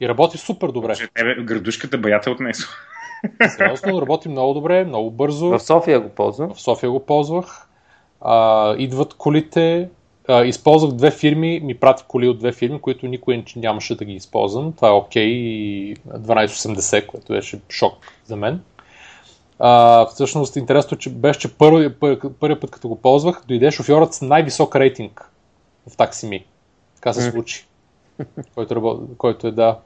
И 0.00 0.08
работи 0.08 0.38
супер 0.38 0.68
добре. 0.68 0.94
Че 0.94 1.08
тебе 1.14 1.42
градушката 1.44 1.98
баята 1.98 2.30
отнесла. 2.30 2.68
Сериозно, 3.56 4.02
работи 4.02 4.28
много 4.28 4.54
добре, 4.54 4.84
много 4.84 5.10
бързо. 5.10 5.48
В 5.48 5.60
София 5.60 6.00
го 6.00 6.08
ползвам. 6.08 6.54
В 6.54 6.60
София 6.60 6.90
го 6.90 7.00
ползвах. 7.00 7.68
А, 8.20 8.74
идват 8.78 9.14
колите. 9.14 9.88
А, 10.28 10.44
използвах 10.44 10.92
две 10.92 11.10
фирми, 11.10 11.60
ми 11.60 11.74
прати 11.74 12.04
коли 12.08 12.28
от 12.28 12.38
две 12.38 12.52
фирми, 12.52 12.80
които 12.80 13.06
никой 13.06 13.44
нямаше 13.56 13.96
да 13.96 14.04
ги 14.04 14.12
използвам. 14.12 14.72
Това 14.72 14.88
е 14.88 14.92
OK 14.92 15.18
и 15.18 15.96
1280, 15.96 17.06
което 17.06 17.32
беше 17.32 17.60
шок 17.68 17.94
за 18.24 18.36
мен. 18.36 18.60
А, 19.58 20.06
всъщност 20.06 20.56
интересно, 20.56 20.98
че 20.98 21.10
беше, 21.10 21.40
че 21.40 21.54
първи, 21.54 21.94
пър, 21.94 22.18
първият 22.40 22.60
път, 22.60 22.70
като 22.70 22.88
го 22.88 22.96
ползвах, 22.96 23.42
дойде 23.48 23.70
шофьорът 23.70 24.14
с 24.14 24.22
най-висок 24.22 24.76
рейтинг 24.76 25.30
в 25.88 25.96
таксими. 25.96 26.44
Така 26.94 27.12
се 27.12 27.30
случи. 27.30 27.66
който, 28.54 29.08
който 29.18 29.46
е, 29.46 29.50
да. 29.50 29.78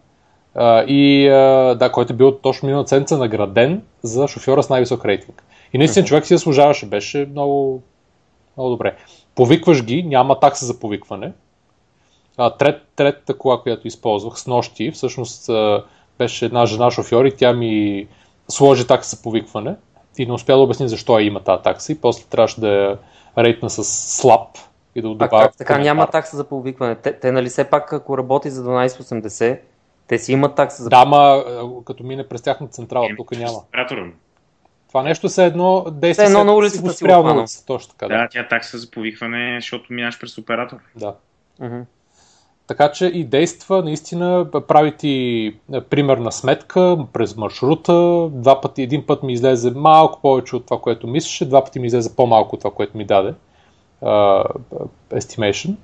А, 0.56 0.82
и 0.82 1.28
а, 1.28 1.74
да, 1.74 1.92
който 1.92 2.12
е 2.12 2.16
бил 2.16 2.32
точно 2.32 2.66
миналата 2.66 2.88
седмица 2.88 3.18
награден 3.18 3.82
за 4.02 4.28
шофьора 4.28 4.62
с 4.62 4.70
най-висок 4.70 5.04
рейтинг. 5.04 5.42
И 5.72 5.78
наистина 5.78 6.06
човек 6.06 6.26
си 6.26 6.34
заслужаваше, 6.34 6.86
беше 6.86 7.28
много, 7.30 7.82
много 8.56 8.70
добре. 8.70 8.96
Повикваш 9.34 9.84
ги, 9.84 10.02
няма 10.02 10.40
такса 10.40 10.66
за 10.66 10.80
повикване. 10.80 11.32
А, 12.36 12.50
трет, 12.50 12.82
третата 12.96 13.38
кола, 13.38 13.62
която 13.62 13.88
използвах 13.88 14.38
с 14.38 14.46
нощи, 14.46 14.90
всъщност 14.90 15.48
а, 15.48 15.84
беше 16.18 16.44
една 16.44 16.66
жена 16.66 16.90
шофьор 16.90 17.24
и 17.24 17.36
тя 17.36 17.52
ми 17.52 18.06
сложи 18.48 18.86
такса 18.86 19.16
за 19.16 19.22
повикване 19.22 19.74
и 20.18 20.26
не 20.26 20.32
успя 20.32 20.52
да 20.52 20.58
обясни 20.58 20.88
защо 20.88 21.18
я 21.18 21.26
има 21.26 21.40
тази 21.40 21.62
такса 21.62 21.92
и 21.92 22.00
после 22.00 22.24
трябваше 22.24 22.60
да 22.60 22.68
я 22.68 22.98
рейтна 23.38 23.70
с 23.70 23.84
слаб 24.18 24.48
и 24.94 25.02
да 25.02 25.08
добавя. 25.08 25.30
А 25.32 25.42
как 25.42 25.56
така 25.56 25.78
няма 25.78 26.06
такса 26.06 26.36
за 26.36 26.44
повикване? 26.44 26.94
Те, 26.94 27.12
те 27.12 27.32
нали 27.32 27.48
все 27.48 27.64
пак 27.64 27.92
ако 27.92 28.18
работи 28.18 28.50
за 28.50 28.64
1280, 28.64 29.58
те 30.06 30.18
си 30.18 30.32
имат 30.32 30.54
такса 30.54 30.82
за 30.82 30.88
Да, 30.90 31.04
ма 31.04 31.44
като 31.86 32.04
мине 32.04 32.28
през 32.28 32.42
тяхната 32.42 32.72
централа, 32.72 33.08
тук 33.16 33.30
няма. 33.30 33.58
Това 34.88 35.02
нещо 35.02 35.28
се 35.28 35.44
едно 35.44 35.86
действа 35.90 36.24
едно 36.24 36.44
на 36.44 36.54
улицата 36.54 36.92
си 36.92 37.04
на 37.04 37.20
улицата, 37.20 37.66
точно 37.66 37.94
така. 37.98 38.14
Да, 38.14 38.22
да, 38.22 38.28
тя 38.30 38.48
такса 38.48 38.78
за 38.78 38.90
повикване, 38.90 39.56
защото 39.60 39.92
минаш 39.92 40.20
през 40.20 40.38
оператор. 40.38 40.76
Да. 40.96 41.14
Така 42.66 42.92
че 42.92 43.06
и 43.06 43.24
действа, 43.24 43.82
наистина, 43.82 44.46
прави 44.68 44.96
ти 44.96 45.46
е, 45.72 45.80
примерна 45.80 46.32
сметка 46.32 46.98
през 47.12 47.36
маршрута. 47.36 48.28
Два 48.32 48.60
пъти, 48.60 48.82
един 48.82 49.06
път 49.06 49.22
ми 49.22 49.32
излезе 49.32 49.70
малко 49.70 50.20
повече 50.20 50.56
от 50.56 50.64
това, 50.64 50.80
което 50.80 51.06
мислеше, 51.06 51.48
два 51.48 51.64
пъти 51.64 51.78
ми 51.78 51.86
излезе 51.86 52.16
по-малко 52.16 52.54
от 52.54 52.60
това, 52.60 52.70
което 52.70 52.96
ми 52.96 53.04
даде. 53.04 53.34
Uh, 54.02 54.44
estimation. 55.10 55.74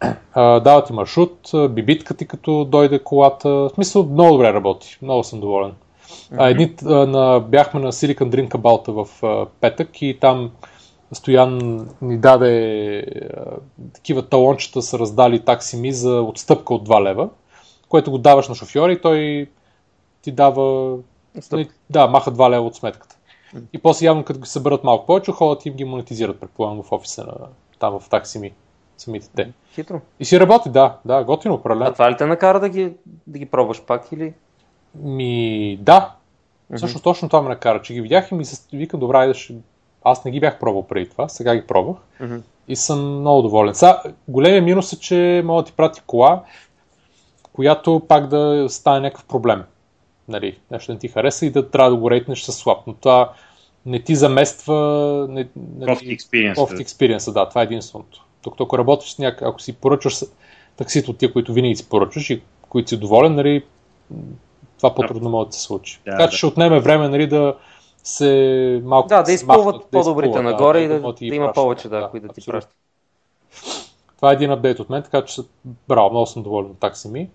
Uh, 0.00 0.60
дава 0.62 0.84
ти 0.84 0.92
маршрут, 0.92 1.50
бибитка 1.70 2.14
ти 2.14 2.26
като 2.26 2.64
дойде 2.64 2.98
колата. 2.98 3.48
В 3.48 3.70
смисъл, 3.74 4.04
много 4.04 4.32
добре 4.32 4.52
работи. 4.52 4.98
Много 5.02 5.24
съм 5.24 5.40
доволен. 5.40 5.72
Uh, 6.32 6.50
едни, 6.50 6.76
uh, 6.76 7.06
на, 7.06 7.40
бяхме 7.40 7.80
на 7.80 7.92
Silicon 7.92 8.30
Dream 8.30 8.48
Кабалта 8.48 8.92
в 8.92 9.06
uh, 9.22 9.48
петък 9.60 10.02
и 10.02 10.18
там 10.20 10.50
Стоян 11.12 11.86
ни 12.02 12.18
даде 12.18 12.98
а, 13.36 13.44
такива 13.94 14.28
талончета 14.28 14.82
са 14.82 14.98
раздали 14.98 15.44
таксими 15.44 15.92
за 15.92 16.22
отстъпка 16.22 16.74
от 16.74 16.88
2 16.88 17.02
лева, 17.02 17.28
което 17.88 18.10
го 18.10 18.18
даваш 18.18 18.48
на 18.48 18.54
шофьора 18.54 18.92
и 18.92 19.00
той 19.00 19.50
ти 20.22 20.32
дава... 20.32 20.96
Стъпка. 21.40 21.74
Да, 21.90 22.06
маха 22.06 22.32
2 22.32 22.50
лева 22.50 22.66
от 22.66 22.76
сметката. 22.76 23.16
И 23.72 23.78
после 23.78 24.06
явно 24.06 24.24
като 24.24 24.40
ги 24.40 24.48
съберат 24.48 24.84
малко 24.84 25.06
повече, 25.06 25.32
хората 25.32 25.68
им 25.68 25.74
ги 25.74 25.84
монетизират, 25.84 26.40
предполагам, 26.40 26.82
в 26.82 26.92
офиса 26.92 27.24
на 27.24 27.34
там 27.78 28.00
в 28.00 28.08
таксими 28.08 28.52
самите 28.98 29.28
те. 29.36 29.52
Хитро. 29.74 30.00
И 30.20 30.24
си 30.24 30.40
работи, 30.40 30.70
да, 30.70 30.96
да, 31.04 31.24
готино, 31.24 31.54
определено. 31.54 31.90
А 31.90 31.92
това 31.92 32.10
ли 32.10 32.16
те 32.16 32.26
накара 32.26 32.60
да 32.60 32.68
ги, 32.68 32.92
да 33.26 33.38
ги 33.38 33.46
пробваш 33.46 33.82
пак 33.82 34.12
или? 34.12 34.34
Ми, 34.94 35.78
да. 35.80 36.14
Mm-hmm. 36.72 36.76
Всъщност 36.76 37.04
точно 37.04 37.28
това 37.28 37.42
ме 37.42 37.48
накара, 37.48 37.82
че 37.82 37.94
ги 37.94 38.00
видях 38.00 38.30
и 38.30 38.34
ми 38.34 38.44
се 38.44 38.76
викам, 38.76 39.00
добре, 39.00 39.26
да 39.26 39.34
ще 39.34 39.54
аз 40.04 40.24
не 40.24 40.30
ги 40.30 40.40
бях 40.40 40.58
пробвал 40.58 40.86
преди 40.86 41.10
това, 41.10 41.28
сега 41.28 41.56
ги 41.56 41.66
пробвах 41.66 41.96
mm-hmm. 42.20 42.42
и 42.68 42.76
съм 42.76 43.20
много 43.20 43.42
доволен. 43.42 43.74
Сега, 43.74 44.02
големия 44.28 44.62
минус 44.62 44.92
е, 44.92 45.00
че 45.00 45.42
мога 45.44 45.62
да 45.62 45.66
ти 45.66 45.72
прати 45.72 46.00
кола, 46.06 46.42
която 47.52 48.02
пак 48.08 48.26
да 48.26 48.66
стане 48.68 49.00
някакъв 49.00 49.24
проблем. 49.24 49.64
Нали, 50.28 50.58
нещо 50.70 50.92
не 50.92 50.98
ти 50.98 51.08
хареса 51.08 51.46
и 51.46 51.50
да 51.50 51.70
трябва 51.70 51.90
да 51.90 51.96
го 51.96 52.10
рейтнеш 52.10 52.42
със 52.42 52.56
слаб. 52.56 52.78
Но 52.86 52.94
това 52.94 53.32
не 53.86 54.02
ти 54.02 54.14
замества 54.14 55.26
не, 55.30 55.48
нали, 55.76 55.90
Soft 56.56 56.84
experience, 56.84 57.32
да, 57.32 57.48
това 57.48 57.60
е 57.60 57.64
единственото. 57.64 58.24
Докато 58.48 58.64
ако 58.64 58.78
работиш 58.78 59.10
с 59.10 59.18
някак, 59.18 59.42
ако 59.42 59.60
си 59.60 59.72
поръчваш 59.72 60.24
таксито 60.76 61.10
от 61.10 61.18
тия, 61.18 61.32
които 61.32 61.52
винаги 61.52 61.76
си 61.76 61.88
поръчваш 61.88 62.30
и 62.30 62.42
които 62.68 62.88
си 62.88 62.96
доволен, 62.96 63.34
нали, 63.34 63.64
това 64.76 64.94
по-трудно 64.94 65.30
може 65.30 65.46
да 65.46 65.52
се 65.52 65.62
случи. 65.62 66.00
Да, 66.04 66.10
така 66.10 66.24
че 66.24 66.30
да. 66.30 66.36
ще 66.36 66.46
отнеме 66.46 66.80
време 66.80 67.08
нали, 67.08 67.26
да, 67.26 67.54
се 68.04 68.82
малко. 68.84 69.08
Да, 69.08 69.22
да 69.22 69.32
изпълват 69.32 69.86
по-добрите 69.90 70.32
да 70.32 70.42
нагоре 70.42 70.78
да, 70.78 70.84
и 70.84 70.88
да, 70.88 71.00
да, 71.00 71.12
да 71.12 71.34
има 71.34 71.52
повече, 71.52 71.88
да, 71.88 72.00
да 72.00 72.08
които 72.08 72.26
да 72.26 72.32
ти 72.32 72.46
пращат. 72.46 72.74
Това 74.16 74.30
е 74.30 74.34
един 74.34 74.50
апдейт 74.50 74.80
от 74.80 74.90
мен, 74.90 75.02
така 75.02 75.24
че 75.24 75.42
браво, 75.88 76.10
много 76.10 76.26
съм 76.26 76.42
доволен 76.42 76.70
от 76.70 76.78
такси 76.78 77.08
ми. 77.08 77.28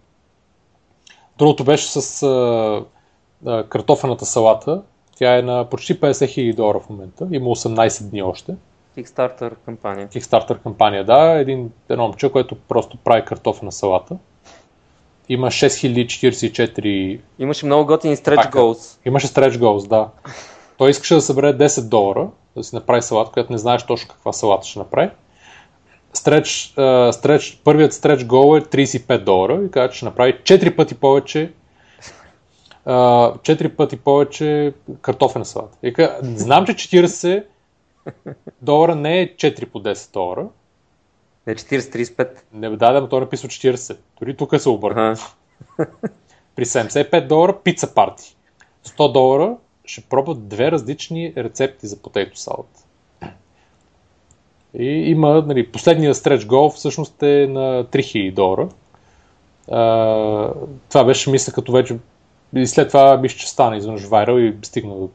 Другото 1.37 1.63
беше 1.63 2.01
с 2.01 2.23
а, 2.23 2.85
а, 3.45 3.63
картофената 3.63 4.25
салата. 4.25 4.81
Тя 5.15 5.37
е 5.37 5.41
на 5.41 5.69
почти 5.69 5.99
50 5.99 6.11
000 6.11 6.55
долара 6.55 6.79
в 6.79 6.89
момента. 6.89 7.27
Има 7.31 7.45
18 7.45 8.09
дни 8.09 8.23
още. 8.23 8.55
Kickstarter 8.97 9.55
кампания. 9.65 10.07
Kickstarter 10.07 10.63
кампания, 10.63 11.05
да. 11.05 11.39
Един, 11.39 11.71
едно 11.89 12.03
момче, 12.03 12.31
което 12.31 12.55
просто 12.55 12.97
прави 12.97 13.25
картофена 13.25 13.71
салата. 13.71 14.17
Има 15.29 15.47
6044... 15.47 17.19
Имаше 17.39 17.65
много 17.65 17.85
готини 17.85 18.17
stretch 18.17 18.51
goals. 18.51 18.99
Имаше 19.05 19.27
stretch 19.27 19.57
goals, 19.57 19.87
да. 19.87 20.09
Той 20.77 20.89
искаше 20.89 21.13
да 21.15 21.21
събере 21.21 21.57
10 21.57 21.89
долара, 21.89 22.27
да 22.55 22.63
си 22.63 22.75
направи 22.75 23.01
салат, 23.01 23.29
която 23.31 23.51
не 23.51 23.57
знаеш 23.57 23.83
точно 23.83 24.09
каква 24.09 24.33
салата 24.33 24.67
ще 24.67 24.79
направи. 24.79 25.09
Стреч, 26.13 26.73
uh, 26.77 27.11
стреч, 27.11 27.61
първият 27.63 27.93
стреч 27.93 28.25
гол 28.25 28.57
е 28.57 28.61
35 28.61 29.23
долара 29.23 29.63
и 29.65 29.71
каза, 29.71 29.89
че 29.89 29.97
ще 29.97 30.05
направи 30.05 30.33
4 30.33 30.75
пъти 30.75 30.95
повече 30.95 31.51
uh, 32.87 33.37
4 33.37 33.75
пъти 33.75 33.97
повече 33.97 34.73
картофена 35.01 35.45
салата. 35.45 35.77
И 35.83 35.93
каза, 35.93 36.15
знам, 36.21 36.65
че 36.65 36.73
40 36.73 37.43
долара 38.61 38.95
не 38.95 39.21
е 39.21 39.35
4 39.35 39.65
по 39.65 39.79
10 39.79 40.13
долара. 40.13 40.47
Не 41.47 41.55
40-35. 41.55 42.37
Не, 42.53 42.69
да, 42.69 42.91
да, 42.91 43.09
той 43.09 43.19
написва 43.19 43.47
40. 43.47 43.97
Дори 44.19 44.37
тук 44.37 44.59
се 44.59 44.69
обърна. 44.69 45.15
При 46.55 46.65
75 46.65 47.27
долара 47.27 47.59
пица 47.63 47.93
парти. 47.93 48.35
100 48.85 49.11
долара 49.11 49.57
ще 49.85 50.01
пробват 50.01 50.47
две 50.47 50.71
различни 50.71 51.33
рецепти 51.37 51.87
за 51.87 52.01
потейто 52.01 52.39
салат. 52.39 52.85
И 54.79 54.85
има, 54.85 55.43
нали, 55.47 55.71
последния 55.71 56.15
стреч 56.15 56.45
гол 56.45 56.69
всъщност 56.69 57.23
е 57.23 57.47
на 57.47 57.85
3000 57.85 58.33
долара. 58.33 58.69
А, 59.71 60.53
това 60.89 61.03
беше, 61.03 61.29
мисля, 61.29 61.53
като 61.53 61.71
вече 61.71 61.97
и 62.55 62.67
след 62.67 62.87
това 62.87 63.17
мисля, 63.17 63.37
че 63.37 63.49
стана 63.49 63.77
изведнъж 63.77 64.03
вайрал 64.03 64.37
и 64.37 64.55
стигна 64.63 64.95
до 64.95 65.09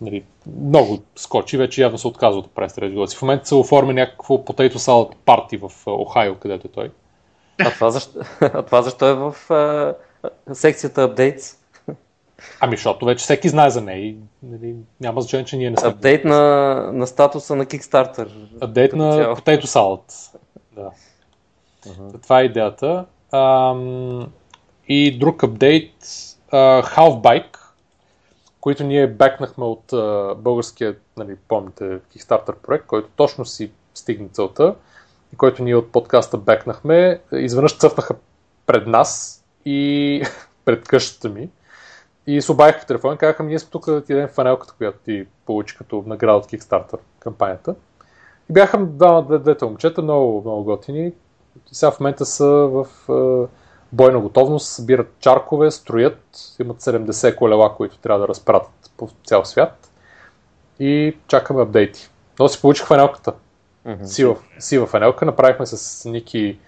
нали, 0.00 0.24
много 0.60 1.02
скочи, 1.16 1.56
вече 1.56 1.82
явно 1.82 1.98
се 1.98 2.08
отказва 2.08 2.44
стреч 2.68 2.94
гол. 2.94 3.06
В 3.06 3.22
момента 3.22 3.46
се 3.46 3.54
оформя 3.54 3.92
някакво 3.92 4.44
потейто 4.44 4.78
салат 4.78 5.16
парти 5.24 5.56
в 5.56 5.70
Охайо, 5.86 6.34
където 6.34 6.66
е 6.66 6.70
той. 6.70 6.90
А 7.60 7.70
това 7.70 7.90
защо, 7.90 8.18
а 8.40 8.62
това 8.62 8.82
защо 8.82 9.08
е 9.08 9.14
в 9.14 9.50
а, 9.50 9.94
секцията 10.54 11.14
Updates? 11.14 11.56
Ами, 12.60 12.76
защото 12.76 13.06
вече 13.06 13.22
всеки 13.22 13.48
знае 13.48 13.70
за 13.70 13.80
нея 13.80 14.06
и 14.06 14.16
нали, 14.42 14.74
няма 15.00 15.20
значение, 15.20 15.44
че 15.44 15.56
ние 15.56 15.70
не 15.70 15.76
сме. 15.76 15.88
Апдейт 15.88 16.24
на, 16.24 16.74
на 16.92 17.06
статуса 17.06 17.56
на 17.56 17.66
Kickstarter. 17.66 18.28
Апдейт 18.60 18.92
на 18.92 19.36
Potato 19.36 19.64
Salad. 19.64 20.36
Да. 20.72 20.90
Uh-huh. 21.86 22.22
Това 22.22 22.40
е 22.40 22.44
идеята. 22.44 23.04
Ам, 23.32 24.28
и 24.88 25.18
друг 25.18 25.42
апдейт, 25.42 25.92
uh, 26.52 26.84
Half-Bike, 26.84 27.58
които 28.64 28.84
ние 28.84 29.06
бекнахме 29.06 29.64
от 29.64 29.92
uh, 29.92 30.34
българския, 30.34 30.96
нали, 31.16 31.36
помните, 31.48 31.84
Kickstarter 31.84 32.54
проект, 32.54 32.86
който 32.86 33.08
точно 33.16 33.44
си 33.44 33.70
стигна 33.94 34.28
целта 34.28 34.74
и 35.32 35.36
който 35.36 35.62
ние 35.62 35.76
от 35.76 35.92
подкаста 35.92 36.38
бекнахме, 36.38 37.20
изведнъж 37.32 37.78
цъфнаха 37.78 38.14
пред 38.66 38.86
нас 38.86 39.42
и 39.64 40.22
пред 40.64 40.88
къщата 40.88 41.28
ми 41.28 41.48
и 42.26 42.42
се 42.42 42.52
обадих 42.52 42.80
по 42.80 42.86
телефон 42.86 43.14
и 43.14 43.18
казаха 43.18 43.42
ми, 43.42 43.48
ние 43.48 43.58
сме 43.58 43.70
тук 43.70 43.86
да 43.86 44.04
ти 44.04 44.12
дадем 44.12 44.28
фанелката, 44.28 44.74
която 44.78 44.98
ти 45.04 45.26
получи 45.46 45.76
като 45.76 46.04
награда 46.06 46.38
от 46.38 46.46
Kickstarter 46.46 46.98
кампанията. 47.18 47.74
И 48.50 48.52
бяха 48.52 48.86
двама, 48.86 49.38
двете 49.38 49.64
момчета, 49.64 50.02
много, 50.02 50.40
много 50.40 50.64
готини. 50.64 51.06
И 51.72 51.74
сега 51.74 51.90
в 51.90 52.00
момента 52.00 52.26
са 52.26 52.46
в 52.46 52.86
бойна 53.94 54.20
готовност, 54.20 54.66
събират 54.66 55.14
чаркове, 55.20 55.70
строят, 55.70 56.20
имат 56.60 56.80
70 56.80 57.36
колела, 57.36 57.76
които 57.76 57.98
трябва 57.98 58.20
да 58.20 58.28
разпратят 58.28 58.92
по 58.96 59.08
цял 59.26 59.44
свят. 59.44 59.90
И 60.80 61.16
чакаме 61.28 61.62
апдейти. 61.62 62.10
Но 62.38 62.48
си 62.48 62.60
получих 62.60 62.86
фанелката. 62.86 63.32
Mm-hmm. 63.86 64.04
Сива, 64.04 64.36
сива 64.58 64.86
фанелка. 64.86 65.24
Направихме 65.24 65.66
с 65.66 66.04
Ники 66.08 66.58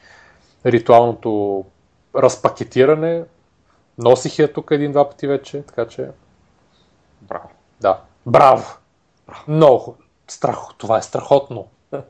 ритуалното 0.66 1.64
разпакетиране, 2.16 3.24
Носих 3.98 4.38
я 4.38 4.52
тук 4.52 4.70
един-два 4.70 5.08
пъти 5.08 5.26
вече, 5.26 5.62
така 5.62 5.88
че... 5.88 6.10
Браво. 7.22 7.48
Да. 7.80 8.00
Браво! 8.26 8.78
Браво. 9.26 9.44
Много. 9.48 9.96
Страх. 10.28 10.58
Това 10.78 10.98
е 10.98 11.02
страхотно. 11.02 11.68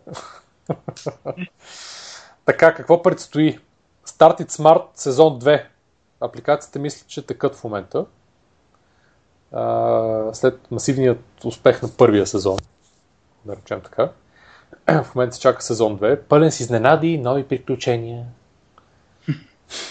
така, 2.44 2.74
какво 2.74 3.02
предстои? 3.02 3.58
Started 4.06 4.50
Smart 4.50 4.82
сезон 4.94 5.40
2. 5.40 5.62
Апликациите 6.20 6.78
мисля, 6.78 7.04
че 7.08 7.26
текат 7.26 7.54
в 7.56 7.64
момента. 7.64 8.04
а, 9.52 10.34
след 10.34 10.70
масивният 10.70 11.44
успех 11.44 11.82
на 11.82 11.88
първия 11.88 12.26
сезон, 12.26 12.58
да 13.44 13.56
речем 13.56 13.80
така. 13.80 14.10
В 15.02 15.14
момента 15.14 15.34
се 15.34 15.40
чака 15.40 15.62
сезон 15.62 15.98
2. 15.98 16.20
Пълен 16.20 16.50
с 16.50 16.60
изненади, 16.60 17.18
нови 17.18 17.48
приключения. 17.48 18.24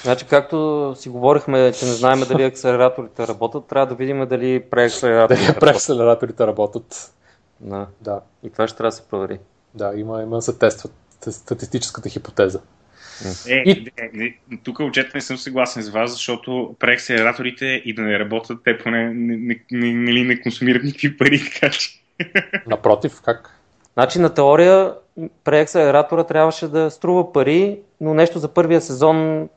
Значи, 0.04 0.26
както 0.28 0.94
си 0.98 1.10
говорихме, 1.10 1.72
че 1.72 1.86
не 1.86 1.92
знаем 1.92 2.20
дали 2.20 2.44
акселераторите 2.44 3.28
работят, 3.28 3.66
трябва 3.66 3.88
да 3.88 3.96
видим 3.96 4.28
дали 4.28 4.70
преакселераторите 4.70 5.46
Дали 5.48 5.60
преакселераторите 5.60 6.48
работят. 6.48 7.14
Да. 7.60 7.88
Да, 8.02 8.22
И 8.44 8.50
това 8.50 8.68
ще 8.68 8.78
трябва 8.78 8.90
да 8.92 8.96
се 8.96 9.02
провери. 9.02 9.40
да, 9.74 9.94
има, 9.96 10.22
има 10.22 10.42
се 10.42 10.58
тестват 10.58 10.94
статистическата 11.32 12.10
хипотеза. 12.10 12.60
Е, 13.48 13.54
И- 13.54 13.92
е, 13.98 14.26
е, 14.26 14.34
тук 14.64 14.80
отчета 14.80 15.12
не 15.16 15.22
съм 15.22 15.38
съгласен 15.38 15.84
с 15.84 15.90
вас, 15.90 16.12
защото 16.12 16.76
преакселераторите 16.80 17.66
и 17.86 17.94
да 17.94 18.02
не 18.02 18.20
работят, 18.20 18.60
те 18.64 18.78
поне 18.78 19.14
не, 19.14 19.38
не, 19.38 19.60
не, 19.72 19.94
не, 19.94 20.24
не 20.24 20.42
консумират 20.42 20.84
никакви 20.84 21.18
пари, 21.18 21.52
така 21.54 21.70
че. 21.70 21.90
Напротив, 22.68 23.22
как? 23.26 23.60
Значи 23.94 24.20
на 24.20 24.34
теория 24.34 24.94
преакселератора 25.44 26.24
трябваше 26.24 26.68
да 26.68 26.92
струва 26.92 27.34
пари, 27.34 27.80
но 28.02 28.14
нещо 28.14 28.40
за 28.40 28.54
първия 28.54 28.82
сезон 28.82 29.50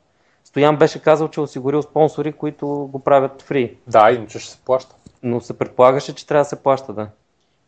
Стоян 0.49 0.77
беше 0.77 1.01
казал, 1.01 1.27
че 1.27 1.39
е 1.39 1.43
осигурил 1.43 1.81
спонсори, 1.81 2.31
които 2.33 2.67
го 2.67 3.03
правят 3.03 3.41
фри. 3.41 3.77
Да, 3.87 4.11
иначе 4.11 4.39
ще 4.39 4.51
се 4.51 4.57
плаща. 4.65 4.95
Но 5.23 5.41
се 5.41 5.57
предполагаше, 5.57 6.15
че 6.15 6.27
трябва 6.27 6.43
да 6.43 6.49
се 6.49 6.63
плаща, 6.63 6.93
да. 6.93 7.09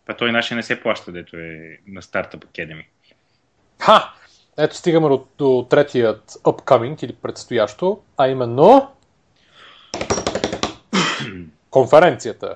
Па 0.05 0.17
той 0.17 0.31
наше 0.31 0.55
не 0.55 0.63
се 0.63 0.81
плаща, 0.81 1.11
дето 1.11 1.37
е 1.37 1.77
на 1.87 2.01
Startup 2.01 2.45
Academy. 2.45 2.85
Ха! 3.79 4.13
Ето 4.63 4.75
стигаме 4.75 5.09
до, 5.09 5.25
до 5.37 5.67
третият 5.69 6.31
upcoming 6.31 7.03
или 7.03 7.13
предстоящо, 7.13 7.99
а 8.17 8.27
именно 8.27 8.91
конференцията. 11.69 12.55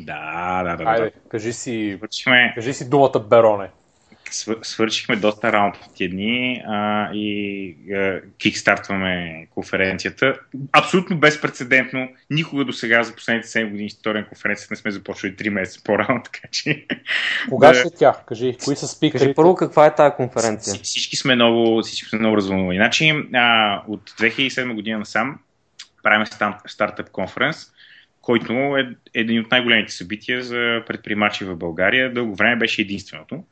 Да, 0.00 0.62
да, 0.64 0.76
да. 0.76 0.84
Айде, 0.90 1.04
да. 1.04 1.28
кажи 1.28 1.52
си, 1.52 2.00
кажи 2.54 2.74
си 2.74 2.90
думата 2.90 3.18
Бероне. 3.28 3.70
Свър- 4.34 4.62
свършихме 4.62 5.16
доста 5.16 5.52
работа 5.52 5.78
в 5.82 5.94
тия 5.94 6.10
дни 6.10 6.62
а, 6.66 7.10
и 7.14 7.76
а, 7.94 8.20
кикстартваме 8.38 9.46
конференцията. 9.50 10.34
Абсолютно 10.72 11.18
безпредседентно. 11.18 12.08
Никога 12.30 12.64
до 12.64 12.72
сега 12.72 13.02
за 13.02 13.14
последните 13.14 13.48
7 13.48 13.70
години 13.70 13.86
история 13.86 14.20
на 14.22 14.28
конференцията 14.28 14.72
не 14.74 14.76
сме 14.76 14.90
започвали 14.90 15.36
3 15.36 15.48
месеца 15.48 15.80
по-рано, 15.84 16.20
така 16.24 16.48
че 16.50 16.86
Кога 17.48 17.74
ще 17.74 17.88
е 17.88 17.90
тя? 17.98 18.14
Кажи, 18.26 18.56
кои 18.64 18.76
са 18.76 18.88
спикерите? 18.88 19.24
Кажи 19.24 19.34
първо 19.34 19.54
каква 19.54 19.86
е 19.86 19.94
тази 19.94 20.14
конференция. 20.16 20.74
Вс- 20.74 20.82
Всички 20.82 21.16
сме 21.16 21.34
много, 21.34 21.82
всички 21.82 22.08
сме 22.08 22.18
много 22.18 22.36
развълнувани. 22.36 22.78
Значи, 22.78 23.14
а, 23.34 23.82
от 23.88 24.10
2007 24.10 24.74
година 24.74 24.98
насам 24.98 25.38
правим 26.02 26.26
стартъп 26.66 27.10
конференс, 27.10 27.56
който 28.20 28.52
е 28.52 28.88
един 29.14 29.40
от 29.40 29.50
най-големите 29.50 29.92
събития 29.92 30.42
за 30.42 30.82
предприемачи 30.86 31.44
в 31.44 31.56
България. 31.56 32.12
Дълго 32.12 32.34
време 32.34 32.56
беше 32.56 32.82
единственото, 32.82 33.44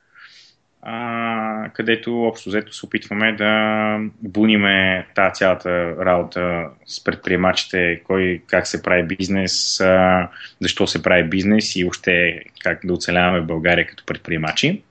а, 0.82 1.70
където 1.74 2.22
общо 2.22 2.48
взето 2.48 2.72
се 2.72 2.86
опитваме 2.86 3.32
да 3.32 3.98
буниме 4.22 5.06
тази 5.14 5.34
цялата 5.34 5.96
работа 6.04 6.68
с 6.86 7.04
предприемачите, 7.04 8.00
кой, 8.04 8.42
как 8.46 8.66
се 8.66 8.82
прави 8.82 9.02
бизнес, 9.02 9.80
а, 9.80 10.28
защо 10.60 10.86
се 10.86 11.02
прави 11.02 11.24
бизнес 11.28 11.76
и 11.76 11.84
още 11.84 12.40
как 12.60 12.86
да 12.86 12.92
оцеляваме 12.92 13.40
България 13.40 13.86
като 13.86 14.04
предприемачи. 14.06 14.82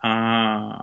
А, 0.00 0.76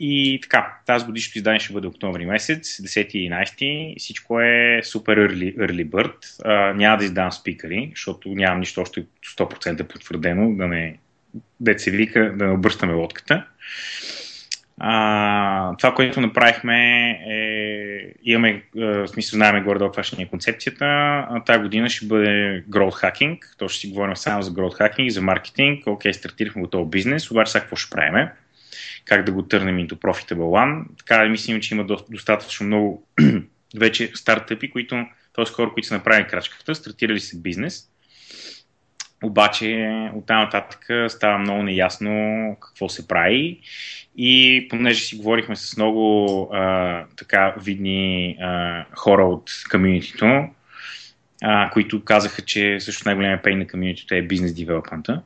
и 0.00 0.38
така, 0.42 0.78
тази 0.86 1.06
годишното 1.06 1.38
издание 1.38 1.60
ще 1.60 1.72
бъде 1.72 1.86
октомври 1.86 2.26
месец, 2.26 2.76
10 2.76 3.10
и 3.10 3.30
11. 3.30 3.98
Всичко 3.98 4.40
е 4.40 4.80
супер 4.84 5.18
early, 5.18 5.56
early 5.56 5.88
bird. 5.88 6.44
А, 6.44 6.74
няма 6.74 6.98
да 6.98 7.04
издавам 7.04 7.32
спикъри, 7.32 7.90
защото 7.94 8.28
нямам 8.28 8.60
нищо 8.60 8.80
още 8.80 9.06
100% 9.38 9.84
потвърдено, 9.84 10.56
да 10.56 10.68
не, 10.68 10.98
се 11.76 11.90
вика, 11.90 12.32
да 12.36 12.50
обръщаме 12.50 12.92
лодката. 12.92 13.46
А, 14.82 15.76
това, 15.76 15.94
което 15.94 16.20
направихме 16.20 17.10
е, 17.10 18.14
имаме, 18.24 18.62
а, 18.78 18.80
в 18.80 19.08
смисъл 19.08 19.36
знаем 19.36 19.64
горе-долу 19.64 19.90
каква 19.90 20.02
ще 20.02 20.16
ни 20.16 20.22
е 20.22 20.28
концепцията. 20.28 21.26
Тази 21.46 21.62
година 21.62 21.90
ще 21.90 22.06
бъде 22.06 22.64
growth 22.70 23.02
hacking, 23.02 23.38
то 23.58 23.68
ще 23.68 23.80
си 23.80 23.88
говорим 23.88 24.16
само 24.16 24.42
за 24.42 24.50
growth 24.50 24.80
hacking, 24.80 25.08
за 25.08 25.22
маркетинг. 25.22 25.86
Окей, 25.86 26.14
стартирахме 26.14 26.62
готов 26.62 26.90
бизнес, 26.90 27.30
обаче 27.30 27.52
сега 27.52 27.62
какво 27.62 27.76
ще 27.76 27.90
правим? 27.90 28.28
Как 29.04 29.24
да 29.24 29.32
го 29.32 29.42
търнем 29.42 29.76
into 29.76 29.94
profitable 29.94 30.34
one. 30.34 30.84
Така 30.98 31.28
мислим, 31.28 31.60
че 31.60 31.74
има 31.74 31.84
до, 31.84 31.98
достатъчно 32.10 32.66
много 32.66 33.06
вече 33.76 34.10
стартъпи, 34.14 34.70
които, 34.70 35.06
т.е. 35.34 35.44
хора, 35.44 35.70
които 35.72 35.88
са 35.88 35.94
направили 35.94 36.28
крачката, 36.28 36.74
стартирали 36.74 37.20
се 37.20 37.40
бизнес, 37.40 37.89
обаче 39.22 39.88
от 40.14 40.26
там 40.26 40.38
нататък 40.38 40.86
става 41.08 41.38
много 41.38 41.62
неясно 41.62 42.56
какво 42.60 42.88
се 42.88 43.08
прави 43.08 43.60
и 44.16 44.66
понеже 44.70 45.04
си 45.04 45.16
говорихме 45.16 45.56
с 45.56 45.76
много 45.76 46.42
а, 46.52 47.04
така 47.16 47.54
видни 47.60 48.36
а, 48.40 48.84
хора 48.94 49.24
от 49.24 49.50
комьюнитито, 49.70 50.44
а, 51.42 51.70
които 51.70 52.04
казаха, 52.04 52.42
че 52.42 52.80
също 52.80 53.02
най-големия 53.04 53.42
пей 53.42 53.56
на 53.56 53.66
комьюнитито 53.66 54.14
е 54.14 54.22
бизнес 54.22 54.54
девелопмента, 54.54 55.22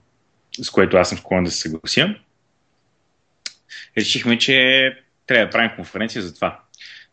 с 0.62 0.70
което 0.70 0.96
аз 0.96 1.08
съм 1.08 1.18
склонен 1.18 1.44
да 1.44 1.50
се 1.50 1.60
съглася. 1.60 2.14
Решихме, 3.98 4.38
че 4.38 4.96
трябва 5.26 5.46
да 5.46 5.50
правим 5.50 5.70
конференция 5.76 6.22
за 6.22 6.34
това. 6.34 6.60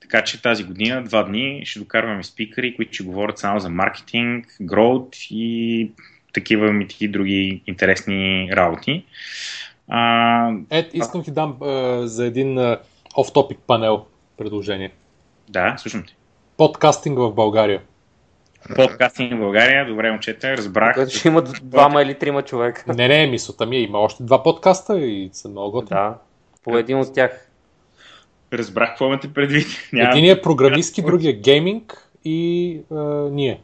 Така 0.02 0.24
че 0.24 0.42
тази 0.42 0.64
година, 0.64 1.04
два 1.04 1.24
дни, 1.24 1.62
ще 1.66 1.80
докарваме 1.80 2.24
спикъри, 2.24 2.76
които 2.76 2.94
ще 2.94 3.04
говорят 3.04 3.38
само 3.38 3.60
за 3.60 3.70
маркетинг, 3.70 4.48
growth 4.62 5.28
и 5.32 5.92
такива 6.34 6.72
мити 6.72 7.08
други 7.08 7.62
интересни 7.68 8.50
работи. 8.54 9.06
А, 9.88 10.52
Е, 10.70 10.90
искам 10.94 11.24
ти 11.24 11.32
дам 11.32 11.58
е, 11.66 12.00
за 12.08 12.26
един 12.26 12.58
е, 12.58 12.78
off-topic 13.18 13.58
панел 13.68 14.06
предложение. 14.38 14.92
да, 15.50 15.76
слушам 15.78 16.04
те. 16.08 16.16
Подкастинг 16.58 17.18
в 17.18 17.32
България. 17.32 17.82
Подкастинг 18.76 19.34
в 19.34 19.38
България, 19.38 19.86
добре 19.86 20.12
момчета, 20.12 20.58
разбрах. 20.58 20.96
Който 20.96 21.16
ще 21.16 21.28
има 21.28 21.42
двама 21.64 22.02
или 22.02 22.20
трима 22.20 22.42
човека. 22.42 22.94
Не, 22.94 23.08
не, 23.08 23.28
мисълта 23.28 23.66
ми 23.66 23.76
е, 23.76 23.82
има 23.82 24.00
още 24.00 24.24
два 24.24 24.44
подкаста 24.44 25.00
и 25.00 25.30
са 25.34 25.50
много 25.50 25.72
готини. 25.72 26.00
Да. 26.00 26.18
По 26.64 26.78
един 26.78 27.00
от 27.00 27.14
тях. 27.14 27.48
Разбрах 28.54 28.90
какво 28.90 29.06
имате 29.06 29.34
предвид. 29.34 29.68
Няма... 29.94 30.10
Единият 30.10 30.40
е 30.40 30.42
програмистки, 30.42 31.02
другия 31.02 31.34
гейминг 31.34 32.10
и 32.26 32.70
е, 32.92 32.96
ние. 33.32 33.62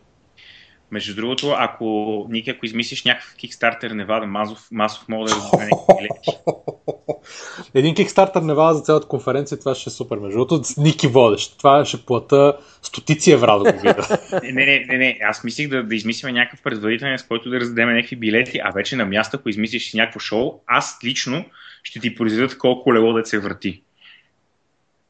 Между 0.92 1.16
другото, 1.16 1.56
ако 1.58 2.26
Ники, 2.30 2.50
ако 2.50 2.66
измислиш 2.66 3.04
някакъв 3.04 3.36
Kickstarter 3.36 3.94
Невада 3.94 4.26
масов, 4.26 4.68
масов 4.72 5.08
мога 5.10 5.30
да 5.30 5.36
разбере 5.36 5.70
билети. 5.98 6.38
Един 7.74 7.96
Kickstarter 7.96 8.42
не 8.42 8.54
вада 8.54 8.74
за 8.74 8.82
цялата 8.84 9.08
конференция, 9.08 9.60
това 9.60 9.76
ще 9.76 9.90
е 9.90 9.94
супер. 9.94 10.18
Между 10.18 10.38
другото, 10.38 10.62
Ники 10.78 11.08
водещ. 11.08 11.58
Това 11.58 11.86
ще 11.86 12.06
плата 12.06 12.58
стотици 12.82 13.32
евра 13.32 13.60
да 13.60 13.74
го 13.74 13.80
видя. 13.80 14.20
Не, 14.44 14.66
не, 14.66 14.86
не, 14.88 14.98
не, 14.98 15.20
аз 15.24 15.44
мислих 15.44 15.70
да, 15.70 15.84
да 15.84 15.96
измислим 15.96 16.34
някакъв 16.34 16.62
предварителен, 16.62 17.20
с 17.20 17.24
който 17.24 17.50
да 17.50 17.60
раздадем 17.60 17.96
някакви 17.96 18.16
билети, 18.16 18.60
а 18.64 18.72
вече 18.72 18.96
на 18.96 19.06
място, 19.06 19.38
ако 19.40 19.50
измислиш 19.50 19.94
някакво 19.94 20.20
шоу, 20.20 20.60
аз 20.68 21.00
лично 21.04 21.46
ще 21.84 22.00
ти 22.00 22.16
произведат 22.16 22.58
колко 22.58 22.84
колело 22.84 23.14
да 23.14 23.26
се 23.26 23.40
върти. 23.40 23.82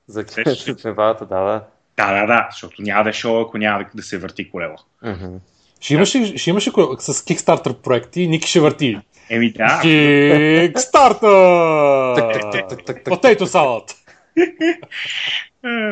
За 0.07 0.21
ли? 0.21 0.75
Невадата, 0.85 1.25
да, 1.25 1.39
да. 1.41 1.63
Да, 1.97 2.13
да, 2.13 2.27
да, 2.27 2.47
защото 2.51 2.81
няма 2.81 3.03
да 3.03 3.09
е 3.09 3.13
шоу, 3.13 3.41
ако 3.41 3.57
няма 3.57 3.83
да, 3.83 3.89
да 3.95 4.03
се 4.03 4.17
върти 4.17 4.49
колело. 4.49 4.75
Мгм. 5.03 5.35
Ще 5.79 5.93
имаш, 5.93 6.15
ли- 6.15 6.37
ще 6.37 6.49
имаш 6.49 6.67
ли 6.67 6.71
кое- 6.71 6.99
с 6.99 7.13
Kickstarter 7.13 7.73
проекти, 7.73 8.27
Ники 8.27 8.49
ще 8.49 8.59
върти. 8.59 8.97
Еми 9.29 9.51
да, 9.51 9.81
Kickstarter! 9.83 11.23
Potato 13.03 13.43
salad! 13.43 13.93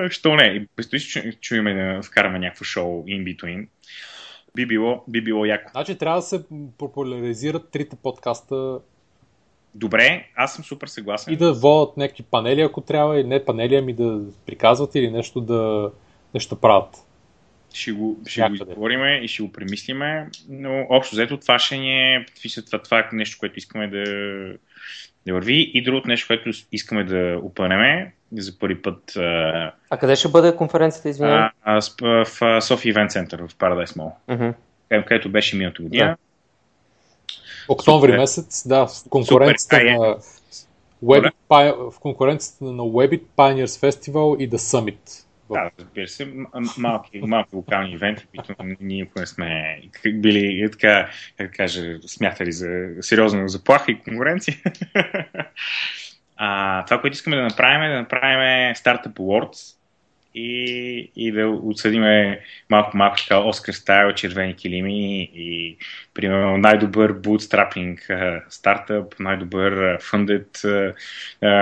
Що 0.10 0.36
не? 0.36 0.68
Предстои 0.76 1.00
си 1.00 1.08
чу- 1.08 1.40
чуеме 1.40 1.74
да 1.74 2.02
вкараме 2.02 2.40
някакво 2.40 2.64
шоу 2.66 3.04
in 3.04 3.36
between. 3.36 3.68
Би 4.56 4.66
било, 4.66 5.04
би 5.08 5.22
било 5.22 5.46
яко. 5.46 5.72
Значи 5.72 5.98
трябва 5.98 6.18
да 6.18 6.22
се 6.22 6.44
популяризират 6.78 7.70
трите 7.72 7.96
подкаста 7.96 8.80
Добре, 9.76 10.26
аз 10.36 10.54
съм 10.54 10.64
супер 10.64 10.88
съгласен. 10.88 11.34
и 11.34 11.38
да 11.38 11.54
водят 11.54 11.98
някакви 11.98 12.24
панели, 12.24 12.62
ако 12.62 12.82
трябва, 12.82 13.20
и 13.20 13.24
не 13.24 13.46
панели, 13.46 13.76
ами 13.76 13.94
да 13.94 14.20
приказват 14.46 14.96
или 14.96 15.12
нещо 15.12 15.42
да, 15.42 15.92
нещо 16.34 16.56
правят. 16.56 17.05
Ще 17.74 17.92
го, 17.92 18.20
ще 18.28 18.42
го 18.42 18.44
Някъде. 18.44 18.64
изговориме 18.64 19.16
и 19.16 19.28
ще 19.28 19.44
го 19.44 19.52
премислиме, 19.52 20.28
но 20.50 20.86
общо 20.90 21.16
взето 21.16 21.38
това 21.38 21.60
ще 21.60 21.78
ни 21.78 22.16
е 22.16 22.26
това, 22.66 22.82
това 22.82 23.00
е 23.00 23.10
нещо, 23.14 23.38
което 23.40 23.58
искаме 23.58 23.88
да, 23.88 24.04
да 25.26 25.34
върви 25.34 25.72
и 25.74 25.84
другото 25.84 26.08
нещо, 26.08 26.28
което 26.28 26.50
искаме 26.72 27.04
да 27.04 27.40
опънеме 27.44 28.14
за 28.32 28.60
първи 28.60 28.82
път 28.82 29.16
а, 29.16 29.72
А 29.90 29.98
къде 29.98 30.16
ще 30.16 30.28
бъде 30.28 30.56
конференцията, 30.56 31.10
извинявай? 31.10 31.50
в 32.02 32.26
София 32.62 32.94
Event 32.94 33.10
Center 33.10 33.48
в 33.48 33.56
Paradise 33.56 33.98
Mall, 33.98 34.12
Мгм. 34.28 34.50
където- 35.04 35.30
беше 35.30 35.56
миналата 35.56 35.84
година. 35.84 36.06
Да. 36.06 36.16
Октомври 37.68 38.08
Супер. 38.08 38.18
месец, 38.20 38.68
да, 38.68 38.88
в 38.88 39.10
конкуренцията 39.10 39.76
Супер, 39.76 39.92
на 39.96 40.16
Pi- 41.50 41.92
в 41.92 42.00
конкуренцията 42.00 42.66
на 42.66 42.84
Webit 42.84 43.22
Pioneers 43.38 43.66
Festival 43.90 44.38
и 44.38 44.50
The 44.50 44.56
Summit. 44.58 45.25
Да, 45.50 45.72
разбира 45.80 46.08
се, 46.08 46.34
малки, 46.78 47.22
малки 47.22 47.56
локални 47.56 47.94
ивенти, 47.94 48.26
които 48.26 48.56
ние 48.64 48.78
никога 48.80 49.22
не 49.22 49.28
сме 49.28 49.82
били, 50.14 50.64
е, 50.64 50.70
така, 50.72 51.10
как 51.38 51.56
кажа, 51.56 51.98
смятали 52.08 52.52
за 52.52 52.88
сериозна 53.02 53.50
заплаха 53.50 53.92
и 53.92 54.00
конкуренция. 54.00 54.58
а, 56.38 56.86
това, 56.86 57.02
което 57.02 57.14
искаме 57.14 57.36
да 57.36 57.44
направим 57.44 57.84
е 57.84 57.94
да 57.94 58.00
направим 58.00 58.76
Startup 58.76 59.14
Awards, 59.14 59.76
и, 60.36 61.12
и 61.16 61.32
да 61.32 61.48
отсъдиме 61.48 62.40
малко-малко 62.70 63.18
така 63.18 63.40
Оскар 63.40 63.74
стайл, 63.74 64.14
червени 64.14 64.56
килими 64.56 65.24
и 65.36 65.78
примерно 66.14 66.58
най-добър 66.58 67.14
bootstrapping 67.22 68.00
стартъп, 68.50 69.20
най-добър 69.20 70.02
funded, 70.02 70.48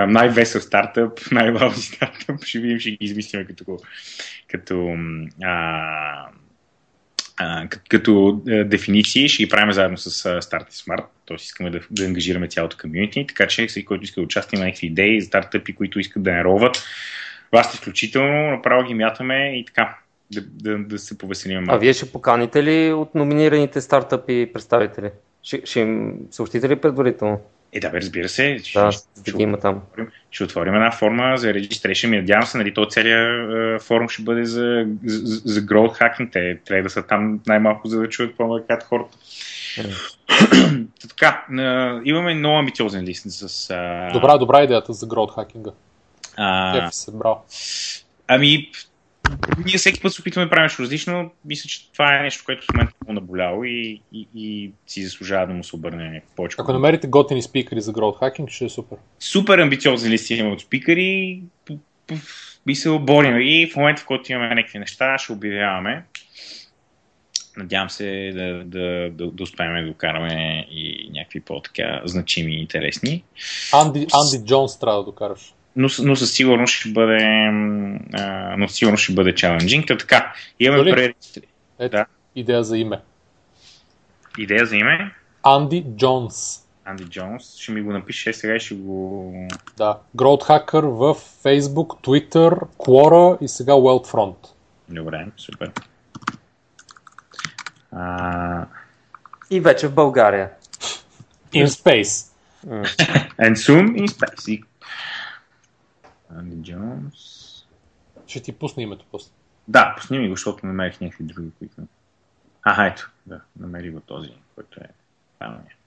най-весел 0.07 0.61
стартъп, 0.61 1.19
най-лаузи 1.31 1.81
стартъп. 1.81 2.43
Ще 2.43 2.59
видим, 2.59 2.79
ще 2.79 2.91
ги 2.91 2.97
измислим 3.01 3.45
като, 3.45 3.77
като 4.47 4.97
а, 5.43 6.27
като, 7.69 7.83
като 7.89 8.41
дефиниции 8.45 9.29
ще 9.29 9.43
ги 9.43 9.49
правим 9.49 9.71
заедно 9.71 9.97
с 9.97 10.23
Start 10.41 10.71
Smart, 10.71 11.05
т.е. 11.27 11.35
искаме 11.35 11.69
да, 11.69 11.79
да 11.91 12.05
ангажираме 12.05 12.47
цялото 12.47 12.77
комьюнити, 12.81 13.25
така 13.27 13.47
че 13.47 13.67
всеки, 13.67 13.85
който 13.85 14.03
иска 14.03 14.21
да 14.21 14.25
участва, 14.25 14.57
има 14.57 14.65
някакви 14.65 14.87
идеи, 14.87 15.21
стартъпи, 15.21 15.75
които 15.75 15.99
искат 15.99 16.23
да 16.23 16.33
нароват, 16.33 16.83
вас 17.53 17.73
изключително, 17.73 18.51
направо 18.51 18.83
ги 18.83 18.93
мятаме 18.93 19.59
и 19.59 19.65
така, 19.65 19.97
да, 20.31 20.41
да, 20.41 20.77
да 20.77 20.99
се 20.99 21.17
повеселим 21.17 21.57
малко. 21.57 21.75
А 21.75 21.77
вие 21.77 21.93
ще 21.93 22.11
поканите 22.11 22.63
ли 22.63 22.93
от 22.93 23.15
номинираните 23.15 23.81
стартъпи 23.81 24.49
представители? 24.53 25.09
Ще, 25.43 25.61
ще 25.65 25.79
им 25.79 26.15
съобщите 26.31 26.69
ли 26.69 26.75
предварително? 26.75 27.39
Е, 27.73 27.79
да, 27.79 27.89
бе, 27.89 27.97
разбира 27.97 28.29
се. 28.29 28.53
Да, 28.53 28.91
ще, 28.91 28.91
ще, 28.91 29.31
ще, 29.31 29.43
има 29.43 29.57
там. 29.59 29.81
Ще 30.31 30.43
отворим 30.43 30.75
една 30.75 30.91
форма 30.91 31.37
за 31.37 31.53
регистрация. 31.53 32.09
Ми 32.09 32.17
надявам 32.17 32.45
се, 32.45 32.57
нали, 32.57 32.73
то 32.73 32.85
целият 32.85 33.51
е, 33.53 33.85
форум 33.85 34.09
ще 34.09 34.21
бъде 34.21 34.45
за, 34.45 34.85
за, 35.05 35.41
за 35.53 35.61
growth 35.61 35.99
hacking. 35.99 36.31
Те 36.31 36.59
трябва 36.65 36.83
да 36.83 36.89
са 36.89 37.03
там 37.03 37.39
най-малко, 37.47 37.87
за 37.87 37.99
да 37.99 38.09
чуят 38.09 38.37
по-малкат 38.37 38.83
хората. 38.83 39.17
Mm. 39.17 40.85
така, 41.09 41.45
имаме 42.05 42.33
много 42.33 42.57
амбициозен 42.57 43.03
лист 43.03 43.23
с... 43.27 43.69
А... 43.69 44.11
Добра, 44.13 44.37
добра 44.37 44.63
идеята 44.63 44.93
за 44.93 45.07
growth 45.07 45.35
хакинга. 45.35 45.71
А, 46.37 46.91
се, 46.91 47.11
браво. 47.11 47.45
Ами, 48.27 48.71
ние 49.65 49.77
всеки 49.77 50.01
път 50.01 50.13
се 50.13 50.21
опитваме 50.21 50.45
да 50.45 50.49
правим 50.49 50.69
различно. 50.79 51.31
Мисля, 51.45 51.67
че 51.67 51.91
това 51.91 52.17
е 52.17 52.21
нещо, 52.21 52.43
което 52.45 52.65
в 52.65 52.73
момента 52.73 52.93
е 53.09 53.13
наболяло 53.13 53.63
и, 53.63 54.01
и, 54.13 54.27
и 54.35 54.71
си 54.87 55.03
заслужава 55.03 55.47
да 55.47 55.53
му 55.53 55.63
се 55.63 55.75
обърне 55.75 56.21
повече. 56.35 56.55
Ако 56.59 56.73
намерите 56.73 57.07
готини 57.07 57.41
спикери 57.41 57.81
за 57.81 57.93
growth 57.93 58.19
hacking, 58.19 58.49
ще 58.49 58.65
е 58.65 58.69
супер. 58.69 58.97
Супер 59.19 59.57
амбициозни 59.57 60.09
листи 60.09 60.35
имаме 60.35 60.53
от 60.53 60.61
спикери. 60.61 61.41
Би 62.65 62.75
се 62.75 62.89
оборим 62.89 63.37
и 63.41 63.69
в 63.73 63.75
момента, 63.75 64.01
в 64.01 64.05
който 64.05 64.31
имаме 64.31 64.55
някакви 64.55 64.79
неща, 64.79 65.17
ще 65.17 65.33
обявяваме. 65.33 66.05
Надявам 67.57 67.89
се 67.89 68.31
да, 68.35 68.63
да, 68.63 69.09
да, 69.11 69.31
да 69.31 69.43
успеем 69.43 69.75
да 69.75 69.87
докараме 69.87 70.67
и 70.71 71.09
някакви 71.13 71.41
по-така 71.41 72.01
значими 72.05 72.55
и 72.55 72.61
интересни. 72.61 73.23
Анди, 73.73 74.07
Анди 74.13 74.45
Джонс 74.45 74.79
трябва 74.79 74.99
да 74.99 75.05
докараш 75.05 75.53
но, 75.75 75.89
но 76.03 76.15
със 76.15 76.31
сигурност 76.33 76.73
ще 76.73 76.89
бъде 76.89 77.17
а, 78.13 78.55
но 78.57 78.67
със 78.67 78.77
сигурност 78.77 79.03
ще 79.03 79.13
бъде 79.13 79.35
чаленджинг. 79.35 79.87
Та 79.87 79.97
така, 79.97 80.33
имаме 80.59 80.91
пререгистри. 80.91 81.41
Ето, 81.79 81.97
да. 81.97 82.05
идея 82.35 82.63
за 82.63 82.77
име. 82.77 82.99
Идея 84.37 84.65
за 84.65 84.75
име? 84.75 85.15
Анди 85.43 85.85
Джонс. 85.97 86.59
Анди 86.85 87.03
Джонс. 87.03 87.57
Ще 87.57 87.71
ми 87.71 87.81
го 87.81 87.91
напише 87.91 88.33
сега 88.33 88.55
и 88.55 88.59
ще 88.59 88.75
го... 88.75 89.33
Да. 89.77 89.99
Growth 90.17 90.49
Hacker 90.49 90.81
в 90.81 91.15
Facebook, 91.43 91.87
Twitter, 91.87 92.59
Quora 92.77 93.37
и 93.41 93.47
сега 93.47 93.73
Wealthfront. 93.73 94.35
Добре, 94.89 95.27
супер. 95.37 95.71
А... 97.91 98.65
И 99.49 99.59
вече 99.59 99.87
в 99.87 99.93
България. 99.93 100.49
In 101.53 101.65
space. 101.65 102.29
And 103.39 103.55
soon 103.55 103.85
in 103.95 104.07
space. 104.07 104.63
Анди 106.37 106.71
Джонс. 106.71 107.49
Ще 108.27 108.41
ти 108.41 108.51
пусна 108.51 108.83
името 108.83 109.05
после. 109.11 109.31
Да, 109.67 109.95
пусни 109.97 110.19
ми 110.19 110.27
го, 110.27 110.35
защото 110.35 110.65
намерих 110.65 111.01
някакви 111.01 111.23
други, 111.23 111.51
които... 111.59 111.75
А, 112.63 112.85
ето, 112.85 113.11
да, 113.25 113.41
намери 113.59 113.89
го 113.89 113.99
този, 113.99 114.33
който 114.55 114.79
е 114.79 114.87
правилният. 115.39 115.77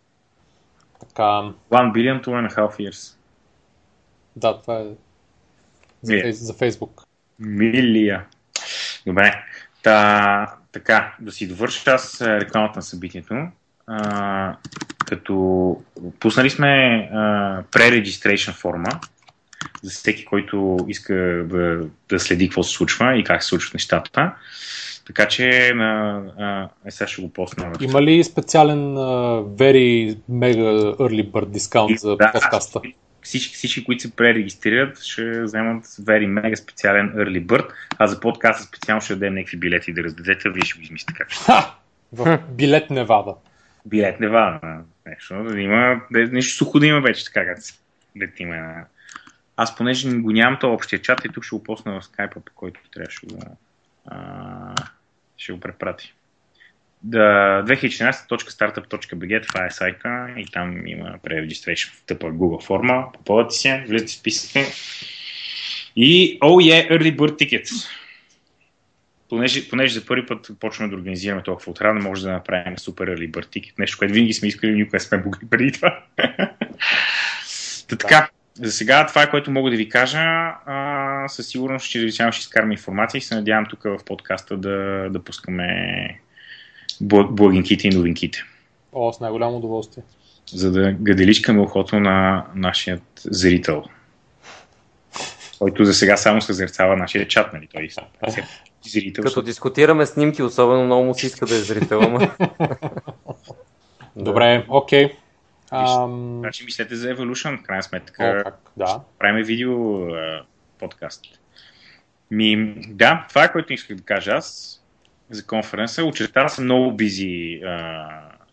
Така... 1.01 1.23
One 1.70 1.93
billion, 1.93 2.24
two 2.24 2.28
and 2.28 2.52
a 2.52 2.56
half 2.56 2.90
years. 2.90 3.16
Да, 4.36 4.60
това 4.60 4.78
е 4.78 4.86
за, 6.02 6.12
yeah. 6.12 6.31
за 6.31 6.52
Facebook. 6.52 7.02
Милия. 7.39 8.27
Добре. 9.06 9.44
Та, 9.82 10.56
така, 10.73 11.16
да 11.20 11.32
си 11.32 11.48
довърша 11.48 11.90
аз 11.90 12.20
рекламата 12.20 12.78
на 12.78 12.82
събитието. 12.82 13.48
А, 13.86 14.56
като 15.06 15.82
пуснали 16.20 16.51
сме 16.51 17.09
pre-registration 17.73 18.52
форма, 18.52 18.89
за 19.82 19.90
всеки, 19.90 20.24
който 20.24 20.76
иска 20.88 21.14
да, 21.51 21.86
да 22.09 22.20
следи 22.20 22.48
какво 22.48 22.62
се 22.62 22.76
случва 22.76 23.18
и 23.18 23.24
как 23.24 23.43
се 23.43 23.48
случват 23.48 23.74
нещата. 23.74 24.32
Така 25.06 25.28
че 25.28 25.72
на, 25.74 26.22
а, 26.38 26.68
е, 26.86 26.90
сега 26.90 27.09
ще 27.09 27.22
го 27.22 27.32
посна. 27.32 27.72
Има 27.80 28.02
ли 28.02 28.24
специален 28.24 28.78
uh, 28.78 29.44
very 29.56 30.18
mega 30.30 30.97
early 30.97 31.30
bird 31.30 31.51
дискаунт 31.51 31.98
за 31.98 32.16
да, 32.16 32.32
подкаста? 32.32 32.80
Всички, 33.22 33.55
всички, 33.55 33.84
които 33.84 34.02
се 34.02 34.16
пререгистрират, 34.16 35.02
ще 35.02 35.43
вземат 35.43 35.84
very 35.84 36.40
mega 36.40 36.55
специален 36.55 37.12
early 37.16 37.47
bird, 37.47 37.68
а 37.98 38.06
за 38.06 38.20
подкаста 38.20 38.62
специално 38.62 39.01
ще 39.01 39.14
дадем 39.14 39.34
някакви 39.34 39.56
билети 39.56 39.93
да 39.93 40.05
раздадете, 40.05 40.51
вие 40.51 40.62
ще 40.64 40.78
го 40.78 40.82
измислите 40.82 41.14
как 41.16 41.30
ще. 41.30 41.44
Ха! 41.44 41.74
В 42.12 42.38
билет 42.51 42.90
Невада. 42.90 43.34
Билет 43.86 44.20
Невада. 44.20 44.60
Нещо, 45.06 45.44
да 45.44 45.60
има, 45.60 46.01
нещо 46.10 46.56
сухо 46.56 46.78
да 46.78 46.86
има 46.86 47.01
вече, 47.01 47.24
така 47.24 47.47
как 47.47 47.62
се 47.62 47.74
има 48.38 48.74
аз 49.57 49.77
понеже 49.77 50.19
го 50.19 50.33
нямам 50.33 50.59
това 50.61 50.73
общия 50.73 51.03
чат 51.03 51.24
и 51.24 51.28
тук 51.28 51.45
ще 51.45 51.57
го 51.57 51.62
посна 51.62 52.01
в 52.01 52.05
скайпа, 52.05 52.41
по 52.41 52.53
който 52.55 52.81
трябваше 52.93 53.27
да 53.27 53.47
а, 54.07 54.74
ще 55.37 55.53
го 55.53 55.61
препрати. 55.61 56.15
Да, 57.03 57.65
2014.startup.bg, 57.66 59.49
това 59.49 59.66
е 59.66 59.70
сайта 59.70 60.28
и 60.37 60.47
там 60.47 60.87
има 60.87 61.19
pre-registration 61.24 61.93
в 61.93 62.03
тъпа 62.07 62.27
Google 62.27 62.65
форма. 62.65 63.12
Попълвате 63.12 63.55
се, 63.55 63.85
влизате 63.89 64.12
в 64.12 64.15
списъка 64.15 64.61
и 65.97 66.39
oh 66.41 66.73
yeah, 66.73 66.91
early 66.91 67.16
bird 67.16 67.39
tickets. 67.39 67.89
Понеже, 69.28 69.69
понеже 69.69 70.01
за 70.01 70.07
първи 70.07 70.27
път 70.27 70.51
почваме 70.61 70.91
да 70.91 70.97
организираме 70.97 71.43
толкова 71.43 71.70
отрано, 71.70 72.03
може 72.03 72.23
да 72.23 72.33
направим 72.33 72.78
супер 72.78 73.09
early 73.09 73.31
bird 73.31 73.47
ticket. 73.47 73.73
Нещо, 73.78 73.99
което 73.99 74.15
винаги 74.15 74.33
сме 74.33 74.49
искали, 74.49 74.74
никога 74.74 75.01
сме 75.01 75.19
могли 75.19 75.49
преди 75.51 75.73
това. 75.73 76.05
Та, 77.89 77.97
така, 77.97 78.28
за 78.62 78.73
сега 78.73 79.07
това 79.07 79.23
е 79.23 79.31
което 79.31 79.51
мога 79.51 79.70
да 79.70 79.77
ви 79.77 79.89
кажа. 79.89 80.19
А, 80.19 81.28
със 81.28 81.49
сигурност 81.49 81.87
ще 81.87 81.99
зависявам, 81.99 82.33
ще 82.33 82.41
изкараме 82.41 82.74
информация 82.74 83.19
и 83.19 83.23
се 83.23 83.35
надявам 83.35 83.66
тук 83.70 83.83
в 83.83 83.99
подкаста 84.07 84.57
да, 84.57 85.09
да 85.11 85.24
пускаме 85.24 86.20
благинките 87.01 87.89
и 87.89 87.91
новинките. 87.91 88.45
О, 88.93 89.12
с 89.12 89.20
най-голямо 89.20 89.57
удоволствие. 89.57 90.03
За 90.53 90.73
да 90.73 90.93
гаделичкаме 90.93 91.61
ухото 91.61 92.01
на 92.01 92.47
нашия 92.55 93.01
зрител. 93.24 93.85
Който 95.59 95.85
за 95.85 95.95
сега 95.95 96.16
само 96.16 96.41
съзерцава 96.41 96.97
нашия 96.97 97.28
чат, 97.28 97.53
нали? 97.53 97.69
Той 97.73 97.83
е 97.83 97.89
зрител. 98.89 99.24
Като 99.24 99.43
дискутираме 99.43 100.07
снимки, 100.07 100.43
особено 100.43 100.85
много 100.85 101.05
му 101.05 101.15
се 101.15 101.27
иска 101.27 101.47
да 101.47 101.55
е 101.55 101.59
зрител. 101.59 102.01
Добре, 104.16 104.65
окей. 104.69 105.05
Okay. 105.05 105.12
Ам... 105.70 106.38
Значи 106.38 106.64
мислете 106.64 106.97
за 106.97 107.14
Evolution, 107.14 107.59
в 107.59 107.62
крайна 107.62 107.82
сметка. 107.82 108.24
О, 108.24 108.44
как? 108.44 108.70
Да. 108.76 109.01
Правим 109.18 109.44
видео 109.44 110.02
а, 110.06 110.44
подкаст. 110.78 111.24
Ми, 112.30 112.74
да, 112.88 113.26
това 113.28 113.44
е 113.44 113.52
което 113.52 113.72
исках 113.72 113.97
да 113.97 114.02
кажа 114.02 114.30
аз 114.30 114.76
за 115.30 115.47
конференса. 115.47 116.05
Очертава 116.05 116.48
се 116.48 116.62
много 116.62 116.93
бизи 116.93 117.60
а, 117.66 118.09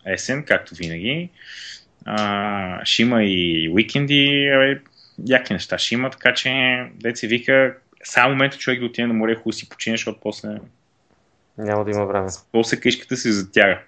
есен, 0.06 0.44
както 0.44 0.74
винаги. 0.74 1.30
А, 2.04 2.84
ще 2.84 3.02
има 3.02 3.24
и 3.24 3.70
уикенди, 3.72 4.48
а, 4.48 4.80
яки 5.26 5.52
неща 5.52 5.78
ще 5.78 5.94
има, 5.94 6.10
така 6.10 6.34
че 6.34 6.50
се 7.14 7.26
вика, 7.26 7.76
само 8.04 8.30
момента 8.30 8.56
човек 8.56 8.80
да 8.80 8.86
отиде 8.86 9.06
на 9.06 9.14
море, 9.14 9.34
хубаво 9.34 9.52
си 9.52 9.68
почине, 9.68 9.96
защото 9.96 10.20
после 10.22 10.58
няма 11.58 11.84
да 11.84 11.90
има 11.90 12.06
време. 12.06 12.28
После 12.52 12.80
къщата 12.80 13.16
се 13.16 13.32
затяга. 13.32 13.78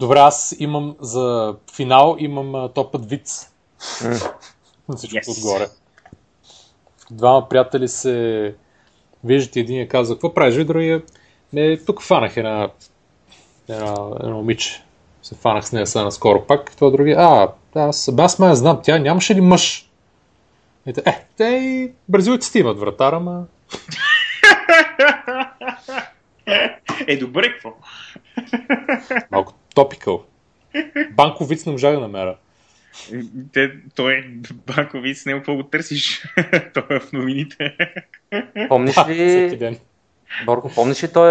Добре, 0.00 0.18
аз 0.18 0.56
имам 0.58 0.96
за 1.00 1.54
финал, 1.74 2.16
имам 2.18 2.68
топът 2.74 3.10
виц. 3.10 3.52
На 4.88 4.96
всичко 4.96 5.16
yes. 5.16 5.38
отгоре. 5.38 5.68
Двама 7.10 7.48
приятели 7.48 7.88
се 7.88 8.54
виждат 9.24 9.56
и 9.56 9.60
един 9.60 9.80
я 9.80 9.88
казва, 9.88 10.14
какво 10.14 10.34
правиш, 10.34 10.56
и 10.56 10.64
другия, 10.64 11.02
не, 11.52 11.76
тук 11.76 12.02
фанах 12.02 12.36
една, 12.36 12.70
една, 13.68 13.94
една 14.20 14.34
момиче. 14.34 14.82
Се 15.22 15.34
фанах 15.34 15.66
с 15.66 15.72
нея 15.72 15.86
сега 15.86 16.04
наскоро 16.04 16.46
пак. 16.46 16.76
Това 16.76 16.90
другия, 16.90 17.16
а, 17.18 17.52
аз, 17.74 18.10
аз 18.18 18.38
ме 18.38 18.54
знам, 18.54 18.80
тя 18.82 18.98
нямаше 18.98 19.34
ли 19.34 19.40
мъж? 19.40 19.90
И 20.86 20.92
те, 20.92 21.02
е, 21.06 21.26
те 21.36 21.44
и 21.44 21.92
бразилците 22.08 22.58
имат 22.58 22.78
вратар, 22.78 23.12
ама... 23.12 23.44
Е, 27.06 27.16
добре, 27.16 27.52
какво? 27.52 27.72
Малко 29.30 29.54
топикъл. 29.74 30.24
Банков 31.10 31.48
виц 31.48 31.66
не 31.66 31.72
можа 31.72 31.90
да 31.90 32.00
намеря. 32.00 32.36
Те, 33.52 33.72
той 33.94 34.30
банковиц, 34.52 35.26
не 35.26 35.32
какво 35.32 35.56
го 35.56 35.62
търсиш. 35.62 36.24
той 36.74 36.96
е 36.96 37.00
в 37.00 37.12
новините. 37.12 37.76
Помниш 38.68 38.92
Всеки 38.92 39.14
ли, 39.14 39.56
ден. 39.56 39.78
Борко, 40.46 40.70
помниш 40.74 41.04
ли 41.04 41.12
той 41.12 41.30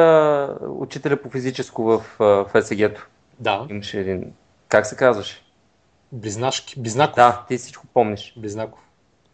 учителя 0.68 1.18
по 1.18 1.30
физическо 1.30 1.84
в 1.84 2.22
а, 2.22 2.45
ФСГ-то? 2.45 3.07
Да. 3.40 3.68
Имаше 3.70 3.99
един... 3.99 4.34
Как 4.68 4.86
се 4.86 4.95
казваше? 4.95 5.44
Близнашки. 6.11 6.80
Близнаков. 6.80 7.16
Да, 7.16 7.45
ти 7.48 7.57
всичко 7.57 7.88
помниш. 7.94 8.34
Близнаков. 8.38 8.80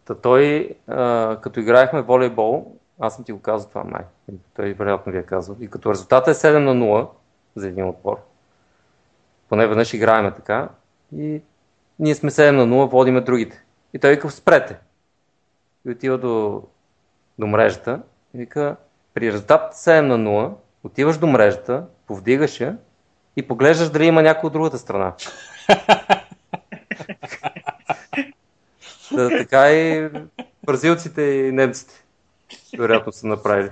Та 0.06 0.16
той, 0.16 0.70
а, 0.88 1.38
като 1.42 1.60
играехме 1.60 2.02
волейбол, 2.02 2.76
аз 3.00 3.16
съм 3.16 3.26
ти 3.26 3.32
го 3.32 3.40
казал 3.40 3.70
това 3.70 3.84
май, 3.84 4.04
той 4.56 4.74
вероятно 4.74 5.12
ви 5.12 5.18
е 5.18 5.24
казал, 5.24 5.56
и 5.62 5.70
като 5.70 5.90
резултата 5.90 6.32
е 6.32 6.34
7 6.34 6.58
на 6.58 6.76
0 6.76 7.08
за 7.56 7.68
един 7.68 7.90
отбор, 7.90 8.18
поне 9.50 9.68
веднъж 9.68 9.94
играеме 9.94 10.32
така, 10.32 10.70
и 11.18 11.42
ние 12.00 12.16
сме 12.16 12.32
7 12.32 12.52
на 12.52 12.68
0, 12.68 12.90
водиме 12.90 13.22
другите. 13.22 13.64
И 13.94 14.00
той 14.00 14.12
вика, 14.12 14.30
спрете. 14.32 14.78
И 15.88 15.92
отива 15.92 16.18
до, 16.18 16.64
до 17.40 17.48
мрежата 17.48 18.02
и 18.34 18.38
вика, 18.38 18.76
при 19.14 19.32
резултат 19.32 19.74
7 19.74 20.02
на 20.02 20.18
0, 20.18 20.54
отиваш 20.84 21.18
до 21.18 21.28
мрежата, 21.28 21.86
повдигаш 22.08 22.60
я 22.60 22.78
и 23.36 23.48
поглеждаш 23.48 23.90
дали 23.90 24.06
има 24.06 24.22
някой 24.22 24.48
от 24.48 24.54
другата 24.54 24.78
страна. 24.78 25.14
Та, 29.16 29.30
така 29.30 29.72
и 29.72 30.10
бразилците 30.66 31.22
и 31.22 31.52
немците 31.52 32.06
вероятно 32.78 33.12
са 33.12 33.28
направили. 33.28 33.70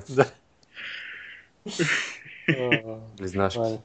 А, 2.50 2.96
Близнашки. 3.18 3.80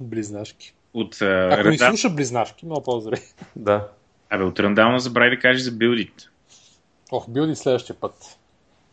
Близнашки. 0.00 0.75
От, 0.96 1.22
а, 1.22 1.48
Ако 1.52 1.68
ни 1.68 1.78
Рънда... 1.78 1.88
слуша 1.88 2.10
близнашки, 2.10 2.66
много 2.66 2.82
по-здрав. 2.82 3.20
Да. 3.56 3.88
Абе, 4.30 4.44
от 4.44 4.60
Рандална 4.60 5.00
забрави 5.00 5.30
да 5.30 5.38
кажеш 5.38 5.62
за 5.62 5.72
билдит. 5.72 6.28
Ох, 7.12 7.30
билди 7.30 7.54
следващия 7.56 7.96
път. 8.00 8.38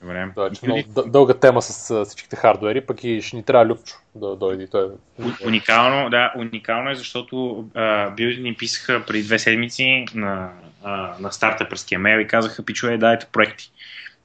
Добре. 0.02 0.30
Това 0.36 0.48
е 0.48 0.52
че 0.52 0.66
много 0.66 0.80
дъ- 0.80 1.10
дълга 1.12 1.34
тема 1.34 1.62
с 1.62 2.06
всичките 2.06 2.36
хардуери, 2.36 2.82
пък 2.82 3.04
и 3.04 3.22
ще 3.22 3.36
ни 3.36 3.44
трябва 3.44 3.66
Любчо 3.66 3.96
да 4.16 4.36
дойде. 4.36 4.68
Той... 4.68 4.86
е- 4.86 5.48
Уникално, 5.48 6.10
да, 6.10 6.34
уникално 6.38 6.90
е, 6.90 6.96
защото 6.96 7.66
а, 7.74 8.10
билди 8.10 8.42
ни 8.42 8.56
писаха 8.56 9.04
преди 9.08 9.24
две 9.24 9.40
седмици 9.40 10.06
на, 10.16 10.52
а, 10.84 11.16
на 11.20 11.32
стартъпърския 11.32 12.00
мейл 12.00 12.20
и 12.20 12.28
казаха, 12.28 12.66
пичове, 12.66 12.98
дайте 12.98 13.28
проекти. 13.32 13.72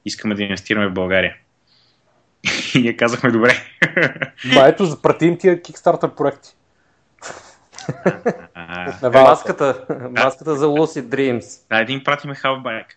Искаме 0.05 0.35
да 0.35 0.43
инвестираме 0.43 0.87
в 0.87 0.93
България. 0.93 1.35
И 2.75 2.81
ние 2.81 2.95
казахме, 2.95 3.31
добре. 3.31 3.53
Ма 4.55 4.67
ето, 4.67 5.01
пратим 5.01 5.37
тия 5.37 5.61
Kickstarter 5.61 6.15
проекти. 6.15 6.55
На 9.01 9.09
вас. 9.09 9.29
Маската, 9.29 9.85
маската 10.17 10.55
за 10.55 10.65
Lucid 10.65 11.03
Dreams. 11.03 11.69
да, 11.69 11.79
един 11.79 12.03
пратиме 12.03 12.35
Halfbike. 12.35 12.91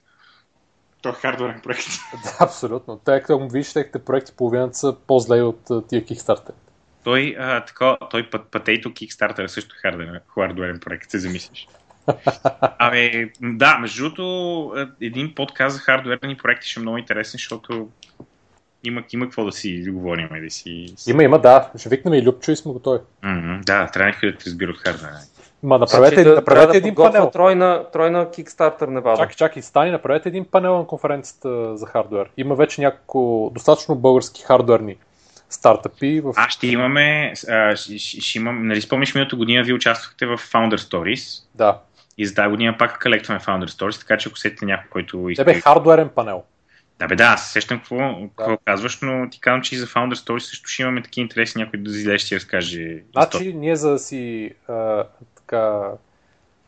То 1.02 1.08
е 1.08 1.12
хардуерен 1.12 1.60
проект. 1.62 1.86
Да, 2.24 2.44
абсолютно. 2.44 3.00
Те, 3.04 3.20
като 3.20 3.48
вижте, 3.48 3.74
техните 3.74 4.04
проекти, 4.04 4.32
половината 4.36 4.74
са 4.74 4.96
по-зле 5.06 5.42
от 5.42 5.64
тия 5.88 6.04
Kickstarter. 6.04 6.52
Той, 7.04 7.36
а, 7.38 7.64
така, 7.64 7.96
той 8.10 8.30
път, 8.30 8.42
Potato 8.50 8.86
Kickstarter 8.86 9.44
е 9.44 9.48
също 9.48 9.76
хардуерен, 9.78 10.20
хардуерен 10.34 10.80
проект, 10.80 11.10
се 11.10 11.18
замислиш. 11.18 11.68
Абе, 12.60 13.30
да, 13.40 13.78
между 13.78 14.02
другото, 14.02 14.74
е, 15.00 15.06
един 15.06 15.34
подкаст 15.34 15.76
за 15.76 15.82
хардуерни 15.82 16.36
проекти 16.36 16.68
ще 16.68 16.80
е 16.80 16.82
много 16.82 16.98
интересен, 16.98 17.32
защото 17.32 17.88
има, 18.84 19.02
има 19.12 19.24
какво 19.26 19.44
да 19.44 19.52
си 19.52 19.84
говорим. 19.88 20.28
Да 20.44 20.50
си... 20.50 20.94
Има, 21.06 21.22
има, 21.24 21.38
да. 21.38 21.70
Ще 21.76 21.88
викнем 21.88 22.14
и 22.14 22.22
Любчо 22.22 22.50
и 22.50 22.56
сме 22.56 22.72
готови. 22.72 22.98
М-м, 23.22 23.60
да, 23.66 23.86
трябва 23.86 24.06
някой 24.10 24.32
да 24.32 24.38
те 24.38 24.44
разбира 24.46 24.70
от 24.70 24.78
хардуера. 24.78 25.18
Ма 25.62 25.78
направете, 25.78 26.14
Значи 26.14 26.28
да- 26.28 26.34
направете 26.34 26.72
да 26.72 26.78
един 26.78 26.94
подготвя 26.94 27.12
панел. 27.12 27.30
Тройна, 27.30 27.84
тройна 27.92 28.26
Kickstarter 28.26 28.86
Невада. 28.86 29.16
Чакай, 29.16 29.34
чакай, 29.34 29.62
стани, 29.62 29.90
направете 29.90 30.28
един 30.28 30.44
панел 30.44 30.78
на 30.78 30.86
конференцията 30.86 31.76
за 31.76 31.86
хардуер. 31.86 32.28
Има 32.36 32.54
вече 32.54 32.80
няколко 32.80 33.50
достатъчно 33.54 33.94
български 33.94 34.42
хардуерни 34.42 34.96
стартъпи. 35.50 36.20
В... 36.20 36.32
А, 36.36 36.48
ще 36.48 36.66
имаме, 36.66 37.32
а, 37.48 37.76
ще, 37.76 37.98
ще, 37.98 38.38
имам, 38.38 38.66
нали 38.66 38.80
спомниш 38.80 39.14
миналата 39.14 39.36
година, 39.36 39.62
вие 39.64 39.74
участвахте 39.74 40.26
в 40.26 40.36
Founder 40.38 40.76
Stories 40.76 41.44
Да. 41.54 41.78
и 42.18 42.26
за 42.26 42.34
тази 42.34 42.48
година 42.48 42.76
пак 42.78 43.02
колектваме 43.02 43.40
Founder 43.40 43.68
Stories, 43.68 44.00
така 44.00 44.16
че 44.16 44.28
ако 44.28 44.38
сетите 44.38 44.64
някой, 44.64 44.88
който 44.90 45.28
иска... 45.28 45.44
Тебе 45.44 45.60
хардуерен 45.60 46.08
панел. 46.08 46.42
Да, 47.02 47.08
бе, 47.08 47.16
да, 47.16 47.24
аз 47.24 47.46
се 47.46 47.52
сещам 47.52 47.78
какво, 47.78 48.28
какво 48.36 48.58
казваш, 48.64 49.00
но 49.00 49.30
ти 49.30 49.40
казвам, 49.40 49.62
че 49.62 49.74
и 49.74 49.78
за 49.78 49.86
Founder 49.86 50.14
Stories 50.14 50.38
също 50.38 50.68
ще 50.68 50.82
имаме 50.82 51.02
такива 51.02 51.22
интересни, 51.22 51.62
някой 51.62 51.78
да 51.78 51.90
излезе 51.90 52.18
ще 52.18 52.34
разкаже. 52.34 52.80
история. 52.80 53.04
Значи, 53.12 53.54
ние 53.54 53.76
за 53.76 53.90
да 53.90 53.98
си 53.98 54.54
а, 54.68 55.04
така 55.36 55.90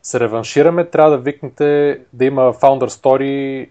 се 0.01 0.19
реваншираме, 0.19 0.85
трябва 0.85 1.11
да 1.11 1.17
викнете 1.17 1.99
да 2.13 2.25
има 2.25 2.41
Founder 2.41 2.87
Story 2.87 3.69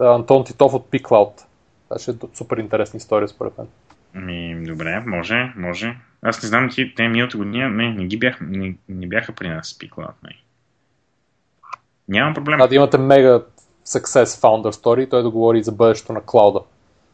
а, 0.00 0.14
Антон 0.14 0.44
Титов 0.44 0.74
от 0.74 0.90
P-Cloud. 0.90 1.42
Това 1.88 1.98
ще 1.98 2.10
е 2.10 2.14
супер 2.34 2.56
интересна 2.56 2.96
история 2.96 3.28
според 3.28 3.58
мен. 3.58 3.66
Ми, 4.14 4.66
добре, 4.66 5.00
може, 5.06 5.52
може. 5.56 5.96
Аз 6.22 6.42
не 6.42 6.48
знам, 6.48 6.70
ти, 6.70 6.94
те 6.94 7.08
миналата 7.08 7.36
година, 7.36 7.68
не, 7.68 7.92
не 7.92 8.04
ги 8.04 8.18
бяха, 8.18 8.44
не, 8.44 8.76
не 8.88 9.06
бяха 9.06 9.32
при 9.32 9.48
нас 9.48 9.68
спикла. 9.68 10.08
Не. 10.22 10.36
Нямам 12.08 12.34
проблем. 12.34 12.56
Трябва 12.56 12.68
да 12.68 12.74
имате 12.74 12.98
мега 12.98 13.42
success 13.86 14.24
Founder 14.24 14.72
Story, 14.72 15.10
той 15.10 15.22
да 15.22 15.30
говори 15.30 15.62
за 15.62 15.72
бъдещето 15.72 16.12
на 16.12 16.20
клауда. 16.20 16.60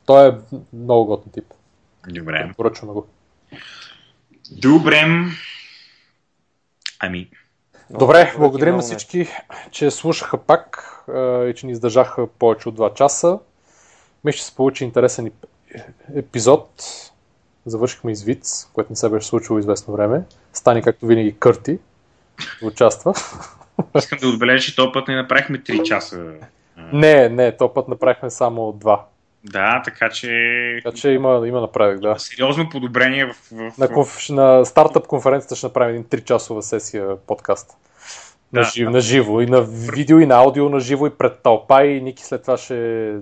Той 0.07 0.29
е 0.29 0.33
много 0.73 1.05
готин 1.07 1.33
тип. 1.33 1.45
Добре. 2.09 2.51
Поръчваме 2.57 2.93
го. 2.93 3.07
Добре. 4.51 5.05
Ами, 7.01 7.31
Добре, 7.91 8.35
благодарим 8.39 8.77
на 8.77 8.83
всички, 8.83 9.29
че 9.71 9.91
слушаха 9.91 10.39
пак 10.39 10.95
и 11.49 11.53
че 11.57 11.67
ни 11.67 11.73
издържаха 11.73 12.27
повече 12.27 12.69
от 12.69 12.77
2 12.77 12.95
часа. 12.95 13.39
Мисля, 14.25 14.39
че 14.39 14.45
се 14.45 14.55
получи 14.55 14.85
интересен 14.85 15.27
еп- 15.27 15.47
епизод. 16.15 16.83
Завършихме 17.67 18.13
извиц, 18.13 18.69
което 18.73 18.93
не 18.93 18.97
се 18.97 19.09
беше 19.09 19.27
случило 19.27 19.59
известно 19.59 19.95
време. 19.95 20.23
Стани, 20.53 20.83
както 20.83 21.07
винаги, 21.07 21.37
Кърти 21.39 21.79
участва. 22.63 23.15
искам 23.97 24.19
да 24.19 24.29
отбележа, 24.29 24.65
че 24.65 24.77
този 24.77 24.93
път 24.93 25.09
не 25.09 25.17
направихме 25.17 25.59
3 25.59 25.83
часа. 25.83 26.33
Не, 26.93 27.29
не, 27.29 27.57
то 27.57 27.75
път 27.75 27.89
направихме 27.89 28.31
само 28.31 28.61
2. 28.61 29.01
Да, 29.45 29.83
така 29.85 30.11
че... 30.11 30.81
Така 30.85 30.97
че 30.97 31.11
има, 31.11 31.43
има 31.47 31.61
напредък, 31.61 32.01
да. 32.01 32.19
Сериозно 32.19 32.69
подобрение 32.69 33.27
в... 33.27 33.35
в... 33.53 33.79
На, 33.79 33.89
конф... 33.89 34.29
на 34.31 34.65
стартъп 34.65 35.07
конференцията 35.07 35.57
ще 35.57 35.67
направим 35.67 35.91
един 35.91 36.05
3-часова 36.05 36.61
сесия 36.61 37.17
подкаст. 37.17 37.77
На, 38.53 38.61
Да. 38.61 38.67
жив, 38.67 38.89
на 38.89 39.01
живо, 39.01 39.41
и 39.41 39.47
на 39.47 39.63
видео, 39.63 40.19
и 40.21 40.27
на 40.27 40.35
аудио, 40.35 40.69
на 40.69 40.81
живо, 40.81 41.07
и 41.07 41.11
пред 41.11 41.43
тълпа, 41.43 41.85
и 41.85 42.01
Ники 42.01 42.25
след 42.25 42.43
това 42.43 42.57
ще 42.57 43.15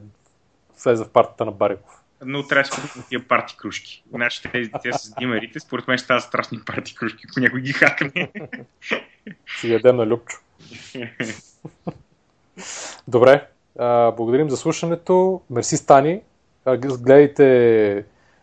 влезе 0.85 1.05
в 1.05 1.09
партията 1.09 1.45
на 1.45 1.53
Бариков. 1.53 1.95
Но 2.25 2.47
трябва 2.47 2.63
да 2.63 2.75
си 2.75 2.81
купим 2.83 3.03
тия 3.09 3.29
парти 3.29 3.57
кружки. 3.57 4.05
Значи 4.15 4.43
те, 4.43 4.71
те 4.83 4.93
с 4.93 5.15
димерите, 5.19 5.61
според 5.61 5.89
мен 5.89 5.99
ще 5.99 6.05
стават 6.05 6.23
страшни 6.23 6.59
парти 6.67 6.95
кружки, 6.95 7.25
ако 7.31 7.41
някой 7.41 7.61
ги 7.61 7.73
хакне. 7.73 8.31
Ще 9.45 9.69
ядем 9.69 9.97
на 9.97 10.07
Любчо. 10.07 10.37
Добре, 13.09 13.47
а, 13.79 14.11
благодарим 14.11 14.51
за 14.51 14.57
слушането. 14.57 15.43
Мерси 15.51 15.77
Стани. 15.77 16.21
А, 16.65 16.77
гледайте 16.77 17.45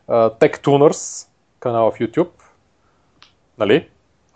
а, 0.08 0.30
Tech 0.30 0.58
Tuners, 0.58 1.28
канала 1.60 1.92
в 1.92 1.96
YouTube. 1.96 2.30
Нали? 3.58 3.90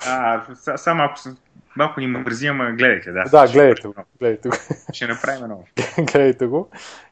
А, 0.08 0.42
са- 0.56 0.78
само 0.78 0.98
малко, 0.98 1.20
с- 1.20 1.36
малко 1.76 2.00
ни 2.00 2.08
мързи, 2.08 2.48
ама 2.48 2.72
гледайте, 2.72 3.12
да. 3.12 3.24
Да, 3.24 3.48
гледайте 3.48 3.88
го. 3.88 3.94
Гледайте 4.20 4.50
го. 4.50 4.56
Ще 4.94 5.08
направим 5.08 5.48
ново. 5.48 5.64
гледайте 6.12 6.46
го. 6.46 6.70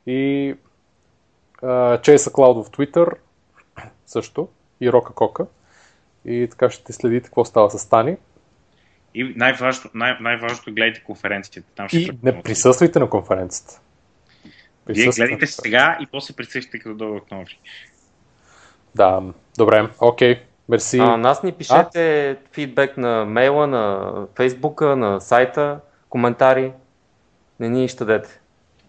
И 0.08 0.56
Чейса 2.02 2.32
Клауд 2.32 2.68
в 2.68 2.72
Twitter 2.72 3.14
също. 4.06 4.48
И 4.82 4.92
Рока 4.92 5.14
Кока. 5.14 5.46
И 6.26 6.48
така 6.52 6.70
ще 6.70 6.94
следите 6.94 7.26
какво 7.26 7.46
става 7.46 7.70
с 7.70 7.80
Стани. 7.80 8.18
И 9.14 9.34
най-важното, 9.36 9.90
най- 9.94 10.18
най-важното 10.22 10.74
гледайте 10.74 11.04
конференцията. 11.04 11.70
Там 11.76 11.88
ще 11.88 11.98
И 11.98 12.12
не 12.24 12.42
присъствайте 12.42 13.00
на 13.00 13.10
конференцията. 13.10 13.82
Вие 14.88 14.96
Присъствайте 14.96 15.22
гледайте 15.22 15.46
на- 15.46 15.48
сега 15.48 15.98
и 16.02 16.08
после 16.12 16.36
присъщате 16.36 16.80
като 16.80 16.96
до 16.96 17.16
октомври. 17.16 17.60
Да, 18.96 19.22
добре, 19.58 19.90
окей. 20.00 20.40
Мерси. 20.70 20.98
А, 21.00 21.18
нас 21.18 21.44
ни 21.44 21.52
пишете 21.52 22.38
фидбек 22.52 22.98
на 22.98 23.26
мейла, 23.26 23.68
на 23.68 24.14
фейсбука, 24.36 24.96
на 24.96 25.22
сайта, 25.22 25.80
коментари. 26.10 26.72
Не 27.60 27.70
ни 27.70 27.88
щадете. 27.88 28.40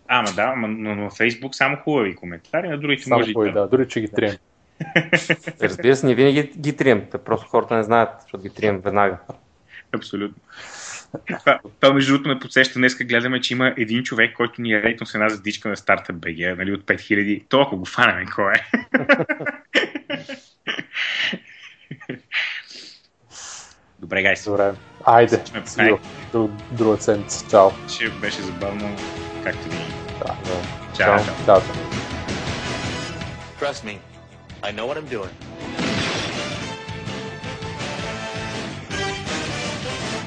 Ама 0.08 0.28
да, 0.36 0.42
ама, 0.42 0.68
но 0.68 0.94
на 0.94 1.10
Фейсбук 1.10 1.54
само 1.54 1.76
хубави 1.76 2.16
коментари, 2.16 2.68
на 2.68 2.78
другите 2.78 3.02
Само 3.02 3.18
може 3.18 3.32
кой, 3.32 3.48
и 3.48 3.52
да, 3.52 3.66
дори 3.68 3.88
че 3.88 4.00
ги 4.00 4.08
трием. 4.08 4.36
Разбира 5.62 5.96
се, 5.96 6.06
ние 6.06 6.14
винаги 6.14 6.42
ги 6.58 6.76
трием. 6.76 7.06
Те 7.10 7.18
просто 7.18 7.48
хората 7.48 7.76
не 7.76 7.82
знаят, 7.82 8.10
защото 8.20 8.42
ги 8.42 8.50
трием 8.50 8.80
веднага. 8.80 9.18
Абсолютно. 9.92 10.42
Това, 11.38 11.60
това 11.80 11.94
между 11.94 12.12
другото 12.12 12.28
ме 12.28 12.38
подсеща, 12.38 12.78
днес 12.78 12.96
гледаме, 12.96 13.40
че 13.40 13.54
има 13.54 13.74
един 13.76 14.02
човек, 14.02 14.36
който 14.36 14.62
ни 14.62 14.72
е 14.72 14.82
рейтно 14.82 15.06
с 15.06 15.14
една 15.14 15.28
задичка 15.28 15.68
на 15.68 15.76
старта 15.76 16.12
БГ, 16.12 16.58
нали, 16.58 16.72
от 16.72 16.84
5000. 16.84 17.44
То 17.48 17.60
ако 17.60 17.76
го 17.76 17.84
фанеме, 17.84 18.26
кой 18.26 18.52
е? 18.52 18.64
Добре, 23.98 24.22
гайс. 24.22 24.44
Добре. 24.44 24.72
Айде. 25.04 25.42
Ай. 25.78 25.90
До 26.32 26.50
друга 26.72 27.02
седмица. 27.02 27.46
Чао. 27.50 27.70
Ще 27.88 28.08
беше 28.08 28.42
забавно, 28.42 28.96
както 29.44 29.68
винаги. 29.68 29.92
Да, 30.18 30.24
да. 30.24 30.62
Чао. 30.96 31.24
Чао. 31.24 31.34
Чао. 31.46 31.60
Trust 33.60 33.84
me, 33.84 33.98
I 34.62 34.70
know 34.72 34.86
what 34.86 34.96
I'm 34.96 35.08
doing. 35.16 35.47